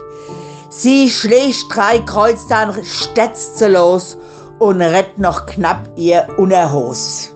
Sie 0.69 1.09
schlägt 1.09 1.65
drei 1.75 1.99
Kreuz, 2.01 2.47
dann 2.47 2.75
stetzt 2.85 3.59
sie 3.59 3.69
los 3.69 4.19
und 4.59 4.83
rett 4.83 5.19
noch 5.19 5.47
knapp 5.47 5.89
ihr 5.97 6.27
Unterhos. 6.37 7.36